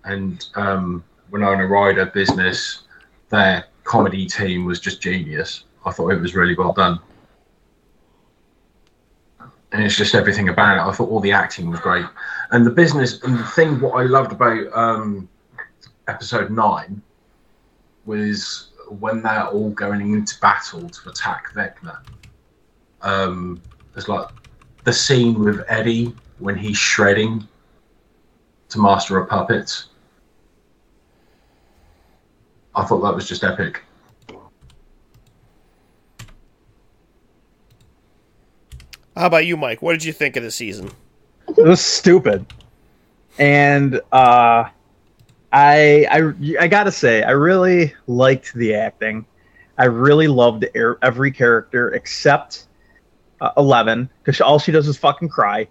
and 0.06 0.46
um, 0.56 1.04
Winona 1.32 1.66
Ryder 1.66 2.08
business, 2.08 2.84
their 3.30 3.66
comedy 3.84 4.26
team 4.28 4.66
was 4.66 4.80
just 4.80 5.02
genius. 5.02 5.64
I 5.86 5.92
thought 5.92 6.10
it 6.10 6.22
was 6.22 6.36
really 6.36 6.56
well 6.56 6.74
done. 6.74 7.00
And 9.72 9.84
it's 9.84 9.96
just 9.96 10.14
everything 10.14 10.50
about 10.50 10.78
it. 10.78 10.82
I 10.82 10.92
thought 10.94 11.10
all 11.10 11.20
the 11.20 11.32
acting 11.32 11.70
was 11.70 11.80
great. 11.80 12.06
And 12.52 12.66
the 12.66 12.72
business, 12.72 13.22
and 13.24 13.38
the 13.38 13.44
thing, 13.44 13.80
what 13.82 13.94
I 13.94 14.04
loved 14.04 14.32
about 14.32 14.72
um, 14.74 15.28
episode 16.08 16.52
nine 16.52 17.02
was 18.06 18.70
when 19.00 19.24
they're 19.24 19.48
all 19.48 19.72
going 19.72 20.14
into 20.14 20.40
battle 20.40 20.88
to 20.88 21.10
attack 21.10 21.54
Vecna. 21.54 22.00
Um, 23.02 23.62
like 24.08 24.28
the 24.84 24.94
scene 24.94 25.40
with 25.40 25.64
Eddie 25.68 26.14
when 26.40 26.56
he's 26.56 26.78
shredding 26.78 27.48
to 28.70 28.80
Master 28.80 29.18
of 29.18 29.30
Puppets. 29.30 29.86
I 32.76 32.84
thought 32.84 33.02
that 33.02 33.14
was 33.14 33.28
just 33.28 33.44
epic. 33.44 33.84
How 39.16 39.28
about 39.28 39.46
you, 39.46 39.58
Mike? 39.58 39.82
What 39.82 39.94
did 39.94 40.04
you 40.04 40.14
think 40.14 40.36
of 40.36 40.44
the 40.44 40.52
season? 40.52 40.90
It 41.48 41.64
was 41.64 41.82
stupid, 41.82 42.46
and 43.38 44.02
uh, 44.12 44.66
I 45.52 46.08
I 46.10 46.34
I 46.60 46.68
gotta 46.68 46.92
say 46.92 47.22
I 47.22 47.32
really 47.32 47.94
liked 48.08 48.54
the 48.56 48.74
acting. 48.74 49.26
I 49.78 49.86
really 49.86 50.28
loved 50.28 50.66
every 50.76 51.32
character 51.32 51.94
except 51.94 52.68
uh, 53.42 53.52
Eleven 53.58 54.10
because 54.24 54.42
all 54.42 54.58
she 54.58 54.72
does 54.72 54.88
is 54.88 54.98
fucking 54.98 55.30
cry, 55.30 55.68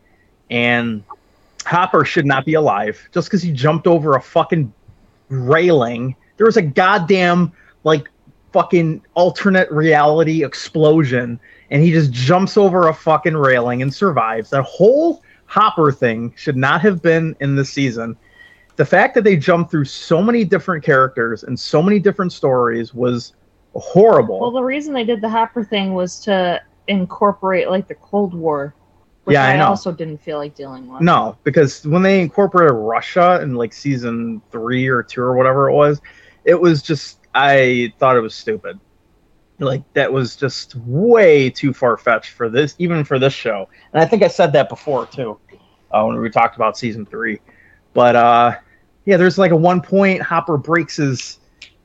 and 0.51 1.03
Hopper 1.67 2.05
should 2.05 2.27
not 2.27 2.45
be 2.45 2.55
alive 2.55 3.09
just 3.13 3.29
because 3.29 3.43
he 3.43 3.51
jumped 3.51 3.89
over 3.89 4.15
a 4.15 4.23
fucking 4.23 4.73
railing. 5.29 6.15
There 6.37 6.47
was 6.47 6.57
a 6.57 6.63
goddamn 6.63 7.53
like 7.83 8.09
fucking 8.53 9.03
alternate 9.15 9.71
reality 9.71 10.45
explosion 10.45 11.41
and 11.73 11.83
he 11.83 11.91
just 11.91 12.13
jumps 12.13 12.59
over 12.59 12.89
a 12.89 12.95
fucking 12.95 13.35
railing 13.35 13.81
and 13.81 13.93
survives. 13.93 14.51
That 14.51 14.63
whole 14.63 15.23
Hopper 15.47 15.91
thing 15.91 16.33
should 16.37 16.57
not 16.57 16.83
have 16.83 17.03
been 17.03 17.35
in 17.41 17.57
the 17.57 17.65
season. 17.65 18.17
The 18.77 18.85
fact 18.85 19.15
that 19.15 19.25
they 19.25 19.37
jumped 19.37 19.71
through 19.71 19.87
so 19.87 20.23
many 20.23 20.45
different 20.45 20.85
characters 20.85 21.45
and 21.45 21.59
so 21.59 21.83
many 21.83 21.99
different 21.99 22.33
stories 22.33 22.95
was 22.95 23.33
horrible. 23.75 24.39
Well, 24.39 24.51
the 24.51 24.63
reason 24.63 24.93
they 24.93 25.05
did 25.05 25.23
the 25.23 25.31
Hopper 25.31 25.65
thing 25.65 25.95
was 25.95 26.21
to 26.21 26.61
incorporate 26.89 27.71
like 27.71 27.89
the 27.89 27.95
Cold 27.95 28.35
War. 28.35 28.75
Which 29.25 29.35
Yeah, 29.35 29.47
I 29.47 29.57
I, 29.57 29.61
also 29.61 29.93
didn't 29.93 30.19
feel 30.19 30.37
like 30.37 30.55
dealing 30.55 30.93
with. 30.93 31.01
No, 31.01 31.39
because 31.43 31.87
when 31.87 32.03
they 32.03 32.21
incorporated 32.21 32.75
Russia 32.75 33.41
in 33.43 33.55
like 33.55 33.73
season 33.73 34.43
three 34.51 34.89
or 34.89 35.03
two 35.03 35.23
or 35.23 35.35
whatever 35.35 35.71
it 35.71 35.75
was, 35.75 36.03
it 36.45 36.61
was 36.61 36.83
just 36.83 37.21
I 37.35 37.95
thought 37.99 38.17
it 38.17 38.21
was 38.21 38.35
stupid. 38.35 38.79
Like 39.63 39.83
that 39.95 40.13
was 40.13 40.37
just 40.37 40.75
way 40.77 41.51
too 41.51 41.73
far 41.73 41.97
fetched 41.97 42.33
for 42.33 42.49
this, 42.49 42.75
even 42.79 43.05
for 43.05 43.19
this 43.19 43.33
show. 43.33 43.69
And 43.93 44.03
I 44.03 44.07
think 44.07 44.23
I 44.23 44.29
said 44.29 44.53
that 44.53 44.69
before 44.69 45.07
too, 45.07 45.39
uh, 45.91 46.05
when 46.05 46.19
we 46.19 46.31
talked 46.31 46.57
about 46.57 46.77
season 46.77 47.07
three. 47.07 47.41
But 47.95 48.17
uh, 48.17 48.57
yeah, 49.05 49.17
there's 49.17 49.39
like 49.39 49.51
a 49.51 49.57
one 49.57 49.81
point 49.81 50.23
Hopper 50.23 50.57
breaks 50.57 50.97
his 50.97 51.39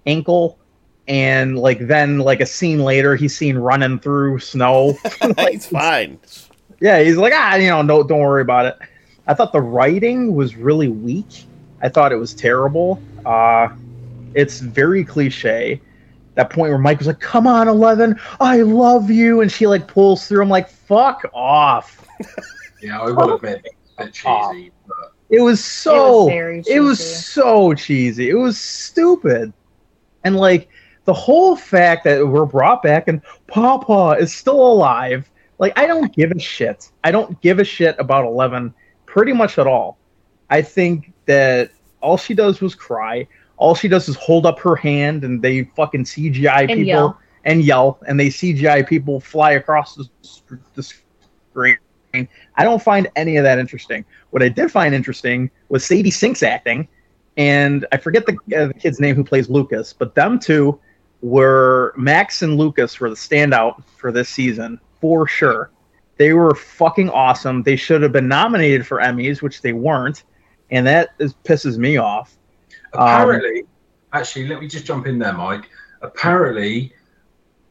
ankle, 0.06 0.58
and 1.08 1.58
like 1.58 1.88
then 1.88 2.20
like 2.20 2.42
a 2.42 2.46
scene 2.46 2.80
later, 2.80 3.16
he's 3.16 3.38
seen 3.38 3.58
running 3.58 4.00
through 4.00 4.40
snow. 4.40 4.98
it's 5.22 5.68
fine. 5.68 6.20
Yeah, 6.80 7.02
he's 7.02 7.18
like, 7.18 7.34
ah, 7.36 7.56
you 7.56 7.70
know, 7.70 7.82
no, 7.82 8.04
don't 8.04 8.20
worry 8.20 8.42
about 8.42 8.66
it. 8.66 8.78
I 9.26 9.34
thought 9.34 9.52
the 9.52 9.62
writing 9.62 10.36
was 10.36 10.56
really 10.56 10.88
weak. 10.88 11.46
I 11.82 11.90
thought 11.90 12.12
it 12.12 12.18
was 12.18 12.34
terrible. 12.34 13.02
Uh, 13.26 13.70
it's 14.34 14.60
very 14.60 15.04
cliche. 15.04 15.82
That 16.38 16.52
point 16.52 16.70
where 16.70 16.78
Mike 16.78 17.00
was 17.00 17.08
like, 17.08 17.20
"Come 17.20 17.48
on, 17.48 17.68
Eleven, 17.68 18.20
I 18.40 18.62
love 18.62 19.10
you," 19.10 19.42
and 19.42 19.52
she 19.52 19.66
like 19.66 19.88
pulls 19.88 20.28
through. 20.28 20.44
I'm 20.44 20.50
like, 20.50 20.70
"Fuck 20.70 21.26
off!" 21.34 22.08
Yeah, 22.82 23.02
I 23.02 23.10
will 23.10 23.34
admit 23.36 23.62
it's 23.66 23.92
a 23.98 24.04
bit 24.06 24.14
cheesy, 24.14 24.72
but 24.88 25.12
It 25.32 25.42
was 25.42 25.66
so. 25.66 26.28
very 26.28 26.64
It 26.68 26.80
was 26.80 27.00
so 27.00 27.74
cheesy. 27.74 28.30
It 28.30 28.36
was 28.36 28.60
stupid, 28.60 29.52
and 30.24 30.36
like 30.38 30.70
the 31.06 31.14
whole 31.14 31.56
fact 31.56 32.04
that 32.04 32.28
we're 32.28 32.46
brought 32.46 32.84
back 32.84 33.08
and 33.08 33.20
Papa 33.48 34.18
is 34.20 34.32
still 34.32 34.62
alive. 34.62 35.28
Like 35.58 35.74
I 35.76 35.88
don't 35.88 36.14
give 36.14 36.30
a 36.32 36.40
shit. 36.40 36.92
I 37.04 37.10
don't 37.10 37.42
give 37.42 37.58
a 37.58 37.64
shit 37.64 37.96
about 37.98 38.26
Eleven 38.26 38.76
pretty 39.08 39.34
much 39.34 39.58
at 39.58 39.66
all. 39.66 39.98
I 40.52 40.62
think 40.62 41.14
that 41.26 41.72
all 42.00 42.18
she 42.18 42.36
does 42.36 42.62
was 42.62 42.76
cry. 42.76 43.28
All 43.58 43.76
she 43.76 43.88
does 43.88 44.08
is 44.08 44.16
hold 44.16 44.46
up 44.46 44.60
her 44.60 44.76
hand, 44.76 45.24
and 45.24 45.42
they 45.42 45.64
fucking 45.76 46.06
CGI 46.06 46.62
And 46.62 46.70
people 46.70 46.86
yell. 46.86 47.20
and 47.44 47.64
yell, 47.64 48.00
and 48.08 48.20
they 48.20 48.28
CGI 48.28 48.88
people 48.88 49.20
fly 49.20 49.52
across 49.52 49.96
the, 49.96 50.08
the 50.76 50.84
screen. 50.84 51.78
I 52.56 52.64
don't 52.64 52.82
find 52.82 53.08
any 53.16 53.38
of 53.38 53.44
that 53.44 53.60
interesting. 53.60 54.06
What 54.30 54.42
I 54.42 54.50
did 54.50 54.72
find 54.72 54.96
interesting 54.96 55.52
was 55.70 55.84
Sadie 55.86 56.12
Sink's 56.12 56.42
acting, 56.44 56.88
and 57.36 57.86
I 57.92 57.98
forget 57.98 58.26
the, 58.26 58.34
uh, 58.56 58.68
the 58.68 58.74
kid's 58.74 59.00
name 59.00 59.16
who 59.16 59.24
plays 59.24 59.50
Lucas, 59.50 59.94
but 59.94 60.16
them 60.16 60.40
two 60.40 60.80
were 61.22 61.94
Max 61.98 62.42
and 62.42 62.58
Lucas 62.58 63.00
were 63.00 63.10
the 63.10 63.16
standout 63.16 63.84
for 63.98 64.12
this 64.12 64.30
season 64.30 64.80
for 65.02 65.28
sure. 65.28 65.72
They 66.18 66.34
were 66.34 66.56
fucking 66.56 67.10
awesome. 67.10 67.62
They 67.64 67.76
should 67.76 68.02
have 68.02 68.12
been 68.12 68.28
nominated 68.28 68.88
for 68.88 68.98
Emmys, 69.00 69.42
which 69.42 69.62
they 69.62 69.74
weren't, 69.74 70.24
and 70.72 70.86
that 70.88 71.10
is, 71.20 71.34
pisses 71.44 71.78
me 71.78 71.98
off. 71.98 72.38
Um, 72.94 73.02
Apparently, 73.02 73.64
actually, 74.14 74.48
let 74.48 74.62
me 74.62 74.68
just 74.68 74.86
jump 74.86 75.08
in 75.08 75.20
there, 75.20 75.34
Mike. 75.34 75.70
Apparently, 76.02 76.94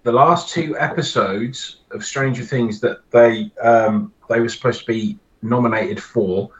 the 0.02 0.12
last 0.12 0.52
two 0.52 0.76
episodes 0.78 1.80
of 1.90 2.04
Stranger 2.04 2.42
Things 2.42 2.80
that 2.80 2.98
they 3.10 3.50
um, 3.62 4.12
they 4.28 4.40
were 4.40 4.48
supposed 4.48 4.80
to 4.80 4.86
be 4.86 5.18
nominated 5.42 6.02
for 6.02 6.50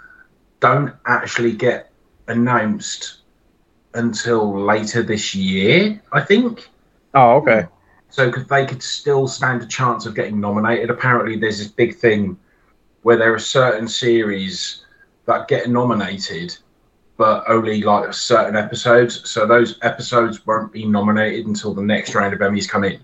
don't 0.61 0.95
actually 1.07 1.53
get 1.53 1.91
announced 2.29 3.19
until 3.95 4.59
later 4.59 5.03
this 5.03 5.35
year. 5.35 6.01
I 6.13 6.21
think. 6.23 6.69
Oh, 7.15 7.37
okay. 7.37 7.67
So 8.09 8.31
could, 8.31 8.49
they 8.49 8.67
could 8.67 8.83
still 8.83 9.29
stand 9.29 9.63
a 9.63 9.67
chance 9.67 10.07
of 10.07 10.15
getting 10.15 10.41
nominated. 10.41 10.91
Apparently, 10.91 11.37
there's 11.37 11.59
this 11.59 11.69
big 11.69 11.97
thing 11.97 12.39
where 13.03 13.17
there 13.17 13.35
are 13.35 13.39
certain 13.39 13.87
series 13.87 14.85
that 15.27 15.49
get 15.49 15.69
nominated, 15.69 16.57
but 17.17 17.45
only 17.49 17.83
like 17.83 18.13
certain 18.13 18.57
episodes. 18.57 19.29
So 19.29 19.47
those 19.47 19.79
episodes 19.83 20.45
won't 20.47 20.73
be 20.73 20.85
nominated 20.87 21.47
until 21.47 21.75
the 21.75 21.83
next 21.83 22.15
round 22.15 22.35
of 22.35 22.41
Emmys 22.41 22.69
come 22.69 22.85
in. 22.85 23.01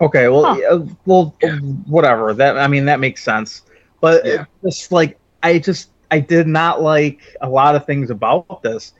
Okay, 0.00 0.28
well, 0.28 0.44
Huh. 0.44 0.56
yeah, 0.60 0.78
well, 1.06 1.34
Yeah. 1.42 1.56
whatever. 1.86 2.32
That 2.34 2.58
I 2.58 2.66
mean, 2.66 2.86
that 2.86 3.00
makes 3.00 3.22
sense. 3.22 3.62
But 4.00 4.24
Yeah. 4.26 4.44
just 4.64 4.90
like 4.92 5.18
I 5.42 5.58
just 5.58 5.90
I 6.10 6.20
did 6.20 6.46
not 6.46 6.82
like 6.82 7.20
a 7.40 7.48
lot 7.48 7.74
of 7.74 7.86
things 7.86 8.10
about 8.10 8.62
this. 8.62 8.92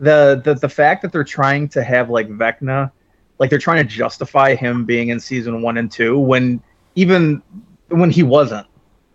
The 0.00 0.40
the 0.42 0.54
the 0.54 0.68
fact 0.68 1.02
that 1.02 1.12
they're 1.12 1.22
trying 1.24 1.68
to 1.70 1.82
have 1.84 2.10
like 2.10 2.28
Vecna, 2.28 2.90
like 3.38 3.50
they're 3.50 3.58
trying 3.58 3.84
to 3.86 3.88
justify 3.88 4.54
him 4.54 4.84
being 4.84 5.08
in 5.08 5.20
season 5.20 5.62
one 5.62 5.76
and 5.78 5.90
two 5.90 6.18
when 6.18 6.60
even 6.94 7.42
when 7.88 8.10
he 8.10 8.22
wasn't. 8.22 8.66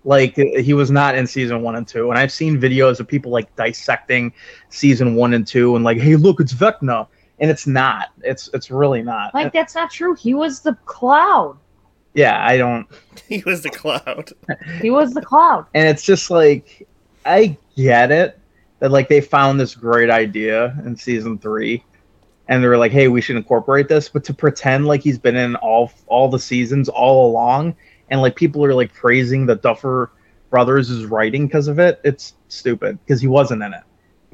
Like 0.07 0.37
he 0.37 0.73
was 0.73 0.89
not 0.89 1.15
in 1.15 1.27
season 1.27 1.61
one 1.61 1.75
and 1.75 1.85
two, 1.85 2.09
and 2.09 2.17
I've 2.17 2.31
seen 2.31 2.61
videos 2.61 3.01
of 3.01 3.09
people 3.09 3.29
like 3.29 3.53
dissecting 3.57 4.31
season 4.69 5.15
one 5.15 5.33
and 5.33 5.45
two, 5.45 5.75
and 5.75 5.83
like, 5.83 5.97
hey, 5.97 6.15
look, 6.15 6.39
it's 6.39 6.53
Vecna, 6.53 7.07
and 7.39 7.51
it's 7.51 7.67
not. 7.67 8.07
It's 8.23 8.49
it's 8.53 8.71
really 8.71 9.01
not. 9.03 9.33
Like 9.33 9.51
that's 9.51 9.75
not 9.75 9.91
true. 9.91 10.15
He 10.15 10.33
was 10.33 10.61
the 10.61 10.75
cloud. 10.85 11.57
yeah, 12.13 12.41
I 12.41 12.55
don't. 12.55 12.87
He 13.27 13.43
was 13.45 13.63
the 13.63 13.69
cloud. 13.69 14.31
He 14.81 14.89
was 14.89 15.13
the 15.13 15.21
cloud. 15.21 15.65
and 15.73 15.89
it's 15.89 16.03
just 16.03 16.31
like 16.31 16.87
I 17.25 17.57
get 17.75 18.09
it 18.09 18.39
that 18.79 18.91
like 18.91 19.09
they 19.09 19.19
found 19.19 19.59
this 19.59 19.75
great 19.75 20.09
idea 20.09 20.73
in 20.85 20.95
season 20.95 21.37
three, 21.37 21.83
and 22.47 22.63
they 22.63 22.67
were 22.69 22.77
like, 22.77 22.93
"Hey, 22.93 23.09
we 23.09 23.19
should 23.19 23.35
incorporate 23.35 23.89
this," 23.89 24.07
but 24.07 24.23
to 24.23 24.33
pretend 24.33 24.85
like 24.85 25.03
he's 25.03 25.17
been 25.19 25.35
in 25.35 25.57
all 25.57 25.91
all 26.07 26.29
the 26.29 26.39
seasons 26.39 26.87
all 26.87 27.29
along, 27.29 27.75
and 28.09 28.21
like 28.21 28.35
people 28.35 28.63
are 28.65 28.73
like 28.73 28.93
praising 28.93 29.45
the 29.45 29.55
Duffer 29.55 30.11
Brothers' 30.49 31.05
writing 31.05 31.47
because 31.47 31.67
of 31.67 31.79
it, 31.79 31.99
it's 32.03 32.33
stupid 32.47 32.97
because 33.05 33.19
he 33.21 33.27
wasn't 33.27 33.63
in 33.63 33.73
it. 33.73 33.81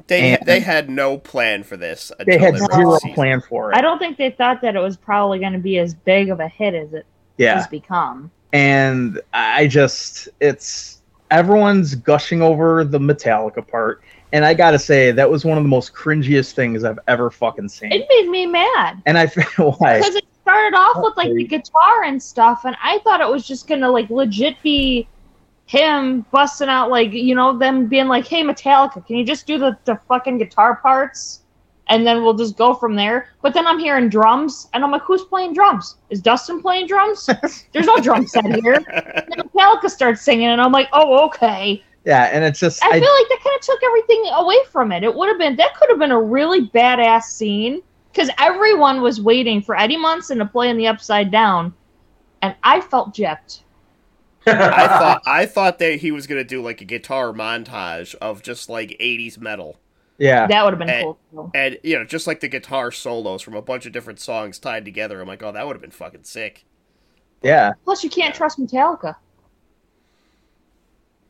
They 0.06 0.34
And- 0.36 0.46
they 0.46 0.60
had 0.60 0.90
no 0.90 1.16
plan 1.18 1.62
for 1.62 1.76
this. 1.76 2.12
They 2.26 2.36
had 2.38 2.56
zero 2.58 2.94
season. 2.98 3.14
plan 3.14 3.40
for 3.40 3.72
it. 3.72 3.76
I 3.76 3.80
don't 3.80 3.98
think 3.98 4.16
they 4.18 4.30
thought 4.30 4.60
that 4.62 4.76
it 4.76 4.80
was 4.80 4.96
probably 4.96 5.38
going 5.38 5.54
to 5.54 5.58
be 5.58 5.78
as 5.78 5.94
big 5.94 6.28
of 6.30 6.40
a 6.40 6.48
hit 6.48 6.74
as 6.74 6.92
it 6.92 7.06
yeah, 7.38 7.54
has 7.56 7.66
become. 7.66 8.30
and 8.52 9.20
I 9.32 9.66
just 9.66 10.28
it's 10.40 11.00
everyone's 11.30 11.94
gushing 11.96 12.42
over 12.42 12.84
the 12.84 12.98
Metallica 12.98 13.66
part, 13.66 14.02
and 14.32 14.44
I 14.44 14.54
gotta 14.54 14.78
say 14.78 15.10
that 15.10 15.28
was 15.30 15.44
one 15.44 15.56
of 15.58 15.64
the 15.64 15.68
most 15.68 15.94
cringiest 15.94 16.52
things 16.52 16.84
I've 16.84 16.98
ever 17.08 17.30
fucking 17.30 17.68
seen. 17.70 17.90
It 17.90 18.06
made 18.08 18.28
me 18.28 18.46
mad 18.46 19.02
And 19.06 19.16
I 19.18 19.26
feel 19.28 19.72
why. 19.78 19.98
because 19.98 20.14
it 20.16 20.24
started 20.44 20.76
off 20.76 21.02
with 21.02 21.16
like 21.16 21.32
the 21.32 21.44
guitar 21.44 22.04
and 22.04 22.22
stuff, 22.22 22.66
and 22.66 22.76
I 22.82 22.98
thought 22.98 23.22
it 23.22 23.28
was 23.28 23.46
just 23.46 23.66
to 23.66 23.88
like 23.88 24.10
legit 24.10 24.62
be 24.62 25.08
him 25.66 26.26
busting 26.30 26.68
out 26.68 26.90
like 26.90 27.12
you 27.12 27.34
know 27.34 27.56
them 27.56 27.86
being 27.86 28.08
like, 28.08 28.26
"Hey, 28.26 28.42
Metallica, 28.42 29.04
can 29.06 29.16
you 29.16 29.24
just 29.24 29.46
do 29.46 29.58
the 29.58 29.76
the 29.86 29.98
fucking 30.06 30.38
guitar 30.38 30.76
parts?" 30.76 31.40
And 31.88 32.06
then 32.06 32.22
we'll 32.22 32.34
just 32.34 32.56
go 32.56 32.74
from 32.74 32.94
there. 32.94 33.28
But 33.42 33.52
then 33.52 33.66
I'm 33.66 33.78
hearing 33.78 34.10
drums, 34.10 34.68
and 34.74 34.84
I'm 34.84 34.90
like, 34.90 35.02
"Who's 35.02 35.24
playing 35.24 35.54
drums? 35.54 35.96
Is 36.10 36.20
Dustin 36.20 36.60
playing 36.60 36.88
drums? 36.88 37.26
There's 37.72 37.86
no 37.86 37.96
drum 37.96 38.26
set 38.26 38.44
here." 38.44 38.74
And 38.74 39.26
then 39.30 39.48
Metallica 39.48 39.88
starts 39.88 40.20
singing, 40.20 40.48
and 40.48 40.60
I'm 40.60 40.72
like, 40.72 40.88
"Oh, 40.92 41.24
okay." 41.28 41.82
Yeah, 42.04 42.24
and 42.24 42.44
it's 42.44 42.60
just 42.60 42.84
I, 42.84 42.88
I, 42.88 43.00
feel 43.00 43.14
like 43.14 43.28
that 43.30 43.40
kind 43.42 43.56
of 43.56 43.62
took 43.62 43.82
everything 43.82 44.26
away 44.34 44.58
from 44.70 44.92
it. 44.92 45.04
It 45.04 45.14
would 45.14 45.28
have 45.30 45.38
been 45.38 45.56
that 45.56 45.74
could 45.74 45.88
have 45.88 45.98
been 45.98 46.12
a 46.12 46.20
really 46.20 46.68
badass 46.68 47.22
scene 47.22 47.80
because 48.14 48.30
everyone 48.38 49.00
was 49.02 49.20
waiting 49.20 49.60
for 49.60 49.76
Eddie 49.76 49.96
Munson 49.96 50.38
to 50.38 50.46
play 50.46 50.70
in 50.70 50.76
the 50.76 50.86
Upside 50.86 51.30
Down, 51.30 51.74
and 52.42 52.54
I 52.62 52.80
felt 52.80 53.14
gypped. 53.14 53.60
I 54.46 54.86
thought 54.86 55.22
I 55.26 55.46
thought 55.46 55.78
that 55.80 55.96
he 56.00 56.10
was 56.12 56.26
gonna 56.26 56.44
do 56.44 56.62
like 56.62 56.80
a 56.80 56.84
guitar 56.84 57.32
montage 57.32 58.14
of 58.16 58.42
just 58.42 58.68
like 58.68 58.90
'80s 59.00 59.38
metal, 59.38 59.78
yeah. 60.18 60.46
That 60.46 60.64
would 60.64 60.72
have 60.74 60.78
been 60.78 60.90
Eh. 60.90 61.02
cool. 61.02 61.50
And 61.54 61.78
you 61.82 61.98
know, 61.98 62.04
just 62.04 62.26
like 62.26 62.40
the 62.40 62.48
guitar 62.48 62.92
solos 62.92 63.42
from 63.42 63.54
a 63.54 63.62
bunch 63.62 63.86
of 63.86 63.92
different 63.92 64.20
songs 64.20 64.58
tied 64.58 64.84
together. 64.84 65.20
I'm 65.20 65.26
like, 65.28 65.42
oh, 65.42 65.52
that 65.52 65.66
would 65.66 65.74
have 65.74 65.82
been 65.82 65.90
fucking 65.90 66.24
sick. 66.24 66.64
Yeah. 67.42 67.72
Plus, 67.84 68.04
you 68.04 68.10
can't 68.10 68.34
trust 68.34 68.58
Metallica. 68.58 69.16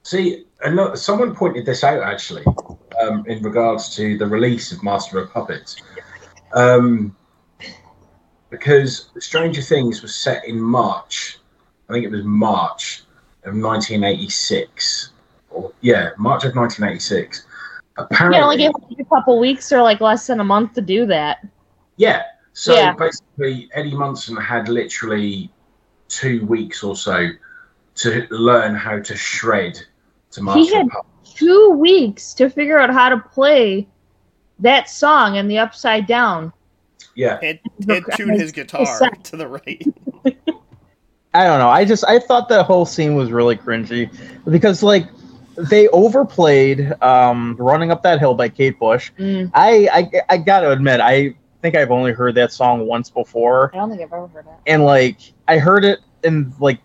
See, 0.03 0.45
ano- 0.65 0.95
someone 0.95 1.35
pointed 1.35 1.65
this 1.65 1.83
out 1.83 2.03
actually 2.03 2.45
um, 3.03 3.25
in 3.27 3.43
regards 3.43 3.97
to 3.97 4.19
the 4.19 4.27
release 4.27 4.71
of 4.71 4.83
Master 4.83 5.19
of 5.19 5.31
Puppets. 5.33 5.77
Um, 6.55 7.15
because 8.51 9.11
Stranger 9.19 9.61
Things 9.61 10.01
was 10.03 10.15
set 10.15 10.47
in 10.47 10.61
March. 10.61 11.39
I 11.89 11.93
think 11.93 12.05
it 12.05 12.11
was 12.11 12.25
March 12.25 13.03
of 13.45 13.55
1986. 13.55 15.11
Or, 15.51 15.73
yeah, 15.81 16.11
March 16.17 16.45
of 16.45 16.55
1986. 16.55 17.47
Apparently, 17.97 18.39
Yeah, 18.39 18.45
only 18.45 18.57
gave 18.57 18.71
it 18.91 19.01
a 19.01 19.05
couple 19.05 19.39
weeks 19.39 19.71
or 19.73 19.83
like 19.83 20.01
less 20.01 20.27
than 20.29 20.41
a 20.41 20.45
month 20.45 20.75
to 20.75 20.81
do 20.81 21.05
that. 21.07 21.47
Yeah. 21.97 22.23
So 22.53 22.73
Yeah. 22.75 22.93
basically, 22.95 23.69
Eddie 23.75 23.95
Munson 23.95 24.37
had 24.37 24.69
literally 24.69 25.51
two 26.09 26.47
weeks 26.47 26.83
or 26.85 26.97
so 26.97 27.29
to 27.97 28.27
learn 28.31 28.75
how 28.75 29.01
to 29.01 29.17
shred 29.17 29.81
to 30.33 30.43
Master 30.43 30.77
had- 30.77 30.89
Two 31.25 31.71
weeks 31.71 32.33
to 32.35 32.49
figure 32.49 32.79
out 32.79 32.91
how 32.93 33.09
to 33.09 33.19
play 33.19 33.89
that 34.61 34.89
song 34.89 35.37
and 35.37 35.51
the 35.51 35.59
Upside 35.59 36.07
Down. 36.07 36.53
Yeah. 37.15 37.39
And, 37.43 37.59
and 37.89 38.05
tune 38.17 38.31
his 38.31 38.53
guitar 38.53 38.87
to 39.25 39.37
the 39.37 39.47
right. 39.47 39.83
I 41.35 41.45
don't 41.45 41.59
know. 41.59 41.69
I 41.69 41.85
just 41.85 42.05
I 42.07 42.19
thought 42.19 42.49
that 42.49 42.67
whole 42.67 42.87
scene 42.87 43.17
was 43.17 43.31
really 43.33 43.57
cringy 43.57 44.11
because 44.49 44.83
like 44.83 45.09
they 45.57 45.89
overplayed 45.89 46.93
um 47.03 47.57
running 47.59 47.91
up 47.91 48.03
that 48.05 48.21
hill 48.21 48.35
by 48.35 48.49
Kate 48.49 48.79
Bush. 48.79 49.11
Mm, 49.19 49.51
I 49.53 49.89
I, 49.93 50.21
I 50.29 50.37
got 50.39 50.61
to 50.61 50.71
admit 50.71 51.01
I 51.01 51.35
think 51.61 51.75
I've 51.75 51.91
only 51.91 52.13
heard 52.13 52.37
that 52.37 52.53
song 52.53 52.87
once 52.87 53.11
before 53.11 53.71
I 53.75 53.79
don't 53.79 53.91
think 53.91 54.03
I've 54.03 54.13
ever 54.13 54.29
heard 54.29 54.47
it. 54.47 54.53
and 54.67 54.85
like 54.85 55.19
I 55.49 55.59
heard 55.59 55.85
it 55.85 56.01
in 56.23 56.53
like 56.61 56.81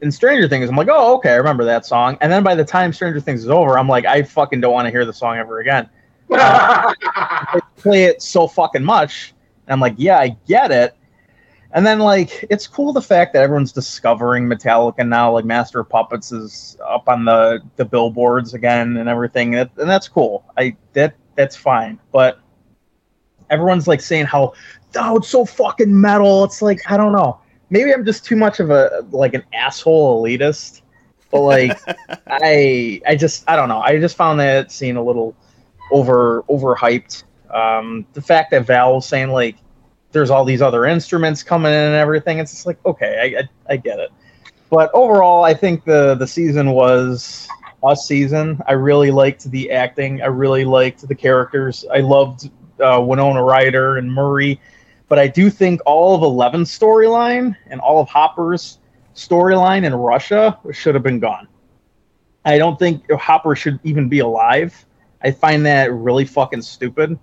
in 0.00 0.10
Stranger 0.10 0.48
Things 0.48 0.68
I'm 0.68 0.76
like, 0.76 0.88
"Oh, 0.90 1.16
okay, 1.16 1.30
I 1.30 1.36
remember 1.36 1.64
that 1.64 1.86
song." 1.86 2.18
And 2.20 2.30
then 2.32 2.42
by 2.42 2.54
the 2.56 2.64
time 2.64 2.92
Stranger 2.92 3.20
Things 3.20 3.42
is 3.42 3.48
over, 3.48 3.78
I'm 3.78 3.88
like, 3.88 4.04
I 4.06 4.22
fucking 4.22 4.60
don't 4.60 4.72
want 4.72 4.86
to 4.86 4.90
hear 4.90 5.04
the 5.04 5.12
song 5.12 5.38
ever 5.38 5.58
again. 5.60 5.88
They 6.28 7.60
play 7.76 8.04
it 8.04 8.22
so 8.22 8.46
fucking 8.46 8.84
much. 8.84 9.34
And 9.66 9.72
I'm 9.72 9.80
like, 9.80 9.94
yeah, 9.96 10.18
I 10.18 10.36
get 10.46 10.70
it. 10.70 10.94
And 11.72 11.86
then 11.86 11.98
like 11.98 12.46
it's 12.48 12.66
cool 12.66 12.92
the 12.92 13.02
fact 13.02 13.34
that 13.34 13.42
everyone's 13.42 13.72
discovering 13.72 14.46
Metallica 14.46 15.06
now, 15.06 15.32
like 15.32 15.44
Master 15.44 15.80
of 15.80 15.88
Puppets 15.88 16.32
is 16.32 16.78
up 16.86 17.08
on 17.08 17.24
the 17.24 17.60
the 17.76 17.84
billboards 17.84 18.54
again 18.54 18.96
and 18.96 19.08
everything. 19.08 19.50
That, 19.50 19.70
and 19.76 19.88
that's 19.88 20.08
cool. 20.08 20.44
I 20.56 20.76
that 20.94 21.14
that's 21.34 21.56
fine. 21.56 21.98
But 22.10 22.40
everyone's 23.50 23.86
like 23.86 24.00
saying 24.00 24.26
how 24.26 24.54
oh 24.96 25.16
it's 25.18 25.28
so 25.28 25.44
fucking 25.44 25.98
metal. 26.00 26.44
It's 26.44 26.62
like 26.62 26.90
I 26.90 26.96
don't 26.96 27.12
know. 27.12 27.38
Maybe 27.68 27.92
I'm 27.92 28.04
just 28.04 28.24
too 28.24 28.36
much 28.36 28.60
of 28.60 28.70
a 28.70 29.04
like 29.10 29.34
an 29.34 29.44
asshole 29.52 30.22
elitist. 30.22 30.80
But 31.30 31.42
like 31.42 31.78
I 32.26 33.02
I 33.06 33.14
just 33.14 33.44
I 33.46 33.56
don't 33.56 33.68
know. 33.68 33.80
I 33.80 33.98
just 34.00 34.16
found 34.16 34.40
that 34.40 34.72
scene 34.72 34.96
a 34.96 35.04
little 35.04 35.36
over 35.90 36.42
overhyped. 36.48 37.24
Um, 37.50 38.06
the 38.12 38.22
fact 38.22 38.50
that 38.50 38.66
Val 38.66 38.94
was 38.94 39.06
saying 39.06 39.30
like 39.30 39.56
there's 40.12 40.30
all 40.30 40.44
these 40.44 40.62
other 40.62 40.84
instruments 40.84 41.42
coming 41.42 41.72
in 41.72 41.78
and 41.78 41.94
everything, 41.94 42.38
it's 42.38 42.52
just 42.52 42.66
like 42.66 42.78
okay, 42.86 43.34
I, 43.36 43.40
I 43.40 43.74
I 43.74 43.76
get 43.76 43.98
it. 43.98 44.10
But 44.70 44.90
overall, 44.92 45.44
I 45.44 45.54
think 45.54 45.84
the 45.84 46.14
the 46.14 46.26
season 46.26 46.72
was 46.72 47.48
a 47.84 47.96
season. 47.96 48.60
I 48.66 48.72
really 48.72 49.10
liked 49.10 49.50
the 49.50 49.70
acting. 49.70 50.20
I 50.22 50.26
really 50.26 50.64
liked 50.64 51.06
the 51.06 51.14
characters. 51.14 51.84
I 51.92 52.00
loved 52.00 52.50
uh, 52.80 53.00
Winona 53.00 53.42
Ryder 53.42 53.96
and 53.98 54.12
Murray. 54.12 54.60
But 55.08 55.18
I 55.18 55.26
do 55.26 55.48
think 55.48 55.80
all 55.86 56.14
of 56.14 56.22
Eleven's 56.22 56.76
storyline 56.76 57.56
and 57.68 57.80
all 57.80 58.00
of 58.00 58.08
Hopper's 58.08 58.78
storyline 59.14 59.84
in 59.84 59.94
Russia 59.94 60.58
should 60.72 60.94
have 60.94 61.02
been 61.02 61.18
gone. 61.18 61.48
I 62.44 62.58
don't 62.58 62.78
think 62.78 63.10
Hopper 63.10 63.56
should 63.56 63.80
even 63.84 64.08
be 64.08 64.20
alive. 64.20 64.84
I 65.22 65.30
find 65.32 65.64
that 65.66 65.92
really 65.92 66.24
fucking 66.24 66.62
stupid. 66.62 67.18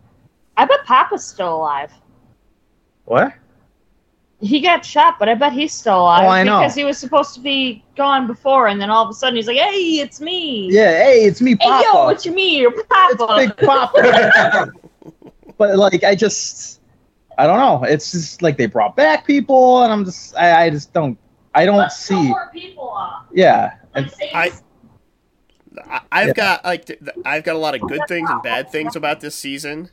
I 0.58 0.66
bet 0.66 0.84
Papa's 0.86 1.26
still 1.26 1.56
alive. 1.56 1.92
What? 3.06 3.34
He 4.42 4.60
got 4.60 4.84
shot, 4.86 5.18
but 5.18 5.30
I 5.30 5.34
bet 5.36 5.54
he's 5.54 5.72
still 5.74 6.02
alive 6.02 6.26
Oh, 6.26 6.28
I 6.28 6.44
know. 6.44 6.60
because 6.60 6.76
he 6.76 6.84
was 6.84 6.98
supposed 6.98 7.34
to 7.36 7.40
be 7.40 7.84
gone 7.96 8.28
before, 8.28 8.68
and 8.68 8.80
then 8.82 8.90
all 8.90 9.04
of 9.04 9.10
a 9.10 9.14
sudden 9.14 9.36
he's 9.38 9.48
like, 9.48 9.58
"Hey, 9.58 10.00
it's 10.02 10.20
me." 10.20 10.70
Yeah, 10.72 10.92
hey, 11.04 11.24
it's 11.26 11.42
me, 11.42 11.52
Hey, 11.52 11.58
Papa. 11.70 11.84
yo, 11.94 12.08
it's 12.10 12.28
me, 12.28 12.60
your 12.60 12.72
Papa. 12.84 13.16
It's 13.40 13.56
Big 13.56 13.66
Papa. 13.68 14.72
but 15.58 15.78
like, 15.78 16.04
I 16.04 16.16
just, 16.16 16.82
I 17.38 17.48
don't 17.48 17.60
know. 17.60 17.88
It's 17.88 18.12
just 18.12 18.42
like 18.42 18.58
they 18.58 18.66
brought 18.66 18.96
back 18.98 19.26
people, 19.26 19.84
and 19.84 19.92
I'm 19.94 20.04
just, 20.04 20.36
I, 20.36 20.66
I 20.66 20.70
just 20.70 20.92
don't, 20.94 21.18
I 21.54 21.66
don't 21.66 21.78
Let's 21.78 21.96
see. 21.98 22.28
more 22.28 22.50
people 22.54 22.90
off. 22.90 23.28
Yeah, 23.34 23.76
and 23.94 24.14
I- 24.34 24.48
I- 24.48 24.52
I've 26.12 26.28
Yeah. 26.30 26.34
got 26.34 26.66
like 26.66 26.86
th- 26.86 27.00
th- 27.00 27.18
I've 27.26 27.44
got 27.44 27.56
a 27.56 27.60
lot 27.60 27.76
of 27.76 27.82
good 27.82 28.02
things 28.08 28.30
and 28.30 28.42
bad 28.44 28.70
things 28.72 28.96
about 28.96 29.20
this 29.22 29.36
season. 29.36 29.90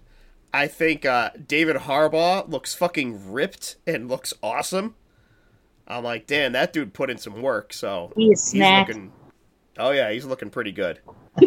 I 0.55 0.67
think 0.67 1.05
uh, 1.07 1.31
David 1.47 1.77
Harbour 1.77 2.45
looks 2.47 2.75
fucking 2.75 3.33
ripped 3.33 3.77
and 3.87 4.09
looks 4.09 4.35
awesome. 4.43 4.95
I'm 5.89 6.05
like, 6.05 6.27
damn, 6.27 6.53
that 6.53 6.73
dude 6.73 6.93
put 6.95 7.11
in 7.11 7.19
some 7.19 7.41
work. 7.43 7.73
So 7.73 8.13
he 8.17 8.29
he's 8.29 8.43
snack. 8.43 8.89
looking. 8.89 9.13
Oh 9.79 9.91
yeah, 9.91 10.11
he's 10.13 10.25
looking 10.27 10.51
pretty 10.51 10.73
good. 10.73 11.01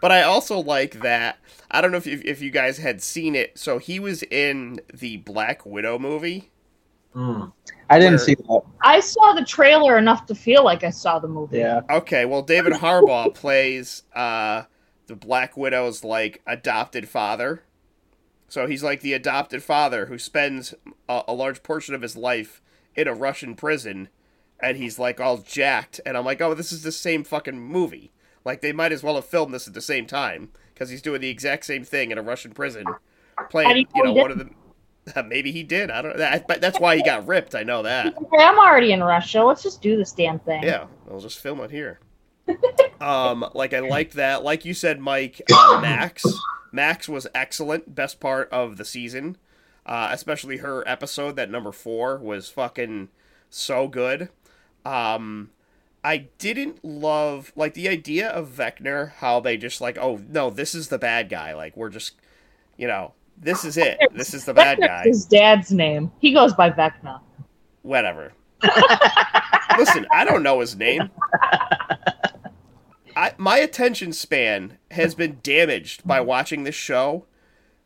But 0.00 0.10
I 0.12 0.22
also 0.22 0.60
like 0.60 1.00
that. 1.02 1.38
I 1.70 1.82
don't 1.82 1.90
know 1.92 1.98
if 1.98 2.06
you, 2.06 2.22
if 2.24 2.40
you 2.40 2.50
guys 2.50 2.78
had 2.78 3.02
seen 3.02 3.34
it. 3.34 3.58
So 3.58 3.76
he 3.78 4.00
was 4.00 4.22
in 4.22 4.80
the 4.94 5.18
Black 5.18 5.66
Widow 5.66 5.98
movie. 5.98 6.50
Mm. 7.14 7.52
I 7.90 7.98
didn't 7.98 8.12
Where- 8.12 8.18
see 8.18 8.34
that. 8.34 8.60
I 8.82 9.00
saw 9.00 9.32
the 9.32 9.44
trailer 9.44 9.96
enough 9.98 10.26
to 10.26 10.34
feel 10.34 10.64
like 10.64 10.84
I 10.84 10.90
saw 10.90 11.18
the 11.18 11.28
movie. 11.28 11.58
Yeah, 11.58 11.80
Okay, 11.90 12.24
well, 12.24 12.42
David 12.42 12.74
Harbour 12.74 13.30
plays 13.34 14.02
uh, 14.14 14.64
the 15.06 15.16
Black 15.16 15.56
Widow's 15.56 16.04
like 16.04 16.42
adopted 16.46 17.08
father. 17.08 17.62
So 18.48 18.66
he's 18.66 18.82
like 18.82 19.00
the 19.00 19.12
adopted 19.12 19.62
father 19.62 20.06
who 20.06 20.18
spends 20.18 20.74
a, 21.08 21.22
a 21.28 21.32
large 21.34 21.62
portion 21.62 21.94
of 21.94 22.02
his 22.02 22.16
life 22.16 22.62
in 22.96 23.06
a 23.08 23.14
Russian 23.14 23.54
prison, 23.54 24.08
and 24.60 24.76
he's 24.76 24.98
like 24.98 25.20
all 25.20 25.38
jacked. 25.38 26.00
And 26.06 26.16
I'm 26.16 26.24
like, 26.24 26.40
oh, 26.40 26.54
this 26.54 26.72
is 26.72 26.82
the 26.82 26.92
same 26.92 27.24
fucking 27.24 27.60
movie. 27.60 28.10
Like 28.44 28.60
they 28.62 28.72
might 28.72 28.92
as 28.92 29.02
well 29.02 29.16
have 29.16 29.26
filmed 29.26 29.52
this 29.52 29.68
at 29.68 29.74
the 29.74 29.80
same 29.82 30.06
time 30.06 30.50
because 30.72 30.88
he's 30.90 31.02
doing 31.02 31.20
the 31.20 31.28
exact 31.28 31.64
same 31.66 31.84
thing 31.84 32.10
in 32.10 32.16
a 32.18 32.22
Russian 32.22 32.52
prison, 32.52 32.84
playing 33.50 33.76
you 33.76 33.86
you 33.94 34.04
know 34.04 34.12
know 34.14 34.22
one 34.22 34.30
of 34.30 34.38
the. 34.38 34.48
Maybe 35.26 35.52
he 35.52 35.62
did. 35.62 35.90
I 35.90 36.02
don't. 36.02 36.16
That, 36.16 36.46
but 36.46 36.60
that's 36.60 36.78
why 36.80 36.96
he 36.96 37.02
got 37.02 37.26
ripped. 37.26 37.54
I 37.54 37.62
know 37.62 37.82
that. 37.82 38.14
Okay, 38.28 38.44
I'm 38.44 38.58
already 38.58 38.92
in 38.92 39.02
Russia. 39.02 39.42
Let's 39.42 39.62
just 39.62 39.80
do 39.80 39.96
this 39.96 40.12
damn 40.12 40.38
thing. 40.40 40.62
Yeah, 40.62 40.86
I'll 41.10 41.20
just 41.20 41.38
film 41.38 41.60
it 41.60 41.70
here. 41.70 41.98
um, 43.00 43.48
like 43.54 43.72
I 43.72 43.80
liked 43.80 44.14
that. 44.14 44.44
Like 44.44 44.64
you 44.64 44.74
said, 44.74 45.00
Mike, 45.00 45.40
uh, 45.52 45.78
Max. 45.82 46.24
Max 46.72 47.08
was 47.08 47.26
excellent. 47.34 47.94
Best 47.94 48.20
part 48.20 48.50
of 48.50 48.76
the 48.76 48.84
season, 48.84 49.38
uh, 49.86 50.08
especially 50.10 50.58
her 50.58 50.86
episode. 50.86 51.36
That 51.36 51.50
number 51.50 51.72
four 51.72 52.18
was 52.18 52.50
fucking 52.50 53.08
so 53.48 53.88
good. 53.88 54.28
Um, 54.84 55.50
I 56.04 56.28
didn't 56.38 56.84
love 56.84 57.52
like 57.56 57.74
the 57.74 57.88
idea 57.88 58.28
of 58.28 58.48
Vecna. 58.50 59.12
How 59.12 59.40
they 59.40 59.56
just 59.56 59.80
like, 59.80 59.96
oh 59.98 60.20
no, 60.28 60.50
this 60.50 60.74
is 60.74 60.88
the 60.88 60.98
bad 60.98 61.28
guy. 61.28 61.54
Like 61.54 61.76
we're 61.76 61.88
just, 61.88 62.14
you 62.76 62.86
know, 62.86 63.12
this 63.40 63.64
is 63.64 63.76
it. 63.76 63.98
This 64.14 64.34
is 64.34 64.44
the 64.44 64.54
bad 64.54 64.78
Vecna's 64.78 64.86
guy. 64.88 65.02
his 65.04 65.24
dad's 65.26 65.70
name. 65.72 66.10
He 66.20 66.32
goes 66.32 66.54
by 66.54 66.70
Vecna. 66.70 67.20
whatever. 67.82 68.32
Listen, 69.78 70.06
I 70.12 70.24
don't 70.24 70.42
know 70.42 70.60
his 70.60 70.74
name. 70.76 71.10
I, 73.16 73.32
my 73.36 73.58
attention 73.58 74.12
span 74.12 74.78
has 74.92 75.14
been 75.14 75.38
damaged 75.42 76.06
by 76.06 76.20
watching 76.20 76.62
this 76.64 76.74
show 76.74 77.24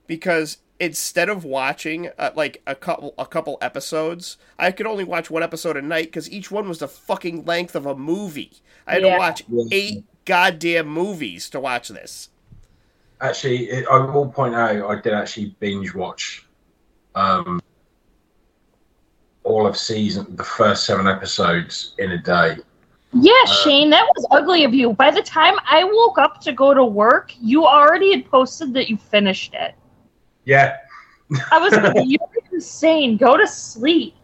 because 0.06 0.58
instead 0.78 1.28
of 1.28 1.44
watching 1.44 2.10
uh, 2.18 2.30
like 2.34 2.60
a 2.66 2.74
couple 2.74 3.14
a 3.18 3.24
couple 3.26 3.56
episodes, 3.62 4.36
I 4.58 4.72
could 4.72 4.86
only 4.86 5.04
watch 5.04 5.30
one 5.30 5.42
episode 5.42 5.76
a 5.76 5.82
night 5.82 6.06
because 6.06 6.30
each 6.30 6.50
one 6.50 6.68
was 6.68 6.78
the 6.80 6.88
fucking 6.88 7.44
length 7.44 7.74
of 7.74 7.86
a 7.86 7.94
movie. 7.96 8.52
I 8.86 8.94
had 8.94 9.02
Yeah. 9.02 9.12
to 9.14 9.18
watch 9.18 9.42
eight 9.70 10.04
goddamn 10.26 10.88
movies 10.88 11.48
to 11.50 11.60
watch 11.60 11.88
this. 11.88 12.28
Actually, 13.22 13.70
it, 13.70 13.86
I 13.88 13.98
will 13.98 14.28
point 14.28 14.54
out 14.54 14.90
I 14.90 15.00
did 15.00 15.12
actually 15.14 15.54
binge 15.60 15.94
watch 15.94 16.44
um, 17.14 17.60
all 19.44 19.66
of 19.66 19.76
season, 19.76 20.34
the 20.36 20.44
first 20.44 20.84
seven 20.84 21.06
episodes 21.06 21.94
in 21.98 22.12
a 22.12 22.18
day. 22.18 22.56
Yeah, 23.14 23.32
Uh, 23.44 23.52
Shane, 23.62 23.90
that 23.90 24.06
was 24.16 24.26
ugly 24.30 24.64
of 24.64 24.74
you. 24.74 24.94
By 24.94 25.10
the 25.10 25.22
time 25.22 25.54
I 25.68 25.84
woke 25.84 26.18
up 26.18 26.40
to 26.42 26.52
go 26.52 26.74
to 26.74 26.84
work, 26.84 27.32
you 27.40 27.64
already 27.64 28.10
had 28.10 28.28
posted 28.28 28.74
that 28.74 28.88
you 28.88 28.96
finished 28.96 29.54
it. 29.54 29.74
Yeah. 30.44 30.78
I 31.52 31.58
was 31.58 31.72
like, 31.72 31.94
you're 32.04 32.20
insane. 32.52 33.16
Go 33.16 33.36
to 33.36 33.46
sleep. 33.46 34.14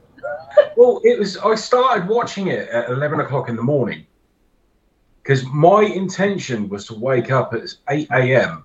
Well, 0.76 1.00
it 1.04 1.18
was. 1.18 1.36
I 1.36 1.54
started 1.54 2.08
watching 2.08 2.48
it 2.48 2.68
at 2.70 2.90
eleven 2.90 3.20
o'clock 3.20 3.48
in 3.48 3.56
the 3.56 3.62
morning 3.62 4.06
because 5.22 5.44
my 5.46 5.82
intention 5.82 6.68
was 6.68 6.86
to 6.86 6.94
wake 6.94 7.30
up 7.30 7.54
at 7.54 7.62
eight 7.90 8.08
a.m. 8.10 8.64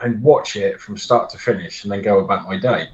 and 0.00 0.22
watch 0.22 0.56
it 0.56 0.80
from 0.80 0.96
start 0.96 1.30
to 1.30 1.38
finish, 1.38 1.84
and 1.84 1.92
then 1.92 2.02
go 2.02 2.20
about 2.20 2.46
my 2.46 2.58
day. 2.58 2.90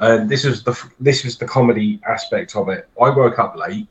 And 0.00 0.28
this 0.28 0.44
was 0.44 0.62
the 0.62 0.80
this 1.00 1.24
was 1.24 1.38
the 1.38 1.46
comedy 1.46 2.00
aspect 2.06 2.56
of 2.56 2.68
it. 2.68 2.88
I 3.00 3.10
woke 3.10 3.38
up 3.38 3.56
late, 3.56 3.88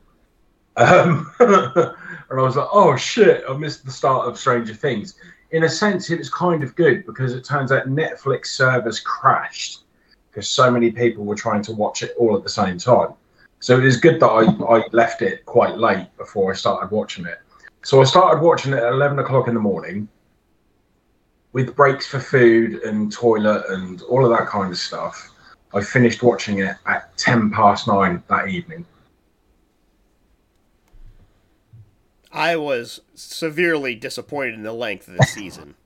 um, 0.76 1.30
and 1.40 1.94
I 2.30 2.42
was 2.42 2.56
like, 2.56 2.68
"Oh 2.72 2.96
shit! 2.96 3.44
I 3.48 3.56
missed 3.56 3.84
the 3.84 3.90
start 3.90 4.28
of 4.28 4.38
Stranger 4.38 4.74
Things." 4.74 5.14
In 5.50 5.64
a 5.64 5.68
sense, 5.68 6.10
it 6.10 6.18
was 6.18 6.30
kind 6.30 6.62
of 6.64 6.74
good 6.74 7.06
because 7.06 7.32
it 7.32 7.44
turns 7.44 7.70
out 7.70 7.86
Netflix 7.86 8.46
servers 8.46 9.00
crashed 9.00 9.82
because 10.30 10.48
so 10.48 10.68
many 10.70 10.90
people 10.90 11.24
were 11.24 11.36
trying 11.36 11.62
to 11.62 11.72
watch 11.72 12.02
it 12.02 12.12
all 12.18 12.36
at 12.36 12.42
the 12.42 12.48
same 12.48 12.76
time. 12.76 13.10
So 13.60 13.78
it 13.78 13.84
was 13.84 13.96
good 13.96 14.18
that 14.20 14.26
I, 14.26 14.42
I 14.64 14.84
left 14.90 15.22
it 15.22 15.46
quite 15.46 15.78
late 15.78 16.08
before 16.18 16.52
I 16.52 16.56
started 16.56 16.90
watching 16.90 17.24
it. 17.24 17.38
So 17.82 18.00
I 18.00 18.04
started 18.04 18.42
watching 18.42 18.72
it 18.72 18.78
at 18.78 18.92
11 18.92 19.18
o'clock 19.20 19.46
in 19.46 19.54
the 19.54 19.60
morning 19.60 20.08
with 21.54 21.74
breaks 21.76 22.04
for 22.04 22.18
food 22.18 22.82
and 22.82 23.10
toilet 23.12 23.64
and 23.68 24.02
all 24.02 24.24
of 24.24 24.36
that 24.36 24.48
kind 24.48 24.70
of 24.70 24.76
stuff. 24.76 25.30
I 25.72 25.80
finished 25.80 26.22
watching 26.22 26.58
it 26.58 26.76
at 26.84 27.16
10 27.16 27.50
past 27.52 27.86
nine 27.86 28.22
that 28.28 28.48
evening. 28.48 28.84
I 32.32 32.56
was 32.56 33.00
severely 33.14 33.94
disappointed 33.94 34.54
in 34.54 34.64
the 34.64 34.72
length 34.72 35.08
of 35.08 35.16
the 35.16 35.24
season. 35.24 35.76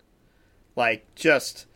Like, 0.77 1.13
just, 1.17 1.67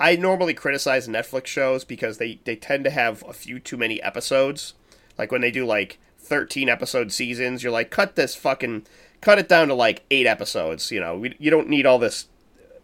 I 0.00 0.16
normally 0.16 0.52
criticize 0.52 1.06
Netflix 1.06 1.46
shows 1.46 1.84
because 1.84 2.18
they, 2.18 2.40
they 2.42 2.56
tend 2.56 2.82
to 2.82 2.90
have 2.90 3.22
a 3.22 3.32
few 3.32 3.60
too 3.60 3.76
many 3.76 4.02
episodes. 4.02 4.74
Like, 5.16 5.30
when 5.30 5.42
they 5.42 5.52
do, 5.52 5.64
like, 5.64 6.00
13 6.18 6.68
episode 6.68 7.12
seasons, 7.12 7.62
you're 7.62 7.70
like, 7.70 7.90
cut 7.90 8.16
this 8.16 8.34
fucking, 8.34 8.84
cut 9.20 9.38
it 9.38 9.48
down 9.48 9.68
to, 9.68 9.74
like, 9.74 10.02
eight 10.10 10.26
episodes. 10.26 10.90
You 10.90 10.98
know, 10.98 11.16
we, 11.16 11.36
you 11.38 11.52
don't 11.52 11.68
need 11.68 11.86
all 11.86 12.00
this 12.00 12.26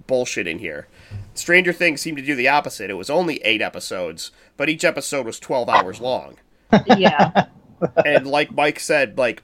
bullshit 0.07 0.47
in 0.47 0.59
here. 0.59 0.89
Stranger 1.35 1.73
Things 1.73 2.01
seemed 2.01 2.19
to 2.19 2.25
do 2.25 2.35
the 2.35 2.49
opposite. 2.49 2.91
It 2.91 2.95
was 2.95 3.11
only 3.11 3.37
eight 3.45 3.63
episodes, 3.63 4.31
but 4.57 4.69
each 4.69 4.85
episode 4.85 5.27
was 5.27 5.41
12 5.41 5.69
hours 5.69 6.01
long 6.01 6.37
Yeah. 6.97 7.47
and 8.05 8.27
like 8.27 8.53
Mike 8.53 8.79
said, 8.81 9.19
like 9.19 9.43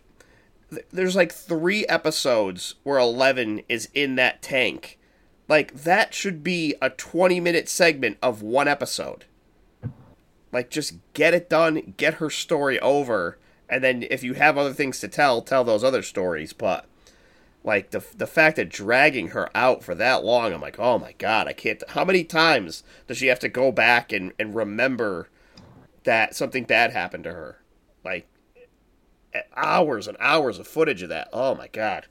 th- 0.70 0.86
there's 0.92 1.16
like 1.16 1.32
three 1.32 1.84
episodes 1.86 2.76
where 2.84 2.98
Eleven 2.98 3.62
is 3.68 3.88
in 3.94 4.14
that 4.16 4.40
tank. 4.42 4.98
Like 5.48 5.74
that 5.82 6.14
should 6.14 6.42
be 6.44 6.74
a 6.80 6.90
20 6.90 7.40
minute 7.40 7.68
segment 7.68 8.18
of 8.22 8.40
one 8.42 8.68
episode. 8.68 9.24
Like 10.52 10.70
just 10.70 10.94
get 11.12 11.34
it 11.34 11.48
done, 11.48 11.94
get 11.96 12.14
her 12.14 12.30
story 12.30 12.78
over, 12.80 13.38
and 13.68 13.84
then 13.84 14.04
if 14.10 14.22
you 14.24 14.34
have 14.34 14.58
other 14.58 14.72
things 14.72 14.98
to 15.00 15.08
tell, 15.08 15.42
tell 15.42 15.62
those 15.64 15.84
other 15.84 16.02
stories. 16.02 16.52
But 16.52 16.86
like 17.64 17.90
the 17.90 18.02
the 18.16 18.26
fact 18.26 18.56
that 18.56 18.68
dragging 18.70 19.28
her 19.28 19.48
out 19.54 19.82
for 19.84 19.94
that 19.94 20.24
long, 20.24 20.52
I'm 20.52 20.60
like, 20.60 20.78
oh 20.78 20.98
my 20.98 21.12
god, 21.12 21.46
I 21.48 21.52
can't. 21.52 21.82
How 21.90 22.04
many 22.04 22.24
times 22.24 22.82
does 23.06 23.18
she 23.18 23.26
have 23.26 23.40
to 23.40 23.48
go 23.48 23.72
back 23.72 24.12
and 24.12 24.32
and 24.38 24.54
remember 24.54 25.28
that 26.04 26.34
something 26.34 26.64
bad 26.64 26.92
happened 26.92 27.24
to 27.24 27.32
her? 27.32 27.60
Like 28.04 28.28
hours 29.56 30.08
and 30.08 30.16
hours 30.20 30.58
of 30.58 30.66
footage 30.66 31.02
of 31.02 31.08
that. 31.10 31.28
Oh 31.32 31.54
my 31.54 31.68
god. 31.68 32.06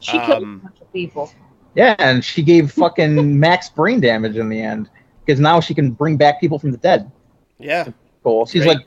She 0.00 0.20
killed 0.20 0.42
Um, 0.42 0.60
a 0.62 0.66
bunch 0.68 0.80
of 0.80 0.92
people. 0.92 1.32
yeah, 1.74 1.94
and 1.98 2.24
she 2.24 2.42
gave 2.42 2.72
fucking 2.72 3.38
Max 3.40 3.68
brain 3.70 4.00
damage 4.00 4.36
in 4.36 4.48
the 4.48 4.60
end 4.60 4.90
because 5.24 5.40
now 5.40 5.60
she 5.60 5.74
can 5.74 5.90
bring 5.92 6.16
back 6.16 6.40
people 6.40 6.58
from 6.58 6.70
the 6.72 6.78
dead. 6.78 7.10
Yeah. 7.58 7.88
Cool. 8.24 8.46
She's 8.46 8.64
Great. 8.64 8.78
like, 8.78 8.86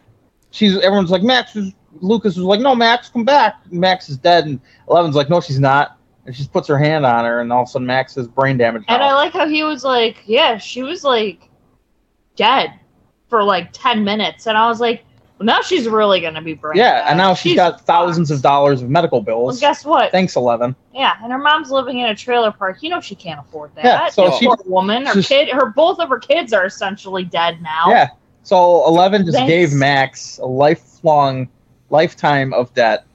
she's 0.51 0.77
everyone's 0.77 1.11
like 1.11 1.23
Max 1.23 1.55
is. 1.55 1.73
Lucas 2.01 2.35
was 2.35 2.45
like, 2.45 2.59
no, 2.59 2.75
Max, 2.75 3.09
come 3.09 3.23
back. 3.25 3.55
Max 3.71 4.09
is 4.09 4.17
dead, 4.17 4.45
and 4.45 4.59
Eleven's 4.89 5.15
like, 5.15 5.29
no, 5.29 5.39
she's 5.41 5.59
not. 5.59 5.97
And 6.25 6.35
she 6.35 6.39
just 6.39 6.51
puts 6.53 6.67
her 6.67 6.77
hand 6.77 7.05
on 7.05 7.23
her, 7.25 7.39
and 7.39 7.51
all 7.53 7.63
of 7.63 7.67
a 7.67 7.71
sudden 7.71 7.85
Max 7.85 8.15
has 8.15 8.27
brain 8.27 8.57
damage. 8.57 8.83
And. 8.87 9.01
I 9.03 9.13
like 9.13 9.33
how 9.33 9.47
he 9.47 9.63
was 9.63 9.83
like, 9.83 10.23
yeah, 10.25 10.57
she 10.57 10.81
was 10.83 11.03
like 11.03 11.49
dead 12.35 12.71
for 13.29 13.43
like 13.43 13.69
10 13.73 14.03
minutes. 14.03 14.47
And 14.47 14.57
I 14.57 14.67
was 14.67 14.79
like, 14.79 15.03
well, 15.37 15.45
now 15.45 15.61
she's 15.61 15.87
really 15.87 16.21
going 16.21 16.33
to 16.33 16.41
be 16.41 16.53
brain 16.53 16.77
yeah, 16.77 16.99
dead. 17.01 17.09
and 17.09 17.17
now 17.17 17.33
she's 17.33 17.55
got 17.55 17.81
thousands 17.81 18.31
of 18.31 18.41
dollars 18.41 18.81
of 18.81 18.89
medical 18.89 19.21
bills. 19.21 19.55
Well, 19.55 19.59
guess 19.69 19.83
what? 19.85 20.11
Thanks, 20.11 20.35
Eleven. 20.35 20.75
Yeah, 20.93 21.15
and 21.21 21.31
her 21.31 21.37
mom's 21.37 21.69
living 21.71 21.99
in 21.99 22.07
a 22.07 22.15
trailer 22.15 22.51
park. 22.51 22.81
You 22.81 22.89
know 22.89 23.01
she 23.01 23.15
can't 23.15 23.39
afford 23.39 23.75
that. 23.75 23.83
Yeah, 23.85 24.09
so 24.09 24.29
This 24.29 24.39
she- 24.39 24.45
poor 24.47 24.57
woman, 24.65 25.05
her 25.05 25.13
she's- 25.21 25.27
kid, 25.27 25.49
her 25.49 25.65
both 25.67 25.99
of 25.99 26.07
her 26.09 26.19
kids 26.19 26.53
are 26.53 26.65
essentially 26.65 27.23
dead 27.25 27.61
now. 27.61 27.85
Yeah. 27.89 28.07
So 28.43 28.87
Eleven 28.87 29.25
just 29.25 29.37
Thanks. 29.37 29.49
gave 29.49 29.73
Max 29.73 30.37
a 30.37 30.45
lifelong 30.45 31.49
lifetime 31.89 32.53
of 32.53 32.73
debt. 32.73 33.05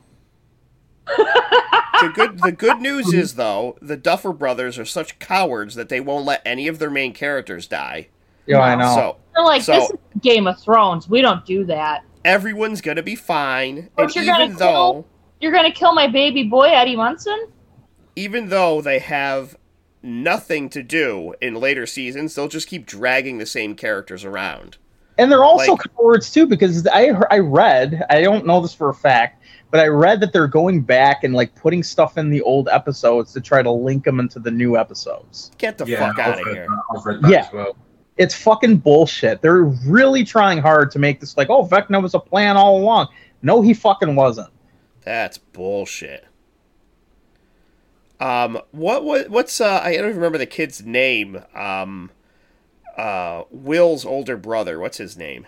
The 1.07 2.13
good 2.15 2.39
the 2.41 2.53
good 2.53 2.81
news 2.81 3.13
is 3.13 3.35
though, 3.35 3.77
the 3.83 3.97
Duffer 3.97 4.33
brothers 4.33 4.79
are 4.79 4.85
such 4.87 5.19
cowards 5.19 5.75
that 5.75 5.89
they 5.91 6.01
won't 6.01 6.25
let 6.25 6.41
any 6.47 6.67
of 6.67 6.79
their 6.79 6.89
main 6.91 7.13
characters 7.13 7.67
die. 7.67 8.09
Yeah, 8.47 8.61
I 8.61 8.75
know. 8.75 8.95
So 8.95 9.17
They're 9.35 9.45
like, 9.45 9.63
So- 9.63 9.73
this 9.75 9.91
is 9.91 9.97
Game 10.23 10.47
of 10.47 10.59
Thrones. 10.59 11.09
We 11.09 11.21
don't 11.21 11.45
do 11.45 11.65
that. 11.67 12.03
everyone's 12.25 12.81
gonna 12.81 13.03
be 13.03 13.17
fine. 13.17 13.91
Or 13.99 14.05
And 14.05 14.15
you're 14.15 14.25
gonna 14.25 14.45
even 14.45 14.57
though 14.57 15.05
You're 15.41 15.53
gonna 15.53 15.73
kill 15.73 15.95
my 15.95 16.07
baby 16.07 16.45
boy, 16.45 16.69
Eddie 16.71 16.97
Munson? 16.97 17.49
even 18.17 18.49
though 18.49 18.81
they 18.81 18.99
have 18.99 19.57
nothing 20.03 20.69
to 20.71 20.83
do 20.83 21.35
in 21.43 21.55
later 21.55 21.87
seasons, 21.87 22.35
they'll 22.35 22.49
just 22.49 22.69
keep 22.69 22.87
dragging 22.87 23.37
the 23.39 23.47
same 23.47 23.75
characters 23.75 24.25
around. 24.25 24.79
And 25.21 25.31
they're 25.31 25.45
also 25.45 25.73
Like- 25.73 25.83
cowards 25.97 26.31
too, 26.33 26.47
because 26.47 26.87
I 26.87 27.07
he- 27.07 27.13
I 27.31 27.39
read 27.39 28.05
I 28.11 28.23
don't 28.23 28.47
know 28.47 28.61
this 28.61 28.73
for 28.75 28.89
a 28.89 28.95
fact, 28.95 29.43
but 29.71 29.79
I 29.79 29.87
read 29.87 30.21
that 30.21 30.33
they're 30.33 30.49
going 30.49 30.81
back 30.81 31.23
and 31.25 31.35
like 31.35 31.55
putting 31.55 31.83
stuff 31.83 32.17
in 32.19 32.31
the 32.31 32.41
old 32.43 32.69
episodes 32.69 33.33
to 33.35 33.41
try 33.41 33.63
to 33.63 33.71
link 33.71 34.05
them 34.05 34.19
into 34.19 34.39
the 34.39 34.51
new 34.51 34.77
episodes. 34.79 35.51
Get 35.59 35.77
the 35.79 35.85
yeah, 35.87 35.99
fuck 36.09 36.19
I've 36.19 36.27
out 36.35 36.41
of 36.41 36.47
here. 36.55 36.67
that. 36.69 36.99
I've 36.99 37.05
read 37.07 37.23
that 37.23 37.31
Yeah. 37.31 37.49
well. 37.53 37.77
It's 38.17 38.35
fucking 38.35 38.79
bullshit. 38.79 39.41
They're 39.43 39.63
really 39.87 40.25
trying 40.25 40.59
hard 40.59 40.91
to 40.93 40.99
make 40.99 41.21
this 41.21 41.37
like, 41.37 41.49
oh, 41.51 41.65
Vecna 41.67 42.03
was 42.03 42.15
a 42.15 42.19
plan 42.19 42.57
all 42.57 42.79
along. 42.79 43.09
No, 43.43 43.63
he 43.63 43.73
fucking 43.75 44.15
wasn't. 44.17 44.51
That's 45.05 45.39
bullshit. 45.39 46.25
Um, 48.21 48.61
what 48.73 49.05
what 49.05 49.31
what's 49.31 49.61
uh? 49.61 49.81
I 49.83 49.93
don't 49.97 50.05
even 50.05 50.17
remember 50.17 50.37
the 50.39 50.45
kid's 50.47 50.85
name. 50.85 51.43
Um, 51.55 52.11
uh, 52.97 53.45
Will's 53.51 54.05
older 54.05 54.37
brother. 54.37 54.79
What's 54.79 54.99
his 54.99 55.17
name? 55.17 55.47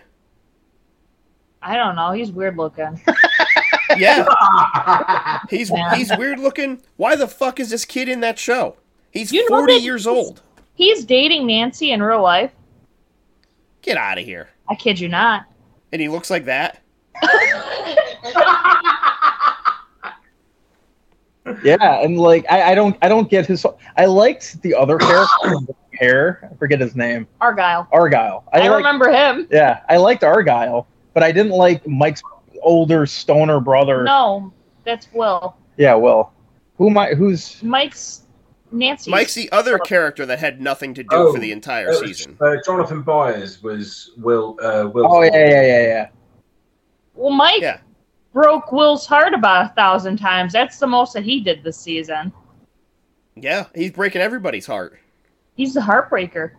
I 1.61 1.75
don't 1.75 1.95
know. 1.95 2.11
He's 2.11 2.31
weird 2.31 2.57
looking. 2.57 3.01
Yeah, 3.97 4.25
he's 5.51 5.69
Yeah. 5.69 5.93
he's 5.93 6.09
weird 6.17 6.39
looking. 6.39 6.81
Why 6.95 7.15
the 7.15 7.27
fuck 7.27 7.59
is 7.59 7.69
this 7.69 7.85
kid 7.85 8.09
in 8.09 8.21
that 8.21 8.39
show? 8.39 8.77
He's 9.11 9.31
You 9.31 9.47
know 9.47 9.57
forty 9.57 9.73
years 9.75 10.07
old. 10.07 10.41
He's 10.73 11.05
dating 11.05 11.45
Nancy 11.45 11.91
in 11.91 12.01
real 12.01 12.23
life. 12.23 12.51
Get 13.83 13.97
out 13.97 14.17
of 14.17 14.25
here. 14.25 14.49
I 14.67 14.73
kid 14.75 14.99
you 14.99 15.09
not. 15.09 15.45
And 15.91 16.01
he 16.01 16.07
looks 16.09 16.31
like 16.31 16.45
that. 16.45 16.81
Yeah, 21.63 22.01
and 22.01 22.17
like 22.17 22.45
I, 22.49 22.71
I 22.71 22.75
don't 22.75 22.95
I 23.01 23.09
don't 23.09 23.29
get 23.29 23.45
his. 23.45 23.65
I 23.97 24.05
liked 24.05 24.61
the 24.61 24.73
other 24.75 24.97
character, 24.99 25.57
with 25.67 25.75
hair. 25.93 26.49
I 26.51 26.55
forget 26.55 26.79
his 26.79 26.95
name. 26.95 27.27
Argyle. 27.41 27.87
Argyle. 27.91 28.45
I, 28.53 28.59
like, 28.67 28.77
remember 28.77 29.11
him. 29.11 29.47
Yeah, 29.51 29.81
I 29.89 29.97
liked 29.97 30.23
Argyle, 30.23 30.87
but 31.13 31.21
I 31.21 31.31
didn't 31.31 31.51
like 31.51 31.85
Mike's 31.85 32.21
older 32.61 33.05
stoner 33.05 33.59
brother. 33.59 34.03
No, 34.03 34.53
that's 34.85 35.07
Will. 35.13 35.57
Yeah, 35.77 35.95
Will. 35.95 36.31
who 36.77 36.89
am 36.89 36.97
I? 36.97 37.13
Who's 37.13 37.61
Mike's 37.61 38.21
Nancy. 38.71 39.11
Mike's 39.11 39.35
the 39.35 39.51
other 39.51 39.77
character 39.79 40.25
that 40.25 40.39
had 40.39 40.61
nothing 40.61 40.93
to 40.95 41.03
do 41.03 41.09
Oh, 41.11 41.33
for 41.33 41.39
the 41.39 41.51
entire 41.51 41.89
Uh, 41.89 41.95
season. 41.95 42.37
uh, 42.41 42.55
Jonathan 42.65 43.01
Byers 43.01 43.61
was 43.61 44.11
Will. 44.17 44.57
Uh, 44.61 44.89
Will. 44.93 45.05
Oh 45.07 45.21
yeah, 45.23 45.31
yeah, 45.35 45.61
yeah, 45.61 45.81
yeah. 45.83 46.07
Well, 47.15 47.31
Mike 47.31 47.61
Yeah. 47.61 47.79
Broke 48.33 48.71
Will's 48.71 49.05
heart 49.05 49.33
about 49.33 49.71
a 49.71 49.73
thousand 49.75 50.17
times. 50.17 50.51
That's 50.53 50.79
the 50.79 50.87
most 50.87 51.13
that 51.13 51.23
he 51.23 51.39
did 51.41 51.63
this 51.63 51.77
season. 51.77 52.33
Yeah, 53.35 53.67
he's 53.73 53.91
breaking 53.91 54.21
everybody's 54.21 54.65
heart. 54.65 54.99
He's 55.55 55.73
the 55.73 55.81
heartbreaker. 55.81 56.51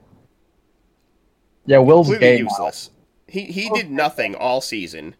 Yeah, 1.66 1.78
Will's 1.78 2.08
Completely 2.08 2.36
gay. 2.38 2.42
now. 2.42 2.48
useless. 2.50 2.90
He 3.26 3.44
he 3.46 3.70
did 3.70 3.90
nothing 3.90 4.34
all 4.34 4.60
season. 4.60 5.16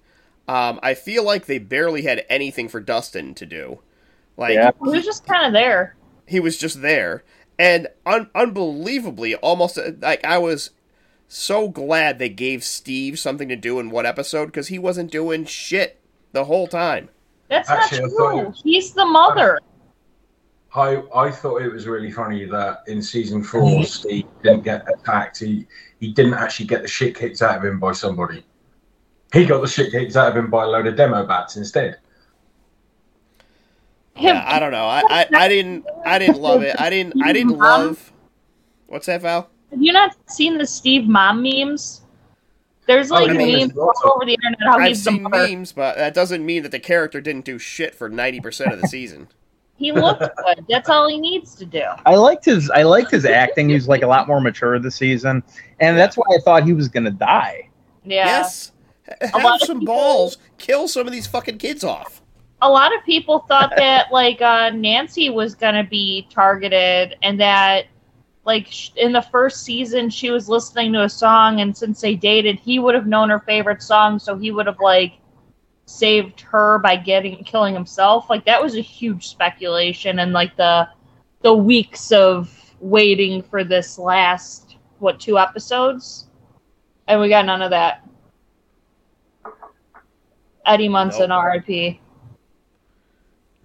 Um, 0.47 0.79
I 0.83 0.95
feel 0.95 1.25
like 1.25 1.47
they 1.47 1.59
barely 1.59 2.03
had 2.03 2.25
anything 2.29 2.69
for 2.69 2.81
Dustin 2.81 3.35
to 3.35 3.47
do. 3.47 3.81
Like 4.37 4.55
Yeah. 4.55 4.71
He 4.83 4.91
was 4.91 5.05
just 5.05 5.27
kind 5.27 5.47
of 5.47 5.53
there. 5.53 5.97
he 6.27 6.39
was 6.41 6.59
just 6.59 6.83
there, 6.83 7.25
and 7.59 7.89
un- 8.05 8.31
unbelievably, 8.35 9.37
almost 9.37 9.79
uh, 9.79 9.93
like 10.01 10.25
I 10.25 10.39
was 10.39 10.71
so 11.29 11.69
glad 11.69 12.19
they 12.19 12.29
gave 12.29 12.63
Steve 12.63 13.19
something 13.19 13.49
to 13.49 13.57
do 13.57 13.79
in 13.81 13.91
one 13.91 14.07
episode 14.07 14.47
because 14.47 14.69
he 14.69 14.79
wasn't 14.79 15.11
doing 15.11 15.45
shit 15.47 15.99
the 16.35 16.45
whole 16.45 16.67
time. 16.67 17.09
That's 17.49 17.71
Actually, 17.71 18.03
not 18.03 18.11
true. 18.11 18.39
you- 18.41 18.55
He's 18.63 18.93
the 18.93 19.07
mother. 19.07 19.59
I 20.75 21.03
I 21.15 21.31
thought 21.31 21.63
it 21.63 21.73
was 21.73 21.87
really 21.87 22.11
funny 22.11 22.45
that 22.47 22.81
in 22.89 23.01
season 23.01 23.45
four 23.45 23.85
Steve 23.85 24.27
didn't 24.43 24.65
get 24.65 24.85
attacked. 24.93 25.39
He 25.39 25.67
he 26.01 26.13
didn't 26.13 26.35
actually 26.35 26.67
get 26.67 26.83
the 26.83 26.89
shit 26.89 27.15
kicked 27.17 27.41
out 27.43 27.59
of 27.59 27.65
him 27.65 27.79
by 27.79 27.93
somebody. 27.93 28.45
He 29.33 29.47
got 29.47 29.61
the 29.63 29.69
shit 29.69 29.93
kicked 29.93 30.17
out 30.17 30.31
of 30.33 30.37
him 30.37 30.51
by 30.51 30.65
a 30.65 30.67
load 30.67 30.89
of 30.89 30.97
demobats 30.97 31.57
instead. 31.57 31.99
Yeah, 34.17 34.45
I 34.47 34.59
don't 34.59 34.73
know. 34.73 34.85
I, 34.87 35.03
I, 35.09 35.27
I 35.35 35.49
didn't 35.49 35.87
I 36.05 36.19
didn't 36.19 36.41
love 36.41 36.63
it. 36.63 36.75
I 36.81 36.91
didn't 36.91 37.23
I 37.23 37.33
didn't 37.33 37.57
love. 37.59 38.13
What's 38.87 39.07
that, 39.07 39.23
Val? 39.23 39.49
Have 39.71 39.81
you 39.83 39.93
not 39.93 40.17
seen 40.29 40.59
the 40.59 40.67
Steve 40.67 41.07
mom 41.07 41.41
memes? 41.43 42.01
There's 42.87 43.11
Oh, 43.11 43.15
like 43.15 43.31
I 43.31 43.33
mean, 43.35 43.49
there's 43.59 43.75
memes 43.75 43.79
all 43.79 44.13
over 44.15 44.25
the 44.27 44.35
internet 44.35 44.59
how 44.63 44.79
I've 44.79 44.89
he's 44.89 45.05
the 45.05 45.11
seen 45.13 45.23
mother. 45.23 45.49
memes, 45.49 45.73
but 45.73 45.97
that 45.97 46.13
doesn't 46.15 46.45
mean 46.45 46.63
that 46.65 46.73
the 46.73 46.79
character 46.81 47.21
didn't 47.21 47.45
do 47.45 47.59
shit 47.59 47.95
for 47.95 48.09
ninety 48.09 48.41
percent 48.41 48.73
of 48.73 48.81
the 48.81 48.89
season. 48.89 49.29
He 49.77 49.91
looked 49.91 50.21
good. 50.21 50.65
That's 50.69 50.89
all 50.89 51.09
he 51.09 51.19
needs 51.19 51.55
to 51.57 51.67
do. 51.67 51.83
I 52.07 52.15
liked 52.15 52.45
his. 52.45 52.71
I 52.71 52.83
liked 52.85 53.11
his 53.11 53.25
acting. 53.25 53.69
He 53.71 53.75
was 53.75 53.89
like 53.89 54.03
a 54.03 54.07
lot 54.07 54.29
more 54.29 54.41
mature 54.41 54.79
this 54.79 54.95
season, 54.97 55.43
and 55.81 55.97
that's 55.99 56.17
why 56.17 56.25
I 56.35 56.39
thought 56.45 56.65
he 56.65 56.73
was 56.73 56.89
gonna 56.89 57.11
die. 57.11 57.69
Yeah. 58.05 58.27
Yes, 58.27 58.73
H- 59.09 59.33
lot 59.33 59.43
have 59.43 59.55
of 59.55 59.61
some 59.63 59.81
people- 59.81 59.95
balls. 59.95 60.39
Kill 60.59 60.87
some 60.89 61.07
of 61.07 61.13
these 61.13 61.27
fucking 61.27 61.59
kids 61.59 61.83
off. 61.85 62.21
a 62.63 62.71
lot 62.71 62.95
of 62.97 63.03
people 63.05 63.41
thought 63.49 63.73
that 63.77 64.13
like 64.13 64.41
uh, 64.41 64.71
Nancy 64.71 65.29
was 65.31 65.55
gonna 65.55 65.85
be 65.85 66.29
targeted, 66.31 67.17
and 67.23 67.41
that 67.41 67.87
like 68.45 68.97
in 68.97 69.13
the 69.13 69.23
first 69.23 69.65
season 69.65 70.11
she 70.11 70.31
was 70.31 70.49
listening 70.49 70.93
to 70.93 71.03
a 71.03 71.09
song, 71.09 71.61
and 71.61 71.77
since 71.77 72.01
they 72.01 72.15
dated, 72.15 72.59
he 72.61 72.79
would 72.79 72.95
have 72.95 73.07
known 73.07 73.31
her 73.31 73.41
favorite 73.41 73.83
song, 73.83 74.19
so 74.19 74.37
he 74.37 74.51
would 74.51 74.67
have 74.67 74.81
like 74.81 75.15
saved 75.87 76.41
her 76.41 76.79
by 76.79 76.97
getting 76.97 77.43
killing 77.45 77.75
himself. 77.75 78.29
Like 78.29 78.45
that 78.45 78.63
was 78.63 78.77
a 78.77 78.81
huge 78.81 79.29
speculation, 79.29 80.19
and 80.19 80.33
like 80.33 80.57
the 80.57 80.89
the 81.43 81.55
weeks 81.55 82.13
of 82.13 82.51
waiting 82.81 83.43
for 83.43 83.65
this 83.65 83.99
last 83.99 84.77
what 84.99 85.19
two 85.19 85.39
episodes, 85.39 86.29
and 87.09 87.21
we 87.21 87.29
got 87.29 87.47
none 87.47 87.63
of 87.63 87.71
that. 87.71 88.07
Eddie 90.67 90.89
Munson, 90.89 91.29
Nope. 91.29 91.43
R.I.P. 91.43 92.01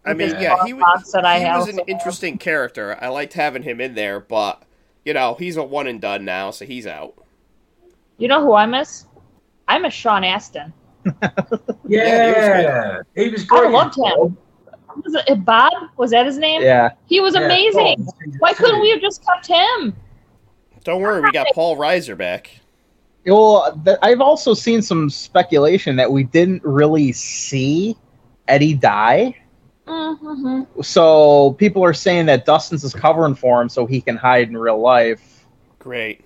I 0.06 0.14
mean, 0.14 0.30
yeah, 0.39 0.65
he, 0.65 0.73
was- 0.73 0.81
thoughts 0.81 1.11
that 1.11 1.26
I 1.26 1.39
he 1.39 1.45
was 1.45 1.69
an 1.69 1.80
interesting 1.88 2.38
character. 2.38 2.97
I 2.99 3.10
liked 3.10 3.34
having 3.34 3.64
him 3.64 3.80
in 3.80 3.95
there, 3.95 4.19
but 4.19 4.64
you 5.10 5.14
know 5.15 5.34
he's 5.40 5.57
a 5.57 5.64
one 5.64 5.88
and 5.88 5.99
done 5.99 6.23
now, 6.23 6.52
so 6.52 6.65
he's 6.65 6.86
out. 6.86 7.15
You 8.19 8.27
know 8.27 8.44
who 8.44 8.53
I 8.53 8.68
miss? 8.68 9.07
I 9.68 9.80
miss 9.80 9.91
Sean 9.91 10.23
Astin. 10.23 10.72
Yeah, 11.88 13.02
he 13.15 13.30
was 13.30 13.44
great. 13.45 13.65
I 13.65 13.69
loved 13.69 13.95
him. 13.95 14.38
Was 15.03 15.15
it 15.27 15.44
Bob? 15.44 15.73
Was 15.98 16.11
that 16.11 16.27
his 16.27 16.38
name? 16.38 16.61
Yeah, 16.61 16.91
He 17.07 17.19
was 17.19 17.34
Yeah, 17.34 17.45
amazing. 17.45 17.95
oh, 18.07 18.11
season 18.19 18.36
Why 18.38 18.53
couldn't 18.53 18.81
we 18.81 18.91
have 18.91 19.02
just 19.02 19.26
kept 19.26 19.48
him? 19.48 19.95
Don't 20.84 21.02
worry, 21.02 21.22
we 21.22 21.31
got 21.31 21.48
Paul 21.56 21.76
Reiser 21.77 22.15
back. 22.15 22.52
Well, 23.26 23.81
th- 23.84 23.98
I've 24.03 24.22
also 24.22 24.53
seen 24.53 24.84
some 24.84 25.10
speculation 25.10 25.95
that 25.95 26.11
we 26.11 26.23
didn't 26.23 26.64
really 26.64 27.11
see 27.14 27.98
Eddie 28.48 28.76
die. 28.76 29.36
Mm-hmm. 29.90 30.82
So 30.82 31.53
people 31.53 31.84
are 31.84 31.94
saying 31.94 32.28
that 32.28 32.45
Dustin's 32.45 32.84
is 32.84 32.94
covering 32.94 33.36
for 33.36 33.61
him 33.61 33.70
so 33.70 33.86
he 33.86 34.02
can 34.02 34.16
hide 34.16 34.48
in 34.49 34.57
real 34.57 34.80
life. 34.80 35.45
Great. 35.80 36.24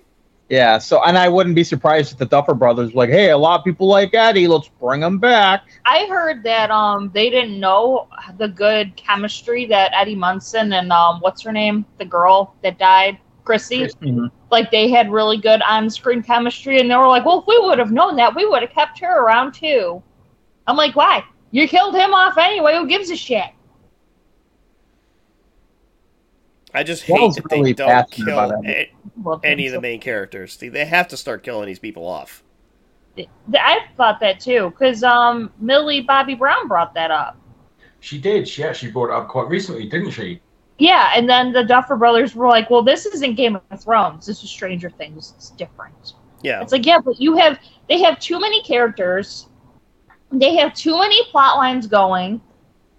Yeah. 0.50 0.78
So, 0.78 1.02
and 1.02 1.16
I 1.16 1.28
wouldn't 1.28 1.54
be 1.54 1.64
surprised 1.64 2.12
if 2.12 2.18
the 2.18 2.26
Duffer 2.26 2.54
Brothers 2.54 2.92
were 2.92 3.04
like, 3.04 3.10
"Hey, 3.10 3.30
a 3.30 3.38
lot 3.38 3.58
of 3.58 3.64
people 3.64 3.86
like 3.88 4.12
Eddie. 4.14 4.46
Let's 4.46 4.68
bring 4.68 5.02
him 5.02 5.18
back." 5.18 5.62
I 5.86 6.06
heard 6.06 6.42
that 6.42 6.70
um 6.70 7.10
they 7.14 7.30
didn't 7.30 7.58
know 7.58 8.08
the 8.38 8.48
good 8.48 8.94
chemistry 8.96 9.64
that 9.66 9.92
Eddie 9.94 10.14
Munson 10.14 10.74
and 10.74 10.92
um 10.92 11.20
what's 11.20 11.42
her 11.42 11.52
name 11.52 11.86
the 11.98 12.04
girl 12.04 12.54
that 12.62 12.78
died 12.78 13.18
Chrissy 13.44 13.86
Mhm. 14.02 14.30
like 14.50 14.70
they 14.70 14.88
had 14.90 15.10
really 15.10 15.36
good 15.38 15.60
on-screen 15.62 16.22
chemistry 16.22 16.78
and 16.80 16.90
they 16.90 16.96
were 16.96 17.06
like 17.08 17.24
well 17.26 17.40
if 17.40 17.46
we 17.46 17.58
would 17.58 17.78
have 17.78 17.90
known 17.92 18.16
that 18.16 18.34
we 18.34 18.46
would 18.46 18.62
have 18.62 18.70
kept 18.70 18.98
her 19.00 19.22
around 19.22 19.52
too 19.54 20.02
I'm 20.66 20.76
like 20.76 20.94
why 20.96 21.24
you 21.50 21.68
killed 21.68 21.94
him 21.94 22.14
off 22.14 22.38
anyway 22.38 22.76
who 22.76 22.86
gives 22.86 23.10
a 23.10 23.16
shit 23.16 23.50
I 26.74 26.82
just 26.82 27.04
hate 27.04 27.16
Paul's 27.16 27.36
that 27.36 27.44
really 27.50 27.72
they 27.72 27.84
don't 27.84 28.10
kill 28.10 28.52
a- 28.64 28.90
any 29.44 29.66
of 29.68 29.72
the 29.72 29.80
main 29.80 30.00
characters. 30.00 30.56
They- 30.56 30.68
They 30.68 30.84
have 30.84 31.08
to 31.08 31.16
start 31.16 31.42
killing 31.42 31.66
these 31.66 31.78
people 31.78 32.06
off. 32.06 32.42
I 33.16 33.78
thought 33.96 34.18
that 34.20 34.40
too 34.40 34.70
because 34.70 35.04
um 35.04 35.52
Millie 35.60 36.00
Bobby 36.00 36.34
Brown 36.34 36.66
brought 36.66 36.94
that 36.94 37.12
up 37.12 37.36
She 38.00 38.18
did. 38.18 38.48
She 38.48 38.64
actually 38.64 38.90
brought 38.90 39.10
it 39.10 39.12
up 39.14 39.28
quite 39.28 39.48
recently, 39.48 39.88
didn't 39.88 40.10
she? 40.10 40.40
yeah 40.78 41.12
and 41.14 41.30
then 41.30 41.52
the 41.52 41.62
Duffer 41.62 41.94
Brothers 41.94 42.34
were 42.34 42.48
like 42.48 42.68
well 42.70 42.82
this 42.82 43.06
isn't 43.06 43.36
Game 43.36 43.54
of 43.70 43.80
Thrones 43.80 44.26
this 44.26 44.42
is 44.42 44.50
Stranger 44.50 44.90
Things 44.90 45.32
it's 45.36 45.50
different 45.50 46.14
Yeah. 46.42 46.60
It's 46.60 46.72
like, 46.72 46.84
yeah, 46.84 46.98
but 46.98 47.20
you 47.20 47.36
have 47.36 47.60
they 47.88 48.02
have 48.02 48.18
too 48.18 48.40
many 48.40 48.60
characters, 48.64 49.46
they 50.32 50.56
have 50.56 50.74
too 50.74 50.98
many 50.98 51.24
plot 51.30 51.56
lines 51.56 51.86
going, 51.86 52.40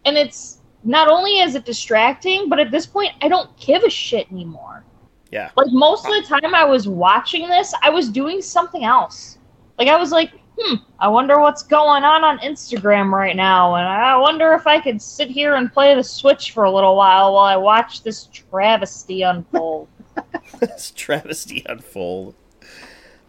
and 0.06 0.18
it's 0.18 0.62
not 0.86 1.10
only 1.10 1.40
is 1.40 1.56
it 1.56 1.66
distracting, 1.66 2.48
but 2.48 2.60
at 2.60 2.72
this 2.72 2.86
point, 2.86 3.12
I 3.22 3.28
don't 3.28 3.56
give 3.58 3.84
a 3.84 3.90
shit 3.90 4.32
anymore. 4.32 4.86
Yeah. 5.32 5.50
Like 5.58 5.72
most 5.72 6.06
of 6.06 6.14
the 6.14 6.22
time 6.22 6.54
I 6.56 6.64
was 6.64 6.88
watching 6.88 7.48
this, 7.50 7.74
I 7.82 7.90
was 7.90 8.08
doing 8.10 8.42
something 8.42 8.86
else. 8.86 9.40
Like 9.78 9.90
I 9.90 9.98
was 9.98 10.12
like, 10.12 10.32
hmm, 10.58 10.76
I 11.00 11.08
wonder 11.08 11.40
what's 11.40 11.64
going 11.64 12.04
on 12.04 12.24
on 12.24 12.38
Instagram 12.40 13.12
right 13.12 13.36
now, 13.36 13.76
and 13.76 13.86
I 13.88 14.16
wonder 14.16 14.54
if 14.54 14.66
I 14.68 14.80
could 14.80 15.02
sit 15.02 15.30
here 15.30 15.56
and 15.56 15.74
play 15.74 15.94
the 15.96 16.04
Switch 16.04 16.52
for 16.52 16.64
a 16.64 16.72
little 16.72 16.96
while 16.96 17.34
while 17.34 17.44
I 17.46 17.58
watch 17.58 18.04
this 18.04 18.30
travesty 18.32 19.24
unfold. 19.24 19.90
This 20.62 20.94
travesty 20.96 21.66
unfold. 21.68 22.36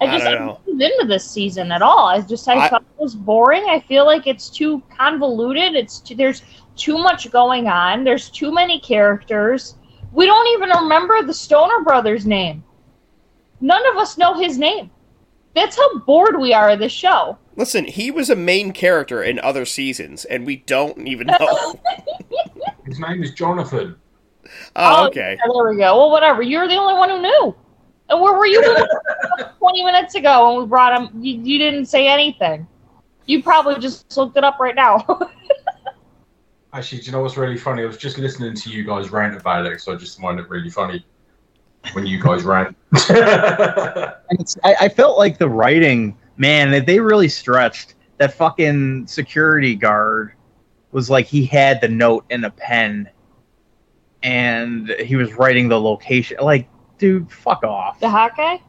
I 0.00 0.04
I 0.04 0.12
just 0.12 0.24
don't 0.24 0.34
I'm 0.34 0.46
know. 0.46 0.60
not 0.68 0.82
into 0.92 1.06
this 1.08 1.28
season 1.28 1.72
at 1.72 1.82
all. 1.82 2.06
I 2.06 2.20
just 2.20 2.46
I, 2.46 2.66
I- 2.66 2.68
thought 2.68 2.82
it 2.82 3.02
was 3.02 3.16
boring. 3.16 3.64
I 3.68 3.80
feel 3.80 4.04
like 4.04 4.26
it's 4.28 4.48
too 4.50 4.80
convoluted. 4.96 5.74
It's 5.74 5.98
too, 5.98 6.14
there's 6.14 6.42
too 6.76 6.98
much 6.98 7.30
going 7.30 7.66
on. 7.68 8.04
There's 8.04 8.30
too 8.30 8.52
many 8.52 8.80
characters. 8.80 9.76
We 10.12 10.26
don't 10.26 10.46
even 10.48 10.70
remember 10.70 11.22
the 11.22 11.34
Stoner 11.34 11.82
brothers' 11.82 12.26
name. 12.26 12.64
None 13.60 13.86
of 13.88 13.96
us 13.96 14.18
know 14.18 14.34
his 14.34 14.58
name. 14.58 14.90
That's 15.54 15.76
how 15.76 15.98
bored 16.00 16.38
we 16.38 16.52
are 16.52 16.70
of 16.70 16.78
this 16.78 16.92
show. 16.92 17.38
Listen, 17.56 17.86
he 17.86 18.10
was 18.10 18.28
a 18.28 18.36
main 18.36 18.72
character 18.72 19.22
in 19.22 19.38
other 19.40 19.64
seasons, 19.64 20.26
and 20.26 20.44
we 20.44 20.56
don't 20.56 21.08
even 21.08 21.26
know. 21.26 21.80
His 22.84 23.00
name 23.00 23.22
is 23.22 23.32
Jonathan. 23.32 23.96
Oh, 24.76 25.04
oh, 25.04 25.06
okay. 25.08 25.36
yeah, 25.38 25.52
there 25.52 25.70
we 25.70 25.76
go. 25.78 25.96
Well, 25.96 26.10
whatever. 26.10 26.42
You're 26.42 26.68
the 26.68 26.76
only 26.76 26.94
one 26.94 27.08
who 27.08 27.22
knew. 27.22 27.54
And 28.08 28.20
where 28.20 28.34
were 28.34 28.46
you 28.46 28.62
20 29.58 29.84
minutes 29.84 30.14
ago 30.14 30.52
when 30.52 30.62
we 30.62 30.68
brought 30.68 31.00
him? 31.00 31.22
You, 31.22 31.40
you 31.40 31.58
didn't 31.58 31.86
say 31.86 32.06
anything. 32.06 32.66
You 33.24 33.42
probably 33.42 33.80
just 33.80 34.16
looked 34.16 34.36
it 34.36 34.44
up 34.44 34.60
right 34.60 34.74
now. 34.74 35.04
Actually, 36.76 36.98
do 36.98 37.06
you 37.06 37.12
know 37.12 37.22
what's 37.22 37.38
really 37.38 37.56
funny? 37.56 37.82
I 37.82 37.86
was 37.86 37.96
just 37.96 38.18
listening 38.18 38.54
to 38.54 38.68
you 38.68 38.84
guys 38.84 39.08
rant 39.08 39.34
about 39.34 39.64
it, 39.64 39.80
so 39.80 39.94
I 39.94 39.96
just 39.96 40.20
find 40.20 40.38
it 40.38 40.46
really 40.50 40.68
funny 40.68 41.06
when 41.94 42.04
you 42.04 42.22
guys 42.22 42.44
rant. 42.44 42.76
It's, 42.92 44.58
I, 44.62 44.76
I 44.82 44.88
felt 44.90 45.16
like 45.16 45.38
the 45.38 45.48
writing, 45.48 46.18
man, 46.36 46.84
they 46.84 47.00
really 47.00 47.28
stretched. 47.28 47.94
That 48.18 48.34
fucking 48.34 49.06
security 49.06 49.74
guard 49.74 50.34
was 50.92 51.08
like 51.08 51.24
he 51.24 51.46
had 51.46 51.80
the 51.80 51.88
note 51.88 52.26
in 52.28 52.44
a 52.44 52.50
pen, 52.50 53.08
and 54.22 54.90
he 55.00 55.16
was 55.16 55.32
writing 55.32 55.68
the 55.68 55.80
location. 55.80 56.36
Like, 56.42 56.68
dude, 56.98 57.32
fuck 57.32 57.64
off. 57.64 58.00
the 58.00 58.10
hot 58.10 58.36
guy? 58.36 58.60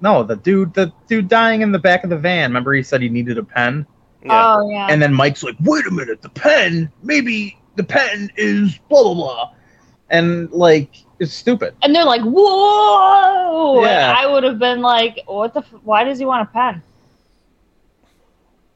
No, 0.00 0.22
the 0.22 0.36
dude, 0.36 0.72
the 0.72 0.90
dude 1.06 1.28
dying 1.28 1.60
in 1.60 1.70
the 1.70 1.78
back 1.78 2.02
of 2.02 2.08
the 2.08 2.16
van. 2.16 2.48
Remember, 2.50 2.72
he 2.72 2.82
said 2.82 3.02
he 3.02 3.10
needed 3.10 3.36
a 3.36 3.44
pen, 3.44 3.86
Yeah. 4.24 4.56
Oh, 4.56 4.70
yeah. 4.70 4.86
and 4.90 5.02
then 5.02 5.12
Mike's 5.14 5.42
like, 5.42 5.56
"Wait 5.62 5.86
a 5.86 5.90
minute, 5.90 6.22
the 6.22 6.28
pen? 6.28 6.90
Maybe 7.02 7.58
the 7.76 7.82
pen 7.84 8.30
is 8.36 8.78
blah 8.88 9.02
blah 9.02 9.14
blah," 9.14 9.50
and 10.10 10.50
like, 10.52 10.90
it's 11.18 11.32
stupid. 11.32 11.74
and 11.82 11.94
they're 11.94 12.04
like, 12.04 12.22
"Whoa!" 12.22 13.78
And 13.78 13.86
Yeah. 13.86 14.14
I 14.16 14.26
would 14.30 14.44
have 14.44 14.58
been 14.58 14.80
like, 14.80 15.20
"What 15.26 15.54
the? 15.54 15.60
F- 15.60 15.74
why 15.82 16.04
does 16.04 16.18
he 16.18 16.24
want 16.24 16.48
a 16.48 16.52
pen?" 16.52 16.82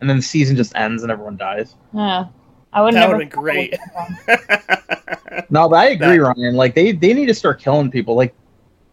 And 0.00 0.10
then 0.10 0.16
the 0.18 0.22
season 0.22 0.56
just 0.56 0.74
ends 0.76 1.02
and 1.02 1.10
everyone 1.12 1.36
dies. 1.36 1.74
Yeah, 1.94 2.26
I 2.72 2.82
would 2.82 2.94
That 2.94 3.08
would've 3.08 3.30
been 3.30 3.40
great. 3.40 3.76
No, 5.50 5.68
but 5.68 5.76
I 5.76 5.88
agree, 5.90 6.18
That- 6.18 6.34
Ryan. 6.36 6.54
Like 6.56 6.74
they 6.74 6.92
they 6.92 7.12
need 7.14 7.26
to 7.26 7.34
start 7.34 7.60
killing 7.60 7.90
people. 7.90 8.14
Like 8.16 8.34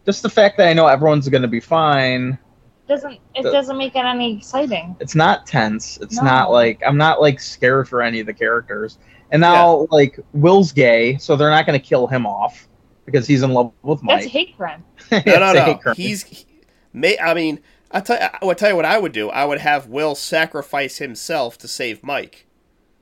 just 0.04 0.22
the 0.22 0.28
fact 0.28 0.56
that 0.58 0.68
I 0.68 0.72
know 0.72 0.86
everyone's 0.86 1.28
going 1.28 1.42
to 1.42 1.48
be 1.48 1.58
fine. 1.60 2.38
Doesn't 2.88 3.18
it 3.34 3.42
The- 3.42 3.50
doesn't 3.50 3.76
make 3.78 3.96
it 3.96 4.04
any 4.04 4.36
exciting? 4.38 4.96
It's 5.00 5.14
not 5.14 5.46
tense. 5.46 5.98
It's 6.02 6.16
No. 6.16 6.24
not 6.24 6.50
like 6.50 6.82
I'm 6.86 6.96
not 6.96 7.20
like 7.20 7.40
scared 7.40 7.88
for 7.88 8.02
any 8.02 8.20
of 8.20 8.26
the 8.26 8.34
characters. 8.34 8.98
And 9.30 9.40
now 9.40 9.86
like 9.90 10.18
Will's 10.32 10.70
gay, 10.72 11.16
so 11.16 11.34
they're 11.36 11.50
not 11.50 11.66
going 11.66 11.78
to 11.78 11.84
kill 11.84 12.06
him 12.06 12.26
off 12.26 12.68
because 13.06 13.26
he's 13.26 13.42
in 13.42 13.52
love 13.52 13.72
with 13.82 14.02
Mike. 14.02 14.20
That's 14.20 14.32
hate 14.32 14.56
crime. 14.56 14.84
no, 15.12 15.22
no, 15.26 15.52
no. 15.52 15.64
hate 15.64 15.80
crime. 15.80 15.94
He's. 15.96 16.22
He, 16.24 16.46
may, 16.92 17.18
I 17.18 17.34
mean, 17.34 17.58
I 17.90 18.00
tell 18.00 18.16
you, 18.20 18.26
I 18.40 18.44
would 18.44 18.58
tell 18.58 18.68
you 18.70 18.76
what 18.76 18.84
I 18.84 18.98
would 18.98 19.12
do. 19.12 19.30
I 19.30 19.44
would 19.44 19.58
have 19.58 19.88
Will 19.88 20.14
sacrifice 20.14 20.98
himself 20.98 21.58
to 21.58 21.68
save 21.68 22.02
Mike. 22.04 22.46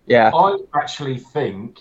yeah. 0.06 0.30
I 0.34 0.58
actually 0.74 1.18
think 1.18 1.78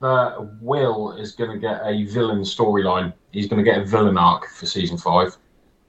that 0.00 0.58
Will 0.60 1.12
is 1.12 1.32
going 1.32 1.50
to 1.50 1.58
get 1.58 1.80
a 1.84 2.04
villain 2.04 2.40
storyline. 2.42 3.12
He's 3.32 3.48
going 3.48 3.64
to 3.64 3.68
get 3.68 3.80
a 3.80 3.84
villain 3.84 4.18
arc 4.18 4.48
for 4.50 4.66
season 4.66 4.98
five. 4.98 5.36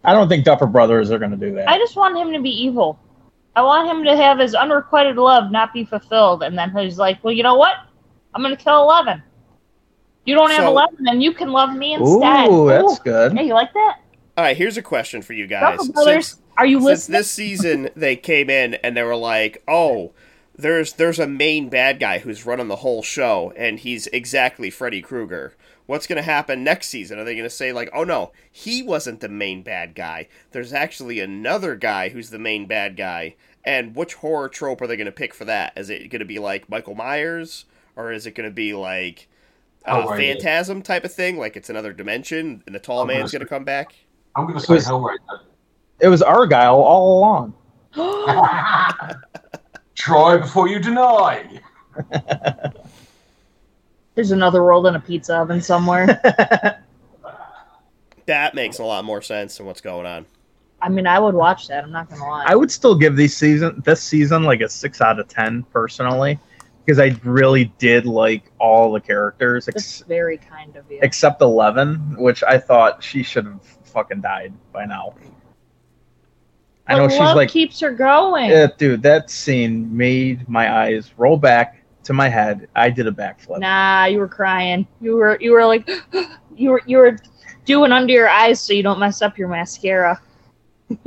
I 0.07 0.14
don't 0.14 0.27
think 0.30 0.45
Duffer 0.45 0.68
Brothers 0.68 1.11
are 1.11 1.19
going 1.19 1.32
to 1.32 1.38
do 1.38 1.53
that. 1.56 1.69
I 1.69 1.77
just 1.77 1.95
want 1.95 2.18
him 2.18 2.32
to 2.34 2.41
be 2.41 2.49
evil. 2.49 2.99
I 3.56 3.61
want 3.61 3.90
him 3.90 4.03
to 4.03 4.15
have 4.18 4.40
his 4.40 4.53
unrequited 4.53 5.15
love 5.15 5.52
not 5.52 5.73
be 5.73 5.86
fulfilled, 5.86 6.44
and 6.44 6.57
then 6.57 6.72
he's 6.76 6.98
like, 6.98 7.23
"Well, 7.23 7.34
you 7.34 7.41
know 7.44 7.56
what? 7.56 7.76
I'm 8.34 8.41
gonna 8.41 8.57
kill 8.57 8.82
Eleven. 8.84 9.23
You 10.26 10.36
don't 10.36 10.52
have 10.52 10.65
Eleven, 10.65 11.07
and 11.07 11.23
you 11.23 11.34
can 11.34 11.52
love 11.52 11.73
me 11.73 11.94
instead." 11.94 12.49
Ooh, 12.49 12.68
that's 12.68 12.99
Ooh. 12.99 13.03
good. 13.03 13.34
Hey, 13.38 13.48
you 13.48 13.53
like 13.53 13.72
that? 13.73 13.99
All 14.38 14.44
right, 14.44 14.57
here's 14.57 14.76
a 14.76 14.82
question 14.82 15.22
for 15.22 15.32
you 15.32 15.48
guys. 15.48 15.77
Duffer 15.77 15.94
Brothers, 15.94 16.27
Since- 16.27 16.41
are 16.57 16.65
you 16.65 16.80
since 16.80 16.86
listening? 16.86 17.18
this 17.18 17.32
season 17.32 17.90
they 17.95 18.18
came 18.18 18.49
in 18.49 18.73
and 18.76 18.98
they 18.98 19.03
were 19.03 19.15
like, 19.15 19.64
"Oh, 19.69 20.11
there's 20.57 20.94
there's 20.94 21.19
a 21.19 21.27
main 21.27 21.69
bad 21.69 21.98
guy 21.99 22.19
who's 22.19 22.45
running 22.45 22.68
the 22.68 22.77
whole 22.77 23.03
show, 23.03 23.53
and 23.56 23.80
he's 23.80 24.07
exactly 24.07 24.69
Freddy 24.69 25.02
Krueger." 25.02 25.53
What's 25.86 26.07
going 26.07 26.18
to 26.18 26.24
happen 26.24 26.64
next 26.64 26.88
season? 26.88 27.20
Are 27.20 27.24
they 27.24 27.36
going 27.36 27.44
to 27.44 27.49
say 27.49 27.72
like, 27.72 27.90
"Oh 27.94 28.03
no, 28.03 28.32
he 28.52 28.82
wasn't 28.82 29.20
the 29.20 29.30
main 29.30 29.62
bad 29.62 29.95
guy. 29.95 30.28
There's 30.52 30.74
actually 30.74 31.20
another 31.20 31.76
guy 31.76 32.10
who's 32.10 32.30
the 32.30 32.40
main 32.40 32.66
bad 32.66 32.98
guy." 32.98 33.36
And 33.64 33.95
which 33.95 34.16
horror 34.16 34.48
trope 34.49 34.82
are 34.82 34.88
they 34.88 34.98
going 34.98 35.06
to 35.06 35.12
pick 35.12 35.34
for 35.34 35.45
that? 35.45 35.74
Is 35.76 35.90
it 35.90 36.10
going 36.10 36.20
to 36.20 36.26
be 36.26 36.40
like 36.40 36.70
Michael 36.70 36.95
Myers, 36.95 37.66
or 37.95 38.12
is 38.12 38.28
it 38.28 38.36
going 38.36 38.49
to 38.49 38.53
be 38.53 38.74
like 38.74 39.28
uh, 39.86 40.03
Oh, 40.03 40.10
right. 40.10 40.20
Phantasm 40.20 40.82
type 40.82 41.03
of 41.03 41.14
thing? 41.14 41.38
Like 41.38 41.56
it's 41.56 41.70
another 41.70 41.94
dimension, 41.94 42.64
and 42.66 42.76
the 42.76 42.80
tall 42.80 43.02
I'm 43.02 43.07
man's 43.07 43.32
going 43.32 43.41
to 43.41 43.48
come 43.48 43.64
back? 43.64 43.95
I'm 44.36 44.45
going 44.45 44.60
to 44.60 44.66
say 44.66 44.76
Was- 44.76 44.88
Hellraiser. 44.88 45.40
It 45.99 46.10
was 46.10 46.22
Argyle 46.22 46.76
all 46.76 47.20
along. 47.20 47.53
Try 49.95 50.38
before 50.38 50.68
you 50.68 50.80
deny. 50.80 51.62
There's 54.16 54.32
another 54.32 54.64
world 54.64 54.88
in 54.88 54.96
a 54.96 55.00
pizza 55.00 55.36
oven 55.38 55.62
somewhere. 55.62 56.82
That 58.28 58.56
makes 58.56 58.80
a 58.80 58.84
lot 58.84 59.06
more 59.06 59.22
sense 59.22 59.58
than 59.58 59.68
what's 59.68 59.82
going 59.82 60.08
on. 60.08 60.26
I 60.82 60.90
mean, 60.90 61.08
I 61.08 61.20
would 61.20 61.36
watch 61.36 61.68
that. 61.68 61.84
I'm 61.84 61.92
not 61.92 62.10
gonna 62.10 62.24
lie. 62.28 62.44
I 62.48 62.56
would 62.56 62.72
still 62.72 62.96
give 62.96 63.16
these 63.16 63.36
season 63.38 63.82
this 63.86 64.02
season 64.02 64.42
like 64.44 64.62
a 64.62 64.70
six 64.70 65.00
out 65.00 65.20
of 65.20 65.28
ten 65.28 65.64
personally 65.72 66.40
because 66.84 67.00
I 67.00 67.16
really 67.24 67.66
did 67.78 68.06
like 68.06 68.52
all 68.60 68.92
the 68.92 69.00
characters 69.00 69.66
That's 69.68 70.00
very 70.02 70.38
kind 70.38 70.76
of 70.76 70.90
you. 70.92 71.00
except 71.02 71.42
Eleven, 71.42 72.16
which 72.18 72.44
I 72.44 72.58
thought 72.58 73.04
she 73.04 73.24
should 73.24 73.46
have 73.46 73.62
fucking 73.84 74.22
died 74.22 74.54
by 74.74 74.86
now. 74.86 75.14
I 76.88 76.96
know 76.98 77.08
But 77.08 77.12
she's 77.12 77.36
like, 77.36 77.50
keeps 77.50 77.80
her 77.80 77.92
going. 77.92 78.52
eh, 78.52 78.68
dude, 78.78 79.02
that 79.04 79.30
scene 79.30 79.96
made 79.96 80.48
my 80.50 80.76
eyes 80.84 81.12
roll 81.18 81.38
back 81.38 81.82
to 82.06 82.14
my 82.14 82.30
head. 82.30 82.68
I 82.76 82.90
did 82.90 83.07
a 83.07 83.11
backflip. 83.11 83.60
Nah, 83.60 84.06
you 84.06 84.19
were 84.19 84.27
crying. 84.27 84.88
You 85.02 85.18
were 85.18 85.38
you 85.41 85.52
were 85.52 85.65
like 85.65 85.90
you 86.56 86.72
were 86.72 86.82
you 86.86 86.98
were 86.98 87.18
doing 87.65 87.91
under 87.91 88.14
your 88.14 88.30
eyes 88.30 88.61
so 88.61 88.73
you 88.73 88.84
don't 88.84 88.99
mess 88.99 89.22
up 89.22 89.38
your 89.38 89.49
mascara. 89.49 90.22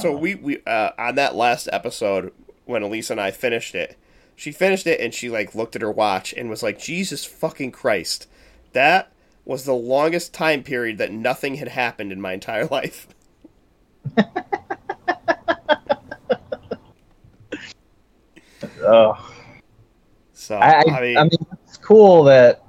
So 0.00 0.16
we 0.16 0.34
we 0.34 0.58
uh, 0.66 0.90
on 0.98 1.14
that 1.14 1.36
last 1.36 1.68
episode 1.72 2.32
when 2.64 2.82
Elisa 2.82 3.12
and 3.12 3.20
I 3.20 3.30
finished 3.30 3.74
it, 3.74 3.96
she 4.34 4.50
finished 4.50 4.86
it 4.86 5.00
and 5.00 5.14
she 5.14 5.30
like 5.30 5.54
looked 5.54 5.76
at 5.76 5.82
her 5.82 5.92
watch 5.92 6.32
and 6.32 6.50
was 6.50 6.62
like, 6.62 6.78
"Jesus 6.78 7.24
fucking 7.24 7.70
Christ, 7.70 8.26
that 8.72 9.12
was 9.44 9.64
the 9.64 9.74
longest 9.74 10.34
time 10.34 10.62
period 10.64 10.98
that 10.98 11.12
nothing 11.12 11.56
had 11.56 11.68
happened 11.68 12.10
in 12.10 12.20
my 12.20 12.32
entire 12.32 12.66
life." 12.70 13.06
Ugh. 18.86 19.18
So 20.32 20.56
I, 20.56 20.68
I, 20.70 20.82
I, 20.82 21.00
mean, 21.00 21.16
I 21.18 21.22
mean, 21.24 21.46
it's 21.64 21.76
cool 21.78 22.24
that 22.24 22.62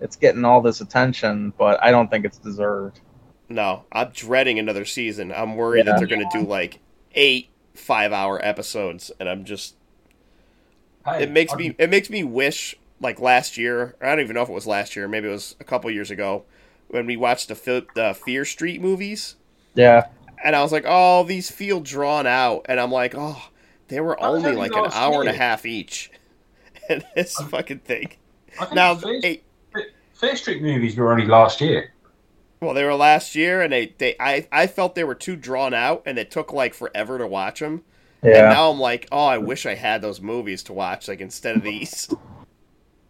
it's 0.00 0.16
getting 0.16 0.44
all 0.44 0.60
this 0.60 0.80
attention, 0.80 1.52
but 1.56 1.82
I 1.82 1.90
don't 1.90 2.10
think 2.10 2.24
it's 2.24 2.38
deserved. 2.38 3.00
no, 3.48 3.84
I'm 3.92 4.10
dreading 4.12 4.58
another 4.58 4.84
season. 4.84 5.32
I'm 5.32 5.54
worried 5.56 5.86
Yeah. 5.86 5.92
that 5.92 5.98
they're 5.98 6.08
gonna 6.08 6.28
do 6.32 6.40
like 6.42 6.80
eight 7.14 7.50
five-hour 7.74 8.44
episodes, 8.44 9.10
and 9.20 9.28
I'm 9.28 9.44
just 9.44 9.76
Hey, 11.04 11.24
it 11.24 11.30
makes 11.30 11.52
I- 11.52 11.56
me 11.56 11.74
it 11.78 11.90
makes 11.90 12.10
me 12.10 12.24
wish 12.24 12.74
like 13.00 13.18
last 13.20 13.56
year 13.58 13.96
or 14.00 14.06
I 14.06 14.10
don't 14.10 14.20
even 14.24 14.34
know 14.34 14.42
if 14.42 14.48
it 14.48 14.52
was 14.52 14.66
last 14.68 14.94
year 14.94 15.08
maybe 15.08 15.28
it 15.28 15.32
was 15.32 15.56
a 15.58 15.64
couple 15.64 15.90
years 15.90 16.10
ago 16.12 16.44
when 16.88 17.06
we 17.06 17.16
watched 17.16 17.48
the, 17.48 17.84
the 17.96 18.14
Fear 18.14 18.44
Street 18.44 18.80
movies 18.80 19.34
Yeah. 19.74 20.06
and 20.44 20.54
I 20.54 20.62
was 20.62 20.70
like 20.70 20.84
oh 20.86 21.24
these 21.24 21.50
feel 21.50 21.80
drawn 21.80 22.28
out 22.28 22.66
and 22.68 22.78
I'm 22.78 22.92
like 22.92 23.14
oh 23.16 23.48
they 23.92 24.00
were 24.00 24.16
How 24.20 24.34
only 24.34 24.52
like 24.52 24.74
an 24.74 24.90
hour 24.92 25.20
and 25.20 25.28
a 25.28 25.32
half 25.32 25.66
each 25.66 26.10
and 26.88 27.04
this 27.14 27.34
fucking 27.34 27.80
thing 27.80 28.12
I 28.58 28.64
think 28.64 28.74
now 28.74 28.94
Fair, 28.96 29.20
eight, 29.24 29.44
Street 30.34 30.62
movies 30.62 30.96
were 30.96 31.10
only 31.10 31.26
last 31.26 31.60
year. 31.60 31.92
Well, 32.60 32.74
they 32.74 32.84
were 32.84 32.94
last 32.94 33.34
year, 33.34 33.60
and 33.60 33.72
they, 33.72 33.92
they 33.98 34.14
I, 34.20 34.46
I 34.52 34.68
felt 34.68 34.94
they 34.94 35.02
were 35.02 35.16
too 35.16 35.34
drawn 35.34 35.74
out, 35.74 36.02
and 36.06 36.16
it 36.16 36.30
took 36.30 36.52
like 36.52 36.74
forever 36.74 37.18
to 37.18 37.26
watch 37.26 37.58
them. 37.58 37.82
Yeah. 38.22 38.30
And 38.30 38.48
now 38.50 38.70
I'm 38.70 38.78
like, 38.78 39.08
oh, 39.10 39.24
I 39.24 39.38
wish 39.38 39.66
I 39.66 39.74
had 39.74 40.00
those 40.00 40.20
movies 40.20 40.62
to 40.64 40.72
watch, 40.72 41.08
like 41.08 41.20
instead 41.20 41.56
of 41.56 41.62
these. 41.62 42.12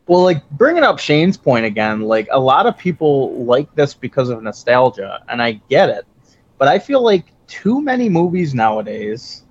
Well, 0.08 0.24
like 0.24 0.42
bringing 0.50 0.82
up 0.82 0.98
Shane's 0.98 1.36
point 1.36 1.64
again, 1.64 2.00
like 2.00 2.26
a 2.32 2.40
lot 2.40 2.66
of 2.66 2.76
people 2.76 3.44
like 3.44 3.72
this 3.76 3.94
because 3.94 4.30
of 4.30 4.42
nostalgia, 4.42 5.22
and 5.28 5.40
I 5.40 5.52
get 5.70 5.90
it. 5.90 6.04
But 6.58 6.66
I 6.66 6.80
feel 6.80 7.02
like 7.02 7.26
too 7.46 7.80
many 7.80 8.08
movies 8.08 8.52
nowadays 8.52 9.44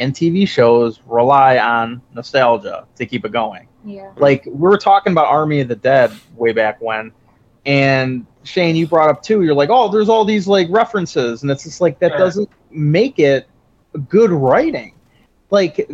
and 0.00 0.14
TV 0.14 0.48
shows 0.48 1.00
rely 1.06 1.58
on 1.58 2.02
nostalgia 2.14 2.86
to 2.96 3.06
keep 3.06 3.24
it 3.24 3.32
going. 3.32 3.68
Yeah. 3.84 4.12
Like 4.16 4.44
we 4.46 4.52
were 4.68 4.78
talking 4.78 5.12
about 5.12 5.26
Army 5.26 5.60
of 5.60 5.68
the 5.68 5.76
Dead 5.76 6.12
way 6.34 6.52
back 6.52 6.80
when, 6.80 7.12
and 7.66 8.26
Shane, 8.42 8.74
you 8.76 8.86
brought 8.86 9.10
up 9.10 9.22
too. 9.22 9.42
You're 9.42 9.54
like, 9.54 9.70
oh, 9.70 9.88
there's 9.90 10.08
all 10.08 10.24
these 10.24 10.46
like 10.48 10.66
references, 10.70 11.42
and 11.42 11.50
it's 11.50 11.64
just 11.64 11.80
like 11.80 11.98
that 12.00 12.12
Yeah. 12.12 12.18
doesn't 12.18 12.48
make 12.70 13.18
it 13.18 13.46
good 14.08 14.30
writing. 14.30 14.94
Like 15.50 15.88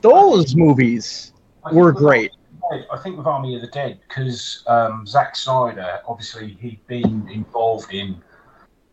those 0.00 0.54
movies 0.56 1.32
were 1.72 1.92
great. 1.92 2.32
Army 2.32 2.36
of 2.36 2.70
the 2.70 2.76
Dead- 2.76 2.86
I 2.92 3.02
think 3.02 3.16
with 3.18 3.26
Army 3.26 3.54
of 3.54 3.60
the 3.60 3.66
Dead, 3.68 4.00
because 4.08 4.64
um, 4.66 5.06
Zack 5.06 5.36
Snyder, 5.36 6.00
obviously, 6.06 6.56
he'd 6.60 6.84
been 6.86 7.28
involved 7.28 7.92
in 7.94 8.20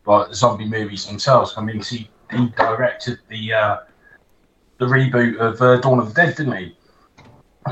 like 0.05 0.33
zombie 0.33 0.65
movies 0.65 1.05
themselves. 1.05 1.53
I 1.57 1.61
mean, 1.61 1.81
he 1.81 2.09
he 2.31 2.47
directed 2.57 3.19
the 3.29 3.53
uh, 3.53 3.77
the 4.79 4.85
reboot 4.85 5.37
of 5.37 5.61
uh, 5.61 5.77
Dawn 5.77 5.99
of 5.99 6.13
the 6.13 6.13
Dead, 6.13 6.35
didn't 6.35 6.57
he? 6.57 6.75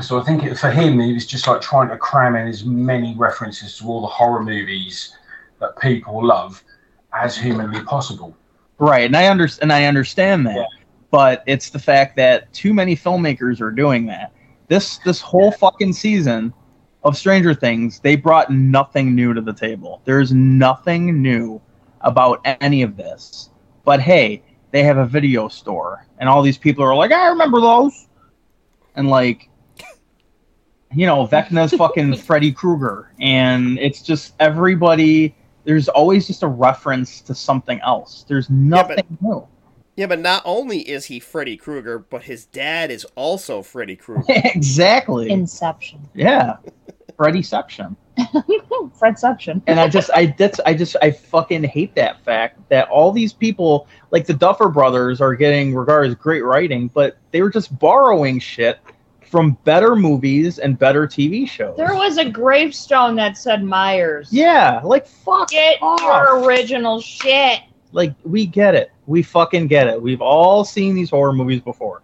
So 0.02 0.20
I 0.20 0.24
think 0.24 0.44
it, 0.44 0.56
for 0.56 0.70
him, 0.70 1.00
he 1.00 1.12
was 1.12 1.26
just 1.26 1.48
like 1.48 1.60
trying 1.60 1.88
to 1.88 1.96
cram 1.96 2.36
in 2.36 2.46
as 2.46 2.64
many 2.64 3.16
references 3.16 3.78
to 3.78 3.86
all 3.86 4.02
the 4.02 4.06
horror 4.06 4.44
movies 4.44 5.16
that 5.60 5.76
people 5.80 6.24
love 6.24 6.62
as 7.12 7.36
humanly 7.36 7.82
possible. 7.82 8.36
Right, 8.78 9.06
and 9.06 9.16
I 9.16 9.26
understand. 9.26 9.62
And 9.64 9.72
I 9.72 9.86
understand 9.86 10.46
that, 10.46 10.56
Yeah. 10.56 10.66
but 11.10 11.42
it's 11.46 11.70
the 11.70 11.78
fact 11.78 12.14
that 12.16 12.52
too 12.52 12.72
many 12.72 12.94
filmmakers 12.94 13.60
are 13.60 13.72
doing 13.72 14.06
that. 14.06 14.32
This 14.68 14.98
this 14.98 15.20
whole 15.20 15.50
fucking 15.50 15.94
season 15.94 16.52
of 17.02 17.16
Stranger 17.16 17.54
Things, 17.54 17.98
they 18.00 18.14
brought 18.14 18.52
nothing 18.52 19.14
new 19.14 19.32
to 19.32 19.40
the 19.40 19.54
table. 19.54 20.02
There's 20.04 20.32
nothing 20.32 21.22
new 21.22 21.60
about 22.02 22.40
any 22.60 22.82
of 22.82 22.96
this. 22.96 23.50
But 23.84 24.00
hey, 24.00 24.42
they 24.70 24.82
have 24.82 24.98
a 24.98 25.06
video 25.06 25.48
store, 25.48 26.06
and 26.18 26.28
all 26.28 26.42
these 26.42 26.58
people 26.58 26.84
are 26.84 26.94
like, 26.94 27.12
I 27.12 27.28
remember 27.28 27.60
those, 27.60 28.08
and 28.94 29.08
like, 29.08 29.48
you 30.94 31.06
know, 31.06 31.26
Vecna's 31.26 31.72
fucking 31.72 32.16
Freddy 32.26 32.52
Krueger, 32.52 33.12
and 33.20 33.78
it's 33.78 34.02
just 34.02 34.34
everybody. 34.40 35.34
There's 35.64 35.88
always 35.88 36.26
just 36.26 36.42
a 36.42 36.46
reference 36.46 37.20
to 37.22 37.34
something 37.34 37.78
else. 37.80 38.24
There's 38.26 38.48
nothing 38.48 39.04
new. 39.20 39.46
yeah, 39.96 40.06
but 40.06 40.18
not 40.18 40.42
only 40.46 40.78
is 40.80 41.04
he 41.06 41.20
Freddy 41.20 41.58
Krueger, 41.58 41.98
but 41.98 42.22
his 42.22 42.46
dad 42.46 42.90
is 42.90 43.04
also 43.16 43.62
Freddy 43.62 43.96
Krueger. 43.96 44.24
exactly. 44.28 45.30
Inception. 45.30 46.08
yeah. 46.14 46.56
Freddyception. 47.18 47.96
Fredception. 48.98 49.62
And 49.66 49.78
I 49.78 49.88
just 49.88 50.10
I 50.14 50.34
that's 50.38 50.60
I 50.66 50.74
just 50.74 50.96
I 51.02 51.10
fucking 51.10 51.64
hate 51.64 51.94
that 51.94 52.20
fact 52.24 52.60
that 52.68 52.88
all 52.88 53.12
these 53.12 53.32
people 53.32 53.86
like 54.10 54.26
the 54.26 54.34
Duffer 54.34 54.68
brothers 54.68 55.20
are 55.20 55.34
getting 55.34 55.74
regarded 55.74 56.10
as 56.10 56.14
great 56.16 56.44
writing, 56.44 56.88
but 56.88 57.18
they 57.30 57.42
were 57.42 57.50
just 57.50 57.76
borrowing 57.78 58.38
shit 58.38 58.78
from 59.30 59.58
better 59.64 59.94
movies 59.94 60.58
and 60.58 60.78
better 60.78 61.06
TV 61.06 61.46
shows. 61.48 61.76
There 61.76 61.94
was 61.94 62.16
a 62.16 62.28
gravestone 62.28 63.14
that 63.16 63.36
said 63.36 63.62
Myers. 63.62 64.28
yeah, 64.32 64.80
like 64.82 65.06
fuck 65.06 65.50
Get 65.50 65.78
off. 65.82 66.00
your 66.00 66.44
original 66.44 67.00
shit. 67.00 67.60
like 67.92 68.14
we 68.24 68.46
get 68.46 68.74
it. 68.74 68.90
We 69.06 69.22
fucking 69.22 69.66
get 69.68 69.86
it. 69.86 70.00
We've 70.00 70.22
all 70.22 70.64
seen 70.64 70.94
these 70.94 71.10
horror 71.10 71.32
movies 71.32 71.60
before. 71.60 72.02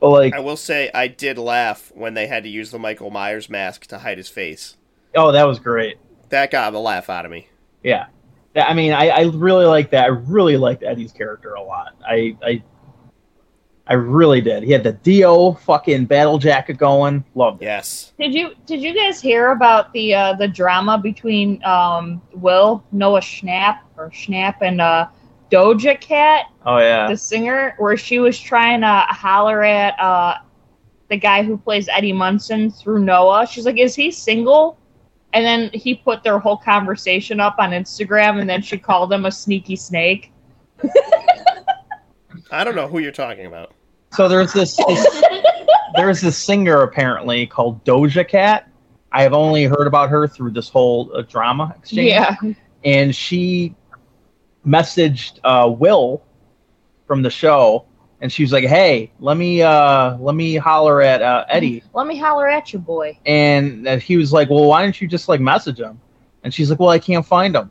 But 0.00 0.10
like 0.10 0.32
I 0.32 0.40
will 0.40 0.56
say, 0.56 0.90
I 0.94 1.08
did 1.08 1.36
laugh 1.38 1.92
when 1.94 2.14
they 2.14 2.26
had 2.28 2.44
to 2.44 2.48
use 2.48 2.70
the 2.70 2.78
Michael 2.78 3.10
Myers 3.10 3.50
mask 3.50 3.86
to 3.88 3.98
hide 3.98 4.16
his 4.16 4.28
face. 4.28 4.76
Oh 5.14 5.32
that 5.32 5.46
was 5.46 5.58
great. 5.58 5.98
That 6.30 6.50
got 6.50 6.74
a 6.74 6.78
laugh 6.78 7.10
out 7.10 7.24
of 7.24 7.30
me. 7.30 7.48
Yeah. 7.82 8.06
Yeah, 8.54 8.64
I 8.66 8.74
mean, 8.74 8.92
I, 8.92 9.08
I 9.08 9.20
really 9.26 9.64
like 9.64 9.90
that. 9.92 10.04
I 10.04 10.08
really 10.08 10.56
liked 10.56 10.82
Eddie's 10.82 11.12
character 11.12 11.54
a 11.54 11.62
lot. 11.62 11.94
I, 12.04 12.36
I, 12.42 12.62
I 13.86 13.94
really 13.94 14.40
did. 14.40 14.64
He 14.64 14.72
had 14.72 14.82
the 14.82 14.92
Dio 14.92 15.52
fucking 15.52 16.06
battle 16.06 16.36
jacket 16.38 16.74
going. 16.76 17.24
Loved 17.36 17.62
it. 17.62 17.66
Yes. 17.66 18.12
Did 18.18 18.34
you 18.34 18.50
did 18.66 18.80
you 18.80 18.92
guys 18.94 19.20
hear 19.20 19.50
about 19.52 19.92
the 19.92 20.14
uh, 20.14 20.34
the 20.34 20.48
drama 20.48 20.98
between 20.98 21.62
um, 21.64 22.20
Will 22.34 22.84
Noah 22.92 23.20
Schnapp 23.20 23.80
or 23.96 24.10
Schnapp 24.10 24.56
and 24.62 24.80
uh, 24.80 25.06
Doja 25.50 26.00
Cat, 26.00 26.46
Oh 26.66 26.78
yeah. 26.78 27.08
the 27.08 27.16
singer, 27.16 27.74
where 27.78 27.96
she 27.96 28.18
was 28.18 28.38
trying 28.38 28.80
to 28.82 29.06
holler 29.08 29.62
at 29.62 29.98
uh, 30.00 30.38
the 31.08 31.16
guy 31.16 31.42
who 31.44 31.56
plays 31.56 31.88
Eddie 31.88 32.12
Munson 32.12 32.70
through 32.70 33.00
Noah. 33.04 33.46
She's 33.46 33.64
like, 33.66 33.78
"Is 33.78 33.94
he 33.94 34.10
single?" 34.10 34.76
And 35.32 35.44
then 35.44 35.70
he 35.72 35.94
put 35.94 36.22
their 36.22 36.38
whole 36.38 36.56
conversation 36.56 37.38
up 37.40 37.56
on 37.58 37.70
Instagram, 37.70 38.40
and 38.40 38.50
then 38.50 38.62
she 38.62 38.78
called 38.78 39.12
him 39.12 39.26
a 39.26 39.32
sneaky 39.32 39.76
snake. 39.76 40.32
I 42.50 42.64
don't 42.64 42.74
know 42.74 42.88
who 42.88 42.98
you're 42.98 43.12
talking 43.12 43.46
about. 43.46 43.72
So 44.12 44.28
there's 44.28 44.52
this, 44.52 44.76
this 44.76 45.22
there's 45.94 46.20
this 46.20 46.36
singer 46.36 46.82
apparently 46.82 47.46
called 47.46 47.84
Doja 47.84 48.26
Cat. 48.26 48.68
I 49.12 49.22
have 49.22 49.32
only 49.32 49.64
heard 49.64 49.86
about 49.86 50.08
her 50.10 50.26
through 50.26 50.52
this 50.52 50.68
whole 50.68 51.10
uh, 51.14 51.22
drama 51.22 51.74
exchange. 51.78 52.10
Yeah, 52.10 52.36
And 52.84 53.14
she 53.14 53.74
messaged 54.66 55.40
uh, 55.42 55.68
Will 55.68 56.22
from 57.06 57.22
the 57.22 57.30
show, 57.30 57.86
and 58.20 58.32
she 58.32 58.42
was 58.42 58.52
like, 58.52 58.64
"Hey, 58.64 59.12
let 59.18 59.36
me 59.36 59.62
uh, 59.62 60.16
let 60.18 60.34
me 60.34 60.56
holler 60.56 61.00
at 61.00 61.22
uh, 61.22 61.44
Eddie." 61.48 61.82
let 61.94 62.06
me 62.06 62.18
holler 62.18 62.48
at 62.48 62.72
you, 62.72 62.78
boy. 62.78 63.18
And 63.26 63.88
uh, 63.88 63.96
he 63.98 64.16
was 64.16 64.32
like, 64.32 64.50
"Well, 64.50 64.66
why 64.66 64.82
don't 64.82 65.00
you 65.00 65.08
just 65.08 65.28
like 65.28 65.40
message 65.40 65.80
him?" 65.80 66.00
And 66.44 66.52
she's 66.52 66.70
like, 66.70 66.78
"Well, 66.78 66.90
I 66.90 66.98
can't 66.98 67.24
find 67.24 67.56
him." 67.56 67.70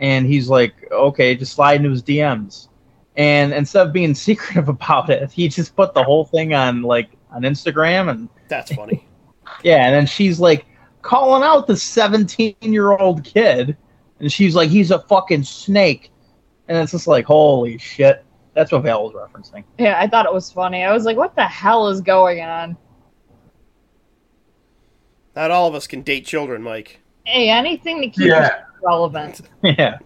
And 0.00 0.26
he's 0.26 0.48
like, 0.48 0.74
"Okay, 0.90 1.36
just 1.36 1.52
slide 1.52 1.76
into 1.76 1.90
his 1.90 2.02
DMs." 2.02 2.68
And 3.16 3.52
instead 3.52 3.86
of 3.86 3.92
being 3.92 4.14
secretive 4.14 4.68
about 4.68 5.10
it, 5.10 5.30
he 5.30 5.48
just 5.48 5.76
put 5.76 5.94
the 5.94 6.02
whole 6.02 6.24
thing 6.24 6.54
on 6.54 6.82
like 6.82 7.10
on 7.30 7.42
Instagram, 7.42 8.10
and 8.10 8.28
That's 8.48 8.74
funny. 8.74 9.06
yeah, 9.62 9.86
and 9.86 9.94
then 9.94 10.06
she's 10.06 10.40
like 10.40 10.66
calling 11.02 11.42
out 11.42 11.66
the 11.66 11.76
17 11.76 12.56
year 12.62 12.92
old 12.92 13.22
kid, 13.22 13.76
and 14.18 14.32
she's 14.32 14.56
like, 14.56 14.68
"He's 14.68 14.90
a 14.90 14.98
fucking 14.98 15.44
snake," 15.44 16.10
and 16.66 16.76
it's 16.76 16.90
just 16.90 17.06
like, 17.06 17.24
"Holy 17.24 17.78
shit!" 17.78 18.23
That's 18.54 18.70
what 18.72 18.82
Val 18.82 19.04
was 19.04 19.12
referencing. 19.12 19.64
Yeah, 19.78 19.98
I 20.00 20.06
thought 20.06 20.26
it 20.26 20.32
was 20.32 20.50
funny. 20.52 20.84
I 20.84 20.92
was 20.92 21.04
like, 21.04 21.16
what 21.16 21.34
the 21.34 21.44
hell 21.44 21.88
is 21.88 22.00
going 22.00 22.40
on? 22.40 22.76
Not 25.34 25.50
all 25.50 25.66
of 25.66 25.74
us 25.74 25.86
can 25.88 26.02
date 26.02 26.24
children, 26.24 26.62
Mike. 26.62 27.00
Hey, 27.24 27.50
anything 27.50 28.00
to 28.02 28.08
keep 28.08 28.28
Yeah. 28.30 28.38
us 28.40 28.52
relevant. 28.82 29.40
yeah. 29.62 29.98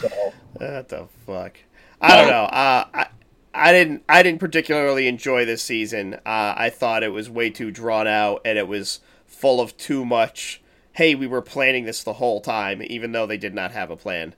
So 0.00 0.32
What 0.54 0.88
the 0.88 1.06
fuck? 1.26 1.56
I 2.00 2.16
don't 2.16 2.28
know. 2.28 2.44
Uh, 2.44 2.84
I 2.92 3.06
I 3.54 3.72
didn't 3.72 4.02
I 4.08 4.22
didn't 4.22 4.40
particularly 4.40 5.06
enjoy 5.06 5.44
this 5.44 5.62
season. 5.62 6.14
Uh, 6.14 6.54
I 6.56 6.70
thought 6.70 7.02
it 7.02 7.12
was 7.12 7.30
way 7.30 7.50
too 7.50 7.70
drawn 7.70 8.06
out 8.08 8.40
and 8.44 8.58
it 8.58 8.66
was 8.66 9.00
full 9.26 9.60
of 9.60 9.76
too 9.76 10.04
much. 10.04 10.60
Hey, 10.94 11.14
we 11.14 11.26
were 11.26 11.42
planning 11.42 11.84
this 11.84 12.02
the 12.02 12.14
whole 12.14 12.40
time, 12.40 12.82
even 12.84 13.12
though 13.12 13.26
they 13.26 13.38
did 13.38 13.54
not 13.54 13.70
have 13.72 13.90
a 13.90 13.96
plan. 13.96 14.34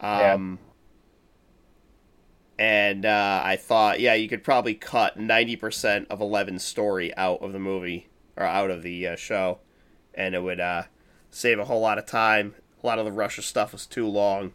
Um, 0.00 0.58
and 2.58 3.06
uh, 3.06 3.40
I 3.44 3.56
thought, 3.56 4.00
yeah, 4.00 4.14
you 4.14 4.28
could 4.28 4.42
probably 4.42 4.74
cut 4.74 5.16
ninety 5.18 5.56
percent 5.56 6.08
of 6.10 6.20
Eleven's 6.20 6.64
story 6.64 7.16
out 7.16 7.40
of 7.40 7.52
the 7.52 7.58
movie 7.58 8.08
or 8.36 8.44
out 8.44 8.70
of 8.70 8.82
the 8.82 9.06
uh, 9.08 9.16
show, 9.16 9.58
and 10.14 10.34
it 10.34 10.42
would 10.42 10.60
uh, 10.60 10.84
save 11.30 11.58
a 11.58 11.64
whole 11.64 11.80
lot 11.80 11.98
of 11.98 12.06
time. 12.06 12.54
A 12.82 12.86
lot 12.86 12.98
of 12.98 13.04
the 13.04 13.12
Russia 13.12 13.42
stuff 13.42 13.72
was 13.72 13.86
too 13.86 14.06
long. 14.06 14.52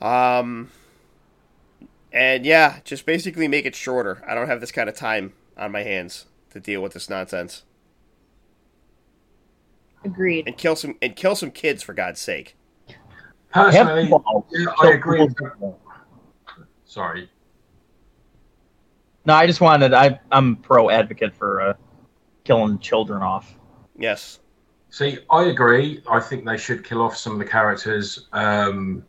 Um, 0.00 0.70
and 2.12 2.44
yeah, 2.44 2.80
just 2.84 3.06
basically 3.06 3.48
make 3.48 3.66
it 3.66 3.74
shorter. 3.74 4.22
I 4.26 4.34
don't 4.34 4.48
have 4.48 4.60
this 4.60 4.72
kind 4.72 4.88
of 4.88 4.96
time 4.96 5.32
on 5.56 5.72
my 5.72 5.82
hands 5.82 6.26
to 6.50 6.60
deal 6.60 6.82
with 6.82 6.92
this 6.92 7.08
nonsense. 7.08 7.62
Agreed. 10.04 10.46
And 10.46 10.56
kill 10.56 10.76
some 10.76 10.96
and 11.00 11.16
kill 11.16 11.34
some 11.34 11.50
kids 11.50 11.82
for 11.82 11.92
God's 11.92 12.20
sake. 12.20 12.56
Personally, 13.52 14.08
yeah, 14.52 14.66
I 14.82 14.90
agree. 14.90 15.26
people. 15.28 15.80
Sorry. 16.96 17.28
No, 19.26 19.34
I 19.34 19.46
just 19.46 19.60
wanted. 19.60 19.92
I 19.92 20.18
I'm 20.32 20.56
pro 20.56 20.88
advocate 20.88 21.34
for 21.34 21.60
uh, 21.60 21.74
killing 22.44 22.78
children 22.78 23.22
off. 23.22 23.54
Yes. 23.98 24.40
See, 24.88 25.18
I 25.30 25.44
agree. 25.44 26.02
I 26.10 26.20
think 26.20 26.46
they 26.46 26.56
should 26.56 26.84
kill 26.84 27.02
off 27.02 27.14
some 27.14 27.34
of 27.34 27.38
the 27.38 27.44
characters, 27.44 28.28
um, 28.32 29.04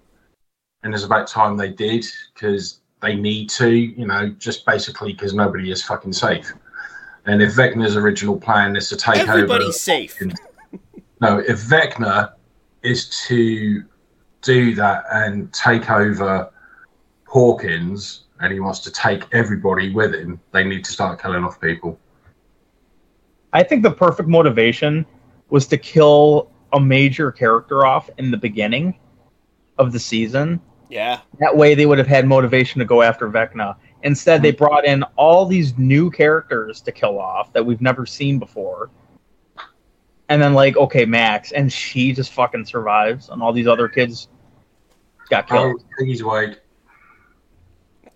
and 0.83 0.93
it's 0.93 1.05
about 1.05 1.27
time 1.27 1.55
they 1.55 1.69
did 1.69 2.05
because 2.33 2.81
they 3.01 3.15
need 3.15 3.49
to. 3.51 3.69
You 3.69 4.05
know, 4.05 4.31
just 4.31 4.65
basically 4.65 5.13
because 5.13 5.33
nobody 5.33 5.71
is 5.71 5.81
fucking 5.81 6.11
safe. 6.11 6.51
And 7.25 7.41
if 7.41 7.53
Vecna's 7.53 7.95
original 7.95 8.37
plan 8.37 8.75
is 8.75 8.89
to 8.89 8.97
take 8.97 9.21
over, 9.21 9.31
Everybody's 9.31 9.79
safe. 9.79 10.21
No, 11.21 11.39
if 11.39 11.61
Vecna 11.61 12.33
is 12.83 13.23
to 13.27 13.85
do 14.41 14.75
that 14.75 15.05
and 15.09 15.53
take 15.53 15.89
over 15.89 16.51
Hawkins, 17.27 18.23
and 18.39 18.51
he 18.51 18.59
wants 18.59 18.79
to 18.79 18.91
take 18.91 19.23
everybody 19.33 19.93
with 19.93 20.13
him, 20.13 20.39
they 20.51 20.63
need 20.63 20.85
to 20.85 20.91
start 20.91 21.21
killing 21.21 21.43
off 21.43 21.59
people. 21.59 21.99
I 23.53 23.63
think 23.63 23.83
the 23.83 23.91
perfect 23.91 24.29
motivation 24.29 25.05
was 25.49 25.67
to 25.67 25.77
kill 25.77 26.51
a 26.73 26.79
major 26.79 27.31
character 27.31 27.85
off 27.85 28.09
in 28.17 28.31
the 28.31 28.37
beginning 28.37 28.97
of 29.77 29.91
the 29.91 29.99
season. 29.99 30.59
Yeah. 30.89 31.21
That 31.39 31.55
way 31.55 31.75
they 31.75 31.85
would 31.85 31.97
have 31.97 32.07
had 32.07 32.25
motivation 32.25 32.79
to 32.79 32.85
go 32.85 33.01
after 33.01 33.29
Vecna. 33.29 33.75
Instead, 34.03 34.41
they 34.41 34.51
mm-hmm. 34.51 34.63
brought 34.63 34.85
in 34.85 35.03
all 35.15 35.45
these 35.45 35.77
new 35.77 36.09
characters 36.11 36.81
to 36.81 36.91
kill 36.91 37.19
off 37.19 37.51
that 37.53 37.65
we've 37.65 37.81
never 37.81 38.05
seen 38.05 38.39
before. 38.39 38.89
And 40.29 40.41
then, 40.41 40.53
like, 40.53 40.75
okay, 40.75 41.05
Max, 41.05 41.51
and 41.53 41.71
she 41.71 42.11
just 42.11 42.33
fucking 42.33 42.65
survives, 42.65 43.29
and 43.29 43.41
all 43.41 43.53
these 43.53 43.67
other 43.67 43.87
kids 43.87 44.27
got 45.29 45.47
killed. 45.47 45.81
Oh, 45.81 45.97
killed. 45.97 46.09
he's 46.09 46.23
Wade. 46.23 46.57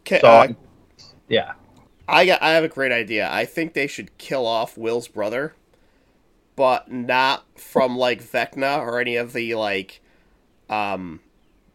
Okay, 0.02 0.20
So, 0.20 0.28
uh, 0.28 0.48
yeah. 1.30 1.54
I 2.08 2.26
got. 2.26 2.42
I 2.42 2.52
have 2.52 2.64
a 2.64 2.68
great 2.70 2.92
idea. 2.92 3.30
I 3.32 3.46
think 3.46 3.74
they 3.74 3.88
should 3.88 4.18
kill 4.18 4.46
off 4.46 4.78
Will's 4.78 5.08
brother, 5.08 5.56
but 6.56 6.92
not 6.92 7.46
from 7.58 7.98
like 7.98 8.22
Vecna 8.24 8.80
or 8.80 9.00
any 9.00 9.16
of 9.16 9.34
the 9.34 9.56
like, 9.56 10.02
um, 10.70 11.22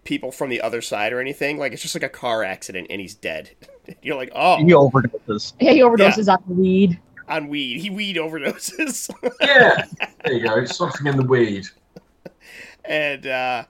people 0.05 0.31
from 0.33 0.51
the 0.51 0.61
other 0.61 0.83
side 0.83 1.13
or 1.13 1.21
anything. 1.21 1.59
Like 1.59 1.73
it's 1.73 1.83
just 1.83 1.95
like 1.95 2.03
a 2.03 2.09
car 2.09 2.43
accident 2.45 2.89
and 2.91 3.01
he's 3.01 3.15
dead. 3.15 3.51
You're 4.03 4.17
like, 4.17 4.33
oh, 4.35 4.59
He 4.59 4.65
overdoses. 4.73 5.55
Yeah, 5.61 5.73
he 5.73 5.81
overdoses 5.81 6.29
on 6.33 6.43
weed. 6.57 7.01
on 7.29 7.49
weed. 7.49 7.81
He 7.81 7.89
weed 7.91 8.17
overdoses, 8.17 9.11
Yeah, 9.41 9.85
there 10.25 10.35
you 10.35 10.47
go. 10.47 10.65
Something 10.67 11.07
in 11.07 11.17
the 11.17 11.25
weed. 11.25 11.67
and 12.85 13.27
uh, 13.27 13.65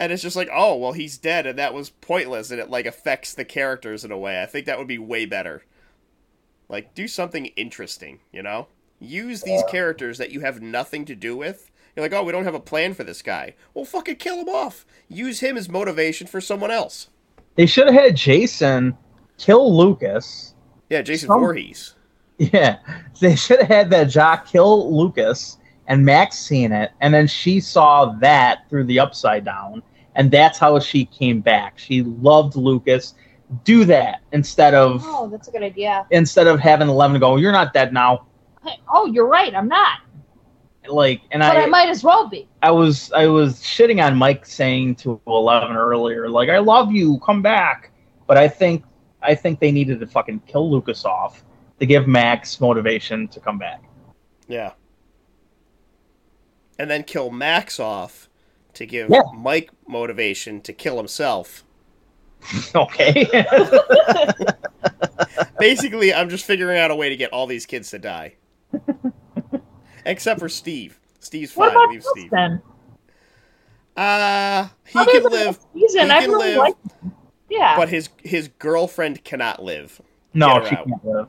and 0.00 0.10
it's 0.10 0.22
just 0.22 0.34
like, 0.34 0.48
oh, 0.50 0.76
well, 0.76 0.92
he's 0.92 1.18
dead, 1.18 1.46
and 1.46 1.58
that 1.58 1.74
was 1.74 1.90
pointless, 1.90 2.50
and 2.50 2.58
it 2.58 2.70
like 2.70 2.86
affects 2.86 3.34
the 3.34 3.44
characters 3.44 4.02
in 4.02 4.10
a 4.10 4.18
way. 4.18 4.42
I 4.42 4.46
think 4.46 4.64
that 4.64 4.78
would 4.78 4.88
be 4.88 4.98
way 4.98 5.26
better. 5.26 5.62
Like, 6.70 6.94
do 6.94 7.06
something 7.06 7.46
interesting, 7.46 8.20
you 8.32 8.42
know? 8.42 8.68
Use 8.98 9.42
these 9.42 9.62
characters 9.68 10.18
that 10.18 10.30
you 10.30 10.40
have 10.40 10.62
nothing 10.62 11.04
to 11.04 11.14
do 11.14 11.36
with. 11.36 11.70
You're 11.94 12.04
like, 12.04 12.12
oh, 12.12 12.22
we 12.22 12.32
don't 12.32 12.44
have 12.44 12.54
a 12.54 12.60
plan 12.60 12.94
for 12.94 13.04
this 13.04 13.22
guy. 13.22 13.54
Well, 13.74 13.84
fucking 13.84 14.16
kill 14.16 14.36
him 14.36 14.48
off. 14.48 14.86
Use 15.08 15.40
him 15.40 15.56
as 15.56 15.68
motivation 15.68 16.26
for 16.26 16.40
someone 16.40 16.70
else. 16.70 17.08
They 17.56 17.66
should 17.66 17.86
have 17.86 17.94
had 17.94 18.16
Jason 18.16 18.96
kill 19.36 19.76
Lucas. 19.76 20.54
Yeah, 20.88 21.02
Jason 21.02 21.26
Some- 21.28 21.40
Voorhees. 21.40 21.94
Yeah, 22.38 22.78
they 23.20 23.36
should 23.36 23.58
have 23.58 23.68
had 23.68 23.90
that 23.90 24.04
Jock 24.04 24.46
kill 24.46 24.96
Lucas 24.96 25.58
and 25.88 26.04
Max 26.04 26.38
seen 26.38 26.72
it, 26.72 26.92
and 27.00 27.12
then 27.12 27.26
she 27.26 27.60
saw 27.60 28.06
that 28.20 28.60
through 28.70 28.84
the 28.84 29.00
upside 29.00 29.44
down, 29.44 29.82
and 30.20 30.30
that's 30.30 30.58
how 30.58 30.78
she 30.78 31.06
came 31.06 31.40
back. 31.40 31.78
She 31.78 32.02
loved 32.02 32.54
Lucas. 32.54 33.14
Do 33.64 33.86
that 33.86 34.20
instead 34.32 34.74
of 34.74 35.02
Oh, 35.06 35.28
that's 35.30 35.48
a 35.48 35.50
good 35.50 35.62
idea. 35.62 36.06
instead 36.10 36.46
of 36.46 36.60
having 36.60 36.88
Eleven 36.90 37.18
go, 37.18 37.36
"You're 37.36 37.52
not 37.52 37.72
dead 37.72 37.94
now." 37.94 38.26
Hey, 38.62 38.78
Oh, 38.92 39.06
you're 39.06 39.26
right. 39.26 39.54
I'm 39.54 39.66
not. 39.66 40.00
Like, 40.86 41.22
and 41.30 41.40
But 41.40 41.56
I, 41.56 41.62
I, 41.62 41.66
might 41.66 41.88
as 41.88 42.04
well 42.04 42.28
be. 42.28 42.46
I 42.62 42.70
was, 42.70 43.10
I 43.12 43.28
was 43.28 43.60
shitting 43.62 44.04
on 44.04 44.16
Mike 44.16 44.44
saying 44.44 44.96
to 44.96 45.18
Eleven 45.26 45.74
earlier, 45.74 46.28
like, 46.28 46.50
"I 46.50 46.58
love 46.58 46.92
you, 46.92 47.18
come 47.20 47.40
back," 47.40 47.90
but 48.26 48.36
I 48.36 48.46
think, 48.46 48.84
I 49.22 49.34
think 49.34 49.58
they 49.58 49.72
needed 49.72 50.00
to 50.00 50.06
fucking 50.06 50.40
kill 50.46 50.70
Lucas 50.70 51.06
off 51.06 51.44
to 51.78 51.86
give 51.86 52.06
Max 52.06 52.60
motivation 52.60 53.26
to 53.28 53.40
come 53.40 53.58
back. 53.58 53.82
Yeah. 54.48 54.72
And 56.78 56.90
then 56.90 57.04
kill 57.04 57.30
Max 57.30 57.80
off 57.80 58.29
to 58.74 58.86
give 58.86 59.10
Yeah. 59.10 59.22
Mike 59.36 59.70
motivation 59.86 60.60
to 60.62 60.72
kill 60.72 60.96
himself. 60.96 61.64
Okay. 62.74 63.26
Basically, 65.58 66.12
I'm 66.14 66.28
just 66.30 66.44
figuring 66.46 66.78
out 66.78 66.90
a 66.90 66.94
way 66.96 67.08
to 67.10 67.16
get 67.16 67.32
all 67.32 67.46
these 67.46 67.66
kids 67.66 67.90
to 67.90 67.98
die. 67.98 68.34
Except 70.06 70.40
for 70.40 70.48
Steve. 70.48 70.98
Steve's 71.20 71.54
What 71.54 71.72
fine. 71.72 71.76
about 71.76 71.90
Leave 71.92 72.02
Steve. 72.04 72.30
then? 72.30 72.62
Uh, 73.96 74.68
he 74.86 74.98
Other 74.98 75.10
can 75.12 75.22
live, 75.24 75.58
Season, 75.74 76.06
he 76.06 76.10
I 76.12 76.20
can 76.22 76.30
really 76.30 76.48
live. 76.50 76.56
like. 76.58 76.74
Yeah. 77.50 77.76
but 77.76 77.88
his 77.90 78.08
his 78.22 78.48
girlfriend 78.58 79.22
cannot 79.24 79.62
live. 79.62 80.00
No, 80.32 80.64
she 80.64 80.76
out. 80.76 80.86
can't 80.86 81.04
live. 81.04 81.28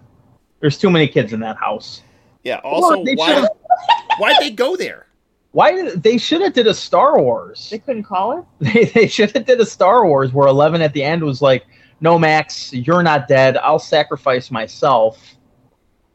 There's 0.62 0.78
too 0.78 0.90
many 0.90 1.08
kids 1.08 1.34
in 1.34 1.40
that 1.42 1.58
house. 1.58 2.02
Yeah. 2.44 2.58
Also, 2.64 3.04
they 3.04 3.16
why 3.16 3.46
why'd 4.20 4.38
they 4.40 4.52
go 4.52 4.78
there? 4.78 5.08
Why 5.52 5.74
did 5.74 6.02
they 6.04 6.18
should 6.18 6.42
have 6.42 6.54
did 6.54 6.68
a 6.68 6.74
Star 6.74 7.20
Wars? 7.22 7.70
they 7.70 7.80
couldn't 7.80 8.04
call 8.04 8.32
her. 8.38 8.46
They, 8.60 8.86
they 8.86 9.08
should 9.08 9.32
have 9.32 9.46
did 9.46 9.60
a 9.60 9.66
Star 9.66 10.06
Wars 10.06 10.32
where 10.32 10.48
Eleven 10.48 10.82
at 10.82 10.94
the 10.94 11.04
end 11.04 11.24
was 11.24 11.42
like, 11.42 11.66
"No, 12.00 12.18
Max, 12.18 12.72
you're 12.74 13.04
not 13.04 13.28
dead. 13.28 13.58
I'll 13.58 13.80
sacrifice 13.80 14.50
myself 14.52 15.36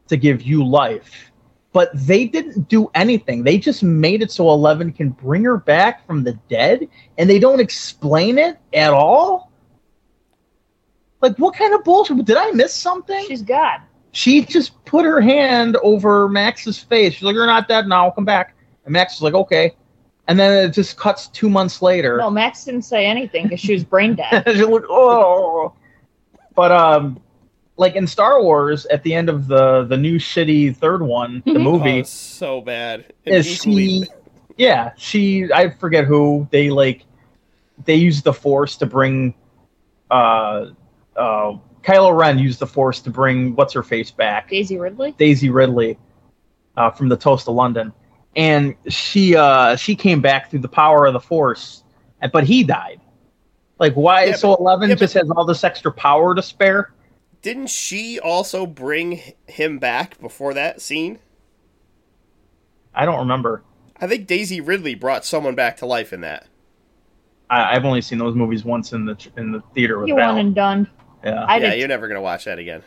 to 0.09 0.17
give 0.17 0.43
you 0.43 0.65
life." 0.65 1.31
But 1.73 1.91
they 1.93 2.25
didn't 2.25 2.69
do 2.69 2.91
anything. 2.95 3.45
They 3.45 3.59
just 3.59 3.83
made 3.83 4.23
it 4.23 4.31
so 4.31 4.49
Eleven 4.49 4.91
can 4.91 5.11
bring 5.11 5.45
her 5.45 5.59
back 5.59 6.07
from 6.07 6.25
the 6.25 6.33
dead, 6.49 6.89
and 7.19 7.29
they 7.29 7.39
don't 7.39 7.61
explain 7.61 8.39
it 8.39 8.57
at 8.73 8.95
all. 8.95 9.53
Like, 11.21 11.37
what 11.37 11.55
kind 11.55 11.75
of 11.75 11.85
bullshit? 11.85 12.25
Did 12.25 12.39
I 12.39 12.53
miss 12.53 12.75
something? 12.75 13.23
She's 13.27 13.43
God. 13.43 13.81
she 14.13 14.47
just 14.47 14.83
put 14.87 15.05
her 15.05 15.21
hand 15.21 15.77
over 15.83 16.27
Max's 16.31 16.79
face. 16.79 17.13
She's 17.15 17.23
like, 17.25 17.35
"You're 17.35 17.45
not 17.47 17.69
dead 17.69 17.87
now. 17.87 18.07
I'll 18.07 18.13
come 18.13 18.25
back." 18.25 18.55
And 18.87 18.93
Max 18.93 19.15
was 19.17 19.23
like, 19.23 19.35
"Okay." 19.35 19.75
And 20.29 20.39
then 20.41 20.65
it 20.69 20.71
just 20.73 20.97
cuts 20.97 21.29
two 21.29 21.49
months 21.51 21.83
later. 21.83 22.17
No, 22.17 22.31
Max 22.31 22.65
didn't 22.65 22.83
say 22.83 23.05
anything 23.07 23.45
because 23.45 23.61
she 23.61 23.75
was 23.75 23.85
brain 23.85 24.15
dead. 24.15 24.43
She's 24.47 24.63
like, 24.63 24.83
"Oh." 24.89 25.75
But 26.55 26.73
um, 26.73 27.21
like 27.77 27.95
in 27.97 28.07
Star 28.07 28.43
Wars, 28.43 28.87
at 28.87 29.03
the 29.03 29.13
end 29.15 29.29
of 29.29 29.47
the 29.49 29.85
the 29.85 29.97
new 29.97 30.19
shitty 30.19 30.77
third 30.77 31.03
one, 31.03 31.43
the 31.45 31.53
Mhm. 31.53 31.63
movie, 31.63 32.01
Oh, 32.01 32.05
so 32.05 32.61
bad. 32.63 33.13
And 33.27 33.35
is 33.35 33.61
equally- 33.67 34.05
she? 34.05 34.09
Yeah, 34.57 34.93
she. 34.97 35.53
I 35.53 35.69
forget 35.71 36.05
who 36.07 36.49
they 36.51 36.71
like. 36.71 37.05
They 37.85 37.97
use 37.97 38.23
the 38.23 38.33
Force 38.33 38.77
to 38.79 38.87
bring. 38.87 39.35
Uh, 40.11 40.71
uh, 41.17 41.53
Kylo 41.83 42.17
Ren 42.19 42.39
used 42.39 42.59
the 42.61 42.67
Force 42.67 43.01
to 43.01 43.11
bring 43.11 43.55
what's 43.55 43.75
her 43.75 43.83
face 43.83 44.11
back. 44.11 44.49
Daisy 44.49 44.79
Ridley. 44.79 45.13
Daisy 45.19 45.51
Ridley 45.51 45.99
uh, 46.77 46.91
from 46.91 47.09
the 47.09 47.17
Toast 47.17 47.49
of 47.49 47.55
London, 47.55 47.93
and 48.37 48.75
she 48.89 49.35
uh, 49.37 49.77
she 49.77 49.97
came 49.97 50.21
back 50.21 50.51
through 50.51 50.61
the 50.61 50.69
power 50.69 51.07
of 51.07 51.13
the 51.15 51.21
Force, 51.21 51.83
but 52.33 52.45
he 52.45 52.63
died. 52.63 53.01
Like 53.79 53.95
why? 53.95 54.27
Yeah, 54.27 54.37
so 54.37 54.55
Eleven 54.55 54.91
yeah, 54.91 54.95
just 54.97 55.15
has 55.15 55.31
all 55.31 55.45
this 55.45 55.65
extra 55.65 55.93
power 55.93 56.35
to 56.35 56.43
spare. 56.43 56.93
Didn't 57.43 57.69
she 57.69 58.19
also 58.21 58.67
bring 58.67 59.21
him 59.47 59.79
back 59.79 60.19
before 60.21 60.55
that 60.55 60.81
scene? 60.81 61.19
I 62.95 63.05
don't 63.05 63.19
remember. 63.21 63.63
I 64.01 64.07
think 64.07 64.27
Daisy 64.27 64.61
Ridley 64.61 64.95
brought 64.95 65.25
someone 65.25 65.55
back 65.55 65.77
to 65.79 65.87
life 65.87 66.13
in 66.13 66.23
that. 66.23 66.47
I, 67.51 67.75
I've 67.77 67.85
only 67.85 68.01
seen 68.03 68.19
those 68.19 68.35
movies 68.35 68.65
once 68.65 68.93
in 68.93 69.05
the 69.05 69.17
in 69.37 69.53
the 69.53 69.63
theater 69.75 69.99
with 70.01 70.09
You 70.09 70.15
Val. 70.15 70.35
one 70.35 70.39
and 70.39 70.55
done. 70.55 70.89
yeah, 71.25 71.45
I 71.47 71.59
yeah, 71.59 71.71
did. 71.71 71.79
you're 71.79 71.89
never 71.89 72.09
gonna 72.09 72.21
watch 72.23 72.45
that 72.47 72.59
again. 72.59 72.83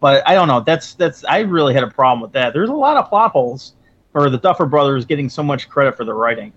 but 0.00 0.22
I 0.28 0.34
don't 0.34 0.48
know. 0.48 0.60
That's 0.60 0.94
that's. 0.94 1.24
I 1.24 1.40
really 1.40 1.74
had 1.74 1.82
a 1.84 1.90
problem 1.90 2.20
with 2.22 2.32
that. 2.32 2.52
There's 2.52 2.70
a 2.70 2.74
lot 2.74 2.96
of 2.96 3.08
plot 3.08 3.32
holes 3.32 3.74
for 4.12 4.28
the 4.30 4.38
Duffer 4.38 4.66
Brothers 4.66 5.04
getting 5.04 5.28
so 5.28 5.42
much 5.42 5.68
credit 5.68 5.96
for 5.96 6.04
the 6.04 6.14
writing, 6.14 6.52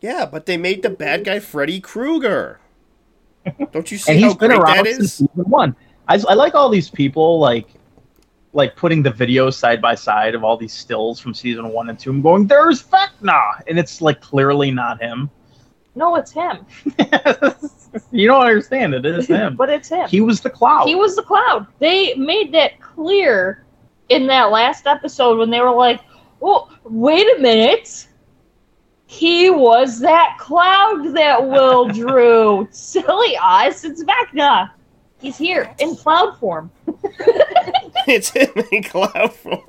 Yeah, 0.00 0.26
but 0.26 0.46
they 0.46 0.56
made 0.56 0.82
the 0.82 0.90
bad 0.90 1.24
guy 1.24 1.40
Freddy 1.40 1.80
Krueger. 1.80 2.60
Don't 3.72 3.90
you 3.90 3.98
see 3.98 4.12
and 4.12 4.20
how 4.20 4.28
he's 4.28 4.36
been 4.36 4.50
great 4.50 4.60
around 4.60 4.76
that 4.78 4.86
since 4.86 4.98
is? 5.04 5.12
season 5.14 5.30
one. 5.50 5.76
I, 6.08 6.14
I 6.28 6.34
like 6.34 6.54
all 6.54 6.68
these 6.68 6.90
people 6.90 7.38
like 7.38 7.68
like 8.52 8.74
putting 8.74 9.02
the 9.02 9.10
videos 9.10 9.54
side 9.54 9.80
by 9.80 9.94
side 9.94 10.34
of 10.34 10.42
all 10.42 10.56
these 10.56 10.72
stills 10.72 11.20
from 11.20 11.32
season 11.34 11.68
one 11.68 11.88
and 11.88 11.98
two 11.98 12.10
I'm 12.10 12.22
going, 12.22 12.46
"There's 12.46 12.82
Vecna," 12.82 13.62
and 13.68 13.78
it's 13.78 14.00
like 14.00 14.20
clearly 14.20 14.70
not 14.70 15.00
him. 15.00 15.30
No, 15.94 16.14
it's 16.16 16.30
him. 16.32 16.66
you 18.12 18.28
don't 18.28 18.42
understand 18.46 18.94
it. 18.94 19.04
It 19.04 19.18
is 19.18 19.26
him. 19.26 19.56
But 19.56 19.70
it's 19.70 19.88
him. 19.88 20.08
He 20.08 20.20
was 20.20 20.40
the 20.40 20.50
cloud. 20.50 20.86
He 20.86 20.94
was 20.94 21.16
the 21.16 21.22
cloud. 21.22 21.66
They 21.80 22.14
made 22.14 22.52
that 22.54 22.80
clear 22.80 23.64
in 24.08 24.26
that 24.28 24.50
last 24.50 24.86
episode 24.86 25.38
when 25.38 25.50
they 25.50 25.60
were 25.60 25.72
like, 25.72 26.00
"Oh, 26.40 26.70
wait 26.84 27.26
a 27.36 27.40
minute." 27.40 28.06
He 29.10 29.50
was 29.50 29.98
that 30.00 30.36
cloud 30.38 31.16
that 31.16 31.48
Will 31.48 31.88
drew. 31.88 32.68
Silly 32.70 33.36
us, 33.42 33.84
it's 33.84 34.04
Vecna. 34.04 34.70
He's 35.18 35.36
here 35.36 35.74
in 35.80 35.96
cloud 35.96 36.38
form. 36.38 36.70
it's 38.06 38.30
him 38.30 38.52
in 38.70 38.84
cloud 38.84 39.34
form. 39.34 39.64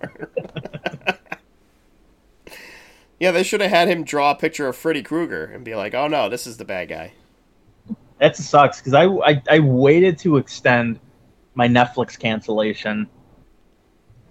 yeah, 3.19 3.31
they 3.31 3.41
should 3.41 3.61
have 3.61 3.72
had 3.72 3.88
him 3.88 4.03
draw 4.03 4.30
a 4.30 4.35
picture 4.35 4.68
of 4.68 4.76
Freddy 4.76 5.02
Krueger 5.02 5.45
and 5.45 5.65
be 5.65 5.73
like, 5.73 5.95
"Oh 5.95 6.07
no, 6.07 6.30
this 6.30 6.45
is 6.45 6.57
the 6.57 6.65
bad 6.65 6.89
guy." 6.89 7.14
That 8.19 8.38
sucks 8.38 8.80
because 8.80 8.93
I, 8.93 9.06
I 9.06 9.41
I 9.49 9.60
waited 9.60 10.19
to 10.19 10.38
extend 10.38 10.99
my 11.56 11.68
Netflix 11.68 12.18
cancellation 12.18 13.10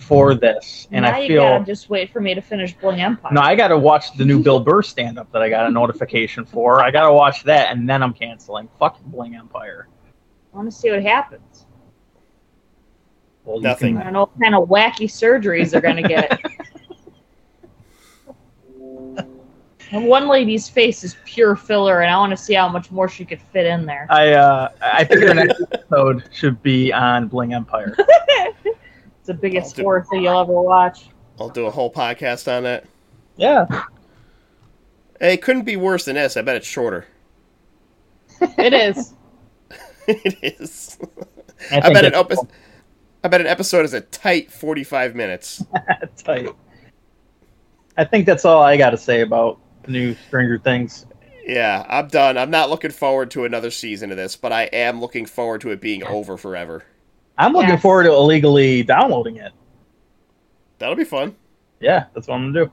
for 0.00 0.34
this, 0.34 0.88
and 0.90 1.04
now 1.04 1.14
I 1.14 1.20
you 1.20 1.28
feel 1.28 1.42
gotta 1.42 1.64
just 1.64 1.90
wait 1.90 2.10
for 2.12 2.20
me 2.20 2.34
to 2.34 2.40
finish 2.40 2.74
Bling 2.74 3.00
Empire. 3.00 3.32
no, 3.32 3.40
I 3.40 3.54
got 3.54 3.68
to 3.68 3.78
watch 3.78 4.16
the 4.16 4.24
new 4.24 4.42
Bill 4.42 4.58
Burr 4.60 4.82
stand 4.82 5.18
up 5.18 5.30
that 5.32 5.42
I 5.42 5.48
got 5.48 5.66
a 5.66 5.70
notification 5.70 6.44
for. 6.44 6.82
I 6.82 6.90
got 6.90 7.06
to 7.06 7.12
watch 7.12 7.44
that, 7.44 7.70
and 7.72 7.88
then 7.88 8.02
I'm 8.02 8.12
canceling. 8.14 8.68
Fuck 8.78 9.00
Bling 9.04 9.36
Empire. 9.36 9.88
I 10.52 10.56
want 10.56 10.70
to 10.70 10.76
see 10.76 10.90
what 10.90 11.02
happens. 11.02 11.66
Well, 13.44 13.56
you 13.58 13.62
Nothing. 13.62 13.98
I 13.98 14.04
can- 14.04 14.12
don't 14.12 14.14
know 14.14 14.20
what 14.20 14.40
kind 14.40 14.54
of 14.54 14.68
wacky 14.68 15.06
surgeries 15.06 15.70
they're 15.70 15.80
gonna 15.80 16.02
get. 16.02 16.40
And 19.92 20.06
one 20.06 20.28
lady's 20.28 20.68
face 20.68 21.02
is 21.02 21.16
pure 21.24 21.56
filler, 21.56 22.02
and 22.02 22.12
I 22.12 22.16
want 22.16 22.30
to 22.30 22.36
see 22.36 22.54
how 22.54 22.68
much 22.68 22.92
more 22.92 23.08
she 23.08 23.24
could 23.24 23.40
fit 23.52 23.66
in 23.66 23.86
there. 23.86 24.06
I 24.08 24.34
uh, 24.34 24.68
I 24.80 25.02
think 25.02 25.20
the 25.26 25.34
next 25.34 25.60
episode 25.62 26.28
should 26.32 26.62
be 26.62 26.92
on 26.92 27.26
Bling 27.26 27.54
Empire. 27.54 27.96
It's 29.20 29.26
the 29.28 29.34
biggest 29.34 29.76
do- 29.76 29.82
horror 29.82 30.04
thing 30.10 30.22
you'll 30.24 30.40
ever 30.40 30.52
watch. 30.60 31.08
I'll 31.38 31.48
do 31.48 31.66
a 31.66 31.70
whole 31.70 31.92
podcast 31.92 32.54
on 32.54 32.64
that. 32.64 32.84
Yeah, 33.36 33.66
Hey, 35.20 35.34
it 35.34 35.42
couldn't 35.42 35.64
be 35.64 35.76
worse 35.76 36.04
than 36.06 36.16
this. 36.16 36.36
I 36.36 36.42
bet 36.42 36.56
it's 36.56 36.66
shorter. 36.66 37.06
It 38.58 38.72
is. 38.72 39.14
it 40.06 40.60
is. 40.60 40.98
I, 41.70 41.76
I 41.80 41.92
bet 41.92 42.06
an 42.06 42.14
it's 42.14 42.32
epi- 42.32 42.48
I 43.22 43.28
bet 43.28 43.40
an 43.42 43.46
episode 43.46 43.84
is 43.84 43.92
a 43.92 44.00
tight 44.00 44.50
forty-five 44.50 45.14
minutes. 45.14 45.62
tight. 46.24 46.48
I 47.98 48.04
think 48.04 48.24
that's 48.24 48.46
all 48.46 48.62
I 48.62 48.78
got 48.78 48.90
to 48.90 48.96
say 48.96 49.20
about 49.20 49.58
the 49.84 49.92
new 49.92 50.14
Stranger 50.28 50.58
Things. 50.58 51.04
Yeah, 51.44 51.84
I'm 51.88 52.08
done. 52.08 52.38
I'm 52.38 52.50
not 52.50 52.70
looking 52.70 52.90
forward 52.92 53.30
to 53.32 53.44
another 53.44 53.70
season 53.70 54.10
of 54.10 54.16
this, 54.16 54.36
but 54.36 54.52
I 54.52 54.64
am 54.64 55.00
looking 55.02 55.26
forward 55.26 55.60
to 55.62 55.70
it 55.70 55.80
being 55.82 56.02
over 56.04 56.38
forever. 56.38 56.84
I'm 57.40 57.52
looking 57.54 57.70
Yes. 57.70 57.80
forward 57.82 58.02
to 58.04 58.10
illegally 58.12 58.82
downloading 58.82 59.36
it. 59.36 59.52
That'll 60.78 60.94
be 60.94 61.04
fun. 61.04 61.34
Yeah, 61.80 62.04
that's 62.14 62.28
what 62.28 62.34
I'm 62.34 62.52
gonna 62.52 62.66
do. 62.66 62.72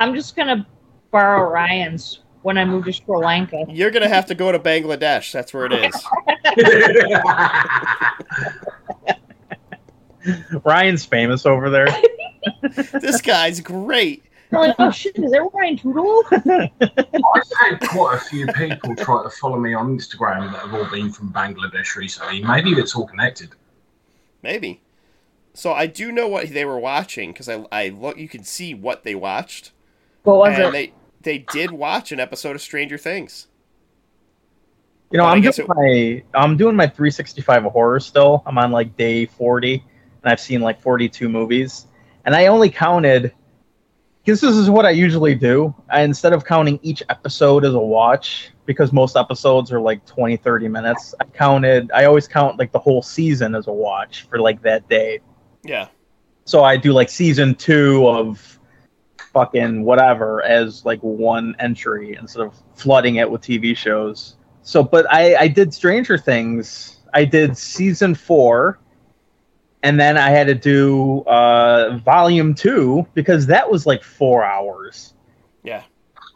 I'm 0.00 0.14
just 0.14 0.34
gonna 0.36 0.66
borrow 1.12 1.48
Ryan's 1.48 2.20
when 2.42 2.58
I 2.58 2.64
move 2.64 2.84
to 2.86 2.92
Sri 2.92 3.16
Lanka. 3.16 3.64
You're 3.68 3.92
gonna 3.92 4.08
have 4.08 4.26
to 4.26 4.34
go 4.34 4.50
to 4.50 4.58
Bangladesh. 4.58 5.30
That's 5.32 5.54
where 5.54 5.66
it 5.66 5.72
is. 5.72 6.06
Ryan's 10.64 11.04
famous 11.04 11.46
over 11.46 11.70
there. 11.70 11.86
this 13.00 13.20
guy's 13.20 13.60
great. 13.60 14.24
I'm 14.52 14.60
like, 14.60 14.76
oh 14.78 14.90
shit, 14.90 15.16
is 15.18 15.30
that 15.32 15.50
Ryan 15.52 15.76
Toodle? 15.76 16.22
I've 16.32 17.52
had 17.60 17.80
quite 17.88 18.16
a 18.16 18.20
few 18.20 18.46
people 18.48 18.94
try 18.96 19.22
to 19.24 19.30
follow 19.30 19.58
me 19.58 19.74
on 19.74 19.98
Instagram 19.98 20.52
that 20.52 20.60
have 20.62 20.74
all 20.74 20.88
been 20.90 21.10
from 21.12 21.32
Bangladesh 21.32 21.96
recently. 21.96 22.42
Maybe 22.42 22.70
it's 22.72 22.94
all 22.94 23.06
connected. 23.06 23.50
Maybe. 24.42 24.82
So 25.54 25.72
I 25.72 25.86
do 25.86 26.12
know 26.12 26.28
what 26.28 26.48
they 26.50 26.64
were 26.64 26.78
watching 26.78 27.32
because 27.32 27.48
I 27.48 27.64
I 27.72 27.88
look. 27.88 28.18
You 28.18 28.28
can 28.28 28.44
see 28.44 28.74
what 28.74 29.04
they 29.04 29.14
watched, 29.14 29.72
What 30.22 30.36
was 30.38 30.58
and 30.58 30.68
it? 30.68 30.72
they 30.72 30.92
they 31.22 31.38
did 31.38 31.70
watch 31.72 32.12
an 32.12 32.20
episode 32.20 32.54
of 32.54 32.62
Stranger 32.62 32.98
Things. 32.98 33.48
You 35.10 35.18
know, 35.18 35.24
Well, 35.24 35.32
I 35.32 35.36
I'm 35.36 35.40
guess 35.40 35.56
doing 35.56 35.68
my 35.68 36.22
I'm 36.34 36.56
doing 36.56 36.76
my 36.76 36.86
365 36.86 37.66
of 37.66 37.72
horror 37.72 38.00
still. 38.00 38.42
I'm 38.46 38.58
on 38.58 38.70
like 38.70 38.96
day 38.96 39.26
40, 39.26 39.74
and 39.74 39.82
I've 40.32 40.40
seen 40.40 40.60
like 40.60 40.80
42 40.82 41.28
movies, 41.28 41.86
and 42.24 42.34
I 42.34 42.46
only 42.46 42.70
counted. 42.70 43.32
Because 44.26 44.40
this 44.40 44.56
is 44.56 44.68
what 44.68 44.84
I 44.84 44.90
usually 44.90 45.36
do. 45.36 45.72
I, 45.88 46.00
instead 46.00 46.32
of 46.32 46.44
counting 46.44 46.80
each 46.82 47.00
episode 47.08 47.64
as 47.64 47.74
a 47.74 47.78
watch, 47.78 48.50
because 48.64 48.92
most 48.92 49.16
episodes 49.16 49.70
are 49.70 49.78
like 49.78 50.04
20, 50.04 50.36
30 50.36 50.66
minutes, 50.66 51.14
I 51.20 51.24
counted. 51.26 51.92
I 51.92 52.06
always 52.06 52.26
count 52.26 52.58
like 52.58 52.72
the 52.72 52.78
whole 52.80 53.02
season 53.02 53.54
as 53.54 53.68
a 53.68 53.72
watch 53.72 54.26
for 54.28 54.40
like 54.40 54.60
that 54.62 54.88
day. 54.88 55.20
Yeah. 55.62 55.86
So 56.44 56.64
I 56.64 56.76
do 56.76 56.92
like 56.92 57.08
season 57.08 57.54
two 57.54 58.08
of 58.08 58.58
fucking 59.32 59.84
whatever 59.84 60.42
as 60.42 60.84
like 60.84 60.98
one 61.02 61.54
entry 61.60 62.16
instead 62.18 62.42
of 62.42 62.52
flooding 62.74 63.16
it 63.16 63.30
with 63.30 63.42
TV 63.42 63.76
shows. 63.76 64.34
So, 64.62 64.82
but 64.82 65.06
I, 65.08 65.36
I 65.36 65.46
did 65.46 65.72
Stranger 65.72 66.18
Things. 66.18 66.98
I 67.14 67.24
did 67.24 67.56
season 67.56 68.16
four, 68.16 68.80
and 69.86 70.00
then 70.00 70.18
I 70.18 70.30
had 70.30 70.48
to 70.48 70.54
do 70.56 71.20
uh, 71.28 71.98
volume 71.98 72.56
two 72.56 73.06
because 73.14 73.46
that 73.46 73.70
was 73.70 73.86
like 73.86 74.02
four 74.02 74.44
hours. 74.44 75.14
Yeah. 75.62 75.84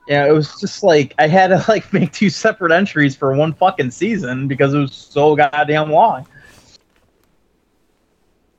Yeah, 0.06 0.24
it 0.28 0.30
was 0.30 0.60
just 0.60 0.84
like 0.84 1.14
I 1.18 1.26
had 1.26 1.48
to 1.48 1.64
like 1.68 1.92
make 1.92 2.12
two 2.12 2.30
separate 2.30 2.70
entries 2.70 3.16
for 3.16 3.34
one 3.34 3.52
fucking 3.52 3.90
season 3.90 4.46
because 4.46 4.72
it 4.72 4.78
was 4.78 4.94
so 4.94 5.34
goddamn 5.34 5.90
long. 5.90 6.28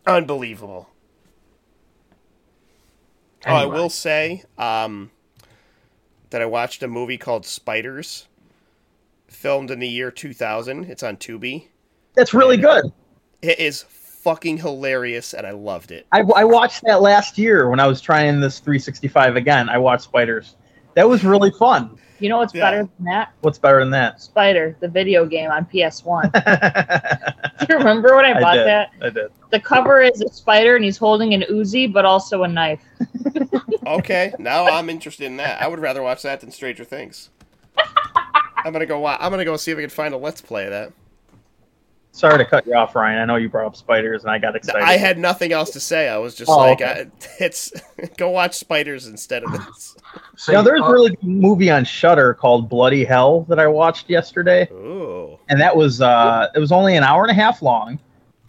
Unbelievable. 0.05 0.89
Oh, 3.45 3.55
I 3.55 3.65
will 3.65 3.89
say 3.89 4.43
um, 4.57 5.09
that 6.31 6.41
I 6.41 6.45
watched 6.45 6.83
a 6.83 6.87
movie 6.89 7.17
called 7.17 7.45
Spiders, 7.45 8.27
filmed 9.29 9.71
in 9.71 9.79
the 9.79 9.87
year 9.87 10.11
2000. 10.11 10.83
It's 10.83 11.01
on 11.01 11.15
Tubi. 11.15 11.67
That's 12.13 12.33
really 12.33 12.57
good. 12.57 12.91
It 13.41 13.57
is 13.57 13.85
fucking 14.23 14.57
hilarious, 14.57 15.33
and 15.33 15.45
I 15.47 15.51
loved 15.51 15.91
it. 15.91 16.05
I, 16.11 16.21
I 16.35 16.43
watched 16.43 16.83
that 16.85 17.01
last 17.01 17.37
year 17.37 17.69
when 17.69 17.79
I 17.79 17.87
was 17.87 18.01
trying 18.01 18.39
this 18.39 18.59
365 18.59 19.35
again. 19.35 19.69
I 19.69 19.77
watched 19.77 20.03
Spiders. 20.03 20.55
That 20.95 21.07
was 21.07 21.23
really 21.23 21.51
fun. 21.51 21.97
You 22.19 22.29
know 22.29 22.37
what's 22.37 22.53
Yeah. 22.53 22.61
better 22.69 22.77
than 22.97 23.05
that? 23.05 23.33
What's 23.41 23.57
better 23.57 23.79
than 23.79 23.89
that? 23.91 24.21
Spider, 24.21 24.75
the 24.79 24.87
video 24.87 25.25
game 25.25 25.49
on 25.49 25.65
PS1. 25.65 26.31
Do 27.59 27.65
you 27.69 27.77
remember 27.79 28.15
when 28.15 28.25
I 28.25 28.39
bought 28.39 28.53
did. 28.55 28.67
that? 28.67 28.89
I 29.01 29.09
did. 29.09 29.31
The 29.49 29.59
cover 29.59 30.01
is 30.01 30.21
a 30.21 30.29
spider 30.31 30.75
and 30.75 30.85
he's 30.85 30.97
holding 30.97 31.33
an 31.33 31.41
Uzi, 31.49 31.91
but 31.91 32.05
also 32.05 32.43
a 32.43 32.47
knife. 32.47 32.83
Okay, 33.87 34.31
now 34.37 34.65
I'm 34.67 34.89
interested 34.91 35.25
in 35.25 35.37
that. 35.37 35.59
I 35.61 35.67
would 35.67 35.79
rather 35.79 36.03
watch 36.03 36.21
that 36.21 36.39
than 36.41 36.51
Stranger 36.51 36.83
Things. 36.83 37.29
I'm 38.57 38.71
gonna 38.71 38.85
go. 38.85 38.99
Wa- 38.99 39.17
I'm 39.19 39.31
gonna 39.31 39.43
go 39.43 39.57
see 39.57 39.71
if 39.71 39.77
I 39.77 39.81
can 39.81 39.89
find 39.89 40.13
a 40.13 40.17
let's 40.17 40.39
play 40.39 40.65
of 40.65 40.69
that. 40.71 40.93
Sorry 42.13 42.37
to 42.37 42.45
cut 42.45 42.67
you 42.67 42.73
off, 42.75 42.93
Ryan. 42.93 43.19
I 43.21 43.25
know 43.25 43.37
you 43.37 43.47
brought 43.47 43.67
up 43.67 43.75
spiders, 43.75 44.23
and 44.23 44.31
I 44.31 44.37
got 44.37 44.53
excited. 44.55 44.81
I 44.83 44.97
had 44.97 45.17
nothing 45.17 45.53
else 45.53 45.69
to 45.71 45.79
say. 45.79 46.09
I 46.09 46.17
was 46.17 46.35
just 46.35 46.51
Oh, 46.51 46.57
like, 46.57 46.81
okay. 46.81 47.05
I, 47.05 47.27
"It's 47.39 47.71
go 48.17 48.29
watch 48.31 48.55
Spiders 48.55 49.07
instead 49.07 49.43
of 49.45 49.51
this." 49.53 49.95
See, 50.35 50.51
You 50.51 50.57
know, 50.57 50.63
there's 50.63 50.81
I- 50.81 50.89
a 50.89 50.91
really 50.91 51.11
good 51.11 51.23
movie 51.23 51.71
on 51.71 51.85
Shudder 51.85 52.33
called 52.33 52.67
Bloody 52.69 53.05
Hell 53.05 53.41
that 53.47 53.59
I 53.59 53.67
watched 53.67 54.09
yesterday, 54.09 54.67
Ooh, 54.71 55.39
and 55.47 55.59
that 55.61 55.73
was 55.75 56.01
uh, 56.01 56.47
it 56.53 56.59
was 56.59 56.73
only 56.73 56.97
an 56.97 57.03
hour 57.03 57.23
and 57.23 57.31
a 57.31 57.33
half 57.33 57.61
long, 57.61 57.97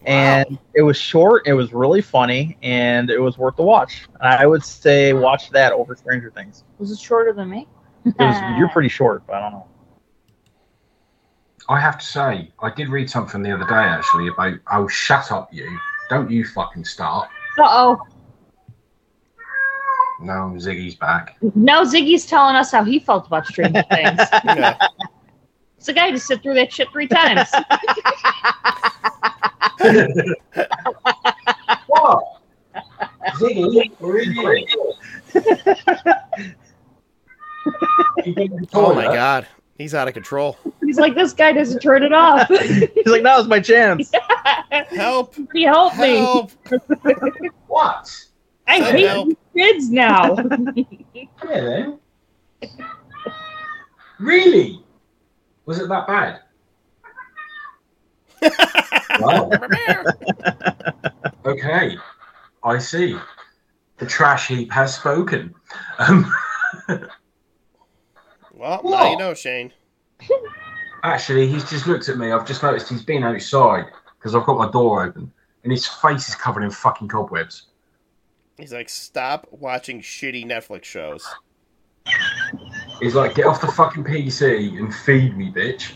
and 0.06 0.58
it 0.74 0.82
was 0.82 0.96
short. 0.96 1.46
It 1.46 1.52
was 1.52 1.72
really 1.72 2.02
funny, 2.02 2.58
and 2.62 3.10
it 3.10 3.20
was 3.20 3.38
worth 3.38 3.54
the 3.54 3.62
watch. 3.62 4.08
I 4.20 4.44
would 4.44 4.64
say 4.64 5.12
watch 5.12 5.50
that 5.50 5.72
over 5.72 5.94
Stranger 5.94 6.32
Things. 6.32 6.64
Was 6.78 6.90
it 6.90 6.98
shorter 6.98 7.32
than 7.32 7.48
me? 7.48 7.68
It 8.04 8.14
was, 8.18 8.58
you're 8.58 8.70
pretty 8.70 8.88
short, 8.88 9.24
but 9.28 9.36
I 9.36 9.40
don't 9.42 9.52
know. 9.52 9.66
I 11.68 11.80
have 11.80 11.98
to 11.98 12.04
say, 12.04 12.50
I 12.60 12.70
did 12.70 12.88
read 12.88 13.08
something 13.08 13.42
the 13.42 13.52
other 13.52 13.66
day 13.66 13.74
actually 13.74 14.28
about, 14.28 14.54
oh, 14.72 14.88
shut 14.88 15.30
up, 15.32 15.52
you. 15.52 15.78
Don't 16.10 16.30
you 16.30 16.44
fucking 16.44 16.84
start. 16.84 17.28
Uh 17.58 17.62
oh. 17.64 17.98
No, 20.20 20.54
Ziggy's 20.56 20.94
back. 20.94 21.36
Now 21.54 21.84
Ziggy's 21.84 22.26
telling 22.26 22.54
us 22.54 22.70
how 22.70 22.84
he 22.84 22.98
felt 22.98 23.26
about 23.26 23.46
Stranger 23.46 23.82
Things. 23.90 24.20
yeah. 24.44 24.76
It's 25.76 25.86
the 25.86 25.92
guy 25.92 26.10
to 26.10 26.18
sit 26.18 26.42
through 26.42 26.54
that 26.54 26.72
shit 26.72 26.88
three 26.92 27.08
times. 27.08 27.48
What? 31.86 32.24
Ziggy, 33.34 33.90
we're. 34.00 34.22
You 38.24 38.66
Oh 38.72 38.94
my 38.94 39.04
god, 39.04 39.46
he's 39.82 39.94
out 39.94 40.08
of 40.08 40.14
control. 40.14 40.56
He's 40.84 40.96
like, 40.98 41.14
this 41.14 41.32
guy 41.32 41.52
doesn't 41.52 41.80
turn 41.80 42.02
it 42.02 42.12
off. 42.12 42.48
He's 42.48 43.06
like, 43.06 43.22
now's 43.22 43.46
my 43.48 43.60
chance. 43.60 44.10
Help! 44.90 45.34
Somebody 45.34 45.64
help 45.64 45.98
me. 45.98 46.16
Help! 46.16 46.52
What? 47.66 48.26
I 48.66 48.80
Send 48.80 48.96
hate 48.98 49.06
help. 49.08 49.28
kids 49.56 49.88
now. 49.90 50.34
Come. 50.36 51.98
Really? 54.20 54.84
Was 55.64 55.78
it 55.80 55.88
that 55.88 56.06
bad? 56.06 56.40
wow. 59.20 59.50
Okay. 61.46 61.96
I 62.62 62.78
see. 62.78 63.16
The 63.96 64.06
trash 64.06 64.48
heap 64.48 64.70
has 64.72 64.94
spoken. 64.96 65.54
Um, 65.98 66.30
Well, 68.62 68.80
now 68.84 69.10
you 69.10 69.16
know, 69.16 69.34
Shane. 69.34 69.72
actually, 71.02 71.48
he's 71.48 71.68
just 71.68 71.88
looked 71.88 72.08
at 72.08 72.16
me. 72.16 72.30
I've 72.30 72.46
just 72.46 72.62
noticed 72.62 72.88
he's 72.88 73.02
been 73.02 73.24
outside 73.24 73.86
because 74.16 74.36
I've 74.36 74.44
got 74.44 74.56
my 74.56 74.70
door 74.70 75.02
open 75.02 75.32
and 75.64 75.72
his 75.72 75.84
face 75.84 76.28
is 76.28 76.36
covered 76.36 76.62
in 76.62 76.70
fucking 76.70 77.08
cobwebs. 77.08 77.66
He's 78.56 78.72
like, 78.72 78.88
stop 78.88 79.48
watching 79.50 80.00
shitty 80.00 80.46
Netflix 80.46 80.84
shows. 80.84 81.26
He's 83.00 83.16
like, 83.16 83.34
get 83.34 83.46
off 83.46 83.60
the 83.60 83.66
fucking 83.66 84.04
PC 84.04 84.78
and 84.78 84.94
feed 84.94 85.36
me, 85.36 85.50
bitch. 85.50 85.94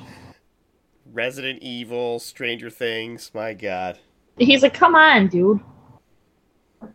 Resident 1.13 1.63
Evil, 1.63 2.19
Stranger 2.19 2.69
Things. 2.69 3.31
My 3.33 3.55
god. 3.55 4.01
He's 4.39 4.65
like, 4.65 4.75
come 4.75 4.97
on, 4.97 5.29
dude. 5.29 5.61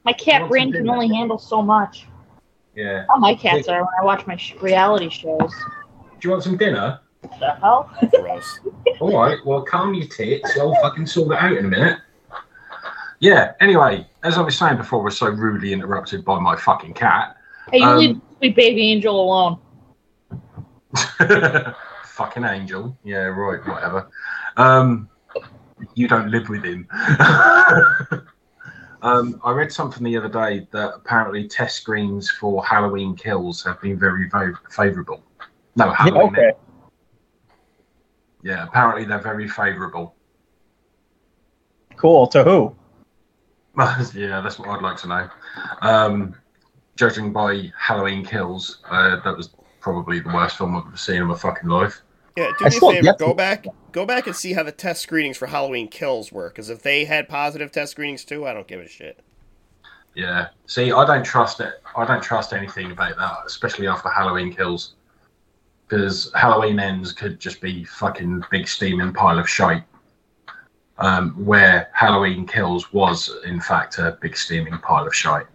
My 0.03 0.11
cat 0.11 0.41
What's 0.41 0.51
brain 0.51 0.73
can 0.73 0.89
only 0.89 1.07
handle 1.07 1.37
so 1.37 1.61
much. 1.61 2.07
Yeah. 2.75 3.05
All 3.09 3.19
my 3.19 3.35
cats 3.35 3.67
are 3.67 3.79
when 3.81 3.93
I 4.01 4.05
watch 4.05 4.25
my 4.27 4.35
sh- 4.37 4.55
reality 4.61 5.09
shows. 5.09 5.51
Do 6.19 6.27
you 6.27 6.29
want 6.31 6.43
some 6.43 6.57
dinner? 6.57 6.99
The 7.39 7.51
hell? 7.55 7.91
Gross. 8.11 8.59
All 8.99 9.17
right. 9.17 9.37
Well, 9.45 9.63
calm 9.63 9.93
your 9.93 10.07
tits. 10.07 10.57
I'll 10.57 10.73
fucking 10.75 11.05
sort 11.07 11.33
it 11.33 11.39
out 11.39 11.53
in 11.53 11.65
a 11.65 11.67
minute. 11.67 11.99
Yeah. 13.19 13.53
Anyway, 13.59 14.07
as 14.23 14.37
I 14.37 14.41
was 14.41 14.57
saying 14.57 14.77
before, 14.77 15.03
we're 15.03 15.11
so 15.11 15.27
rudely 15.27 15.73
interrupted 15.73 16.23
by 16.25 16.39
my 16.39 16.55
fucking 16.55 16.93
cat. 16.93 17.35
Hey, 17.71 17.79
you 17.79 17.85
Um, 17.85 17.97
leave 17.97 18.21
sweet 18.39 18.55
baby 18.55 18.91
angel 18.91 19.19
alone. 19.21 19.59
fucking 22.05 22.43
angel. 22.43 22.97
Yeah. 23.03 23.25
Right. 23.25 23.65
Whatever. 23.67 24.09
Um, 24.57 25.09
you 25.95 26.07
don't 26.07 26.29
live 26.29 26.47
with 26.49 26.63
him. 26.63 26.87
um, 29.01 29.39
I 29.43 29.51
read 29.51 29.71
something 29.71 30.03
the 30.03 30.17
other 30.17 30.29
day 30.29 30.67
that 30.71 30.93
apparently 30.95 31.47
test 31.47 31.77
screens 31.77 32.29
for 32.29 32.63
Halloween 32.65 33.15
kills 33.15 33.63
have 33.63 33.81
been 33.81 33.97
very, 33.97 34.29
very 34.29 34.53
favourable. 34.69 35.23
No, 35.75 35.87
Yeah, 35.87 35.93
Halloween. 35.95 36.27
okay. 36.35 36.51
Yeah, 38.43 38.63
apparently 38.65 39.05
they're 39.05 39.19
very 39.19 39.47
favourable. 39.47 40.15
Cool. 41.95 42.27
To 42.27 42.43
who? 42.43 42.75
yeah, 44.13 44.41
that's 44.41 44.57
what 44.59 44.69
I'd 44.69 44.81
like 44.81 44.97
to 44.97 45.07
know. 45.07 45.29
Um, 45.81 46.35
judging 46.95 47.31
by 47.31 47.71
Halloween 47.77 48.25
Kills, 48.25 48.79
uh, 48.89 49.21
that 49.23 49.37
was 49.37 49.49
probably 49.79 50.19
the 50.19 50.29
worst 50.29 50.57
film 50.57 50.75
I've 50.75 50.85
ever 50.87 50.97
seen 50.97 51.17
in 51.17 51.27
my 51.27 51.37
fucking 51.37 51.69
life. 51.69 52.01
Yeah, 52.37 52.51
do 52.57 52.65
me 52.65 52.77
a 52.77 52.79
favor. 52.79 53.17
Go 53.17 53.29
to- 53.29 53.33
back, 53.35 53.65
go 53.91 54.05
back 54.05 54.27
and 54.27 54.35
see 54.35 54.53
how 54.53 54.63
the 54.63 54.71
test 54.71 55.01
screenings 55.01 55.37
for 55.37 55.47
Halloween 55.47 55.87
Kills 55.87 56.31
were. 56.31 56.49
Because 56.49 56.69
if 56.69 56.81
they 56.81 57.05
had 57.05 57.27
positive 57.27 57.71
test 57.71 57.91
screenings 57.91 58.23
too, 58.23 58.47
I 58.47 58.53
don't 58.53 58.67
give 58.67 58.79
a 58.79 58.87
shit. 58.87 59.19
Yeah. 60.15 60.47
See, 60.65 60.91
I 60.91 61.05
don't 61.05 61.25
trust 61.25 61.59
it. 61.59 61.73
I 61.95 62.05
don't 62.05 62.23
trust 62.23 62.53
anything 62.53 62.91
about 62.91 63.17
that, 63.17 63.37
especially 63.45 63.87
after 63.87 64.09
Halloween 64.09 64.53
Kills, 64.53 64.95
because 65.87 66.31
Halloween 66.35 66.79
Ends 66.79 67.13
could 67.13 67.39
just 67.39 67.61
be 67.61 67.83
fucking 67.85 68.43
big 68.51 68.67
steaming 68.67 69.13
pile 69.13 69.39
of 69.39 69.49
shite. 69.49 69.83
Um, 70.97 71.31
where 71.45 71.89
Halloween 71.93 72.45
Kills 72.45 72.93
was, 72.93 73.35
in 73.45 73.59
fact, 73.59 73.97
a 73.97 74.17
big 74.21 74.37
steaming 74.37 74.77
pile 74.77 75.07
of 75.07 75.15
shite. 75.15 75.47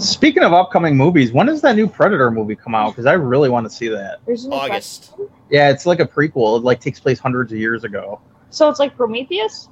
Speaking 0.00 0.42
of 0.42 0.52
upcoming 0.54 0.96
movies, 0.96 1.30
when 1.32 1.46
does 1.46 1.60
that 1.60 1.76
new 1.76 1.86
Predator 1.86 2.30
movie 2.30 2.56
come 2.56 2.74
out? 2.74 2.90
Because 2.90 3.04
I 3.06 3.12
really 3.12 3.50
want 3.50 3.66
to 3.66 3.70
see 3.70 3.88
that. 3.88 4.20
There's 4.26 4.46
a 4.46 4.48
new 4.48 4.56
August. 4.56 5.12
Yeah, 5.50 5.68
it's 5.70 5.84
like 5.84 6.00
a 6.00 6.06
prequel. 6.06 6.58
It 6.58 6.64
like 6.64 6.80
takes 6.80 6.98
place 6.98 7.18
hundreds 7.18 7.52
of 7.52 7.58
years 7.58 7.84
ago. 7.84 8.20
So 8.48 8.68
it's 8.70 8.78
like 8.78 8.96
Prometheus? 8.96 9.68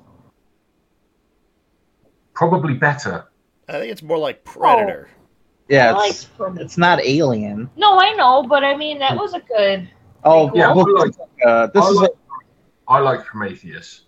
Probably 2.35 2.75
better. 2.75 3.29
I 3.69 3.73
think 3.73 3.91
it's 3.91 4.03
more 4.03 4.19
like 4.19 4.45
Predator. 4.45 5.09
Yeah, 5.69 5.91
I 5.91 5.93
like 5.97 6.11
it's, 6.11 6.25
Prometheus. 6.25 6.65
it's 6.67 6.79
not 6.79 7.01
Alien. 7.05 7.71
No, 7.77 7.99
I 7.99 8.13
know, 8.13 8.43
but 8.47 8.65
I 8.65 8.77
mean 8.77 8.99
that 8.99 9.17
was 9.17 9.33
a 9.35 9.41
good. 9.41 9.89
Oh, 10.25 10.51
Yeah, 10.55 10.73
well, 10.75 10.87
I 10.89 11.05
like- 11.05 11.15
uh, 11.47 11.67
this 11.69 11.85
I 11.85 11.89
is 11.89 11.97
like, 11.97 12.11
like, 12.11 12.47
I 12.89 12.99
like 12.99 13.25
Prometheus. 13.25 14.03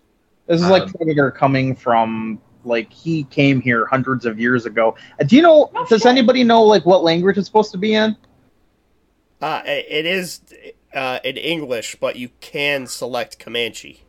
this 0.47 0.61
is 0.61 0.69
like 0.69 0.83
um, 0.83 0.93
Predator 0.93 1.31
coming 1.31 1.75
from 1.75 2.39
like 2.63 2.91
he 2.91 3.23
came 3.25 3.61
here 3.61 3.85
hundreds 3.85 4.25
of 4.25 4.39
years 4.39 4.65
ago. 4.65 4.95
Uh, 5.19 5.23
do 5.23 5.35
you 5.35 5.41
know? 5.41 5.69
No 5.73 5.85
does 5.85 6.01
shit. 6.01 6.09
anybody 6.09 6.43
know 6.43 6.63
like 6.63 6.85
what 6.85 7.03
language 7.03 7.37
it's 7.37 7.47
supposed 7.47 7.71
to 7.71 7.77
be 7.77 7.93
in? 7.93 8.15
Uh, 9.41 9.61
it 9.65 9.85
it 9.89 10.05
is 10.05 10.41
uh, 10.93 11.19
in 11.23 11.37
English, 11.37 11.95
but 11.99 12.15
you 12.15 12.29
can 12.39 12.87
select 12.87 13.39
Comanche. 13.39 14.03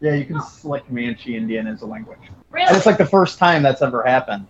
Yeah, 0.00 0.14
you 0.14 0.24
can 0.24 0.40
select 0.42 0.86
Comanche 0.86 1.36
Indian 1.36 1.66
as 1.66 1.82
a 1.82 1.86
language. 1.86 2.20
And 2.56 2.76
it's 2.76 2.86
like 2.86 2.98
the 2.98 3.06
first 3.06 3.38
time 3.38 3.62
that's 3.62 3.82
ever 3.82 4.02
happened. 4.02 4.46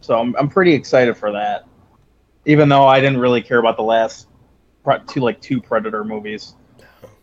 So 0.00 0.18
I'm, 0.18 0.34
I'm 0.36 0.48
pretty 0.48 0.74
excited 0.74 1.16
for 1.16 1.32
that. 1.32 1.66
Even 2.46 2.68
though 2.68 2.86
I 2.86 3.00
didn't 3.00 3.20
really 3.20 3.40
care 3.42 3.58
about 3.58 3.76
the 3.76 3.84
last 3.84 4.28
pre- 4.82 4.98
two 5.06 5.20
like 5.20 5.40
two 5.40 5.60
Predator 5.60 6.04
movies. 6.04 6.54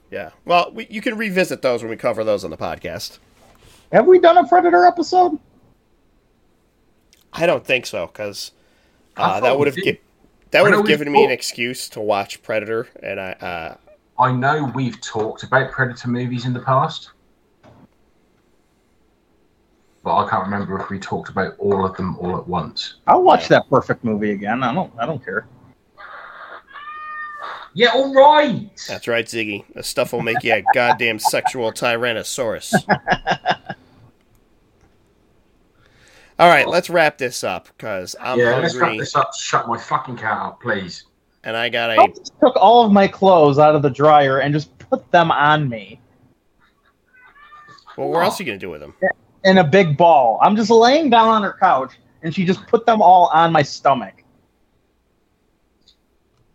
Yeah. 0.10 0.32
Well, 0.46 0.72
we, 0.74 0.88
you 0.90 1.02
can 1.02 1.18
revisit 1.18 1.62
those 1.62 1.84
when 1.84 1.90
we 1.90 1.96
cover 1.96 2.24
those 2.24 2.44
on 2.44 2.50
the 2.50 2.58
podcast. 2.58 3.20
Have 3.92 4.08
we 4.08 4.20
done 4.20 4.38
a 4.38 4.48
Predator 4.48 4.86
episode? 4.86 5.38
I 7.34 7.46
don't 7.46 7.66
think 7.66 7.86
so, 7.86 8.08
because 8.08 8.52
uh, 9.18 9.40
that 9.40 9.58
would 9.58 9.68
have 9.68 9.76
gi- 9.76 10.00
that 10.52 10.64
would 10.64 10.74
have 10.74 10.86
given 10.86 11.12
me 11.12 11.24
an 11.24 11.32
excuse 11.32 11.90
to 11.90 12.02
watch 12.02 12.42
Predator, 12.44 12.88
and 13.02 13.20
I 13.20 13.32
uh, 13.34 13.78
I 14.22 14.32
know 14.32 14.72
we've 14.76 15.00
talked 15.02 15.44
about 15.44 15.72
Predator 15.72 16.10
movies 16.10 16.46
in 16.46 16.54
the 16.54 16.60
past, 16.60 17.12
but 20.04 20.16
I 20.16 20.30
can't 20.30 20.44
remember 20.44 20.80
if 20.80 20.90
we 20.90 21.00
talked 21.00 21.30
about 21.30 21.58
all 21.58 21.86
of 21.86 21.96
them 21.98 22.18
all 22.18 22.38
at 22.38 22.48
once. 22.48 22.96
I'll 23.08 23.24
watch 23.24 23.48
that 23.48 23.70
perfect 23.70 24.04
movie 24.04 24.32
again. 24.32 24.64
I 24.64 24.74
don't 24.74 24.92
I 25.00 25.06
don't 25.06 25.24
care. 25.24 25.48
Yeah, 27.74 27.92
all 27.94 28.14
right. 28.14 28.70
that's 28.90 29.08
right, 29.08 29.26
Ziggy. 29.26 29.64
The 29.74 29.84
stuff 29.84 30.12
will 30.12 30.22
make 30.22 30.44
you 30.44 30.54
a 30.54 30.64
goddamn 30.74 31.20
sexual 31.20 31.72
tyrannosaurus. 31.72 32.74
All 36.42 36.50
right, 36.50 36.68
let's 36.68 36.90
wrap 36.90 37.18
this 37.18 37.44
up 37.44 37.68
because 37.78 38.16
I'm 38.20 38.40
yeah, 38.40 38.58
let's 38.58 38.76
wrap 38.76 38.98
this 38.98 39.16
up. 39.16 39.34
Shut 39.36 39.68
my 39.68 39.78
fucking 39.78 40.18
cat 40.18 40.38
up, 40.38 40.62
please. 40.62 41.06
and 41.44 41.56
I 41.56 41.70
got 41.70 41.92
I 41.92 42.04
a 42.04 42.08
just 42.08 42.34
took 42.40 42.56
all 42.56 42.86
of 42.86 42.92
my 42.92 43.08
clothes 43.08 43.60
out 43.60 43.76
of 43.76 43.82
the 43.82 43.90
dryer 43.90 44.40
and 44.40 44.54
just 44.54 44.78
put 44.80 45.10
them 45.12 45.32
on 45.32 45.70
me 45.70 46.02
well. 48.02 48.10
What 48.10 48.24
else 48.24 48.40
are 48.40 48.44
you 48.44 48.48
gonna 48.48 48.60
do 48.60 48.70
with 48.70 48.82
them? 48.82 48.94
in 49.44 49.58
a 49.58 49.64
big 49.64 49.98
ball. 49.98 50.40
I'm 50.42 50.56
just 50.56 50.70
laying 50.70 51.10
down 51.10 51.28
on 51.28 51.42
her 51.42 51.58
couch 51.60 51.94
and 52.22 52.34
she 52.34 52.46
just 52.46 52.66
put 52.68 52.86
them 52.86 53.02
all 53.02 53.28
on 53.34 53.52
my 53.52 53.64
stomach. 53.64 54.24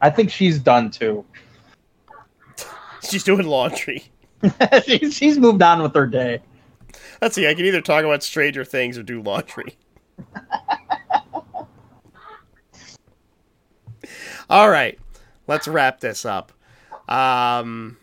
I 0.01 0.11
think 0.11 0.31
she's 0.31 0.59
done 0.59 0.91
too. 0.91 1.25
She's 3.03 3.23
doing 3.23 3.47
laundry. 3.47 4.05
she's, 4.85 5.15
she's 5.15 5.39
moved 5.39 5.63
on 5.63 5.81
with 5.81 5.95
her 5.95 6.07
day. 6.07 6.41
Let's 7.21 7.35
see. 7.35 7.47
I 7.49 7.55
can 7.55 7.65
either 7.65 7.81
talk 7.81 8.05
about 8.05 8.23
Stranger 8.23 8.65
Things 8.65 8.99
or 8.99 9.03
do 9.03 9.23
laundry. 9.23 9.77
All 14.49 14.71
right, 14.71 14.99
let's 15.49 15.67
wrap 15.67 15.99
this 16.01 16.25
up. 16.25 16.53
Um, 17.09 17.97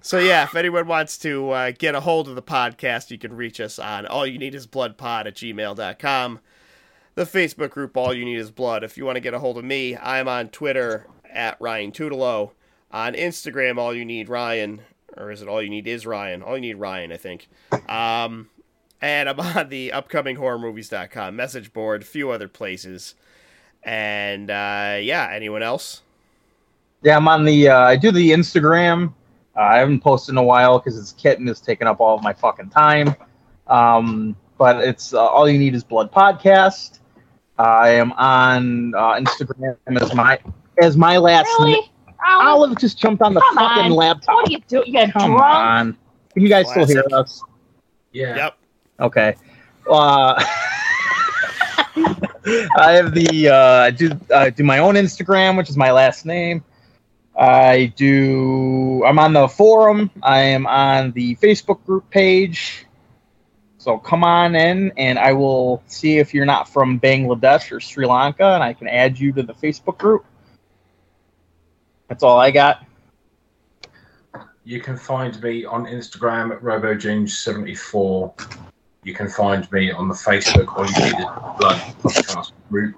so 0.00 0.18
yeah, 0.18 0.42
if 0.42 0.56
anyone 0.56 0.88
wants 0.88 1.16
to 1.18 1.50
uh, 1.50 1.72
get 1.76 1.94
a 1.94 2.00
hold 2.00 2.28
of 2.28 2.34
the 2.34 2.42
podcast, 2.42 3.10
you 3.10 3.18
can 3.18 3.32
reach 3.32 3.60
us 3.60 3.78
on 3.78 4.04
all 4.06 4.26
you 4.26 4.38
need 4.38 4.54
is 4.54 4.66
blood 4.66 4.98
pod 4.98 5.26
at 5.26 5.34
gmail.com. 5.34 6.40
The 7.14 7.24
Facebook 7.24 7.70
group 7.70 7.96
All 7.96 8.12
You 8.12 8.24
Need 8.24 8.38
Is 8.38 8.50
Blood. 8.50 8.82
If 8.82 8.98
you 8.98 9.04
want 9.04 9.14
to 9.16 9.20
get 9.20 9.34
a 9.34 9.38
hold 9.38 9.56
of 9.56 9.64
me, 9.64 9.96
I'm 9.96 10.26
on 10.26 10.48
Twitter 10.48 11.06
at 11.30 11.56
Ryan 11.60 11.92
Tutelo. 11.92 12.50
On 12.90 13.12
Instagram, 13.14 13.78
all 13.78 13.94
you 13.94 14.04
need 14.04 14.28
Ryan, 14.28 14.82
or 15.16 15.30
is 15.30 15.42
it 15.42 15.48
all 15.48 15.62
you 15.62 15.70
need 15.70 15.86
is 15.86 16.06
Ryan? 16.06 16.42
All 16.42 16.56
you 16.56 16.60
need 16.60 16.76
Ryan, 16.76 17.12
I 17.12 17.16
think. 17.16 17.48
Um, 17.88 18.50
and 19.00 19.28
I'm 19.28 19.38
on 19.40 19.68
the 19.68 19.92
upcoming 19.92 20.36
upcominghorrormovies.com 20.36 21.36
message 21.36 21.72
board, 21.72 22.02
a 22.02 22.04
few 22.06 22.30
other 22.30 22.48
places. 22.48 23.14
And 23.82 24.50
uh, 24.50 24.98
yeah, 25.00 25.28
anyone 25.30 25.62
else? 25.62 26.02
Yeah, 27.02 27.16
I'm 27.16 27.28
on 27.28 27.44
the. 27.44 27.68
Uh, 27.68 27.80
I 27.80 27.96
do 27.96 28.10
the 28.10 28.30
Instagram. 28.30 29.12
Uh, 29.54 29.60
I 29.60 29.76
haven't 29.76 30.00
posted 30.00 30.32
in 30.32 30.38
a 30.38 30.42
while 30.42 30.78
because 30.78 30.98
this 30.98 31.12
kitten 31.12 31.46
is 31.48 31.60
taking 31.60 31.86
up 31.86 32.00
all 32.00 32.16
of 32.16 32.22
my 32.22 32.32
fucking 32.32 32.70
time. 32.70 33.14
Um, 33.66 34.34
but 34.56 34.82
it's 34.82 35.12
uh, 35.12 35.24
all 35.24 35.48
you 35.48 35.58
need 35.58 35.74
is 35.74 35.84
blood 35.84 36.10
podcast. 36.10 37.00
I 37.58 37.90
am 37.90 38.12
on 38.12 38.94
uh, 38.94 39.20
Instagram 39.20 39.76
as 40.00 40.14
my 40.14 40.38
as 40.80 40.96
my 40.96 41.18
last 41.18 41.50
name. 41.60 41.82
Really? 42.24 42.34
Olive? 42.46 42.48
Olive 42.70 42.78
just 42.78 42.98
jumped 42.98 43.22
on 43.22 43.34
the 43.34 43.40
Come 43.40 43.54
fucking 43.56 43.84
on. 43.84 43.90
laptop. 43.92 44.34
What 44.34 44.48
are 44.48 44.52
you 44.52 44.58
doing? 44.68 44.86
You 44.86 44.92
got 44.92 45.12
Come 45.12 45.32
drunk? 45.32 45.42
on. 45.54 45.98
Can 46.32 46.42
you 46.42 46.48
guys 46.48 46.68
still 46.70 46.86
hear 46.86 47.04
us? 47.12 47.42
Yeah. 48.12 48.36
Yep. 48.36 48.56
Okay. 49.00 49.34
Uh, 49.88 50.34
I 52.76 52.92
have 52.92 53.14
the 53.14 53.48
uh, 53.48 53.56
I 53.84 53.90
do 53.90 54.10
uh, 54.32 54.50
do 54.50 54.64
my 54.64 54.78
own 54.78 54.94
Instagram, 54.94 55.56
which 55.56 55.68
is 55.70 55.76
my 55.76 55.92
last 55.92 56.26
name. 56.26 56.64
I 57.36 57.92
do. 57.96 59.04
I'm 59.04 59.18
on 59.18 59.32
the 59.32 59.48
forum. 59.48 60.10
I 60.22 60.40
am 60.40 60.66
on 60.66 61.12
the 61.12 61.36
Facebook 61.36 61.84
group 61.84 62.08
page. 62.10 62.86
So 63.78 63.98
come 63.98 64.24
on 64.24 64.54
in, 64.54 64.92
and 64.96 65.18
I 65.18 65.32
will 65.32 65.82
see 65.86 66.18
if 66.18 66.32
you're 66.32 66.46
not 66.46 66.68
from 66.68 66.98
Bangladesh 66.98 67.70
or 67.70 67.80
Sri 67.80 68.06
Lanka, 68.06 68.54
and 68.54 68.62
I 68.62 68.72
can 68.72 68.88
add 68.88 69.18
you 69.18 69.32
to 69.32 69.42
the 69.42 69.52
Facebook 69.54 69.98
group. 69.98 70.24
That's 72.08 72.22
all 72.22 72.38
I 72.38 72.50
got. 72.50 72.84
You 74.64 74.80
can 74.80 74.96
find 74.96 75.40
me 75.42 75.64
on 75.64 75.84
Instagram 75.86 76.52
at 76.52 76.60
RoboJames74. 76.62 78.58
You 79.02 79.14
can 79.14 79.28
find 79.28 79.70
me 79.70 79.90
on 79.90 80.08
the 80.08 80.14
Facebook 80.14 80.76
All 80.76 80.86
You 80.86 81.12
Need 81.12 81.26
Blood 81.58 81.80
podcast 82.02 82.52
group. 82.70 82.96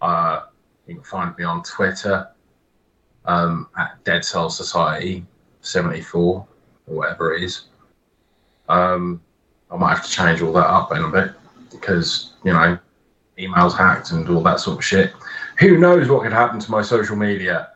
Uh, 0.00 0.42
you 0.86 0.96
can 0.96 1.04
find 1.04 1.36
me 1.38 1.44
on 1.44 1.62
Twitter 1.62 2.28
um, 3.24 3.68
at 3.78 4.02
Dead 4.04 4.24
Cell 4.24 4.50
Society 4.50 5.24
74 5.62 6.46
or 6.86 6.94
whatever 6.94 7.34
it 7.34 7.42
is. 7.42 7.64
Um, 8.68 9.22
I 9.70 9.76
might 9.76 9.94
have 9.94 10.04
to 10.04 10.10
change 10.10 10.42
all 10.42 10.52
that 10.52 10.66
up 10.66 10.92
in 10.92 11.02
a 11.02 11.08
bit. 11.08 11.32
because 11.70 12.32
you 12.44 12.52
know 12.52 12.78
emails 13.38 13.76
hacked 13.76 14.10
and 14.10 14.28
all 14.28 14.42
that 14.42 14.60
sort 14.60 14.78
of 14.78 14.84
shit. 14.84 15.12
Who 15.58 15.76
knows 15.76 16.08
what 16.08 16.22
could 16.22 16.32
happen 16.32 16.60
to 16.60 16.70
my 16.70 16.82
social 16.82 17.16
media? 17.16 17.70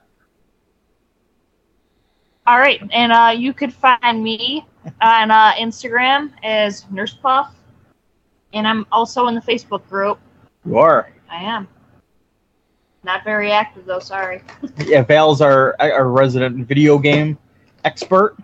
All 2.46 2.58
right, 2.58 2.80
and 2.92 3.12
uh, 3.12 3.32
you 3.36 3.52
could 3.52 3.72
find 3.72 4.22
me 4.22 4.66
on 5.00 5.30
uh, 5.30 5.52
Instagram 5.52 6.32
as 6.42 6.88
Nurse 6.90 7.14
Puff, 7.14 7.54
and 8.52 8.66
I'm 8.66 8.86
also 8.90 9.26
in 9.28 9.34
the 9.34 9.40
Facebook 9.40 9.88
group. 9.88 10.18
You 10.64 10.78
are. 10.78 11.12
I 11.30 11.42
am. 11.42 11.68
Not 13.04 13.24
very 13.24 13.50
active 13.50 13.84
though. 13.84 13.98
Sorry. 13.98 14.42
Yeah, 14.86 15.02
Val's 15.02 15.40
our 15.40 15.74
our 15.80 16.08
resident 16.08 16.66
video 16.66 16.98
game 16.98 17.38
expert. 17.84 18.36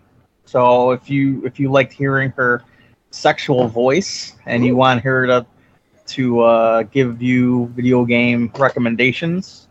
So 0.44 0.90
if 0.90 1.08
you 1.08 1.44
if 1.44 1.60
you 1.60 1.70
liked 1.70 1.92
hearing 1.92 2.30
her 2.32 2.64
sexual 3.10 3.68
voice 3.68 4.34
and 4.46 4.64
you 4.64 4.74
want 4.74 5.02
her 5.02 5.26
to 5.26 5.46
to 6.08 6.40
uh, 6.40 6.82
give 6.84 7.22
you 7.22 7.66
video 7.74 8.04
game 8.04 8.50
recommendations, 8.56 9.68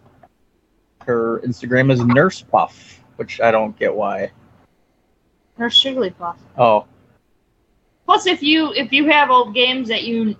her 1.05 1.39
Instagram 1.41 1.91
is 1.91 2.03
Nurse 2.03 2.41
Puff, 2.41 3.01
which 3.15 3.41
I 3.41 3.51
don't 3.51 3.77
get 3.77 3.93
why. 3.93 4.31
Nurse 5.57 5.83
Jigglypuff. 5.83 6.37
Oh, 6.57 6.85
Plus, 8.07 8.25
if 8.25 8.41
you 8.41 8.71
if 8.73 8.91
you 8.93 9.09
have 9.09 9.29
old 9.29 9.53
games 9.53 9.89
that 9.89 10.03
you, 10.03 10.33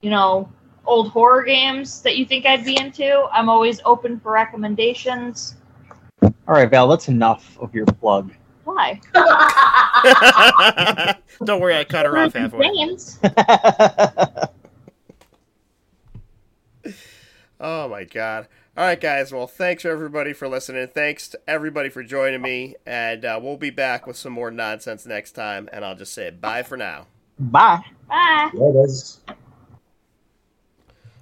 you 0.00 0.08
know, 0.08 0.50
old 0.86 1.10
horror 1.10 1.42
games 1.42 2.00
that 2.00 2.16
you 2.16 2.24
think 2.24 2.46
I'd 2.46 2.64
be 2.64 2.80
into, 2.80 3.28
I'm 3.32 3.50
always 3.50 3.82
open 3.84 4.18
for 4.18 4.32
recommendations. 4.32 5.56
all 6.22 6.32
right, 6.48 6.70
Val. 6.70 6.88
That's 6.88 7.08
enough 7.08 7.58
of 7.60 7.74
your 7.74 7.84
plug. 7.84 8.32
Why? 8.64 8.98
Don't 11.44 11.60
worry, 11.60 11.76
I 11.76 11.84
cut 11.84 12.06
her 12.06 12.16
off 12.16 12.32
halfway. 12.32 12.74
Games. 12.74 13.18
Oh 17.60 17.88
my 17.88 18.04
god. 18.04 18.48
All 18.76 18.84
right, 18.84 19.00
guys. 19.00 19.32
Well, 19.32 19.46
thanks 19.46 19.86
everybody 19.86 20.34
for 20.34 20.48
listening. 20.48 20.86
Thanks 20.88 21.28
to 21.28 21.40
everybody 21.48 21.88
for 21.88 22.02
joining 22.02 22.42
me, 22.42 22.76
and 22.84 23.24
uh, 23.24 23.40
we'll 23.42 23.56
be 23.56 23.70
back 23.70 24.06
with 24.06 24.16
some 24.16 24.34
more 24.34 24.50
nonsense 24.50 25.06
next 25.06 25.32
time. 25.32 25.68
And 25.72 25.84
I'll 25.84 25.96
just 25.96 26.12
say 26.12 26.30
bye 26.30 26.62
for 26.62 26.76
now. 26.76 27.06
Bye. 27.38 27.82
Bye. 28.08 28.50
Yeah, 28.54 28.70
there's 28.74 29.20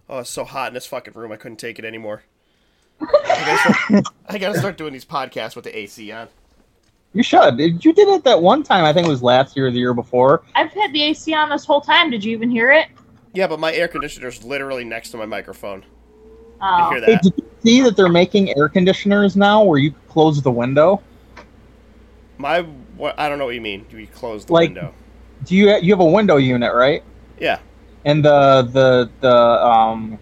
Oh, 0.08 0.18
it's 0.18 0.30
so 0.30 0.44
hot 0.44 0.68
in 0.68 0.74
this 0.74 0.86
fucking 0.86 1.14
room. 1.14 1.32
I 1.32 1.36
couldn't 1.36 1.56
take 1.56 1.78
it 1.78 1.84
anymore. 1.84 2.24
I 3.00 3.06
gotta, 3.06 3.58
start, 3.58 4.04
I 4.28 4.38
gotta 4.38 4.58
start 4.58 4.76
doing 4.76 4.92
these 4.92 5.04
podcasts 5.04 5.56
with 5.56 5.64
the 5.64 5.76
AC 5.76 6.10
on. 6.12 6.28
You 7.14 7.22
should. 7.22 7.58
You 7.58 7.92
did 7.92 8.08
it 8.08 8.24
that 8.24 8.42
one 8.42 8.62
time. 8.62 8.84
I 8.84 8.92
think 8.92 9.06
it 9.06 9.10
was 9.10 9.22
last 9.22 9.56
year 9.56 9.68
or 9.68 9.70
the 9.70 9.78
year 9.78 9.94
before. 9.94 10.42
I've 10.56 10.72
had 10.72 10.92
the 10.92 11.02
AC 11.02 11.32
on 11.32 11.48
this 11.48 11.64
whole 11.64 11.80
time. 11.80 12.10
Did 12.10 12.24
you 12.24 12.32
even 12.32 12.50
hear 12.50 12.70
it? 12.72 12.88
Yeah, 13.32 13.46
but 13.46 13.60
my 13.60 13.72
air 13.72 13.88
conditioner's 13.88 14.44
literally 14.44 14.84
next 14.84 15.10
to 15.10 15.16
my 15.16 15.26
microphone. 15.26 15.84
Oh, 16.66 16.90
hear 16.90 17.04
Hey, 17.04 17.18
did 17.22 17.32
you 17.36 17.44
see 17.62 17.80
that 17.82 17.96
they're 17.96 18.08
making 18.08 18.56
air 18.56 18.68
conditioners 18.68 19.36
now 19.36 19.62
where 19.62 19.78
you 19.78 19.92
close 20.08 20.40
the 20.40 20.50
window? 20.50 21.02
My 22.38 22.62
what? 22.96 23.18
I 23.18 23.28
don't 23.28 23.38
know 23.38 23.44
what 23.46 23.54
you 23.54 23.60
mean. 23.60 23.84
Do 23.90 23.98
you 23.98 24.06
close 24.06 24.44
the 24.44 24.52
Like- 24.52 24.70
window. 24.70 24.92
Do 25.44 25.54
you 25.54 25.76
you 25.76 25.92
have 25.92 26.00
a 26.00 26.04
window 26.04 26.36
unit, 26.36 26.72
right? 26.74 27.02
Yeah. 27.38 27.58
And 28.06 28.24
the 28.24 28.62
the 28.72 29.10
the 29.20 29.36
um 29.36 30.18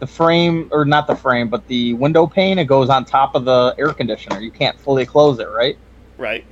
the 0.00 0.06
frame 0.06 0.68
or 0.70 0.84
not 0.84 1.06
the 1.06 1.14
frame, 1.16 1.48
but 1.48 1.66
the 1.66 1.94
window 1.94 2.26
pane 2.26 2.58
it 2.58 2.66
goes 2.66 2.90
on 2.90 3.04
top 3.06 3.34
of 3.34 3.44
the 3.46 3.74
air 3.78 3.92
conditioner. 3.94 4.40
You 4.40 4.50
can't 4.50 4.78
fully 4.78 5.06
close 5.06 5.38
it, 5.38 5.48
right? 5.48 5.78
Right. 6.18 6.44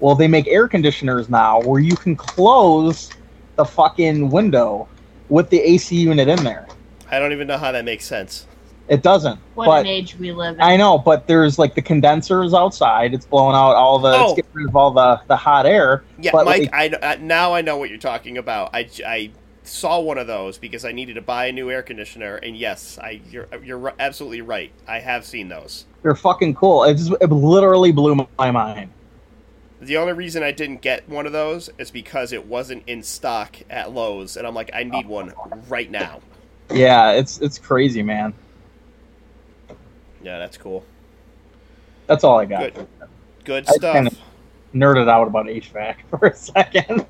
Well, 0.00 0.14
they 0.14 0.28
make 0.28 0.46
air 0.48 0.66
conditioners 0.66 1.28
now 1.28 1.60
where 1.60 1.80
you 1.80 1.94
can 1.94 2.16
close 2.16 3.10
the 3.56 3.64
fucking 3.66 4.30
window 4.30 4.88
with 5.28 5.50
the 5.50 5.60
AC 5.60 5.94
unit 5.94 6.26
in 6.26 6.42
there. 6.42 6.66
I 7.10 7.18
don't 7.18 7.32
even 7.32 7.46
know 7.46 7.58
how 7.58 7.72
that 7.72 7.84
makes 7.84 8.04
sense. 8.04 8.46
It 8.88 9.02
doesn't. 9.02 9.38
what 9.54 9.66
but 9.66 9.80
an 9.82 9.86
age 9.86 10.16
we 10.16 10.32
live 10.32 10.56
in. 10.56 10.60
I 10.60 10.76
know, 10.76 10.98
but 10.98 11.28
there's 11.28 11.58
like 11.60 11.74
the 11.76 11.82
condensers 11.82 12.52
outside. 12.54 13.14
It's 13.14 13.24
blowing 13.26 13.54
out 13.54 13.74
all 13.76 13.98
the 14.00 14.12
Oh. 14.16 14.24
it's 14.24 14.34
getting 14.34 14.50
rid 14.52 14.68
of 14.68 14.74
all 14.74 14.90
the 14.90 15.20
the 15.28 15.36
hot 15.36 15.64
air. 15.64 16.02
Yeah, 16.18 16.32
But, 16.32 16.44
Mike. 16.46 16.72
like- 16.72 16.94
I, 17.02 17.12
I 17.12 17.16
now 17.16 17.52
I 17.54 17.60
know 17.60 17.76
what 17.76 17.88
you're 17.88 17.98
talking 17.98 18.36
about. 18.36 18.70
I, 18.74 18.88
I 19.06 19.30
saw 19.62 20.00
one 20.00 20.18
of 20.18 20.26
those 20.26 20.58
because 20.58 20.84
I 20.84 20.90
needed 20.90 21.14
to 21.14 21.20
buy 21.20 21.46
a 21.46 21.52
new 21.52 21.70
air 21.70 21.82
conditioner, 21.82 22.36
and 22.36 22.56
yes, 22.56 22.98
I 23.00 23.20
you're 23.30 23.46
you're 23.62 23.94
absolutely 24.00 24.40
right. 24.40 24.72
I 24.88 24.98
have 24.98 25.24
seen 25.24 25.48
those. 25.48 25.84
They're 26.02 26.16
fucking 26.16 26.54
cool. 26.54 26.82
It 26.84 26.94
just 26.94 27.12
it 27.20 27.30
literally 27.30 27.92
blew 27.92 28.26
my 28.38 28.50
mind. 28.50 28.90
The 29.80 29.96
only 29.98 30.12
reason 30.14 30.42
I 30.42 30.50
didn't 30.50 30.82
get 30.82 31.08
one 31.08 31.26
of 31.26 31.32
those 31.32 31.70
is 31.78 31.90
because 31.90 32.32
it 32.32 32.44
wasn't 32.46 32.82
in 32.86 33.02
stock 33.04 33.56
at 33.70 33.92
Lowe's, 33.92 34.36
and 34.36 34.46
I'm 34.46 34.54
like, 34.54 34.70
I 34.74 34.82
need 34.82 35.06
one 35.06 35.32
right 35.68 35.90
now. 35.90 36.20
Yeah, 36.72 37.12
it's 37.12 37.38
it's 37.40 37.58
crazy, 37.58 38.02
man. 38.02 38.32
Yeah, 40.22 40.38
that's 40.38 40.56
cool. 40.56 40.84
That's 42.06 42.24
all 42.24 42.38
I 42.38 42.44
got. 42.44 42.74
Good, 42.74 42.86
good 43.44 43.68
I 43.68 43.72
stuff. 43.72 43.94
kinda- 43.94 44.10
Nerded 44.74 45.08
out 45.08 45.26
about 45.26 45.46
HVAC 45.46 45.96
for 46.10 46.26
a 46.28 46.34
second. 46.36 47.04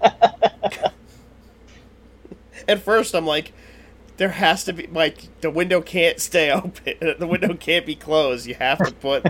At 2.67 2.81
first, 2.83 3.15
I'm 3.15 3.27
like, 3.27 3.53
there 4.17 4.31
has 4.31 4.65
to 4.65 4.73
be 4.73 4.87
like 4.87 5.41
the 5.43 5.51
window 5.51 5.81
can't 5.83 6.21
stay 6.21 6.51
open. 6.53 6.95
The 7.19 7.27
window 7.27 7.55
can't 7.55 7.85
be 7.85 7.97
closed. 7.97 8.47
You 8.47 8.55
have 8.55 8.79
to 8.79 8.93
put 8.95 9.27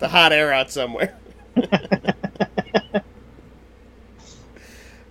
the 0.00 0.08
hot 0.08 0.32
air 0.32 0.52
out 0.52 0.70
somewhere. 0.70 1.16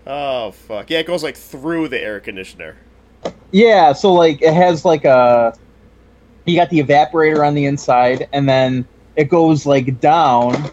oh 0.06 0.52
fuck! 0.52 0.90
Yeah, 0.90 1.00
it 1.00 1.08
goes 1.08 1.24
like 1.24 1.38
through 1.38 1.88
the 1.88 2.00
air 2.00 2.20
conditioner. 2.20 2.78
Yeah, 3.52 3.94
so 3.94 4.14
like 4.14 4.42
it 4.42 4.54
has 4.54 4.86
like 4.86 5.06
a 5.06 5.54
you 6.46 6.56
got 6.56 6.70
the 6.70 6.80
evaporator 6.80 7.46
on 7.46 7.54
the 7.54 7.66
inside, 7.66 8.28
and 8.34 8.48
then 8.48 8.88
it 9.16 9.26
goes 9.30 9.66
like 9.66 10.00
down, 10.00 10.72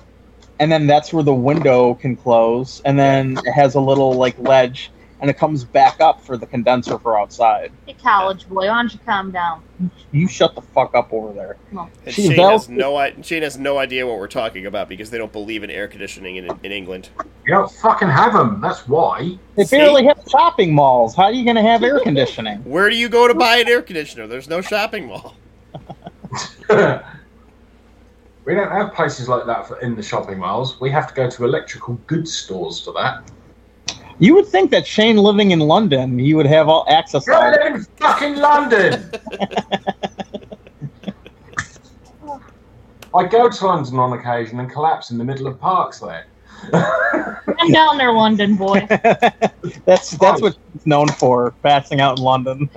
and 0.58 0.70
then 0.70 0.86
that's 0.86 1.12
where 1.12 1.24
the 1.24 1.34
window 1.34 1.94
can 1.94 2.16
close, 2.16 2.80
and 2.84 2.98
then 2.98 3.40
it 3.44 3.52
has 3.52 3.74
a 3.74 3.80
little 3.80 4.16
like 4.16 4.38
ledge, 4.38 4.92
and 5.20 5.28
it 5.28 5.36
comes 5.36 5.64
back 5.64 6.00
up 6.00 6.20
for 6.22 6.36
the 6.36 6.46
condenser 6.46 6.98
for 6.98 7.18
outside. 7.18 7.72
Hey, 7.86 7.94
college 7.94 8.48
boy, 8.48 8.66
why 8.68 8.82
don't 8.82 8.92
you 8.92 9.00
calm 9.04 9.30
down? 9.30 9.62
You 10.12 10.28
shut 10.28 10.54
the 10.54 10.62
fuck 10.62 10.94
up 10.94 11.12
over 11.12 11.32
there. 11.32 11.56
And 11.72 11.88
She's 12.14 12.26
Shane 12.26 12.36
val- 12.36 12.50
has 12.50 12.68
no 12.68 12.96
i- 12.96 13.14
Shane 13.22 13.42
has 13.42 13.58
no 13.58 13.78
idea 13.78 14.06
what 14.06 14.18
we're 14.18 14.26
talking 14.28 14.66
about 14.66 14.88
because 14.88 15.10
they 15.10 15.18
don't 15.18 15.32
believe 15.32 15.62
in 15.62 15.70
air 15.70 15.88
conditioning 15.88 16.36
in, 16.36 16.46
in 16.62 16.72
England. 16.72 17.10
you 17.46 17.54
don't 17.54 17.70
fucking 17.70 18.08
have 18.08 18.32
them. 18.32 18.60
That's 18.60 18.86
why. 18.88 19.38
They 19.56 19.64
See? 19.64 19.76
barely 19.78 20.04
have 20.06 20.20
shopping 20.28 20.74
malls. 20.74 21.14
How 21.14 21.24
are 21.24 21.32
you 21.32 21.44
going 21.44 21.56
to 21.56 21.62
have 21.62 21.82
air 21.82 22.00
conditioning? 22.00 22.58
Where 22.64 22.88
do 22.90 22.96
you 22.96 23.08
go 23.08 23.28
to 23.28 23.34
buy 23.34 23.56
an 23.58 23.68
air 23.68 23.82
conditioner? 23.82 24.26
There's 24.26 24.48
no 24.48 24.60
shopping 24.60 25.06
mall. 25.06 25.34
we 28.44 28.54
don't 28.54 28.70
have 28.70 28.94
places 28.94 29.28
like 29.28 29.46
that 29.46 29.66
for 29.66 29.78
in 29.80 29.94
the 29.94 30.02
shopping 30.02 30.38
malls. 30.38 30.80
We 30.80 30.90
have 30.90 31.08
to 31.08 31.14
go 31.14 31.28
to 31.30 31.44
electrical 31.44 31.94
goods 32.06 32.32
stores 32.34 32.80
for 32.80 32.92
that. 32.94 33.30
You 34.20 34.34
would 34.34 34.46
think 34.46 34.70
that 34.72 34.86
Shane 34.86 35.16
living 35.16 35.52
in 35.52 35.60
London, 35.60 36.18
he 36.18 36.34
would 36.34 36.46
have 36.46 36.68
all 36.68 36.84
access 36.88 37.24
to 37.26 37.32
I 37.32 37.50
live 37.50 37.74
in 37.74 37.84
fucking 37.96 38.36
London. 38.36 39.10
I 43.14 43.24
go 43.26 43.48
to 43.48 43.66
London 43.66 43.98
on 43.98 44.12
occasion 44.12 44.60
and 44.60 44.70
collapse 44.70 45.10
in 45.10 45.18
the 45.18 45.24
middle 45.24 45.46
of 45.46 45.58
parks 45.60 46.00
there. 46.00 46.26
I'm 46.72 47.72
down 47.72 47.96
there, 47.96 48.12
London 48.12 48.56
boy. 48.56 48.86
That's 49.84 50.10
that's 50.10 50.42
what 50.42 50.56
he's 50.72 50.86
known 50.86 51.08
for, 51.08 51.52
passing 51.62 52.00
out 52.00 52.18
in 52.18 52.24
London. 52.24 52.68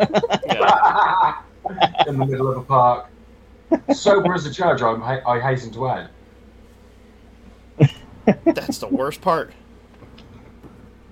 Yeah. 0.46 1.42
in 2.08 2.18
the 2.18 2.26
middle 2.26 2.50
of 2.52 2.58
a 2.58 2.62
park. 2.62 3.08
Sober 3.94 4.34
as 4.34 4.46
a 4.46 4.52
judge, 4.52 4.82
I'm, 4.82 5.02
I 5.04 5.40
hasten 5.40 5.72
to 5.74 5.88
add. 5.88 6.10
That's 8.46 8.78
the 8.78 8.88
worst 8.88 9.22
part. 9.22 9.52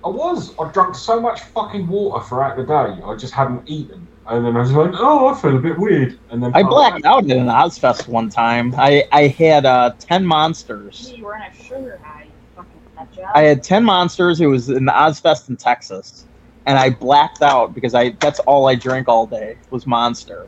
I 0.03 0.07
was. 0.07 0.57
I 0.57 0.71
drank 0.71 0.95
so 0.95 1.19
much 1.19 1.41
fucking 1.41 1.88
water 1.88 2.23
throughout 2.26 2.55
the 2.55 2.63
day. 2.63 3.01
I 3.03 3.15
just 3.17 3.34
hadn't 3.34 3.69
eaten, 3.69 4.07
and 4.27 4.45
then 4.45 4.55
I 4.55 4.59
was 4.61 4.71
like, 4.71 4.91
"Oh, 4.93 5.27
I 5.27 5.35
feel 5.35 5.57
a 5.57 5.59
bit 5.59 5.77
weird." 5.77 6.17
And 6.30 6.41
then 6.41 6.51
I 6.53 6.63
blacked 6.63 7.05
out 7.05 7.30
at 7.30 7.35
an 7.35 7.47
Ozzfest 7.47 8.07
one 8.07 8.30
time. 8.30 8.73
I 8.77 9.05
I 9.11 9.27
had 9.27 9.65
uh, 9.65 9.93
ten 9.99 10.26
monsters. 10.26 11.13
you 11.15 11.26
were 11.26 11.35
in 11.35 11.41
a 11.41 11.53
sugar 11.53 11.99
high, 12.01 12.27
fucking 12.55 12.71
nut 12.95 13.11
job. 13.11 13.31
I 13.35 13.41
had 13.41 13.61
ten 13.61 13.84
monsters. 13.84 14.39
It 14.39 14.45
was 14.45 14.69
in 14.69 14.85
the 14.85 14.93
Ozzfest 14.93 15.49
in 15.49 15.57
Texas, 15.57 16.26
and 16.65 16.77
I 16.77 16.91
blacked 16.91 17.41
out 17.41 17.73
because 17.73 17.93
I 17.93 18.11
that's 18.11 18.39
all 18.41 18.67
I 18.67 18.76
drank 18.76 19.09
all 19.09 19.27
day 19.27 19.57
was 19.69 19.85
Monster. 19.85 20.47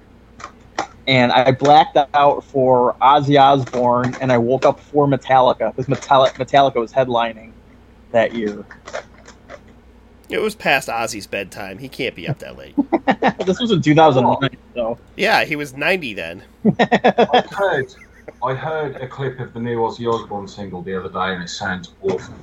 And 1.08 1.32
I 1.32 1.52
blacked 1.52 1.98
out 2.14 2.44
for 2.44 2.96
Ozzy 3.02 3.38
Osbourne, 3.38 4.16
and 4.22 4.32
I 4.32 4.38
woke 4.38 4.66
up 4.66 4.80
for 4.80 5.08
Metallica 5.08 5.76
because 5.76 5.88
Metallica, 5.88 6.36
Metallica 6.36 6.76
was 6.76 6.94
headlining 6.94 7.52
that 8.12 8.34
year. 8.34 8.66
It 10.32 10.42
was 10.42 10.56
past 10.56 10.88
Ozzy's 10.88 11.28
bedtime. 11.28 11.78
He 11.78 11.90
can't 11.90 12.16
be 12.16 12.28
up 12.28 12.40
that 12.40 12.58
late. 12.58 12.76
this 13.46 13.60
was 13.60 13.72
in 13.72 13.82
2009, 13.82 14.50
so 14.74 14.98
Yeah, 15.18 15.44
he 15.44 15.56
was 15.56 15.74
90 15.76 16.14
then. 16.14 16.44
I 16.80 17.44
heard, 17.52 17.94
I 18.44 18.54
heard 18.54 18.96
a 18.98 19.08
clip 19.08 19.40
of 19.40 19.54
the 19.54 19.60
new 19.60 19.78
Ozzy 19.80 20.12
Osbourne 20.12 20.48
single 20.48 20.82
the 20.82 20.96
other 20.98 21.10
day, 21.10 21.34
and 21.34 21.44
it 21.44 21.50
sounds 21.50 21.94
awful. 22.02 22.34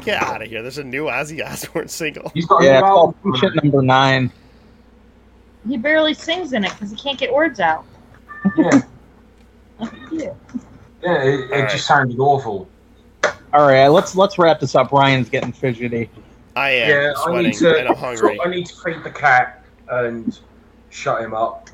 Get 0.00 0.22
out 0.22 0.42
of 0.42 0.48
here. 0.48 0.62
There's 0.62 0.78
a 0.78 0.84
new 0.84 1.04
Ozzy 1.04 1.44
Osbourne 1.46 1.88
single. 1.88 2.30
He's 2.34 2.46
got 2.46 2.62
a 2.62 2.64
yeah, 2.64 2.80
new 2.80 3.14
it's 3.20 3.40
called 3.40 3.54
Number 3.62 3.82
Nine. 3.82 4.32
he 5.68 5.76
barely 5.76 6.14
sings 6.14 6.52
in 6.52 6.64
it 6.64 6.70
because 6.72 6.90
he 6.90 6.96
can't 6.96 7.18
get 7.18 7.32
words 7.32 7.60
out. 7.60 7.84
Yeah, 8.56 8.80
Yeah. 10.10 10.32
yeah, 11.02 11.22
it, 11.22 11.40
it 11.40 11.52
Alright. 11.52 11.70
just 11.70 11.86
sounded 11.86 12.18
awful. 12.18 12.68
All 13.52 13.66
right, 13.66 13.88
let's 13.88 14.14
let's 14.16 14.38
wrap 14.38 14.60
this 14.60 14.74
up. 14.74 14.90
Ryan's 14.92 15.28
getting 15.28 15.52
fidgety. 15.52 16.10
I 16.56 16.70
am 16.70 16.88
yeah, 16.88 17.12
I 17.14 17.24
sweating 17.24 17.50
need 17.50 17.58
to. 17.58 17.78
and 17.78 17.88
I'm 17.88 17.96
hungry. 17.96 18.40
I 18.42 18.48
need 18.48 18.64
to 18.66 18.74
feed 18.76 19.04
the 19.04 19.10
cat 19.10 19.62
and 19.90 20.38
shut 20.88 21.20
him 21.20 21.34
up. 21.34 21.68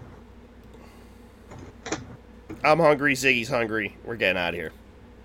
I'm 2.65 2.81
hungry. 2.81 3.15
Ziggy's 3.15 3.49
hungry. 3.49 3.97
We're 4.05 4.17
getting 4.17 4.43
out 4.43 4.55
of 4.55 4.57
here. 4.57 4.73